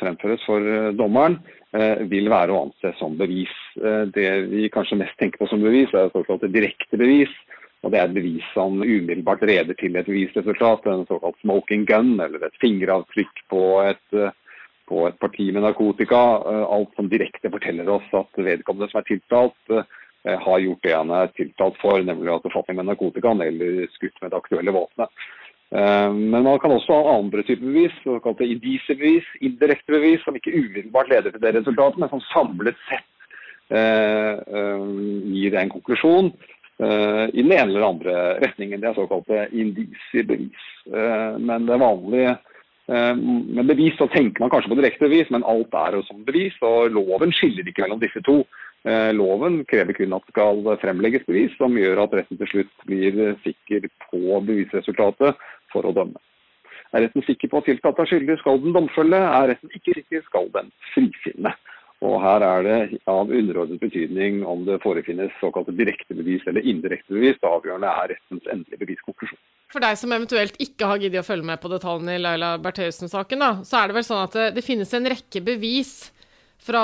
fremføres 0.00 0.40
for 0.48 0.64
dommeren, 0.96 1.36
vil 2.08 2.30
være 2.32 2.54
å 2.54 2.62
anse 2.62 2.94
som 2.96 3.18
bevis. 3.20 3.52
Det 3.76 4.30
vi 4.48 4.70
kanskje 4.72 5.02
mest 5.02 5.18
tenker 5.20 5.42
på 5.42 5.50
som 5.50 5.60
bevis, 5.60 5.92
er 5.92 6.08
såkalt 6.16 6.48
direkte 6.48 6.96
bevis. 6.96 7.34
Og 7.84 7.92
det 7.92 8.00
er 8.00 8.08
et 8.08 8.16
bevis 8.16 8.48
som 8.56 8.80
umiddelbart 8.80 9.44
reder 9.44 9.76
til 9.76 10.00
et 10.00 10.08
bevisresultat. 10.08 10.88
En 10.88 11.04
såkalt 11.12 11.36
smoking 11.44 11.84
gun, 11.92 12.14
eller 12.16 12.48
et 12.48 12.60
fingeravtrykk 12.64 13.44
på 13.52 13.62
et 13.84 14.22
på 14.88 15.06
et 15.08 15.18
parti 15.20 15.48
med 15.52 15.64
narkotika. 15.64 16.22
Eh, 16.52 16.64
alt 16.76 16.94
som 16.96 17.10
direkte 17.10 17.50
forteller 17.50 17.88
oss 17.88 18.08
at 18.16 18.40
vedkommende 18.40 18.90
som 18.90 19.00
er 19.00 19.08
tiltalt, 19.08 19.74
eh, 19.74 20.38
har 20.38 20.58
gjort 20.62 20.82
det 20.82 20.94
han 20.94 21.10
er 21.10 21.30
tiltalt 21.36 21.78
for, 21.82 22.02
nemlig 22.02 22.34
at 22.34 22.44
befatning 22.46 22.78
med 22.78 22.90
narkotika 22.90 23.32
eller 23.32 23.86
skutt 23.94 24.20
med 24.22 24.30
det 24.30 24.38
aktuelle 24.38 24.74
våpenet. 24.74 25.24
Eh, 25.72 26.12
men 26.12 26.44
man 26.44 26.58
kan 26.58 26.74
også 26.74 26.98
ha 26.98 27.16
andre 27.18 27.42
typer 27.42 27.66
bevis, 27.66 27.96
såkalte 28.04 28.46
indisiebevis, 28.46 29.26
indirekte 29.40 29.96
bevis, 29.96 30.20
som 30.24 30.36
ikke 30.36 30.54
umiddelbart 30.54 31.10
leder 31.10 31.30
til 31.30 31.42
det 31.42 31.56
resultatet, 31.56 31.98
men 31.98 32.12
som 32.12 32.24
samlet 32.32 32.78
sett 32.88 33.08
gir 33.72 35.54
en 35.56 35.70
konklusjon 35.72 36.26
i 36.76 37.40
den 37.40 37.52
ene 37.54 37.70
eller 37.70 37.86
andre 37.86 38.16
retningen. 38.42 38.82
Det 38.82 38.90
er 38.90 38.98
såkalte 38.98 39.46
indisiebevis. 39.48 40.66
Men 41.40 41.64
det 41.64 41.78
vanlige 41.80 42.34
Eh, 42.90 43.14
med 43.16 43.66
bevis 43.66 43.96
så 43.98 44.08
tenker 44.10 44.42
man 44.42 44.50
kanskje 44.50 44.72
på 44.72 44.78
direkte 44.80 45.06
bevis, 45.06 45.30
men 45.30 45.46
alt 45.46 45.74
er 45.78 45.98
jo 45.98 46.02
som 46.08 46.24
bevis. 46.26 46.56
og 46.66 46.90
Loven 46.90 47.32
skiller 47.36 47.68
ikke 47.68 47.86
mellom 47.86 48.02
disse 48.02 48.22
to. 48.26 48.42
Eh, 48.82 49.12
loven 49.14 49.62
krever 49.70 49.94
kun 49.94 50.16
at 50.16 50.26
det 50.26 50.34
skal 50.34 50.64
fremlegges 50.82 51.26
bevis 51.28 51.54
som 51.58 51.76
gjør 51.78 52.02
at 52.02 52.14
retten 52.18 52.40
til 52.40 52.50
slutt 52.50 52.86
blir 52.88 53.36
sikker 53.44 53.86
på 54.08 54.40
bevisresultatet 54.48 55.38
for 55.70 55.86
å 55.86 55.94
dømme. 55.94 56.18
Er 56.92 57.06
retten 57.06 57.24
sikker 57.24 57.48
på 57.48 57.62
at 57.62 57.70
tiltalte 57.70 58.04
er 58.04 58.10
skyldig, 58.10 58.38
skal 58.40 58.58
den 58.60 58.74
domfølge. 58.74 59.20
Er 59.22 59.52
retten 59.52 59.70
ikke 59.72 59.94
sikker, 60.00 60.24
skal 60.26 60.50
den 60.52 60.72
frifinne. 60.92 61.54
Og 62.02 62.18
Her 62.18 62.42
er 62.42 62.64
det 62.66 62.98
av 63.06 63.30
underordnet 63.30 63.80
betydning 63.80 64.42
om 64.44 64.64
det 64.66 64.80
forefinnes 64.82 65.32
såkalte 65.40 65.74
direkte 65.78 66.16
bevis 66.18 66.42
eller 66.50 66.66
indirekte 66.66 67.14
bevis. 67.14 67.38
Det 67.38 67.48
avgjørende 67.48 67.92
er 68.02 68.12
rettens 68.16 68.48
endelige 68.50 68.82
beviskonklusjon. 68.82 69.38
For 69.72 69.80
deg 69.80 69.96
som 69.96 70.12
eventuelt 70.12 70.58
ikke 70.60 70.88
har 70.90 71.00
giddet 71.00 71.22
å 71.22 71.26
følge 71.26 71.48
med 71.48 71.60
på 71.62 71.70
detaljene 71.72 72.18
i 72.18 72.20
Laila 72.20 72.56
Bertheussen-saken, 72.60 73.44
så 73.64 73.78
er 73.78 73.88
det 73.88 73.96
vel 73.96 74.04
sånn 74.04 74.26
at 74.26 74.34
det, 74.36 74.48
det 74.58 74.64
finnes 74.66 74.92
en 74.92 75.08
rekke 75.08 75.40
bevis 75.46 75.94
fra 76.62 76.82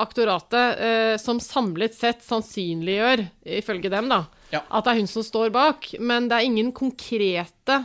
aktoratet 0.00 0.80
eh, 0.82 1.14
som 1.20 1.38
samlet 1.40 1.94
sett 1.94 2.24
sannsynliggjør, 2.26 3.22
ifølge 3.60 3.92
dem, 3.92 4.08
da, 4.10 4.24
ja. 4.50 4.64
at 4.66 4.86
det 4.86 4.94
er 4.94 5.02
hun 5.02 5.10
som 5.10 5.26
står 5.26 5.52
bak. 5.54 5.92
Men 6.00 6.26
det 6.30 6.38
er 6.38 6.48
ingen 6.48 6.72
konkrete 6.74 7.76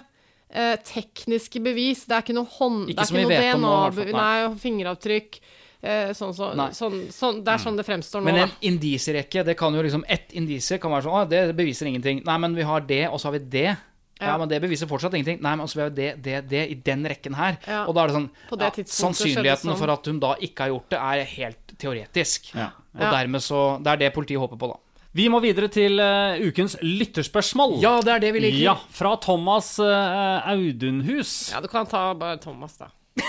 eh, 0.49 0.73
tekniske 0.87 1.61
bevis. 1.61 2.05
Det 2.07 2.17
er 2.17 2.25
ikke 2.25 2.37
noe 2.39 2.49
hånd... 2.55 2.87
Ikke 2.89 3.05
det 3.11 3.25
er 3.27 3.43
ikke 3.51 3.59
noe 3.61 3.91
DNA, 3.93 4.15
nei, 4.15 4.57
fingeravtrykk. 4.63 5.37
Eh, 5.85 6.15
sånn, 6.17 6.31
så, 6.33 6.49
sånn, 6.73 6.95
sånn, 7.13 7.43
det 7.45 7.51
er 7.53 7.61
sånn 7.61 7.75
det 7.77 7.85
fremstår 7.85 8.23
nå. 8.23 8.31
Men 8.31 8.45
en 8.47 8.55
indisierekke, 8.71 9.43
det 9.45 9.53
kan 9.59 9.75
jo 9.75 9.83
liksom 9.85 10.01
Ett 10.09 10.31
indisie 10.33 10.79
kan 10.81 10.89
være 10.89 11.05
sånn 11.05 11.17
Å, 11.19 11.27
det 11.29 11.41
beviser 11.53 11.91
ingenting. 11.91 12.23
Nei, 12.25 12.37
men 12.41 12.55
vi 12.57 12.65
har 12.65 12.87
det, 12.87 13.03
og 13.11 13.21
så 13.21 13.29
har 13.29 13.35
vi 13.35 13.43
det. 13.53 13.75
Ja, 14.19 14.27
Ja. 14.31 14.37
men 14.37 14.47
det 14.47 14.61
beviser 14.63 14.87
fortsatt 14.87 15.13
ingenting. 15.13 15.41
Nei, 15.41 15.55
men 15.57 15.65
altså, 15.65 15.75
vi 15.75 15.81
har 15.83 15.89
jo 15.89 15.95
det, 15.95 16.23
det, 16.23 16.37
det 16.49 16.63
i 16.71 16.75
den 16.75 17.03
rekken 17.05 17.33
her. 17.35 17.57
Ja. 17.67 17.81
Og 17.85 17.95
da 17.95 18.03
er 18.03 18.07
det 18.07 18.15
sånn 18.15 18.29
På 18.49 18.55
det 18.57 18.69
ja, 18.77 18.83
Sannsynligheten 18.85 19.69
sånn. 19.73 19.77
for 19.77 19.91
at 19.91 20.05
hun 20.07 20.19
da 20.23 20.35
ikke 20.39 20.63
har 20.63 20.69
gjort 20.71 20.89
det, 20.89 20.99
er 20.99 21.23
helt 21.35 21.75
teoretisk. 21.77 22.53
Ja. 22.55 22.69
Og 22.95 23.01
Ja. 23.01 23.11
dermed 23.11 23.41
så 23.43 23.81
Det 23.83 23.91
er 23.91 23.97
det 23.97 24.13
politiet 24.15 24.39
håper 24.39 24.57
på, 24.57 24.67
da. 24.71 24.79
Vi 25.15 25.29
må 25.29 25.39
videre 25.41 25.69
til 25.71 25.99
uh, 25.99 26.35
ukens 26.43 26.75
lytterspørsmål. 26.83 27.77
Ja, 27.81 28.01
det 28.01 28.11
er 28.13 28.19
det 28.19 28.33
vi 28.33 28.39
liker. 28.39 28.63
Ja, 28.65 28.73
fra 28.91 29.15
Thomas 29.15 29.79
uh, 29.79 30.43
Audunhus. 30.51 31.51
Ja, 31.53 31.61
du 31.61 31.67
kan 31.71 31.85
ta 31.87 32.13
bare 32.13 32.37
Thomas, 32.37 32.75
da. 32.77 32.87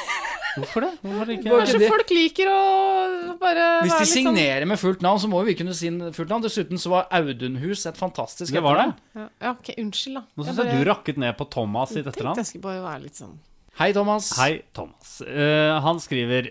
Hvorfor 0.57 0.80
det? 0.86 0.90
Hvorfor 1.04 1.30
ikke? 1.34 1.50
Kanskje 1.52 1.78
det- 1.82 1.90
folk 1.92 2.11
liker 2.16 2.48
å 2.48 3.38
bare 3.40 3.66
Hvis 3.84 3.98
de 3.98 4.04
sånn 4.09 4.12
signerer 4.34 4.66
med 4.66 4.78
fullt 4.80 5.02
navn, 5.04 5.20
så 5.20 5.28
må 5.28 5.40
jo 5.42 5.48
vi 5.50 5.54
kunne 5.59 5.74
si 5.76 5.90
fullt 5.90 6.28
navn. 6.32 6.42
Dessuten 6.46 6.80
så 6.80 6.90
var 6.90 7.09
Audunhus 7.12 7.84
et 7.86 7.96
fantastisk 7.96 8.52
Det 8.52 8.62
var 8.62 8.76
det. 8.80 8.94
ja, 9.14 9.28
ja, 9.42 9.50
ok, 9.52 9.74
unnskyld, 9.78 10.14
da. 10.14 10.22
Nå 10.36 10.44
Jeg 10.44 10.46
syns 10.46 10.57
jeg 10.57 10.66
bare 10.66 10.84
du 10.84 10.90
rakket 10.90 11.16
ned 11.18 11.36
på 11.36 11.50
Thomas 11.50 11.90
sitt 11.90 12.07
etternavn. 12.07 12.36
jeg 12.36 12.46
skulle 12.46 12.62
bare 12.62 12.82
være 12.82 13.02
litt 13.02 13.14
sånn 13.20 13.38
Hei, 13.78 13.92
Thomas. 13.92 14.30
Hei, 14.38 14.62
Thomas. 14.72 15.20
Uh, 15.20 15.78
han 15.80 15.96
skriver 16.00 16.50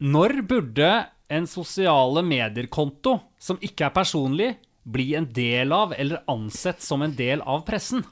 Når 0.00 0.40
burde 0.48 1.06
en 1.28 1.46
sosiale 1.46 2.22
medier-konto 2.24 3.20
som 3.38 3.58
ikke 3.58 3.86
er 3.86 3.90
personlig, 3.90 4.56
bli 4.90 5.14
en 5.14 5.26
del 5.26 5.70
av 5.72 5.92
eller 5.96 6.22
ansett 6.28 6.80
som 6.80 7.02
en 7.02 7.12
del 7.14 7.40
av 7.42 7.64
pressen? 7.66 8.02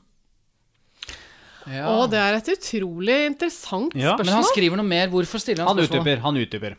Ja. 1.69 1.85
Å, 1.93 2.07
det 2.11 2.19
er 2.21 2.39
et 2.39 2.49
utrolig 2.55 3.17
interessant 3.27 3.95
Ja, 3.99 4.15
men 4.17 4.27
Men 4.27 4.39
han 4.39 4.47
skriver 4.49 4.81
noe 4.81 4.89
mer. 4.89 5.09
Hvorfor 5.13 5.43
stiller 5.43 5.65
han 5.67 5.75
Han 5.75 5.83
spørsmål? 5.85 6.01
utdyper. 6.01 6.23
Han 6.25 6.41
utdyper. 6.41 6.77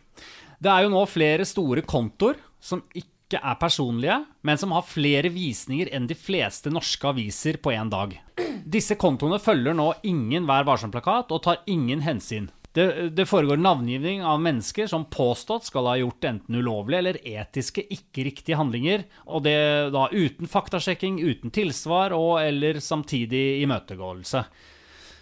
Det 0.61 0.69
er 0.71 0.85
jo 0.85 0.93
nå 0.93 1.01
flere 1.09 1.45
store 1.45 1.81
kontoer 1.81 2.39
som 2.61 2.83
ikke 2.93 3.39
er 3.41 3.55
personlige, 3.61 4.17
men 4.43 4.57
som 4.59 4.73
har 4.75 4.83
flere 4.85 5.29
visninger 5.31 5.89
enn 5.95 6.07
de 6.09 6.17
fleste 6.19 6.69
norske 6.73 7.07
aviser 7.07 7.57
på 7.63 7.71
én 7.73 7.89
dag. 7.89 8.17
Disse 8.65 8.97
kontoene 8.99 9.39
følger 9.41 9.73
nå 9.77 9.93
ingen 10.03 10.45
Vær 10.49 10.65
varsom-plakat 10.67 11.31
og 11.31 11.43
tar 11.45 11.61
ingen 11.71 12.01
hensyn. 12.05 12.49
Det, 12.73 13.09
det 13.17 13.25
foregår 13.27 13.59
navngivning 13.59 14.21
av 14.23 14.37
mennesker 14.39 14.87
som 14.87 15.03
påstått 15.11 15.65
skal 15.67 15.89
ha 15.89 15.97
gjort 15.99 16.23
enten 16.23 16.55
ulovlige 16.55 16.99
eller 17.01 17.17
etiske 17.27 17.83
ikke-riktige 17.91 18.55
handlinger, 18.55 19.03
og 19.27 19.43
det 19.43 19.57
da 19.91 20.05
uten 20.13 20.47
faktasjekking, 20.47 21.17
uten 21.19 21.51
tilsvar 21.51 22.15
og 22.15 22.37
eller 22.39 22.79
samtidig 22.79 23.61
imøtegåelse. 23.65 24.45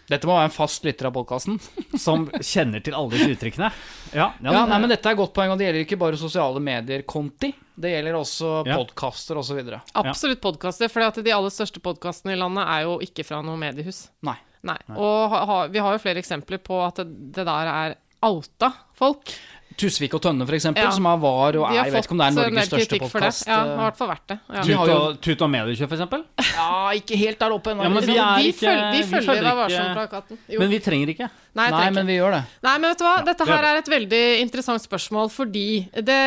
Dette 0.09 0.25
må 0.27 0.33
være 0.35 0.49
en 0.49 0.53
fast 0.55 0.85
lytter 0.87 1.07
av 1.09 1.13
podkasten. 1.15 1.59
Som 2.05 2.27
kjenner 2.41 2.81
til 2.83 2.95
alle 2.97 3.13
disse 3.13 3.29
uttrykkene. 3.35 3.69
Ja, 4.15 4.31
Ja, 4.41 4.65
nei, 4.65 4.79
men 4.81 4.89
Dette 4.89 5.11
er 5.11 5.15
et 5.15 5.21
godt 5.21 5.35
poeng, 5.37 5.53
og 5.53 5.59
det 5.61 5.67
gjelder 5.69 5.85
ikke 5.85 5.99
bare 6.01 6.17
sosiale 6.19 6.61
medier-konti. 6.65 7.51
Det 7.79 7.93
gjelder 7.93 8.17
også 8.19 8.51
Ja. 8.67 8.75
podkaster 8.81 9.37
osv. 9.39 9.61
Absolutt 9.95 10.41
podkaster, 10.43 10.89
for 10.91 11.21
de 11.21 11.31
aller 11.35 11.53
største 11.53 11.79
podkastene 11.83 12.33
i 12.33 12.39
landet 12.41 12.65
er 12.67 12.87
jo 12.89 12.97
ikke 13.05 13.23
fra 13.27 13.41
noe 13.45 13.55
mediehus. 13.61 14.07
Nei. 14.25 14.35
Nei. 14.67 14.75
Og 14.91 15.29
ha, 15.31 15.45
ha, 15.47 15.59
vi 15.71 15.79
har 15.79 15.93
jo 15.95 16.01
flere 16.03 16.19
eksempler 16.19 16.59
på 16.59 16.81
at 16.83 16.99
det, 16.99 17.07
det 17.37 17.45
der 17.47 17.69
er 17.71 17.95
outa 18.27 18.73
folk. 18.99 19.31
Tusvik 19.79 20.13
og 20.17 20.21
Tønne, 20.25 20.45
eksempel, 20.59 20.83
Ja. 20.83 20.91
som 20.91 21.05
er 21.07 21.17
var 21.21 21.55
og 21.55 21.65
er 21.69 21.77
Jeg 21.79 21.93
vet 21.93 22.05
ikke 22.05 22.15
om 22.15 22.21
det 22.21 22.27
er 22.27 22.35
Norges 22.35 22.67
største 22.69 22.99
podkast. 22.99 23.47
Ja, 23.47 23.59
har 23.59 23.71
i 23.71 23.83
hvert 23.85 23.97
fall 23.97 24.09
vært 24.11 24.27
det. 24.27 24.39
Ja. 24.49 24.61
De 24.61 24.73
Tut 24.75 24.89
og, 24.95 25.21
tut 25.23 25.41
og 25.45 25.49
mediekjøp, 25.49 25.93
eksempel? 25.95 26.23
Ja, 26.53 26.89
ikke 26.99 27.17
helt 27.17 27.39
der 27.39 27.55
oppe 27.55 27.71
ennå. 27.73 27.83
Ja, 27.87 27.89
men 27.89 28.03
vi 28.03 28.17
er 28.17 28.53
følger, 28.59 28.91
vi 28.91 29.03
følger 29.07 29.27
følger 29.29 29.47
Vær 29.49 29.57
varsom-plakaten. 29.63 30.37
Jo. 30.49 30.59
Men 30.59 30.69
vi 30.69 30.79
trenger 30.83 31.13
ikke. 31.15 31.29
Nei, 31.55 31.69
Nei, 31.71 31.79
trenger 31.79 31.95
men 31.97 32.05
vi 32.07 32.15
gjør 32.19 32.31
det. 32.37 32.41
Nei, 32.61 32.75
men 32.77 32.91
vet 32.91 32.99
du 32.99 33.05
hva? 33.07 33.15
Dette 33.25 33.47
her 33.49 33.63
er 33.71 33.79
et 33.79 33.89
veldig 33.89 34.23
interessant 34.43 34.83
spørsmål, 34.83 35.31
fordi 35.33 35.65
det, 35.95 36.19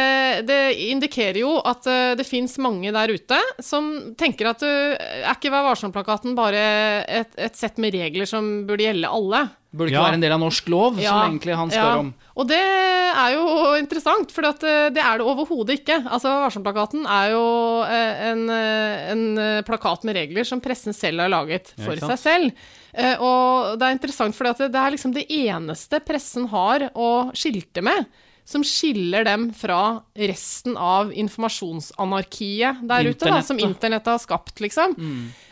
det 0.48 0.60
indikerer 0.88 1.38
jo 1.44 1.54
at 1.60 1.86
eh, 1.86 2.14
det 2.18 2.26
fins 2.26 2.56
mange 2.58 2.90
der 2.92 3.12
ute 3.14 3.38
som 3.62 4.14
tenker 4.18 4.50
at 4.50 4.64
du, 4.64 4.66
er 4.66 5.30
ikke 5.36 5.52
Vær 5.52 5.66
varsom-plakaten 5.68 6.34
bare 6.34 6.60
et, 7.04 7.34
et 7.36 7.56
sett 7.58 7.76
med 7.82 7.92
regler 7.94 8.24
som 8.28 8.62
burde 8.66 8.86
gjelde 8.88 9.10
alle? 9.12 9.44
Burde 9.72 9.92
ikke 9.92 10.00
Ja. 10.00 10.04
være 10.08 10.18
en 10.18 10.24
del 10.24 10.32
av 10.34 10.40
norsk 10.40 10.68
lov, 10.72 10.98
som 11.00 11.22
egentlig 11.28 11.56
han 11.56 11.70
spør 11.72 11.92
ja. 11.92 11.98
om. 12.02 12.12
Og 12.36 12.46
det 12.48 12.56
er 12.58 13.34
jo 13.34 13.42
interessant, 13.76 14.30
for 14.32 14.46
det 14.46 14.70
er 14.72 15.18
det 15.20 15.26
overhodet 15.28 15.80
ikke. 15.82 15.98
Altså, 16.08 16.30
Varsom-plakaten 16.46 17.04
er 17.04 17.34
jo 17.34 17.42
eh, 17.84 18.22
en, 18.30 18.42
eh, 18.48 19.10
en 19.12 19.24
eh, 19.38 19.62
plakat 19.68 20.06
med 20.08 20.16
regler 20.16 20.48
som 20.48 20.62
pressen 20.64 20.96
selv 20.96 21.20
har 21.20 21.28
laget 21.28 21.74
for 21.76 21.92
seg 22.00 22.18
selv. 22.22 22.64
Eh, 22.94 23.16
Og 23.20 23.76
det 23.78 23.84
er 23.88 23.96
interessant, 23.98 24.34
for 24.36 24.48
det 24.48 24.70
er 24.72 24.94
liksom 24.96 25.12
det 25.12 25.26
eneste 25.28 26.00
pressen 26.00 26.48
har 26.48 26.88
å 26.96 27.10
skilte 27.36 27.84
med. 27.84 28.06
Som 28.48 28.64
skiller 28.66 29.22
dem 29.28 29.52
fra 29.54 30.00
resten 30.18 30.74
av 30.76 31.12
informasjonsanarkiet 31.14 32.80
der 32.88 33.06
ute, 33.12 33.28
da, 33.30 33.38
som 33.42 33.58
Internettet. 33.62 34.06
har 34.10 34.18
skapt, 34.18 34.58
liksom. 34.60 34.96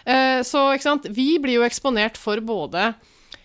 Eh, 0.05 0.43
Så 0.43 0.65
vi 1.09 1.39
blir 1.39 1.61
jo 1.61 1.63
eksponert 1.69 2.17
for 2.19 2.41
både 2.41 2.89
eh, 2.89 2.95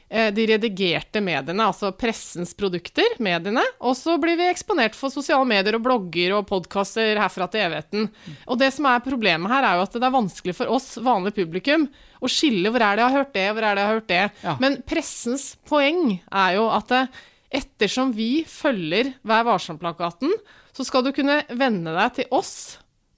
de 0.07 0.43
redigerte 0.47 1.19
mediene, 1.23 1.65
altså 1.65 1.89
pressens 1.97 2.51
produkter, 2.55 3.15
mediene, 3.23 3.63
og 3.81 3.95
så 3.97 4.15
blir 4.21 4.37
vi 4.37 4.45
eksponert 4.47 4.93
for 4.95 5.09
sosiale 5.11 5.47
medier 5.49 5.75
og 5.75 5.81
blogger 5.87 6.35
og 6.37 6.45
podkaster 6.49 7.17
herfra 7.17 7.47
til 7.51 7.63
evigheten. 7.65 8.05
Og 8.45 8.59
det 8.61 8.69
som 8.75 8.85
er 8.89 9.03
problemet 9.03 9.51
her, 9.51 9.65
er 9.65 9.79
jo 9.79 9.85
at 9.87 9.97
det 9.97 10.05
er 10.05 10.13
vanskelig 10.13 10.55
for 10.59 10.75
oss, 10.77 10.91
vanlig 11.01 11.33
publikum, 11.35 11.87
å 12.21 12.31
skille 12.31 12.71
hvor 12.71 12.85
er 12.85 12.97
det 12.97 13.03
jeg 13.03 13.11
har 13.11 13.19
hørt 13.19 13.33
det, 13.35 13.47
hvor 13.49 13.65
er 13.65 13.75
det 13.75 13.83
jeg 13.83 13.89
har 13.89 13.99
hørt 13.99 14.11
det. 14.11 14.23
Ja. 14.45 14.55
Men 14.61 14.77
pressens 14.87 15.47
poeng 15.67 16.03
er 16.29 16.55
jo 16.57 16.69
at 16.73 16.95
eh, 16.95 17.19
ettersom 17.61 18.13
vi 18.15 18.29
følger 18.49 19.13
Vær 19.25 19.45
varsom-plakaten, 19.47 20.33
så 20.75 20.85
skal 20.87 21.05
du 21.05 21.13
kunne 21.15 21.41
venne 21.55 21.93
deg 21.95 22.17
til 22.19 22.33
oss 22.35 22.55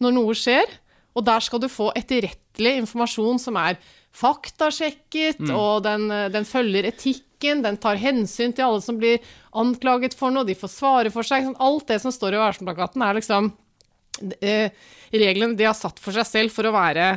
når 0.03 0.13
noe 0.13 0.35
skjer, 0.37 0.67
og 1.17 1.25
der 1.25 1.41
skal 1.41 1.61
du 1.63 1.69
få 1.71 1.89
etterrettelig 1.97 2.75
informasjon 2.83 3.39
som 3.41 3.57
er 3.57 3.79
faktasjekket, 4.17 5.41
og 5.53 5.83
den, 5.85 6.09
eh, 6.11 6.27
den 6.33 6.45
følger 6.47 6.87
etikken, 6.89 7.61
den 7.63 7.77
tar 7.77 7.99
hensyn 8.01 8.53
til 8.55 8.65
alle 8.65 8.81
som 8.81 8.97
blir 8.97 9.19
anklaget 9.53 10.15
for 10.17 10.33
noe, 10.33 10.45
de 10.47 10.55
får 10.57 10.71
svare 10.73 11.11
for 11.13 11.23
seg. 11.27 11.45
Sånn, 11.45 11.57
alt 11.61 11.87
det 11.87 11.99
som 12.01 12.11
står 12.11 12.33
i 12.33 12.41
Varsom-plakaten, 12.41 13.03
er 13.05 13.19
liksom 13.19 13.51
eh, 14.41 14.69
reglene 15.13 15.55
de 15.57 15.67
har 15.69 15.77
satt 15.77 15.99
for 16.01 16.11
seg 16.17 16.25
selv 16.25 16.51
for 16.55 16.65
å 16.65 16.73
være 16.73 17.07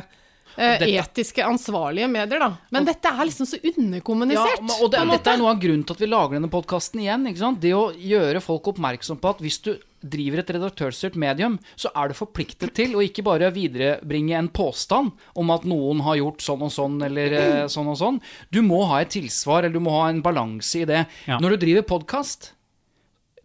eh, 0.57 0.77
Dette- 0.77 0.91
etiske, 1.01 1.41
ansvarlige 1.43 2.09
medier, 2.11 2.39
da. 2.43 2.51
Men 2.71 2.85
dette 2.85 3.09
er 3.09 3.25
liksom 3.25 3.47
så 3.49 3.57
underkommunisert. 3.63 4.61
Ja, 4.61 4.77
og 4.83 4.91
det, 4.93 5.01
dette 5.09 5.33
er 5.33 5.41
noe 5.41 5.53
av 5.55 5.61
grunnen 5.63 5.85
til 5.87 5.97
at 5.97 6.03
vi 6.03 6.11
lager 6.11 6.37
denne 6.37 6.51
podkasten 6.53 7.01
igjen. 7.01 7.25
Det 7.59 7.73
å 7.73 7.87
gjøre 7.95 8.41
folk 8.43 8.67
oppmerksom 8.75 9.17
på 9.21 9.33
at 9.33 9.41
hvis 9.41 9.61
du 9.65 9.73
driver 10.01 10.41
et 10.41 10.53
redaktørstyrt 10.55 11.17
medium, 11.19 11.57
så 11.79 11.91
er 11.95 12.09
du 12.11 12.17
forpliktet 12.17 12.73
til 12.77 12.95
å 12.95 13.03
ikke 13.05 13.25
bare 13.25 13.51
viderebringe 13.55 14.37
en 14.37 14.51
påstand 14.51 15.11
om 15.37 15.53
at 15.53 15.67
noen 15.67 16.03
har 16.05 16.19
gjort 16.21 16.45
sånn 16.45 16.65
og 16.67 16.73
sånn 16.73 16.97
eller 17.07 17.37
eh, 17.37 17.67
sånn 17.71 17.91
og 17.91 17.99
sånn. 17.99 18.21
Du 18.53 18.61
må 18.65 18.83
ha 18.91 19.01
et 19.03 19.13
tilsvar, 19.13 19.65
eller 19.65 19.77
du 19.77 19.85
må 19.85 19.97
ha 19.99 20.09
en 20.11 20.23
balanse 20.25 20.83
i 20.83 20.87
det. 20.89 21.05
Ja. 21.29 21.39
Når 21.41 21.55
du 21.55 21.65
driver 21.65 21.87
podkast 21.95 22.53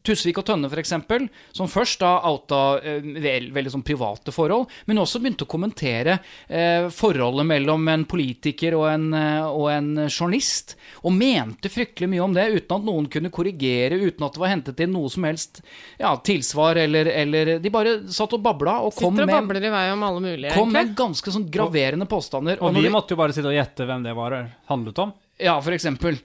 Tusvik 0.06 0.38
og 0.40 0.46
Tønne, 0.46 0.70
f.eks., 0.70 0.94
som 1.56 1.70
først 1.70 2.02
da 2.02 2.12
outa 2.28 2.60
eh, 2.78 3.02
vel, 3.02 3.50
veldig 3.54 3.72
sånn 3.74 3.84
private 3.86 4.34
forhold, 4.34 4.70
men 4.86 5.02
også 5.02 5.20
begynte 5.22 5.46
å 5.46 5.50
kommentere 5.50 6.18
eh, 6.46 6.86
forholdet 6.94 7.48
mellom 7.48 7.88
en 7.90 8.06
politiker 8.08 8.76
og 8.78 8.86
en, 8.92 9.08
eh, 9.16 9.46
og 9.46 9.68
en 9.72 9.90
journalist, 10.06 10.76
og 11.02 11.14
mente 11.16 11.70
fryktelig 11.72 12.10
mye 12.12 12.24
om 12.24 12.36
det, 12.36 12.46
uten 12.54 12.78
at 12.78 12.86
noen 12.86 13.10
kunne 13.12 13.32
korrigere, 13.34 13.98
uten 13.98 14.26
at 14.26 14.36
det 14.36 14.44
var 14.44 14.54
hentet 14.54 14.82
inn 14.86 14.94
noe 14.94 15.10
som 15.12 15.26
helst 15.26 15.62
ja, 15.98 16.14
tilsvar, 16.16 16.78
eller, 16.86 17.10
eller 17.10 17.56
De 17.62 17.72
bare 17.72 17.98
satt 18.12 18.34
og 18.36 18.42
babla 18.44 18.78
og 18.86 18.94
kom 18.94 19.14
Sitter 19.16 19.26
og 19.26 19.32
med, 19.32 19.36
babler 19.36 19.68
i 19.68 19.72
vei 19.74 19.84
om 19.94 20.04
alle 20.06 20.24
mulige, 20.24 20.54
kom 20.56 20.74
med 20.74 20.94
ganske 20.98 21.34
sånn 21.34 21.48
graverende 21.50 22.06
påstander. 22.10 22.60
Og 22.62 22.76
og 22.76 22.84
vi 22.84 22.92
måtte 22.92 23.14
jo 23.14 23.20
bare 23.20 23.34
sitte 23.34 23.48
og 23.50 23.56
gjette 23.56 23.86
hvem 23.88 24.04
det 24.04 24.12
var 24.16 24.36
handlet 24.70 25.00
om. 25.02 25.14
ja, 25.40 25.56
for 25.64 25.74
eksempel. 25.76 26.18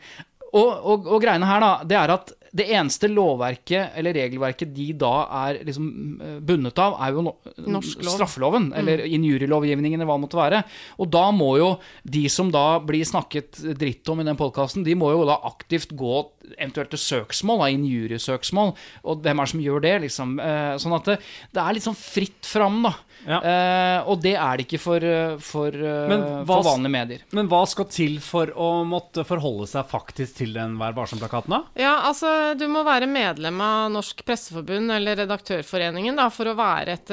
Og, 0.51 0.67
og, 0.67 1.07
og 1.07 1.21
greiene 1.23 1.47
her, 1.47 1.63
da, 1.63 1.71
det 1.87 1.95
er 1.95 2.11
at 2.17 2.33
det 2.51 2.65
eneste 2.75 3.07
lovverket 3.07 3.95
eller 3.99 4.15
regelverket 4.17 4.73
de 4.75 4.89
da 4.99 5.11
er 5.45 5.61
liksom 5.67 5.85
eh, 6.19 6.37
bundet 6.43 6.79
av, 6.83 6.97
er 6.99 7.15
jo 7.15 7.23
no 7.23 7.33
Norsk 7.71 8.01
lov. 8.01 8.07
Mm. 8.07 8.15
straffeloven, 8.17 8.65
eller 8.77 9.03
injurielovgivningen, 9.07 9.99
eller 9.99 10.09
hva 10.09 10.17
det 10.19 10.25
måtte 10.25 10.39
være. 10.39 10.61
Og 10.99 11.11
da 11.13 11.23
må 11.35 11.53
jo 11.61 11.69
de 12.03 12.25
som 12.31 12.51
da 12.51 12.65
blir 12.83 13.07
snakket 13.07 13.61
dritt 13.79 14.11
om 14.11 14.19
i 14.19 14.27
den 14.27 14.39
podkasten, 14.39 14.83
de 14.87 14.97
må 14.99 15.13
jo 15.13 15.23
da 15.29 15.39
aktivt 15.47 15.95
gå 15.95 16.17
eventuelt 16.57 16.91
til 16.91 17.03
søksmål, 17.05 17.63
da, 17.63 17.71
injuriesøksmål. 17.77 18.75
Og 19.07 19.23
hvem 19.23 19.39
er 19.39 19.47
det 19.47 19.53
som 19.53 19.63
gjør 19.63 19.85
det, 19.87 19.95
liksom? 20.07 20.35
Eh, 20.43 20.73
sånn 20.83 20.97
at 20.97 21.07
det, 21.13 21.17
det 21.55 21.63
er 21.63 21.77
litt 21.77 21.87
sånn 21.87 21.99
fritt 21.99 22.51
fram, 22.51 22.81
da. 22.89 22.97
Ja. 23.27 23.37
Eh, 23.41 24.09
og 24.09 24.21
det 24.23 24.33
er 24.33 24.57
det 24.57 24.65
ikke 24.65 24.79
for, 24.81 25.03
eh, 25.05 25.35
for, 25.43 25.75
eh, 25.75 26.13
hva 26.15 26.45
for 26.47 26.65
vanlige 26.65 26.93
medier. 26.93 27.25
Men 27.35 27.49
hva 27.51 27.61
skal 27.69 27.85
til 27.91 28.19
for 28.23 28.51
å 28.55 28.69
måtte 28.87 29.25
forholde 29.27 29.67
seg 29.69 29.89
faktisk 29.89 30.39
til 30.41 30.53
den 30.57 30.77
Vær 30.81 30.95
varsom-plakaten, 30.97 31.53
da? 31.53 31.61
Ja, 31.77 31.93
altså, 32.09 32.57
du 32.57 32.65
må 32.71 32.83
være 32.87 33.09
medlem 33.09 33.59
av 33.61 33.91
Norsk 33.93 34.23
Presseforbund 34.25 34.93
eller 34.95 35.19
Redaktørforeningen 35.21 36.17
da, 36.17 36.29
for 36.33 36.49
å 36.49 36.57
være 36.57 36.97
et 36.97 37.11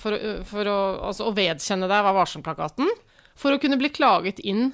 For, 0.00 0.16
for 0.48 0.68
å, 0.70 0.78
altså, 1.10 1.28
å 1.28 1.34
vedkjenne 1.34 1.88
deg 1.90 2.04
Vær 2.06 2.16
varsom-plakaten. 2.16 2.88
For 3.36 3.54
å 3.54 3.60
kunne 3.60 3.78
bli 3.80 3.90
klaget 3.90 4.40
inn 4.40 4.72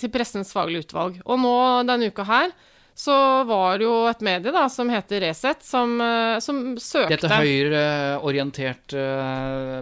til 0.00 0.12
Pressens 0.12 0.52
faglige 0.54 0.86
utvalg. 0.86 1.20
Og 1.26 1.40
nå 1.42 1.54
denne 1.88 2.10
uka 2.10 2.24
her 2.28 2.52
så 3.00 3.16
var 3.48 3.78
det 3.80 3.86
jo 3.86 3.94
et 4.10 4.20
medie 4.26 4.52
da, 4.52 4.66
som 4.68 4.90
heter 4.92 5.22
Resett, 5.24 5.62
som, 5.64 5.94
eh, 6.04 6.36
som 6.44 6.58
søkte 6.76 7.16
Dette 7.16 7.30
høyreorienterte 7.40 9.04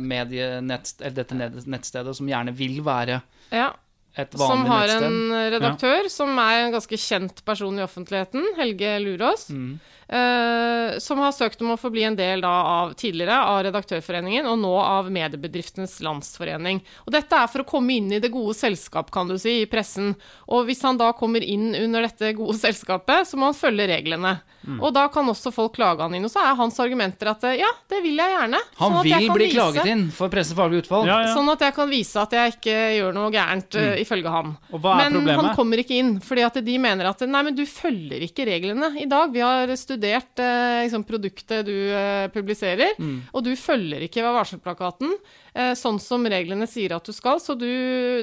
medienett, 0.05 0.93
eller 1.01 1.17
dette 1.23 1.39
nettstedet 1.67 2.15
som 2.17 2.31
gjerne 2.31 2.55
vil 2.57 2.81
være 2.87 3.21
Ja, 3.55 3.71
Et 4.19 4.33
som 4.39 4.65
har 4.67 4.87
nettsted. 4.87 5.07
en 5.07 5.53
redaktør 5.55 6.09
som 6.11 6.39
er 6.43 6.65
en 6.67 6.73
ganske 6.75 6.99
kjent 6.99 7.45
person 7.47 7.79
i 7.79 7.85
offentligheten, 7.85 8.45
Helge 8.59 8.97
Lurås. 9.05 9.49
Mm. 9.51 9.79
Eh, 10.09 10.99
som 10.99 11.19
har 11.23 11.33
søkt 11.37 11.63
om 11.63 11.75
å 11.75 11.79
få 11.81 11.91
bli 11.93 12.05
en 12.09 12.17
del 12.17 12.43
da 12.45 12.53
av 12.83 12.95
tidligere 12.99 13.37
av 13.45 13.63
Redaktørforeningen, 13.67 14.49
og 14.49 14.59
nå 14.63 14.73
av 14.81 15.11
Mediebedriftenes 15.13 15.99
Landsforening. 16.05 16.81
Og 17.07 17.13
dette 17.15 17.37
er 17.39 17.51
for 17.53 17.65
å 17.65 17.69
komme 17.69 17.99
inn 17.99 18.11
i 18.13 18.21
det 18.23 18.33
gode 18.35 18.57
selskap, 18.59 19.13
kan 19.15 19.29
du 19.29 19.37
si, 19.39 19.61
i 19.63 19.69
pressen. 19.71 20.15
Og 20.49 20.69
hvis 20.69 20.83
han 20.87 20.99
da 21.01 21.13
kommer 21.17 21.45
inn 21.45 21.75
under 21.77 22.07
dette 22.09 22.33
gode 22.39 22.57
selskapet, 22.59 23.29
så 23.29 23.39
må 23.39 23.51
han 23.51 23.59
følge 23.59 23.89
reglene. 23.93 24.39
Mm. 24.67 24.81
Og 24.83 24.91
da 24.93 25.07
kan 25.13 25.29
også 25.31 25.53
folk 25.55 25.77
klage 25.77 26.03
han 26.03 26.17
inn. 26.17 26.27
Og 26.27 26.33
så 26.33 26.43
er 26.43 26.57
hans 26.59 26.77
argumenter 26.83 27.31
at 27.31 27.45
ja, 27.57 27.69
det 27.89 28.01
vil 28.05 28.19
jeg 28.19 28.35
gjerne. 28.35 28.59
Han 28.81 28.93
sånn 28.93 28.99
at 29.01 29.11
jeg 29.13 29.23
vil 29.23 29.31
kan 29.31 29.39
bli 29.39 29.47
vise- 29.47 29.59
klaget 29.61 29.93
inn 29.93 30.07
for 30.15 30.33
pressefaglig 30.33 30.83
utfall. 30.83 31.07
Ja, 31.09 31.21
ja. 31.29 31.35
Sånn 31.37 31.53
at 31.53 31.63
jeg 31.65 31.77
kan 31.77 31.93
vise 31.93 32.25
at 32.25 32.35
jeg 32.35 32.57
ikke 32.57 32.77
gjør 32.99 33.15
noe 33.17 33.31
gærent, 33.33 33.79
eh, 33.79 34.03
ifølge 34.03 34.33
han. 34.35 34.57
Mm. 34.57 34.73
Og 34.75 34.83
hva 34.83 34.97
er 34.97 35.05
men 35.05 35.19
problemet? 35.21 35.45
han 35.45 35.57
kommer 35.57 35.85
ikke 35.85 36.01
inn, 36.01 36.13
fordi 36.25 36.45
at 36.49 36.59
de 36.65 36.79
mener 36.83 37.09
at 37.13 37.23
nei, 37.29 37.43
men 37.47 37.57
du 37.57 37.65
følger 37.69 38.25
ikke 38.27 38.49
reglene 38.49 38.93
i 39.01 39.07
dag. 39.09 39.33
Vi 39.33 39.45
har 39.45 39.73
studert 39.79 39.98
eh, 40.05 40.83
liksom, 40.85 41.03
produktet 41.05 41.67
du 41.67 41.73
eh, 41.93 42.29
publiserer, 42.31 42.95
Mm. 42.99 43.23
og 43.33 43.45
du 43.45 43.51
følger 43.57 44.03
ikke 44.07 44.23
Vær 44.23 44.35
varsom-plakaten 44.39 45.13
eh, 45.55 45.75
sånn 45.75 45.99
som 46.01 46.25
reglene 46.27 46.67
sier 46.67 46.95
at 46.97 47.05
du 47.05 47.13
skal. 47.13 47.41
Så 47.41 47.57
du, 47.59 47.67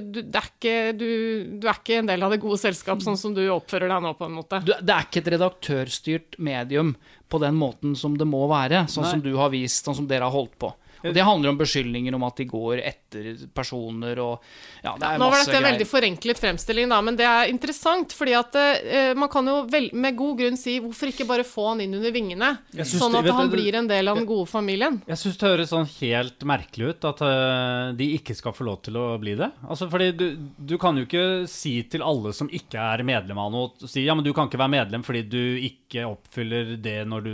du, 0.01 0.21
det 0.21 0.35
er 0.39 0.49
ikke, 0.51 0.75
du, 0.97 1.09
du 1.59 1.67
er 1.67 1.75
ikke 1.79 1.99
en 1.99 2.07
del 2.07 2.23
av 2.23 2.31
det 2.31 2.39
gode 2.43 2.57
selskap, 2.61 3.01
sånn 3.03 3.17
som 3.17 3.33
du 3.35 3.43
oppfører 3.49 3.89
deg 3.91 4.01
nå, 4.03 4.13
på 4.15 4.25
en 4.25 4.37
måte. 4.39 4.61
Du, 4.65 4.71
det 4.79 4.95
er 4.95 5.05
ikke 5.07 5.19
et 5.23 5.31
redaktørstyrt 5.35 6.39
medium 6.39 6.95
på 7.29 7.39
den 7.41 7.55
måten 7.57 7.95
som 7.97 8.15
det 8.17 8.27
må 8.29 8.45
være, 8.47 8.85
sånn 8.87 9.03
Nei. 9.03 9.11
som 9.17 9.21
du 9.25 9.33
har 9.35 9.49
vist, 9.53 9.83
sånn 9.85 9.95
som 9.97 10.07
dere 10.07 10.27
har 10.27 10.35
holdt 10.35 10.55
på. 10.61 10.71
Og 11.09 11.13
Det 11.15 11.25
handler 11.25 11.53
om 11.53 11.59
beskyldninger 11.59 12.15
om 12.17 12.23
at 12.27 12.39
de 12.41 12.47
går 12.49 12.81
etter 12.81 13.29
personer 13.55 14.19
og 14.23 14.41
ja, 14.83 14.95
det 14.99 15.07
er 15.07 15.21
Nå 15.21 15.29
var 15.31 15.41
dette 15.41 15.57
en 15.59 15.67
veldig 15.67 15.87
forenklet 15.89 16.41
fremstilling, 16.41 16.89
da, 16.91 16.99
men 17.05 17.17
det 17.19 17.25
er 17.27 17.51
interessant. 17.51 18.13
fordi 18.13 18.35
at 18.37 18.57
eh, 18.59 19.13
man 19.17 19.29
kan 19.31 19.47
jo 19.49 19.57
vel, 19.71 19.89
med 19.93 20.17
god 20.17 20.39
grunn 20.41 20.59
si 20.59 20.77
hvorfor 20.83 21.11
ikke 21.11 21.27
bare 21.29 21.45
få 21.47 21.69
han 21.71 21.83
inn 21.85 21.95
under 21.97 22.13
vingene? 22.13 22.51
Sånn 22.85 23.17
at 23.17 23.25
vet 23.27 23.37
han 23.37 23.49
du, 23.49 23.55
blir 23.57 23.79
en 23.79 23.89
del 23.89 24.11
av 24.11 24.19
den 24.19 24.27
gode 24.29 24.49
familien. 24.49 24.99
Jeg 25.09 25.21
syns 25.21 25.39
det 25.41 25.51
høres 25.51 25.73
sånn 25.73 25.87
helt 25.97 26.45
merkelig 26.47 26.93
ut 26.93 27.09
at 27.11 27.23
uh, 27.25 27.93
de 27.97 28.11
ikke 28.19 28.35
skal 28.37 28.55
få 28.55 28.67
lov 28.67 28.81
til 28.85 28.99
å 28.99 29.07
bli 29.21 29.35
det. 29.39 29.49
Altså, 29.67 29.89
fordi 29.91 30.11
du, 30.17 30.27
du 30.57 30.77
kan 30.81 30.97
jo 30.97 31.07
ikke 31.07 31.25
si 31.49 31.77
til 31.89 32.05
alle 32.05 32.33
som 32.35 32.49
ikke 32.51 32.81
er 32.81 33.05
medlem 33.07 33.41
av 33.41 33.51
noe, 33.53 33.89
si 33.89 34.05
ja, 34.05 34.15
men 34.17 34.25
du 34.25 34.33
kan 34.35 34.49
ikke 34.49 34.61
være 34.61 34.75
medlem 34.77 35.03
fordi 35.05 35.25
du 35.29 35.41
ikke 35.65 36.05
oppfyller 36.07 36.75
det 36.81 37.01
når 37.09 37.25
du 37.25 37.33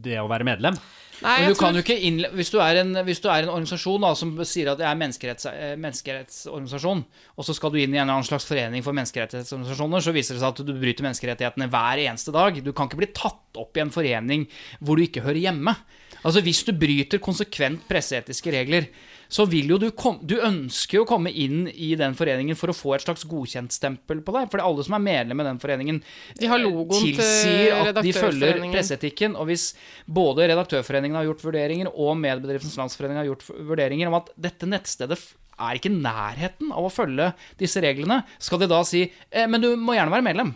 Det 0.00 0.16
å 0.20 0.28
være 0.30 0.46
medlem. 0.46 0.76
Nei, 1.20 1.36
du 1.48 1.54
kan 1.54 1.74
tror- 1.74 1.80
jo 1.80 1.82
ikke 1.84 1.98
innle 2.08 2.30
hvis, 2.32 2.50
du 2.52 2.58
er 2.64 2.80
en, 2.80 2.89
hvis 3.06 3.20
du 3.22 3.28
er 3.30 3.44
en 3.44 3.52
organisasjon 3.52 4.04
da, 4.04 4.10
som 4.18 4.32
sier 4.48 4.70
at 4.72 4.80
det 4.80 4.86
er 4.88 4.98
menneskeretts, 4.98 5.46
eh, 5.50 5.74
menneskerettsorganisasjon, 5.80 7.04
og 7.36 7.46
så 7.46 7.56
skal 7.56 7.72
du 7.72 7.78
inn 7.80 7.94
i 7.94 7.98
en 7.98 8.04
eller 8.04 8.18
annen 8.18 8.28
slags 8.28 8.48
forening 8.48 8.84
for 8.86 8.96
menneskerettighetsorganisasjoner, 8.96 10.04
så 10.04 10.14
viser 10.16 10.36
det 10.36 10.42
seg 10.42 10.52
at 10.54 10.64
du 10.66 10.74
bryter 10.74 11.06
menneskerettighetene 11.06 11.70
hver 11.72 12.04
eneste 12.06 12.34
dag. 12.36 12.60
Du 12.64 12.72
kan 12.72 12.90
ikke 12.90 13.02
bli 13.02 13.10
tatt 13.16 13.60
opp 13.60 13.76
i 13.76 13.84
en 13.84 13.94
forening 13.94 14.46
hvor 14.80 14.98
du 14.98 15.06
ikke 15.06 15.24
hører 15.26 15.42
hjemme. 15.46 15.74
Altså 16.20 16.42
Hvis 16.44 16.64
du 16.68 16.74
bryter 16.76 17.22
konsekvent 17.22 17.86
presseetiske 17.88 18.52
regler, 18.52 18.90
så 19.30 19.44
vil 19.46 19.68
jo 19.70 19.76
du 19.78 19.86
komme 19.94 20.26
Du 20.26 20.34
ønsker 20.42 20.98
jo 20.98 21.04
å 21.04 21.08
komme 21.08 21.30
inn 21.30 21.68
i 21.70 21.92
den 21.98 22.16
foreningen 22.18 22.58
for 22.58 22.72
å 22.72 22.74
få 22.74 22.96
et 22.96 23.04
slags 23.04 23.22
godkjentstempel 23.30 24.22
på 24.26 24.34
deg. 24.34 24.48
For 24.50 24.62
alle 24.64 24.82
som 24.86 24.96
er 24.98 25.04
medlem 25.04 25.40
i 25.42 25.46
den 25.46 25.60
foreningen, 25.62 26.00
De 26.40 26.48
har 26.50 26.58
logoen 26.58 27.04
tilsier 27.14 27.76
at 27.78 28.00
de 28.02 28.12
følger 28.16 28.58
presseetikken. 28.74 29.36
Og 29.38 29.46
hvis 29.52 29.68
både 30.10 30.48
Redaktørforeningen 30.50 31.14
har 31.20 31.28
gjort 31.30 31.44
vurderinger, 31.46 31.92
og 31.94 32.16
Mediebedriftens 32.18 32.74
Landsforening 32.80 33.20
har 33.22 33.28
gjort 33.30 33.46
vurderinger 33.70 34.10
om 34.10 34.18
at 34.18 34.32
dette 34.36 34.66
nettstedet 34.66 35.20
er 35.60 35.76
ikke 35.76 35.90
i 35.92 36.00
nærheten 36.00 36.70
av 36.72 36.86
å 36.88 36.90
følge 36.92 37.30
disse 37.60 37.80
reglene, 37.84 38.22
skal 38.40 38.58
de 38.62 38.66
da 38.70 38.80
si 38.88 39.04
eh, 39.30 39.46
men 39.46 39.60
du 39.60 39.74
må 39.76 39.94
gjerne 39.94 40.14
være 40.14 40.26
medlem. 40.26 40.54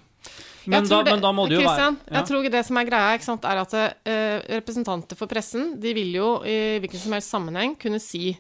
Men 0.66 0.87
da, 0.89 1.03
det- 1.05 1.12
men 1.12 1.20
da 1.20 1.31
må 1.37 1.45
det 1.47 1.59
jo 1.59 1.66
være 1.68 1.83
ja. 1.85 1.91
Jeg 2.16 2.27
tror 2.31 2.47
det 2.51 2.62
som 2.64 2.79
er 2.81 2.87
greia, 2.89 3.11
ikke 3.18 3.27
sant, 3.29 3.45
er 3.45 3.61
at 3.61 3.75
uh, 3.77 4.39
representanter 4.57 5.18
for 5.18 5.29
pressen 5.29 5.75
de 5.79 5.93
vil 5.93 6.14
jo 6.16 6.29
i 6.49 6.79
hvilken 6.81 7.03
som 7.03 7.12
helst 7.12 7.31
sammenheng 7.35 7.75
kunne 7.77 8.01
si 8.01 8.33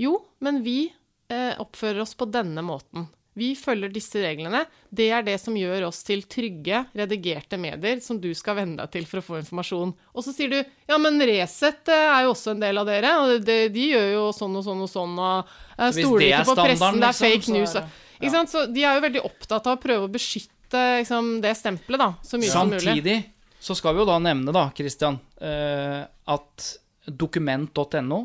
jo, 0.00 0.18
men 0.44 0.62
vi 0.64 0.86
eh, 1.32 1.52
oppfører 1.60 2.02
oss 2.04 2.14
på 2.18 2.28
denne 2.28 2.64
måten. 2.64 3.08
Vi 3.36 3.50
følger 3.56 3.90
disse 3.92 4.22
reglene. 4.22 4.62
Det 4.88 5.10
er 5.12 5.24
det 5.26 5.34
som 5.42 5.56
gjør 5.56 5.90
oss 5.90 5.98
til 6.06 6.22
trygge, 6.24 6.86
redigerte 6.96 7.58
medier 7.60 8.00
som 8.00 8.16
du 8.20 8.30
skal 8.36 8.56
venne 8.62 8.78
deg 8.80 8.94
til 8.94 9.04
for 9.08 9.20
å 9.20 9.24
få 9.26 9.36
informasjon. 9.42 9.92
Og 10.16 10.24
så 10.24 10.32
sier 10.32 10.54
du 10.54 10.56
ja, 10.56 10.96
men 10.96 11.20
Resett 11.20 11.92
eh, 11.92 12.06
er 12.14 12.24
jo 12.24 12.32
også 12.32 12.54
en 12.54 12.64
del 12.64 12.80
av 12.80 12.88
dere, 12.88 13.12
og 13.20 13.44
de, 13.44 13.58
de 13.74 13.86
gjør 13.92 14.08
jo 14.14 14.26
sånn 14.36 14.56
og 14.56 14.64
sånn 14.64 14.82
og 14.86 14.90
sånn, 14.92 15.16
og 15.20 15.54
eh, 15.76 15.92
stoler 15.98 16.26
er 16.30 16.34
ikke 16.40 16.48
på 16.54 16.58
pressen, 16.62 17.00
det 17.00 17.10
er 17.10 17.16
liksom, 17.16 17.26
fake 17.26 17.44
så 17.44 17.52
er 17.52 17.58
news. 17.58 17.78
ja. 17.80 17.86
Ikke 18.16 18.32
sant? 18.32 18.52
Så 18.54 18.62
de 18.72 18.84
er 18.88 18.96
jo 18.96 19.04
veldig 19.04 19.22
opptatt 19.28 19.66
av 19.68 19.76
å 19.76 19.80
prøve 19.82 20.06
å 20.08 20.12
beskytte 20.12 20.84
liksom, 21.02 21.34
det 21.44 21.52
stempelet, 21.58 22.00
da, 22.00 22.08
så 22.24 22.40
mye 22.40 22.52
som 22.52 22.72
mulig. 22.72 22.86
Samtidig 22.86 23.18
så 23.66 23.76
skal 23.76 23.96
vi 23.96 24.00
jo 24.00 24.08
da 24.08 24.16
nevne, 24.22 24.52
da, 24.54 24.68
Christian, 24.76 25.18
eh, 25.44 26.00
at 26.06 26.66
dokument.no, 27.06 28.22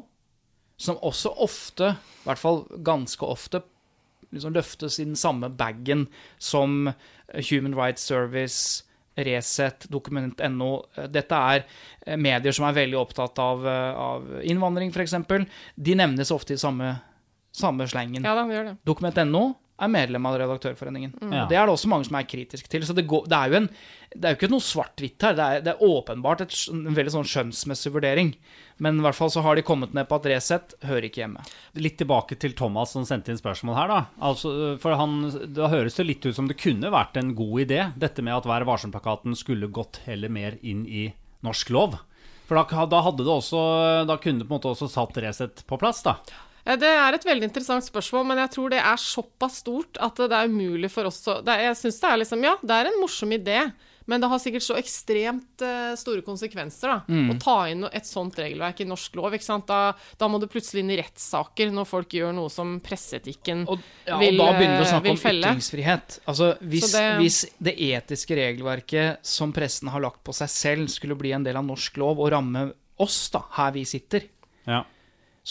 som 0.82 1.00
også 1.06 1.34
ofte, 1.44 1.94
i 1.94 2.26
hvert 2.26 2.42
fall 2.42 2.64
ganske 2.86 3.26
ofte, 3.28 3.62
liksom 4.32 4.56
løftes 4.56 5.00
i 5.00 5.06
den 5.06 5.20
samme 5.20 5.52
bagen 5.54 6.08
som 6.42 6.92
Human 7.50 7.76
Rights 7.78 8.06
Service, 8.08 8.84
Resett, 9.16 9.90
Dokument.no. 9.92 10.70
Dette 11.12 11.40
er 11.54 11.66
eh, 12.06 12.18
medier 12.18 12.56
som 12.56 12.66
er 12.70 12.78
veldig 12.80 12.98
opptatt 13.00 13.42
av, 13.44 13.66
eh, 13.68 14.00
av 14.00 14.30
innvandring, 14.48 14.94
f.eks. 14.96 15.18
De 15.76 15.98
nevnes 16.00 16.32
ofte 16.32 16.56
i 16.56 16.62
samme, 16.62 16.94
samme 17.52 17.88
slengen. 17.92 18.24
Ja 18.24 18.38
vi 18.40 18.56
gjør 18.56 18.72
det. 18.72 18.78
Dokument.no 18.88 19.44
er 19.82 19.92
medlem 19.92 20.28
av 20.30 20.38
Redaktørforeningen. 20.42 21.16
Ja. 21.32 21.46
Det 21.50 21.58
er 21.58 21.68
det 21.68 21.74
også 21.74 21.90
mange 21.92 22.08
som 22.08 22.18
er 22.20 22.28
kritiske 22.30 22.70
til. 22.72 22.86
Så 22.88 22.96
det, 22.98 23.08
går, 23.10 23.26
det 23.32 23.38
er 23.38 23.52
jo 23.52 23.60
en, 23.62 23.70
det 24.14 24.28
er 24.28 24.36
jo 24.36 24.40
ikke 24.40 24.52
noe 24.52 24.66
svart-hvitt 24.66 25.26
her. 25.26 25.38
Det 25.38 25.46
er, 25.46 25.64
det 25.66 25.74
er 25.74 25.86
åpenbart 25.88 26.44
et, 26.46 26.58
en 26.74 26.98
veldig 26.98 27.14
sånn 27.16 27.30
skjønnsmessig 27.32 27.94
vurdering. 27.96 28.34
Men 28.82 28.98
i 28.98 29.06
hvert 29.06 29.18
fall 29.18 29.32
så 29.34 29.44
har 29.46 29.58
de 29.58 29.66
kommet 29.66 29.94
ned 29.98 30.08
på 30.10 30.18
at 30.18 30.28
Resett 30.32 30.76
hører 30.90 31.08
ikke 31.10 31.24
hjemme. 31.24 31.44
Litt 31.78 32.00
tilbake 32.02 32.38
til 32.42 32.56
Thomas 32.58 32.96
som 32.96 33.06
sendte 33.08 33.34
inn 33.34 33.42
spørsmål 33.42 33.78
her, 33.78 33.92
da. 33.92 34.00
Altså, 34.32 34.54
for 34.82 34.98
han, 34.98 35.20
Da 35.54 35.70
høres 35.72 36.00
det 36.00 36.08
litt 36.08 36.26
ut 36.26 36.38
som 36.38 36.50
det 36.50 36.60
kunne 36.62 36.94
vært 36.94 37.20
en 37.22 37.36
god 37.38 37.66
idé, 37.68 37.82
dette 38.02 38.26
med 38.26 38.40
at 38.40 38.50
Vær 38.50 38.66
varsom-plakaten 38.70 39.38
skulle 39.38 39.70
gått 39.74 40.02
heller 40.08 40.34
mer 40.34 40.58
inn 40.66 40.86
i 40.90 41.12
norsk 41.46 41.74
lov. 41.74 42.00
For 42.50 42.58
da, 42.60 42.86
da 42.90 43.00
hadde 43.06 43.24
det 43.24 43.32
også 43.32 43.60
Da 44.10 44.18
kunne 44.20 44.42
det 44.42 44.48
på 44.50 44.52
en 44.52 44.58
måte 44.58 44.74
også 44.74 44.90
satt 44.92 45.16
Resett 45.24 45.62
på 45.70 45.78
plass, 45.80 46.02
da. 46.04 46.18
Ja, 46.66 46.76
Det 46.76 46.88
er 46.88 47.14
et 47.14 47.24
veldig 47.26 47.44
interessant 47.50 47.84
spørsmål, 47.84 48.26
men 48.28 48.38
jeg 48.38 48.52
tror 48.52 48.70
det 48.70 48.80
er 48.80 48.96
såpass 49.02 49.62
stort 49.64 49.98
at 50.00 50.16
det 50.16 50.32
er 50.32 50.48
umulig 50.48 50.92
for 50.92 51.06
oss 51.10 51.24
å 51.28 51.40
Jeg 51.46 51.76
syns 51.76 52.00
det 52.02 52.10
er 52.12 52.18
liksom 52.22 52.44
Ja, 52.44 52.56
det 52.62 52.72
er 52.72 52.86
en 52.92 53.00
morsom 53.02 53.32
idé, 53.34 53.72
men 54.08 54.20
det 54.22 54.28
har 54.30 54.40
sikkert 54.40 54.66
så 54.66 54.76
ekstremt 54.78 55.62
eh, 55.62 55.96
store 55.96 56.22
konsekvenser 56.26 56.88
da, 56.90 56.96
Mm. 57.08 57.30
å 57.32 57.40
ta 57.40 57.66
inn 57.70 57.84
et 57.86 58.04
sånt 58.06 58.36
regelverk 58.36 58.82
i 58.82 58.86
norsk 58.86 59.16
lov. 59.16 59.32
ikke 59.34 59.44
sant? 59.46 59.66
Da, 59.68 59.94
da 60.20 60.28
må 60.28 60.40
du 60.40 60.48
plutselig 60.48 60.82
inn 60.84 60.90
i 60.92 60.98
rettssaker 60.98 61.72
når 61.72 61.86
folk 61.88 62.10
gjør 62.10 62.34
noe 62.36 62.50
som 62.50 62.80
presseetikken 62.82 63.66
Og, 63.70 63.80
ja, 64.08 64.18
vil, 64.20 64.40
og 64.40 64.46
da 64.46 64.58
begynner 64.58 64.78
vi 64.78 64.84
å 64.84 64.88
eh, 64.88 64.92
snakke 64.94 65.10
om 65.16 65.18
felle. 65.18 65.48
ytringsfrihet. 65.54 66.20
Altså, 66.28 66.58
hvis, 66.62 66.92
det- 66.92 67.18
hvis 67.22 67.46
det 67.62 67.76
etiske 67.78 68.36
regelverket 68.38 69.18
som 69.26 69.54
pressen 69.54 69.90
har 69.90 70.02
lagt 70.02 70.24
på 70.24 70.34
seg 70.34 70.50
selv, 70.50 70.90
skulle 70.90 71.16
bli 71.18 71.32
en 71.32 71.44
del 71.44 71.56
av 71.58 71.64
norsk 71.66 71.98
lov 71.98 72.20
og 72.20 72.32
ramme 72.32 72.74
oss, 73.00 73.30
da, 73.30 73.44
her 73.58 73.72
vi 73.72 73.84
sitter, 73.86 74.24
Ja. 74.68 74.84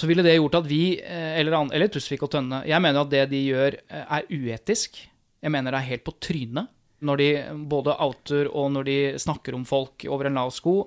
Så 0.01 0.09
ville 0.09 0.25
det 0.25 0.39
gjort 0.39 0.61
at 0.63 0.69
vi, 0.69 0.83
eh, 0.97 1.39
eller, 1.41 1.57
eller 1.69 1.91
Tusvik 1.93 2.23
og 2.25 2.33
Tønne 2.33 2.63
Jeg 2.69 2.81
mener 2.81 3.03
at 3.03 3.13
det 3.13 3.25
de 3.35 3.41
gjør, 3.51 3.77
eh, 3.85 4.05
er 4.17 4.29
uetisk. 4.33 5.03
Jeg 5.41 5.53
mener 5.53 5.75
det 5.75 5.81
er 5.81 5.91
helt 5.93 6.07
på 6.07 6.17
trynet. 6.17 6.71
Når 7.01 7.17
de 7.17 7.29
både 7.69 7.95
outer 7.97 8.49
og 8.53 8.73
når 8.75 8.85
de 8.85 8.97
snakker 9.21 9.57
om 9.57 9.65
folk 9.65 10.05
over 10.09 10.29
en 10.29 10.37
lav 10.37 10.51
sko. 10.53 10.83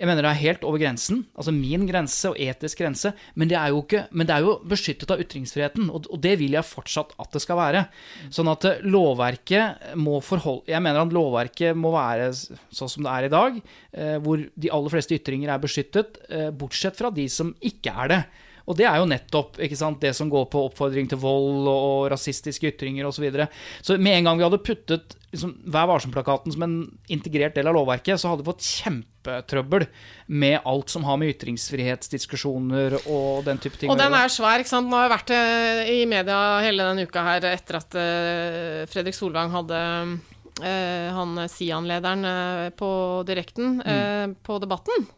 Jeg 0.00 0.08
mener 0.08 0.24
det 0.24 0.30
er 0.30 0.40
helt 0.40 0.62
over 0.64 0.80
grensen. 0.80 1.18
Altså 1.36 1.52
min 1.52 1.82
grense 1.84 2.30
og 2.30 2.38
etisk 2.40 2.80
grense. 2.80 3.12
Men 3.36 3.50
det 3.50 3.58
er 3.60 3.68
jo, 3.68 3.82
ikke, 3.84 4.06
det 4.08 4.32
er 4.32 4.46
jo 4.46 4.54
beskyttet 4.70 5.12
av 5.12 5.20
ytringsfriheten, 5.20 5.90
og, 5.92 6.08
og 6.08 6.22
det 6.24 6.38
vil 6.40 6.56
jeg 6.56 6.64
fortsatt 6.64 7.12
at 7.20 7.36
det 7.36 7.42
skal 7.44 7.60
være. 7.60 7.84
Sånn 8.32 8.48
at 8.48 8.64
eh, 8.70 8.80
lovverket 8.88 9.96
må 10.00 10.22
forholde 10.24 10.72
Jeg 10.72 10.80
mener 10.84 11.02
at 11.02 11.12
lovverket 11.12 11.76
må 11.76 11.92
være 11.92 12.30
sånn 12.32 12.90
som 12.90 13.04
det 13.04 13.12
er 13.12 13.28
i 13.28 13.32
dag, 13.36 13.58
eh, 13.92 14.16
hvor 14.24 14.40
de 14.40 14.72
aller 14.72 14.94
fleste 14.96 15.20
ytringer 15.20 15.52
er 15.52 15.60
beskyttet, 15.60 16.22
eh, 16.32 16.48
bortsett 16.48 16.96
fra 16.96 17.12
de 17.12 17.28
som 17.28 17.52
ikke 17.60 17.92
er 17.92 18.14
det. 18.14 18.22
Og 18.70 18.78
det 18.78 18.86
er 18.86 19.00
jo 19.00 19.08
nettopp 19.10 19.58
sant, 19.74 20.00
det 20.02 20.12
som 20.16 20.30
går 20.30 20.46
på 20.52 20.62
oppfordring 20.68 21.08
til 21.10 21.18
vold 21.20 21.66
og, 21.66 21.78
og 21.78 22.02
rasistiske 22.12 22.70
ytringer 22.70 23.08
osv. 23.08 23.18
Så, 23.20 23.24
videre. 23.26 23.46
så 23.84 23.96
med 24.00 24.16
en 24.16 24.30
gang 24.30 24.38
vi 24.38 24.46
hadde 24.46 24.62
puttet 24.64 25.16
liksom, 25.34 25.52
Vær 25.68 25.88
varsom-plakaten 25.90 26.54
som 26.54 26.64
en 26.64 26.76
integrert 27.12 27.58
del 27.58 27.68
av 27.68 27.76
lovverket, 27.76 28.20
så 28.20 28.30
hadde 28.30 28.44
vi 28.44 28.48
fått 28.48 28.64
kjempetrøbbel 28.64 29.84
med 30.40 30.60
alt 30.70 30.94
som 30.94 31.04
har 31.04 31.18
med 31.20 31.34
ytringsfrihetsdiskusjoner 31.34 33.00
og 33.02 33.44
den 33.48 33.60
type 33.60 33.80
ting 33.80 33.92
Og 33.92 34.00
den 34.00 34.16
er 34.16 34.32
svær, 34.32 34.62
ikke 34.62 34.72
sant. 34.72 34.88
Nå 34.88 34.96
har 34.96 35.08
jeg 35.08 35.16
vært 35.16 35.36
eh, 35.36 35.94
i 35.98 36.00
media 36.08 36.40
hele 36.64 36.88
denne 36.88 37.06
uka 37.10 37.26
her 37.26 37.50
etter 37.52 37.80
at 37.82 38.00
eh, 38.00 38.82
Fredrik 38.90 39.18
Solvang 39.18 39.52
hadde 39.54 39.84
eh, 40.64 41.08
han 41.18 41.44
Sian-lederen 41.50 42.26
på 42.78 42.90
direkten 43.28 43.80
mm. 43.82 44.38
på 44.46 44.62
Debatten. 44.62 45.10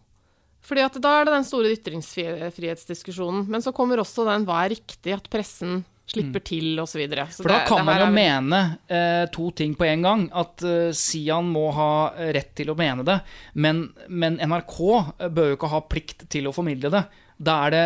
Fordi 0.62 0.84
at 0.84 0.98
da 1.02 1.14
er 1.18 1.26
det 1.26 1.34
den 1.34 1.46
store 1.46 1.72
ytringsfrihetsdiskusjonen. 1.76 3.48
Men 3.50 3.64
så 3.64 3.74
kommer 3.74 4.02
også 4.02 4.26
den 4.28 4.46
hva 4.46 4.64
er 4.64 4.76
riktig 4.76 5.16
at 5.16 5.26
pressen 5.32 5.82
slipper 6.12 6.42
til, 6.44 6.74
osv. 6.82 7.02
For 7.38 7.50
da 7.50 7.62
kan 7.66 7.86
man 7.86 8.00
jo 8.02 8.08
mene 8.12 8.60
eh, 8.90 9.24
to 9.32 9.48
ting 9.56 9.74
på 9.78 9.86
en 9.88 10.06
gang. 10.06 10.24
At 10.34 10.64
eh, 10.66 10.90
Sian 10.96 11.50
må 11.52 11.68
ha 11.76 11.92
rett 12.34 12.52
til 12.58 12.72
å 12.72 12.78
mene 12.78 13.06
det, 13.06 13.18
men, 13.54 13.86
men 14.08 14.38
NRK 14.42 14.78
bør 15.32 15.52
jo 15.52 15.58
ikke 15.58 15.72
ha 15.72 15.82
plikt 15.88 16.26
til 16.32 16.50
å 16.50 16.54
formidle 16.54 16.92
det. 16.92 17.04
Da 17.42 17.58
er 17.66 17.74
det, 17.74 17.84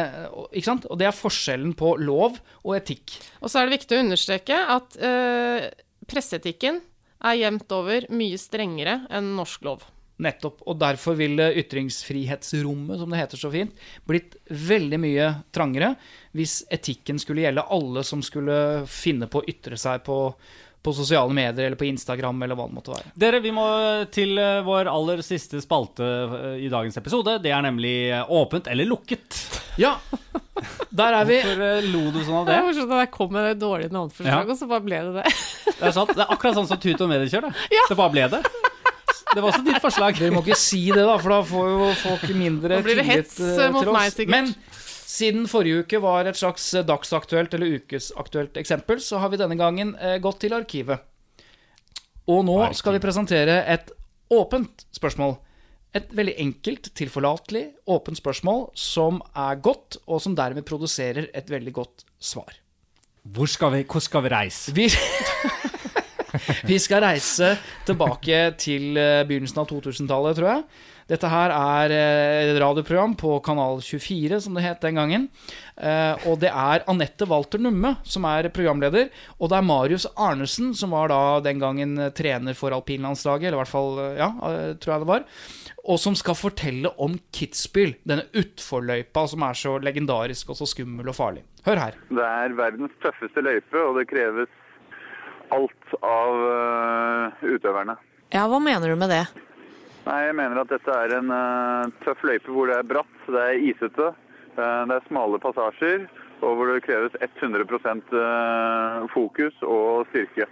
ikke 0.59 0.69
sant? 0.69 0.89
Og 0.91 1.01
det 1.01 1.09
er 1.09 1.17
forskjellen 1.17 1.73
på 1.79 1.95
lov 2.03 2.41
og 2.61 2.77
etikk. 2.77 3.17
Og 3.41 3.49
så 3.49 3.61
er 3.61 3.69
det 3.69 3.79
viktig 3.79 3.97
å 3.97 4.05
understreke 4.05 4.59
at 4.77 4.99
eh, 5.01 5.69
presseetikken 6.09 6.83
er 7.27 7.39
jevnt 7.41 7.73
over 7.73 8.09
mye 8.13 8.41
strengere 8.41 9.01
enn 9.09 9.33
norsk 9.39 9.65
lov. 9.65 9.87
Nettopp. 10.19 10.63
Og 10.65 10.79
derfor 10.81 11.17
ville 11.19 11.51
ytringsfrihetsrommet, 11.61 12.99
som 13.03 13.11
det 13.13 13.19
heter 13.21 13.37
så 13.41 13.51
fint, 13.53 13.75
blitt 14.09 14.37
veldig 14.49 15.01
mye 15.03 15.27
trangere 15.53 15.95
hvis 16.37 16.63
etikken 16.73 17.19
skulle 17.21 17.45
gjelde 17.47 17.65
alle 17.73 18.03
som 18.05 18.23
skulle 18.25 18.85
finne 18.89 19.29
på 19.29 19.41
å 19.43 19.47
ytre 19.49 19.77
seg 19.81 20.03
på, 20.05 20.17
på 20.85 20.93
sosiale 20.97 21.33
medier 21.37 21.67
eller 21.69 21.81
på 21.81 21.89
Instagram 21.89 22.43
eller 22.45 22.57
hva 22.59 22.67
det 22.69 22.77
måtte 22.77 22.93
være. 22.95 23.13
Dere, 23.17 23.41
vi 23.45 23.53
må 23.57 23.65
til 24.13 24.37
eh, 24.41 24.61
vår 24.67 24.89
aller 24.93 25.23
siste 25.25 25.61
spalte 25.65 26.05
eh, 26.05 26.59
i 26.65 26.69
dagens 26.73 26.97
episode. 27.01 27.39
Det 27.45 27.53
er 27.53 27.65
nemlig 27.69 27.95
eh, 28.13 28.25
åpent 28.37 28.69
eller 28.73 28.89
lukket. 28.89 29.41
Ja, 29.81 29.95
der 30.97 31.13
er 31.23 31.27
vi. 31.29 31.41
Hvorfor 31.45 31.89
lo 31.93 32.05
du 32.15 32.21
sånn 32.25 32.39
av 32.41 32.47
Det 32.49 32.55
det? 32.57 32.61
er 32.77 32.85
at 32.87 32.95
jeg 33.05 33.11
kom 33.17 33.33
med 33.37 33.49
det 33.51 33.57
dårlige 33.61 33.93
navneforslaget, 33.93 34.47
Ja. 34.49 34.53
og 34.53 34.61
så 34.61 34.69
bare 34.71 34.85
ble 34.89 35.01
det 35.09 35.17
det. 35.23 35.35
Det 35.77 35.91
er, 35.91 35.93
sant. 35.93 36.13
det 36.17 36.25
er 36.25 36.31
akkurat 36.33 36.57
sånn 36.57 36.69
som 36.71 36.81
Tut 36.81 37.03
og 37.05 37.11
Mediekjør. 37.13 37.51
Det. 37.51 37.83
det 37.91 37.97
bare 37.99 38.13
ble 38.15 38.29
det. 38.37 38.45
Det 39.37 39.43
var 39.45 39.53
også 39.53 39.67
ditt 39.67 39.83
forslag. 39.85 40.17
Dere 40.17 40.33
må 40.33 40.41
ikke 40.41 40.57
si 40.57 40.87
det, 40.89 41.03
da, 41.05 41.17
for 41.21 41.35
da 41.35 41.43
får 41.45 41.67
jo 41.75 41.89
folk 42.01 42.23
mindre 42.39 42.79
Nå 42.79 42.87
blir 42.87 42.97
det 42.97 43.05
tillit 43.05 43.27
hets, 43.27 43.41
eh, 43.45 43.67
mot 43.75 43.85
til 43.85 43.93
meg, 43.93 44.09
oss. 44.09 44.17
sikkert. 44.17 44.33
Men 44.33 44.55
siden 45.07 45.45
forrige 45.51 45.83
uke 45.85 46.01
var 46.03 46.31
et 46.31 46.39
slags 46.41 46.65
eh, 46.75 46.87
dagsaktuelt 46.89 47.53
eller 47.59 47.77
ukesaktuelt 47.77 48.57
eksempel, 48.63 49.03
så 49.05 49.21
har 49.21 49.33
vi 49.35 49.41
denne 49.43 49.59
gangen 49.61 49.93
eh, 50.01 50.17
gått 50.25 50.41
til 50.47 50.57
arkivet. 50.57 51.05
Og 52.33 52.43
nå 52.49 52.57
skal 52.75 52.97
vi 52.97 53.03
presentere 53.05 53.61
et 53.71 53.93
åpent 54.35 54.87
spørsmål. 54.97 55.37
Et 55.97 56.09
veldig 56.17 56.35
enkelt, 56.43 56.91
tilforlatelig, 56.99 57.67
åpent 57.93 58.19
spørsmål 58.19 58.67
som 58.77 59.21
er 59.37 59.61
godt, 59.63 60.01
og 60.09 60.25
som 60.25 60.35
dermed 60.37 60.67
produserer 60.67 61.29
et 61.37 61.53
veldig 61.53 61.77
godt 61.77 62.05
svar. 62.19 62.57
Hvor 63.37 63.49
skal 63.51 63.73
vi, 63.77 63.85
hvor 63.91 64.03
skal 64.05 64.25
vi 64.27 64.33
reise? 64.33 64.75
Vi, 64.77 64.89
vi 66.71 66.79
skal 66.83 67.05
reise 67.07 67.55
tilbake 67.89 68.43
til 68.61 68.97
eh, 69.01 69.23
begynnelsen 69.29 69.63
av 69.63 69.71
2000-tallet, 69.71 70.39
tror 70.39 70.51
jeg. 70.53 70.65
Dette 71.07 71.29
her 71.31 71.53
er 71.55 71.93
eh, 71.95 72.49
et 72.51 72.59
radioprogram 72.59 73.13
på 73.19 73.37
Kanal 73.47 73.79
24, 73.85 74.41
som 74.43 74.57
det 74.59 74.65
het 74.65 74.83
den 74.83 74.99
gangen. 74.99 75.29
Eh, 75.79 76.27
Og 76.27 76.41
det 76.43 76.51
er 76.51 76.83
Anette 76.91 77.29
Walter 77.31 77.63
Numme 77.63 77.95
som 78.03 78.27
er 78.27 78.49
programleder. 78.55 79.13
Og 79.39 79.53
det 79.53 79.61
er 79.61 79.69
Marius 79.69 80.09
Arnesen, 80.17 80.73
som 80.75 80.97
var 80.97 81.13
da 81.15 81.21
den 81.47 81.63
gangen 81.63 81.95
trener 82.17 82.59
for 82.59 82.75
alpinlandslaget, 82.75 83.49
eller 83.53 83.61
i 83.61 83.63
hvert 83.63 83.75
fall, 83.77 84.03
ja, 84.19 84.33
tror 84.83 84.97
jeg 84.97 85.05
det 85.07 85.13
var. 85.13 85.25
Og 85.87 86.01
som 86.03 86.17
skal 86.19 86.35
fortelle 86.35 86.91
om 86.99 87.15
Kitzbühel, 87.31 87.95
denne 88.03 88.27
utforløypa 88.35 89.23
som 89.31 89.45
er 89.47 89.55
så 89.55 89.77
legendarisk 89.79 90.51
og 90.51 90.59
så 90.59 90.67
skummel 90.67 91.07
og 91.13 91.15
farlig. 91.15 91.45
Hør 91.67 91.79
her. 91.85 91.99
Det 92.11 92.27
er 92.27 92.57
verdens 92.59 92.95
tøffeste 93.03 93.43
løype, 93.47 93.79
og 93.79 94.01
det 94.01 94.09
kreves 94.11 94.51
alt 95.55 95.97
av 96.03 96.45
øh, 96.51 97.45
utøverne. 97.57 97.97
Ja, 98.35 98.47
hva 98.51 98.59
mener 98.63 98.91
du 98.91 98.97
med 98.99 99.13
det? 99.13 99.25
Nei, 100.07 100.21
Jeg 100.29 100.37
mener 100.39 100.63
at 100.63 100.71
dette 100.71 100.93
er 100.95 101.17
en 101.19 101.33
øh, 101.35 101.95
tøff 102.05 102.23
løype 102.27 102.53
hvor 102.53 102.71
det 102.71 102.79
er 102.79 102.87
bratt, 102.87 103.17
det 103.27 103.43
er 103.43 103.65
isete, 103.71 104.13
øh, 104.57 104.83
det 104.91 104.99
er 104.99 105.09
smale 105.09 105.41
passasjer, 105.43 106.07
og 106.43 106.59
hvor 106.59 106.71
det 106.71 106.85
kreves 106.87 107.17
100% 107.23 108.15
øh, 108.15 109.09
fokus 109.15 109.57
og 109.63 110.07
styrke. 110.13 110.47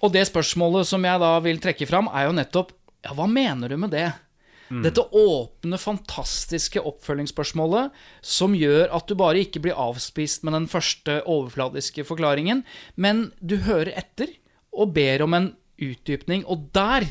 Og 0.00 0.12
det 0.12 0.26
spørsmålet 0.28 0.88
som 0.88 1.04
jeg 1.04 1.20
da 1.22 1.30
vil 1.44 1.60
trekke 1.60 1.88
fram, 1.88 2.08
er 2.12 2.28
jo 2.28 2.36
nettopp 2.36 2.76
Ja, 3.00 3.14
hva 3.16 3.24
mener 3.24 3.72
du 3.72 3.78
med 3.80 3.94
det? 3.94 4.10
Dette 4.70 5.02
åpne, 5.02 5.78
fantastiske 5.82 6.82
oppfølgingsspørsmålet 6.86 7.96
som 8.22 8.54
gjør 8.54 8.92
at 8.94 9.08
du 9.10 9.16
bare 9.18 9.42
ikke 9.42 9.62
blir 9.64 9.78
avspist 9.78 10.44
med 10.46 10.54
den 10.54 10.68
første 10.70 11.20
overfladiske 11.26 12.04
forklaringen, 12.06 12.62
men 12.94 13.32
du 13.42 13.58
hører 13.66 13.90
etter 13.98 14.30
og 14.70 14.94
ber 14.94 15.26
om 15.26 15.34
en 15.34 15.50
utdypning, 15.80 16.44
og 16.46 16.68
der 16.76 17.08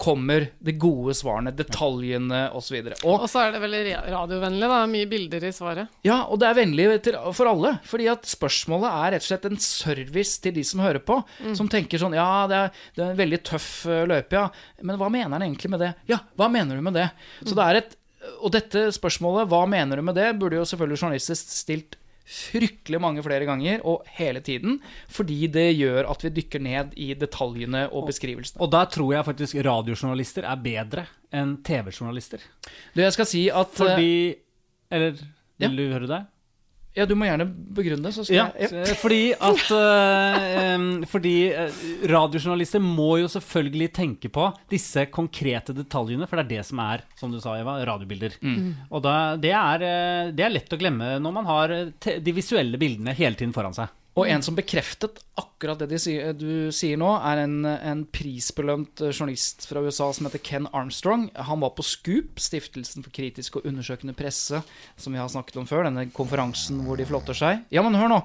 kommer 0.00 0.48
de 0.58 0.72
gode 0.80 1.14
svarene, 1.14 1.52
detaljene 1.54 2.48
osv. 2.56 2.78
Og 3.04 3.22
Og 3.22 3.26
så 3.30 3.44
er 3.44 3.52
det 3.54 3.60
veldig 3.62 3.82
radiovennlig. 4.12 4.66
Det 4.66 4.78
er 4.78 4.90
Mye 4.92 5.08
bilder 5.10 5.44
i 5.46 5.52
svaret. 5.54 5.88
ja, 6.04 6.22
og 6.26 6.40
det 6.42 6.48
er 6.48 6.58
vennlig 6.58 6.86
for 7.36 7.46
alle. 7.46 7.74
Fordi 7.86 8.08
at 8.10 8.26
spørsmålet 8.26 8.88
er 8.90 9.12
rett 9.14 9.22
og 9.22 9.28
slett 9.30 9.46
en 9.50 9.56
service 9.62 10.40
til 10.42 10.52
de 10.58 10.64
som 10.64 10.80
hører 10.80 10.98
på. 11.04 11.20
Som 11.54 11.68
tenker 11.68 11.98
sånn 12.02 12.14
Ja, 12.18 12.46
det 12.50 12.56
er, 12.56 12.70
det 12.96 13.04
er 13.04 13.10
en 13.12 13.20
veldig 13.22 13.42
tøff 13.44 13.70
løype, 13.86 14.32
ja. 14.32 14.48
Men 14.82 14.98
hva 14.98 15.08
mener 15.12 15.36
han 15.38 15.42
egentlig 15.46 15.70
med 15.70 15.80
det? 15.86 15.94
Ja, 16.10 16.18
hva 16.36 16.50
mener 16.50 16.76
du 16.76 16.82
med 16.82 16.94
det? 16.98 17.10
Så 17.46 17.54
det 17.54 17.64
er 17.68 17.80
et 17.82 17.98
Og 18.42 18.52
dette 18.54 18.88
spørsmålet, 18.94 19.48
hva 19.50 19.64
mener 19.66 19.98
du 19.98 20.02
med 20.06 20.14
det, 20.14 20.28
burde 20.38 20.54
jo 20.60 20.62
selvfølgelig 20.66 21.00
journalister 21.00 21.34
stilt 21.38 21.96
fryktelig 22.26 23.00
mange 23.02 23.22
flere 23.24 23.46
ganger 23.48 23.82
og 23.88 24.06
hele 24.18 24.40
tiden. 24.44 24.78
Fordi 25.10 25.46
det 25.52 25.66
gjør 25.76 26.08
at 26.12 26.22
vi 26.24 26.30
dykker 26.40 26.62
ned 26.62 26.94
i 26.96 27.12
detaljene 27.18 27.86
og 27.92 28.06
beskrivelsene. 28.10 28.60
Og 28.62 28.70
der 28.72 28.86
tror 28.92 29.12
jeg 29.16 29.26
faktisk 29.28 29.58
radiojournalister 29.66 30.46
er 30.48 30.62
bedre 30.62 31.06
enn 31.32 31.56
TV-journalister. 31.66 32.42
Du, 32.94 33.00
jeg 33.02 33.12
skal 33.16 33.28
si 33.28 33.46
at 33.50 33.72
eh, 33.72 33.82
Fordi 33.82 34.12
Eller 34.92 35.16
Ja. 35.62 35.68
vil 35.68 35.76
du 35.76 35.92
høre 35.92 36.08
det? 36.10 36.22
Ja, 36.92 37.06
du 37.08 37.14
må 37.16 37.24
gjerne 37.24 37.46
begrunne 37.48 38.04
det, 38.04 38.12
så 38.12 38.24
skal 38.26 38.36
Ja, 38.36 38.44
jeg 38.60 38.96
fordi 39.00 39.20
at 39.32 39.62
uh, 39.72 41.06
Fordi 41.08 41.34
eh, 41.48 41.78
radiojournalister 42.10 42.82
må 42.84 43.14
jo 43.22 43.30
selvfølgelig 43.32 43.88
tenke 43.96 44.28
på 44.32 44.50
disse 44.70 45.06
konkrete 45.12 45.72
detaljene, 45.76 46.28
for 46.28 46.38
det 46.38 46.44
er 46.44 46.52
det 46.58 46.66
som 46.68 46.82
er, 46.84 47.06
som 47.16 47.32
du 47.32 47.40
sa, 47.40 47.56
Eva, 47.60 47.78
radiobilder. 47.88 48.36
Mm. 48.44 48.90
Og 48.90 49.04
da, 49.04 49.16
det, 49.40 49.54
er, 49.56 49.86
eh, 49.88 50.32
det 50.36 50.44
er 50.44 50.52
lett 50.52 50.76
å 50.76 50.80
glemme 50.80 51.14
når 51.22 51.36
man 51.38 51.48
har 51.48 51.74
te 52.02 52.18
de 52.22 52.36
visuelle 52.36 52.80
bildene 52.80 53.16
hele 53.16 53.40
tiden 53.40 53.56
foran 53.56 53.76
seg. 53.76 53.92
Og 54.12 54.28
en 54.28 54.42
som 54.44 54.56
bekreftet 54.56 55.22
akkurat 55.40 55.80
det 55.80 55.88
de 55.94 55.98
sier, 56.00 56.34
du 56.36 56.68
sier 56.74 56.98
nå, 57.00 57.08
er 57.24 57.40
en, 57.46 57.54
en 57.64 58.02
prisbelønt 58.12 59.00
eh, 59.00 59.12
journalist 59.14 59.64
fra 59.70 59.80
USA 59.80 60.10
som 60.12 60.28
heter 60.28 60.42
Ken 60.44 60.68
Armstrong. 60.76 61.30
Han 61.48 61.62
var 61.64 61.72
på 61.78 61.84
Scoop, 61.86 62.42
Stiftelsen 62.42 63.06
for 63.06 63.14
kritisk 63.14 63.56
og 63.56 63.68
undersøkende 63.70 64.12
presse, 64.16 64.60
som 65.00 65.16
vi 65.16 65.20
har 65.22 65.30
snakket 65.32 65.62
om 65.62 65.68
før, 65.70 65.86
denne 65.88 66.10
konferansen 66.12 66.82
hvor 66.84 67.00
de 67.00 67.08
flotter 67.08 67.38
seg. 67.38 67.64
Ja, 67.72 67.84
men 67.86 67.96
hør 67.96 68.12
nå! 68.12 68.20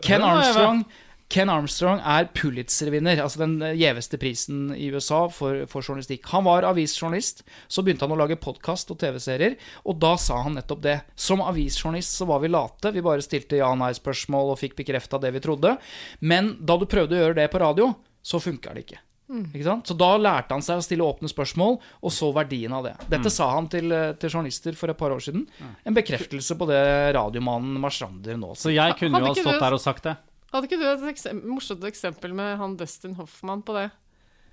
Ken. 0.00 0.24
Armstrong 0.24 0.86
Ken 1.32 1.50
Armstrong 1.50 1.98
er 2.06 2.28
Pulitzer-vinner, 2.36 3.18
altså 3.22 3.40
den 3.42 3.56
eh, 3.64 3.74
gjeveste 3.80 4.18
prisen 4.22 4.68
i 4.76 4.86
USA 4.94 5.24
for, 5.32 5.64
for 5.70 5.82
journalistikk. 5.82 6.28
Han 6.30 6.46
var 6.46 6.66
avisjournalist, 6.68 7.42
så 7.66 7.82
begynte 7.82 8.06
han 8.06 8.14
å 8.14 8.20
lage 8.20 8.38
podkast 8.38 8.92
og 8.94 9.00
TV-serier, 9.02 9.56
og 9.82 9.98
da 10.02 10.14
sa 10.22 10.38
han 10.46 10.54
nettopp 10.58 10.84
det. 10.86 11.00
Som 11.18 11.42
avisjournalist 11.42 12.20
så 12.20 12.28
var 12.30 12.44
vi 12.44 12.52
late, 12.52 12.94
vi 12.94 13.02
bare 13.04 13.24
stilte 13.26 13.58
ja-nei-spørsmål 13.58 14.54
og 14.54 14.60
fikk 14.62 14.78
bekrefta 14.84 15.18
det 15.22 15.34
vi 15.34 15.42
trodde. 15.42 15.74
Men 16.22 16.54
da 16.62 16.78
du 16.78 16.86
prøvde 16.86 17.18
å 17.18 17.24
gjøre 17.24 17.40
det 17.40 17.50
på 17.50 17.62
radio, 17.64 17.90
så 18.22 18.42
funka 18.42 18.76
det 18.76 18.86
ikke. 18.86 19.02
Ikke 19.26 19.66
sant? 19.66 19.88
Så 19.90 19.96
da 19.98 20.12
lærte 20.22 20.54
han 20.54 20.62
seg 20.62 20.78
å 20.78 20.84
stille 20.84 21.02
åpne 21.02 21.26
spørsmål, 21.30 21.80
og 21.82 22.12
så 22.14 22.28
verdien 22.34 22.70
av 22.76 22.86
det. 22.86 22.94
Dette 23.10 23.32
sa 23.34 23.48
han 23.56 23.66
til, 23.72 23.90
eh, 23.90 24.12
til 24.14 24.30
journalister 24.30 24.78
for 24.78 24.92
et 24.92 24.98
par 24.98 25.10
år 25.10 25.18
siden. 25.26 25.48
En 25.84 25.94
bekreftelse 25.94 26.54
på 26.54 26.68
det 26.70 27.14
radiomannen 27.18 27.80
Marstrander 27.82 28.38
nå 28.38 28.54
Så 28.54 28.70
jeg 28.70 28.94
kunne 29.00 29.18
jo 29.18 29.26
ha 29.26 29.34
stått 29.34 29.58
der 29.58 29.74
og 29.74 29.82
sagt 29.82 30.04
det. 30.06 30.16
Hadde 30.54 30.68
ikke 30.68 30.80
du 30.80 30.86
et 30.88 31.06
eksem 31.10 31.40
morsomt 31.50 31.84
eksempel 31.88 32.34
med 32.36 32.56
han 32.60 32.76
Dustin 32.78 33.16
Hoffman 33.18 33.64
på 33.66 33.76
det? 33.76 33.88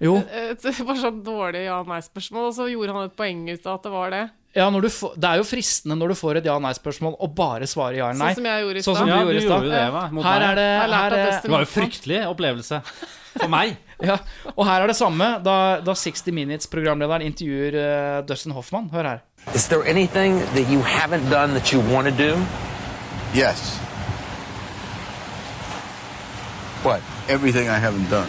Jo. 0.03 0.17
Et, 0.25 0.57
et, 0.57 0.79
bare 0.83 0.99
sånn 0.99 1.19
dårlig 1.23 1.67
ja-nei-spørsmål, 1.67 2.49
og 2.49 2.55
så 2.57 2.67
gjorde 2.71 2.95
han 2.95 3.09
et 3.11 3.17
poeng 3.17 3.43
ut 3.47 3.67
av 3.67 3.77
at 3.77 3.85
det 3.85 3.91
var 3.93 4.13
det. 4.13 4.23
Ja, 4.53 4.67
når 4.69 4.85
du 4.85 4.89
får, 4.93 5.13
det 5.17 5.29
er 5.29 5.39
jo 5.39 5.45
fristende 5.49 5.95
når 5.97 6.13
du 6.13 6.17
får 6.17 6.39
et 6.41 6.47
ja-nei-spørsmål, 6.49 7.15
å 7.25 7.29
bare 7.33 7.69
svare 7.69 7.97
ja 7.97 8.09
eller 8.11 8.21
nei. 8.21 8.33
Sånn 8.33 8.43
som 8.43 8.49
jeg 8.51 8.65
gjorde 8.65 8.81
i 8.81 8.85
Sånn 8.85 8.97
som 8.99 9.07
stad. 9.07 9.09
du 9.09 9.13
Ja, 9.13 9.21
gjorde 9.23 9.37
i 9.37 9.41
du 9.41 9.47
gjorde 9.49 9.71
det, 9.71 9.83
Eva, 9.87 10.03
mot 10.13 10.27
Her 10.27 10.45
er 10.49 10.59
det, 10.59 10.67
her 10.77 10.97
er, 10.97 11.15
Det 11.41 11.53
var 11.53 11.63
jo 11.63 11.69
en 11.69 11.73
fryktelig 11.73 12.19
opplevelse 12.29 12.81
for 13.33 13.53
meg. 13.53 13.77
ja, 14.09 14.19
og 14.53 14.67
her 14.69 14.83
er 14.83 14.93
det 14.93 14.97
samme 14.99 15.29
da, 15.45 15.55
da 15.81 15.95
60 15.97 16.37
Minutes-programlederen 16.41 17.25
intervjuer 17.29 17.79
uh, 17.79 18.19
Dustin 18.29 18.53
Hoffman. 18.53 18.91
Hør 18.93 19.09
her. 19.13 19.23
Is 19.55 19.65
there 19.71 19.81
anything 19.89 20.37
that 20.53 20.69
you 20.69 20.83
haven't 20.85 21.29
done 21.33 21.57
that 21.57 21.73
you 21.73 21.81
want 21.89 22.09
to 22.09 22.13
do? 22.13 22.37
Yes. 23.33 23.79
What? 26.83 27.01
Everything 27.29 27.69
I 27.69 27.79
haven't 27.79 28.09
done. 28.11 28.27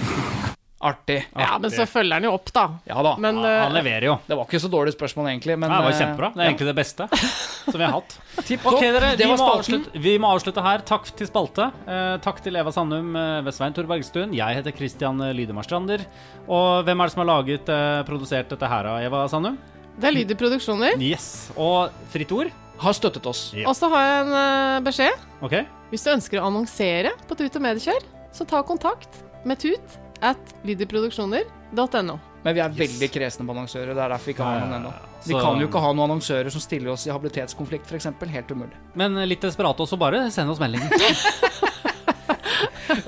Artig. 0.85 1.25
Ja, 1.33 1.57
men 1.59 1.71
så 1.73 1.87
følger 1.89 2.19
han 2.19 2.27
jo 2.27 2.35
opp, 2.37 2.51
da. 2.53 2.67
Ja 2.85 3.01
da. 3.03 3.15
Men 3.19 3.39
Ja, 3.41 3.53
han 3.65 3.73
eh, 3.73 3.77
leverer 3.79 4.05
jo. 4.05 4.15
Det 4.27 4.37
var 4.37 4.45
ikke 4.45 4.61
så 4.61 4.69
dårlig 4.69 4.93
spørsmål, 4.93 5.31
egentlig. 5.33 5.57
Men, 5.59 5.73
Ja, 5.73 5.79
det 5.81 5.87
var 5.87 5.95
eh, 5.95 6.01
kjempebra. 6.03 6.29
Det 6.35 6.43
er 6.45 6.51
egentlig 6.51 6.69
det 6.69 6.75
beste 6.77 7.07
som 7.71 7.79
vi 7.81 7.87
har 7.87 7.95
hatt. 7.95 8.17
Tipp 8.51 8.61
topp. 8.67 8.77
Ok, 8.77 8.85
dere, 8.85 9.13
vi 9.17 9.29
var 9.31 9.41
må, 9.41 9.47
avslutte, 9.57 10.03
vi 10.07 10.13
må 10.21 10.33
avslutte 10.37 10.65
her. 10.67 10.85
Takk 10.87 11.09
til 11.17 11.31
spalte. 11.31 11.71
Eh, 11.89 12.17
takk 12.27 12.43
til 12.45 12.61
Eva 12.61 12.75
Sandum 12.77 13.15
eh, 13.17 13.39
ved 13.47 13.57
Svein 13.57 13.75
Tore 13.77 13.89
Bergstuen. 13.91 14.35
Jeg 14.37 14.59
heter 14.61 14.77
Christian 14.77 15.25
eh, 15.25 15.33
Lydemar 15.39 15.65
Strander. 15.67 16.05
Og 16.47 16.85
hvem 16.85 17.01
er 17.01 17.09
det 17.11 17.17
som 17.17 17.25
har 17.25 17.31
laget, 17.33 17.73
eh, 17.73 18.03
produsert 18.11 18.53
dette 18.53 18.69
her, 18.75 18.91
av 18.93 19.01
Eva 19.09 19.25
Sandum? 19.33 19.57
det 19.95 20.09
er 20.11 20.15
lyd 20.17 20.33
produksjoner. 20.37 20.99
Yes. 20.99 21.49
Og 21.57 21.95
Fritt 22.13 22.33
Ord. 22.35 22.53
Har 22.83 22.93
støttet 22.99 23.25
oss. 23.31 23.53
Ja. 23.55 23.69
Og 23.71 23.77
så 23.79 23.87
har 23.93 24.03
jeg 24.05 24.23
en 24.27 24.33
eh, 24.37 24.81
beskjed. 24.85 25.27
Okay. 25.47 25.65
Hvis 25.93 26.03
du 26.05 26.11
ønsker 26.13 26.43
å 26.43 26.49
annonsere 26.51 27.13
på 27.31 27.37
Tut 27.39 27.57
og 27.57 27.63
Mediekjør, 27.63 28.03
så 28.35 28.43
ta 28.51 28.63
kontakt 28.67 29.21
med 29.47 29.61
tut 29.63 29.99
at 30.25 30.55
lydiproduksjoner.no. 30.67 32.17
Men 32.45 32.55
vi 32.57 32.61
er 32.61 32.73
veldig 32.77 33.09
kresne 33.13 33.47
på 33.47 33.55
annonsører. 33.55 33.95
Det 33.97 34.03
er 34.05 34.11
derfor 34.13 34.29
vi 34.29 34.35
ikke 34.37 34.45
har 34.49 34.59
noen 34.65 34.75
ennå. 34.81 34.91
Vi 35.25 35.33
Så- 35.33 35.41
kan 35.41 35.61
jo 35.63 35.67
ikke 35.69 35.81
ha 35.81 35.93
noen 35.93 36.11
annonsører 36.11 36.51
som 36.53 36.61
stiller 36.61 36.91
oss 36.93 37.07
i 37.07 37.11
habilitetskonflikt, 37.15 37.87
f.eks. 37.89 38.07
Helt 38.35 38.51
umulig. 38.53 38.77
Men 38.95 39.15
litt 39.29 39.41
desperat 39.41 39.79
også, 39.81 39.97
bare 39.99 40.27
send 40.31 40.51
oss 40.51 40.59
meldingen. 40.61 40.91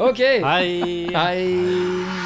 OK. 0.08 0.20
Hei. 0.44 1.08
Hei. 1.12 2.25